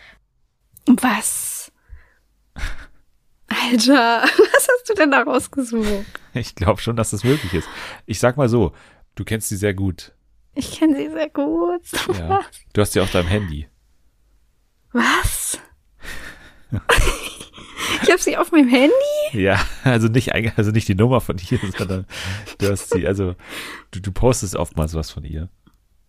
Was? 0.86 1.72
Alter, 3.48 4.24
was 4.53 4.68
hast 4.68 4.90
du 4.90 4.94
denn 4.94 5.11
da 5.11 5.24
rausgesucht? 5.24 6.06
Ich 6.34 6.56
glaube 6.56 6.82
schon, 6.82 6.95
dass 6.95 7.11
das 7.11 7.24
möglich 7.24 7.53
ist. 7.53 7.68
Ich 8.06 8.20
sag 8.20 8.38
mal 8.38 8.49
so, 8.49 8.74
du 9.16 9.24
kennst 9.26 9.49
sie 9.49 9.57
sehr 9.57 9.74
gut. 9.74 10.14
Ich 10.53 10.78
kenne 10.78 10.95
sie 10.95 11.10
sehr 11.10 11.30
gut. 11.30 11.84
Ja. 12.18 12.41
Du 12.74 12.82
hast 12.82 12.94
sie 12.94 13.02
auf 13.02 13.11
deinem 13.11 13.28
Handy. 13.28 13.68
Was? 14.91 15.39
ich 18.04 18.10
habe 18.10 18.22
sie 18.22 18.38
auf 18.38 18.52
meinem 18.52 18.70
Handy? 18.70 18.94
Ja, 19.32 19.60
also 19.84 20.08
nicht, 20.08 20.34
also 20.34 20.72
nicht 20.72 20.88
die 20.88 20.96
Nummer 20.96 21.22
von 21.22 21.38
ihr, 21.38 21.60
sondern 21.78 22.06
du 22.58 22.70
hast 22.70 22.91
sie, 22.91 23.08
also 23.08 23.36
du, 23.91 24.00
du 24.00 24.12
postest 24.12 24.56
oftmals 24.56 24.94
was 24.94 25.12
von 25.12 25.24
ihr. 25.24 25.50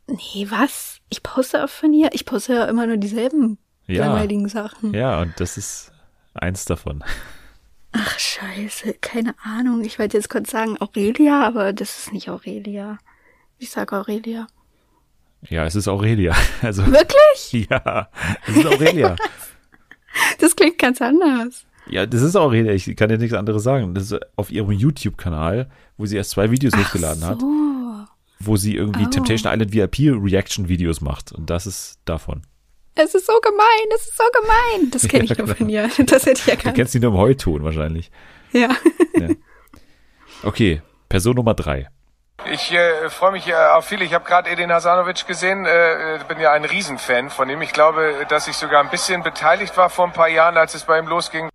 Nee, 0.06 0.46
was? 0.48 0.98
Ich 1.08 1.22
poste 1.22 1.64
auch 1.64 1.68
von 1.68 1.92
ihr? 1.92 2.10
Ich 2.12 2.26
poste 2.26 2.54
ja 2.54 2.64
immer 2.64 2.86
nur 2.86 2.96
dieselben 2.96 3.58
ja. 3.86 4.06
langweiligen 4.06 4.48
Sachen. 4.48 4.92
Ja, 4.94 5.20
und 5.20 5.38
das 5.38 5.56
ist 5.56 5.92
eins 6.34 6.64
davon. 6.64 7.04
Ach, 7.92 8.18
scheiße, 8.18 8.94
keine 9.00 9.34
Ahnung. 9.42 9.84
Ich 9.84 9.98
wollte 9.98 10.16
jetzt 10.16 10.30
kurz 10.30 10.50
sagen 10.50 10.76
Aurelia, 10.80 11.46
aber 11.46 11.72
das 11.72 11.98
ist 11.98 12.12
nicht 12.12 12.28
Aurelia. 12.28 12.98
Ich 13.58 13.70
sage 13.70 13.96
Aurelia. 13.96 14.46
Ja, 15.48 15.64
es 15.64 15.74
ist 15.74 15.88
Aurelia. 15.88 16.34
Also, 16.62 16.86
Wirklich? 16.86 17.68
Ja, 17.70 18.10
es 18.46 18.56
ist 18.56 18.66
Aurelia. 18.66 19.16
Das 20.38 20.56
klingt 20.56 20.78
ganz 20.78 21.00
anders. 21.02 21.64
Ja, 21.88 22.06
das 22.06 22.22
ist 22.22 22.36
auch 22.36 22.50
Rede. 22.52 22.72
Ich 22.72 22.94
kann 22.96 23.08
dir 23.08 23.18
nichts 23.18 23.34
anderes 23.34 23.62
sagen. 23.62 23.94
Das 23.94 24.04
ist 24.10 24.20
auf 24.36 24.50
ihrem 24.50 24.70
YouTube-Kanal, 24.70 25.68
wo 25.96 26.06
sie 26.06 26.16
erst 26.16 26.30
zwei 26.30 26.50
Videos 26.50 26.72
Ach 26.76 26.84
hochgeladen 26.86 27.20
so. 27.20 27.26
hat. 27.26 27.42
Wo 28.38 28.56
sie 28.56 28.74
irgendwie 28.76 29.04
Oh. 29.06 29.10
Temptation 29.10 29.52
Island 29.52 29.72
VIP 29.72 29.98
Reaction-Videos 30.22 31.00
macht. 31.00 31.32
Und 31.32 31.50
das 31.50 31.66
ist 31.66 31.98
davon. 32.04 32.42
Es 32.94 33.14
ist 33.14 33.26
so 33.26 33.32
gemein, 33.40 33.88
es 33.94 34.02
ist 34.08 34.16
so 34.16 34.24
gemein. 34.40 34.90
Das 34.90 35.08
kenne 35.08 35.24
ich 35.30 35.30
Ja, 35.30 35.36
nur 35.44 35.54
von 35.54 35.68
ihr. 35.68 35.90
Das 36.06 36.26
hätte 36.26 36.38
ich 36.40 36.44
Du 36.44 36.50
erkannt. 36.52 36.76
kennst 36.76 36.92
sie 36.92 37.00
nur 37.00 37.12
im 37.12 37.18
Heuton 37.18 37.62
wahrscheinlich. 37.62 38.10
Ja. 38.52 38.76
Ja. 39.18 39.28
Okay, 40.42 40.82
Person 41.08 41.36
Nummer 41.36 41.54
drei. 41.54 41.88
Ich 42.46 42.72
äh, 42.72 43.10
freue 43.10 43.32
mich 43.32 43.46
äh, 43.48 43.54
auf 43.54 43.86
viel. 43.86 44.02
Ich 44.02 44.14
habe 44.14 44.24
gerade 44.24 44.48
Edin 44.50 44.72
Hasanovic 44.72 45.26
gesehen, 45.26 45.66
äh, 45.66 46.16
äh, 46.16 46.20
bin 46.26 46.40
ja 46.40 46.52
ein 46.52 46.64
Riesenfan 46.64 47.30
von 47.30 47.48
ihm. 47.50 47.62
Ich 47.62 47.72
glaube, 47.72 48.26
dass 48.28 48.48
ich 48.48 48.56
sogar 48.56 48.82
ein 48.82 48.90
bisschen 48.90 49.22
beteiligt 49.22 49.76
war 49.76 49.90
vor 49.90 50.06
ein 50.06 50.12
paar 50.12 50.28
Jahren, 50.28 50.56
als 50.56 50.74
es 50.74 50.84
bei 50.84 50.98
ihm 50.98 51.06
losging. 51.06 51.48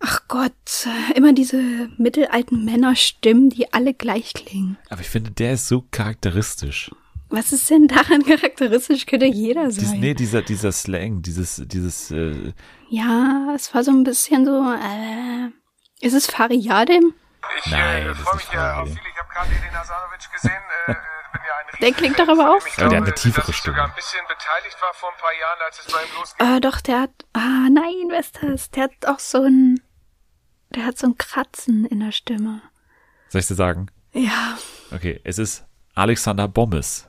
Ach 0.00 0.20
Gott, 0.28 0.88
immer 1.14 1.32
diese 1.32 1.88
mittelalten 1.96 2.64
Männerstimmen, 2.64 3.50
die 3.50 3.72
alle 3.72 3.94
gleich 3.94 4.34
klingen. 4.34 4.76
Aber 4.90 5.00
ich 5.00 5.08
finde, 5.08 5.30
der 5.30 5.54
ist 5.54 5.68
so 5.68 5.84
charakteristisch. 5.90 6.90
Was 7.28 7.52
ist 7.52 7.70
denn 7.70 7.88
daran 7.88 8.22
charakteristisch? 8.26 9.06
Könnte 9.06 9.26
jeder 9.26 9.68
Dies, 9.68 9.90
sein. 9.90 10.00
nee, 10.00 10.14
dieser, 10.14 10.42
dieser 10.42 10.70
Slang, 10.72 11.22
dieses, 11.22 11.62
dieses, 11.64 12.10
äh, 12.10 12.52
Ja, 12.90 13.52
es 13.54 13.74
war 13.74 13.82
so 13.84 13.90
ein 13.90 14.04
bisschen 14.04 14.44
so, 14.44 14.72
äh, 14.72 15.50
ist 16.06 16.14
es 16.14 16.26
Fariadim? 16.26 17.14
Ich 17.64 17.70
Nein, 17.70 18.02
äh, 18.02 18.08
das 18.08 18.18
freue 18.18 18.36
ist 18.36 18.48
mich 18.48 18.54
äh, 18.54 18.58
auf 18.58 18.88
Frage. 18.88 18.90
Gerade 19.32 19.50
Edin 19.54 19.72
Hasanovic 19.78 20.30
gesehen. 20.32 20.62
Äh, 20.86 20.92
äh, 20.92 20.94
bin 21.32 21.40
ja 21.46 21.54
ein 21.58 21.80
Der 21.80 21.92
klingt 21.92 22.18
doch 22.18 22.28
aber 22.28 22.50
auch. 22.56 22.66
Ja, 22.78 22.88
der 22.88 22.98
hat 23.00 23.06
eine 23.06 23.14
tiefere 23.14 23.52
Stimme. 23.52 23.76
sogar 23.76 23.88
ein 23.88 23.94
bisschen 23.94 24.20
beteiligt 24.28 24.76
war 24.80 24.92
vor 24.94 25.10
ein 25.10 25.20
paar 25.20 25.32
Jahren, 25.40 25.58
als 25.66 25.78
es 25.80 25.92
bei 25.92 25.98
ihm 26.02 26.18
losging. 26.18 26.56
Äh, 26.56 26.60
doch, 26.60 26.80
der 26.80 27.00
hat, 27.02 27.10
ah, 27.32 27.68
nein, 27.70 28.08
wer 28.10 28.20
ist 28.20 28.38
das? 28.42 28.70
Der 28.70 28.84
hat 28.84 28.92
auch 29.06 29.18
so 29.18 29.42
ein, 29.42 29.80
der 30.74 30.84
hat 30.86 30.98
so 30.98 31.06
ein 31.06 31.16
Kratzen 31.18 31.84
in 31.86 32.00
der 32.00 32.12
Stimme. 32.12 32.62
soll 33.28 33.40
ich 33.40 33.46
dir 33.46 33.54
sagen? 33.54 33.88
Ja, 34.12 34.58
Okay, 34.94 35.20
es 35.24 35.38
ist 35.38 35.64
Alexander 35.94 36.48
Bommes. 36.48 37.08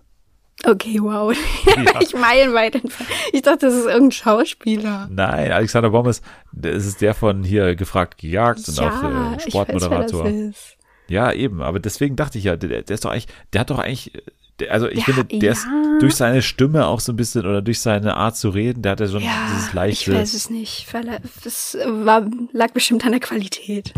Okay, 0.66 1.00
wow. 1.02 1.36
Ja. 1.66 2.00
ich 2.00 2.14
meilenweit 2.14 2.76
entfernt. 2.76 3.10
Ich 3.34 3.42
dachte, 3.42 3.66
das 3.66 3.74
ist 3.74 3.86
irgendein 3.86 4.12
Schauspieler. 4.12 5.08
Nein, 5.12 5.52
Alexander 5.52 5.90
Bommes, 5.90 6.22
das 6.54 6.86
ist 6.86 7.02
der 7.02 7.14
von 7.14 7.44
hier 7.44 7.76
gefragt 7.76 8.18
gejagt 8.20 8.66
und 8.70 8.80
auch 8.80 8.86
äh, 8.86 8.96
ich 8.96 9.04
weiß, 9.04 9.10
wer 9.10 9.32
das 9.36 9.44
Sportmoderator. 9.44 10.28
ist. 10.28 10.78
Ja, 11.10 11.32
eben, 11.34 11.62
aber 11.62 11.80
deswegen 11.80 12.16
dachte 12.16 12.38
ich 12.38 12.46
ja, 12.46 12.56
der, 12.56 12.82
der 12.84 12.94
ist 12.94 13.04
doch 13.06 13.12
eigentlich, 13.12 13.28
der 13.52 13.62
hat 13.62 13.70
doch 13.70 13.80
eigentlich, 13.80 14.14
der, 14.60 14.72
also 14.72 14.88
ich 14.88 15.00
Ja, 15.00 15.14
finde, 15.14 15.26
der 15.40 15.52
ist 15.52 15.66
ja. 15.66 15.98
durch 16.00 16.16
seine 16.16 16.42
Stimme 16.42 16.86
auch 16.88 17.00
so 17.00 17.12
ein 17.12 17.16
bisschen 17.16 17.46
oder 17.46 17.62
durch 17.62 17.80
seine 17.80 18.16
Art 18.16 18.38
zu 18.38 18.50
reden, 18.50 18.82
der 18.84 18.94
hat 18.94 19.00
ja 19.02 19.08
schon 19.08 19.22
Ja, 19.22 19.48
dieses 19.52 19.68
ich 19.68 19.74
leichte. 19.74 20.14
weiß 20.16 20.34
es 20.34 20.50
nicht. 20.50 20.88
Verle- 20.90 21.20
Es 21.46 21.78
war, 21.86 22.26
lag 22.54 22.72
bestimmt 22.72 23.06
an 23.06 23.12
der 23.12 23.20
Qualität. 23.20 23.94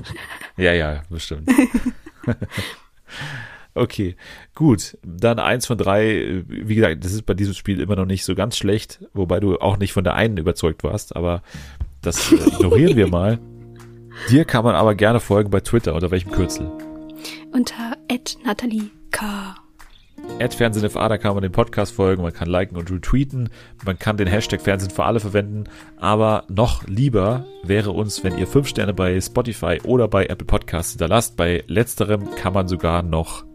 Ja, 0.57 0.73
ja, 0.73 1.03
bestimmt. 1.09 1.49
okay, 3.73 4.15
gut. 4.55 4.97
Dann 5.03 5.39
eins 5.39 5.65
von 5.67 5.77
drei. 5.77 6.43
Wie 6.47 6.75
gesagt, 6.75 7.03
das 7.03 7.11
ist 7.13 7.25
bei 7.25 7.33
diesem 7.33 7.53
Spiel 7.53 7.79
immer 7.81 7.95
noch 7.95 8.05
nicht 8.05 8.23
so 8.25 8.35
ganz 8.35 8.57
schlecht, 8.57 8.99
wobei 9.13 9.39
du 9.39 9.57
auch 9.59 9.77
nicht 9.77 9.93
von 9.93 10.03
der 10.03 10.15
einen 10.15 10.37
überzeugt 10.37 10.83
warst, 10.83 11.15
aber 11.15 11.41
das 12.01 12.31
äh, 12.31 12.35
ignorieren 12.35 12.95
wir 12.95 13.07
mal. 13.07 13.39
Dir 14.29 14.45
kann 14.45 14.63
man 14.63 14.75
aber 14.75 14.95
gerne 14.95 15.19
folgen 15.19 15.49
bei 15.49 15.59
Twitter, 15.59 15.93
unter 15.93 16.09
welchem 16.09 16.31
Kürzel? 16.31 16.71
Unter 17.55 17.95
Natalie 18.43 18.91
K. 19.11 19.55
At 20.41 20.53
FernsehenFA, 20.53 21.07
da 21.07 21.17
kann 21.17 21.35
man 21.35 21.41
den 21.41 21.53
Podcast 21.53 21.93
folgen, 21.93 22.21
man 22.21 22.33
kann 22.33 22.49
liken 22.49 22.75
und 22.75 22.91
retweeten, 22.91 23.49
man 23.85 23.97
kann 23.97 24.17
den 24.17 24.27
Hashtag 24.27 24.59
Fernsehen 24.59 24.91
für 24.91 25.05
alle 25.05 25.21
verwenden, 25.21 25.63
aber 25.95 26.43
noch 26.49 26.85
lieber 26.85 27.45
wäre 27.63 27.91
uns, 27.91 28.25
wenn 28.25 28.37
ihr 28.37 28.45
fünf 28.45 28.67
Sterne 28.67 28.93
bei 28.93 29.21
Spotify 29.21 29.79
oder 29.85 30.09
bei 30.09 30.25
Apple 30.25 30.45
Podcasts 30.45 30.91
hinterlasst. 30.91 31.37
Bei 31.37 31.63
letzterem 31.67 32.29
kann 32.35 32.51
man 32.51 32.67
sogar 32.67 33.03
noch 33.03 33.45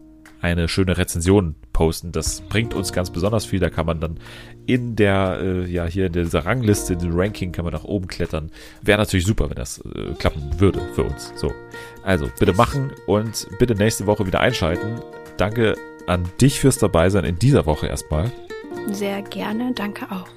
eine 0.41 0.67
schöne 0.67 0.97
Rezension 0.97 1.55
posten. 1.71 2.11
Das 2.11 2.41
bringt 2.41 2.73
uns 2.73 2.91
ganz 2.93 3.09
besonders 3.09 3.45
viel. 3.45 3.59
Da 3.59 3.69
kann 3.69 3.85
man 3.85 3.99
dann 3.99 4.19
in 4.65 4.95
der, 4.95 5.39
äh, 5.41 5.65
ja, 5.69 5.85
hier 5.85 6.07
in 6.07 6.13
dieser 6.13 6.45
Rangliste, 6.45 6.93
in 6.93 6.99
dem 6.99 7.17
Ranking 7.17 7.51
kann 7.51 7.65
man 7.65 7.73
nach 7.73 7.83
oben 7.83 8.07
klettern. 8.07 8.51
Wäre 8.81 8.99
natürlich 8.99 9.25
super, 9.25 9.49
wenn 9.49 9.55
das 9.55 9.79
äh, 9.79 10.13
klappen 10.17 10.59
würde 10.59 10.81
für 10.93 11.03
uns. 11.03 11.33
So. 11.35 11.51
Also, 12.03 12.29
bitte 12.39 12.53
machen 12.53 12.91
und 13.05 13.47
bitte 13.59 13.75
nächste 13.75 14.05
Woche 14.07 14.25
wieder 14.25 14.39
einschalten. 14.39 14.99
Danke 15.37 15.75
an 16.07 16.23
dich 16.39 16.59
fürs 16.59 16.77
Dabeisein 16.77 17.25
in 17.25 17.37
dieser 17.37 17.65
Woche 17.65 17.87
erstmal. 17.87 18.31
Sehr 18.91 19.21
gerne, 19.21 19.71
danke 19.75 20.11
auch. 20.11 20.27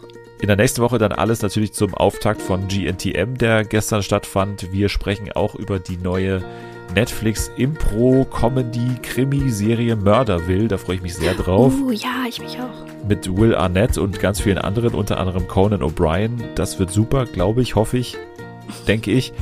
In 0.41 0.49
der 0.49 0.57
nächsten 0.57 0.83
Woche 0.83 0.99
dann 0.99 1.13
alles 1.13 1.41
natürlich 1.41 1.73
zum 1.73 1.95
Auftakt 1.95 2.43
von 2.43 2.69
GNTM, 2.69 3.39
der 3.39 3.65
gestern 3.65 4.03
stattfand. 4.03 4.73
Wir 4.73 4.91
sprechen 4.91 5.33
auch 5.33 5.55
über 5.55 5.79
die 5.79 5.97
neue 5.97 6.45
Netflix 6.95 7.51
Impro 7.57 8.25
Comedy 8.25 8.97
Krimi 9.03 9.51
Serie 9.51 9.97
Murderville. 9.97 10.69
Da 10.69 10.79
freue 10.79 10.97
ich 10.97 11.03
mich 11.03 11.15
sehr 11.15 11.35
drauf. 11.35 11.73
Oh 11.87 11.91
ja, 11.91 12.25
ich 12.29 12.41
mich 12.41 12.59
auch. 12.59 13.07
Mit 13.09 13.37
Will 13.37 13.55
Arnett 13.55 13.99
und 13.99 14.21
ganz 14.21 14.41
vielen 14.41 14.59
anderen, 14.59 14.95
unter 14.95 15.19
anderem 15.19 15.49
Conan 15.49 15.83
O'Brien. 15.83 16.43
Das 16.55 16.79
wird 16.79 16.91
super, 16.91 17.27
glaube 17.27 17.63
ich, 17.63 17.75
hoffe 17.75 17.99
ich, 17.99 18.17
denke 18.87 19.11
ich. 19.11 19.33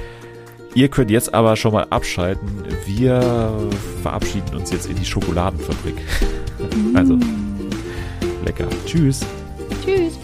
Ihr 0.75 0.89
könnt 0.89 1.11
jetzt 1.11 1.35
aber 1.35 1.57
schon 1.57 1.73
mal 1.75 1.87
abschalten. 1.91 2.49
Wir 2.87 3.53
verabschieden 4.03 4.57
uns 4.57 4.73
jetzt 4.73 4.89
in 4.89 4.97
die 4.97 5.05
Schokoladenfabrik. 5.05 5.97
Also, 6.95 7.19
lecker. 8.45 8.69
Tschüss. 8.87 9.27
Tschüss. 9.85 10.17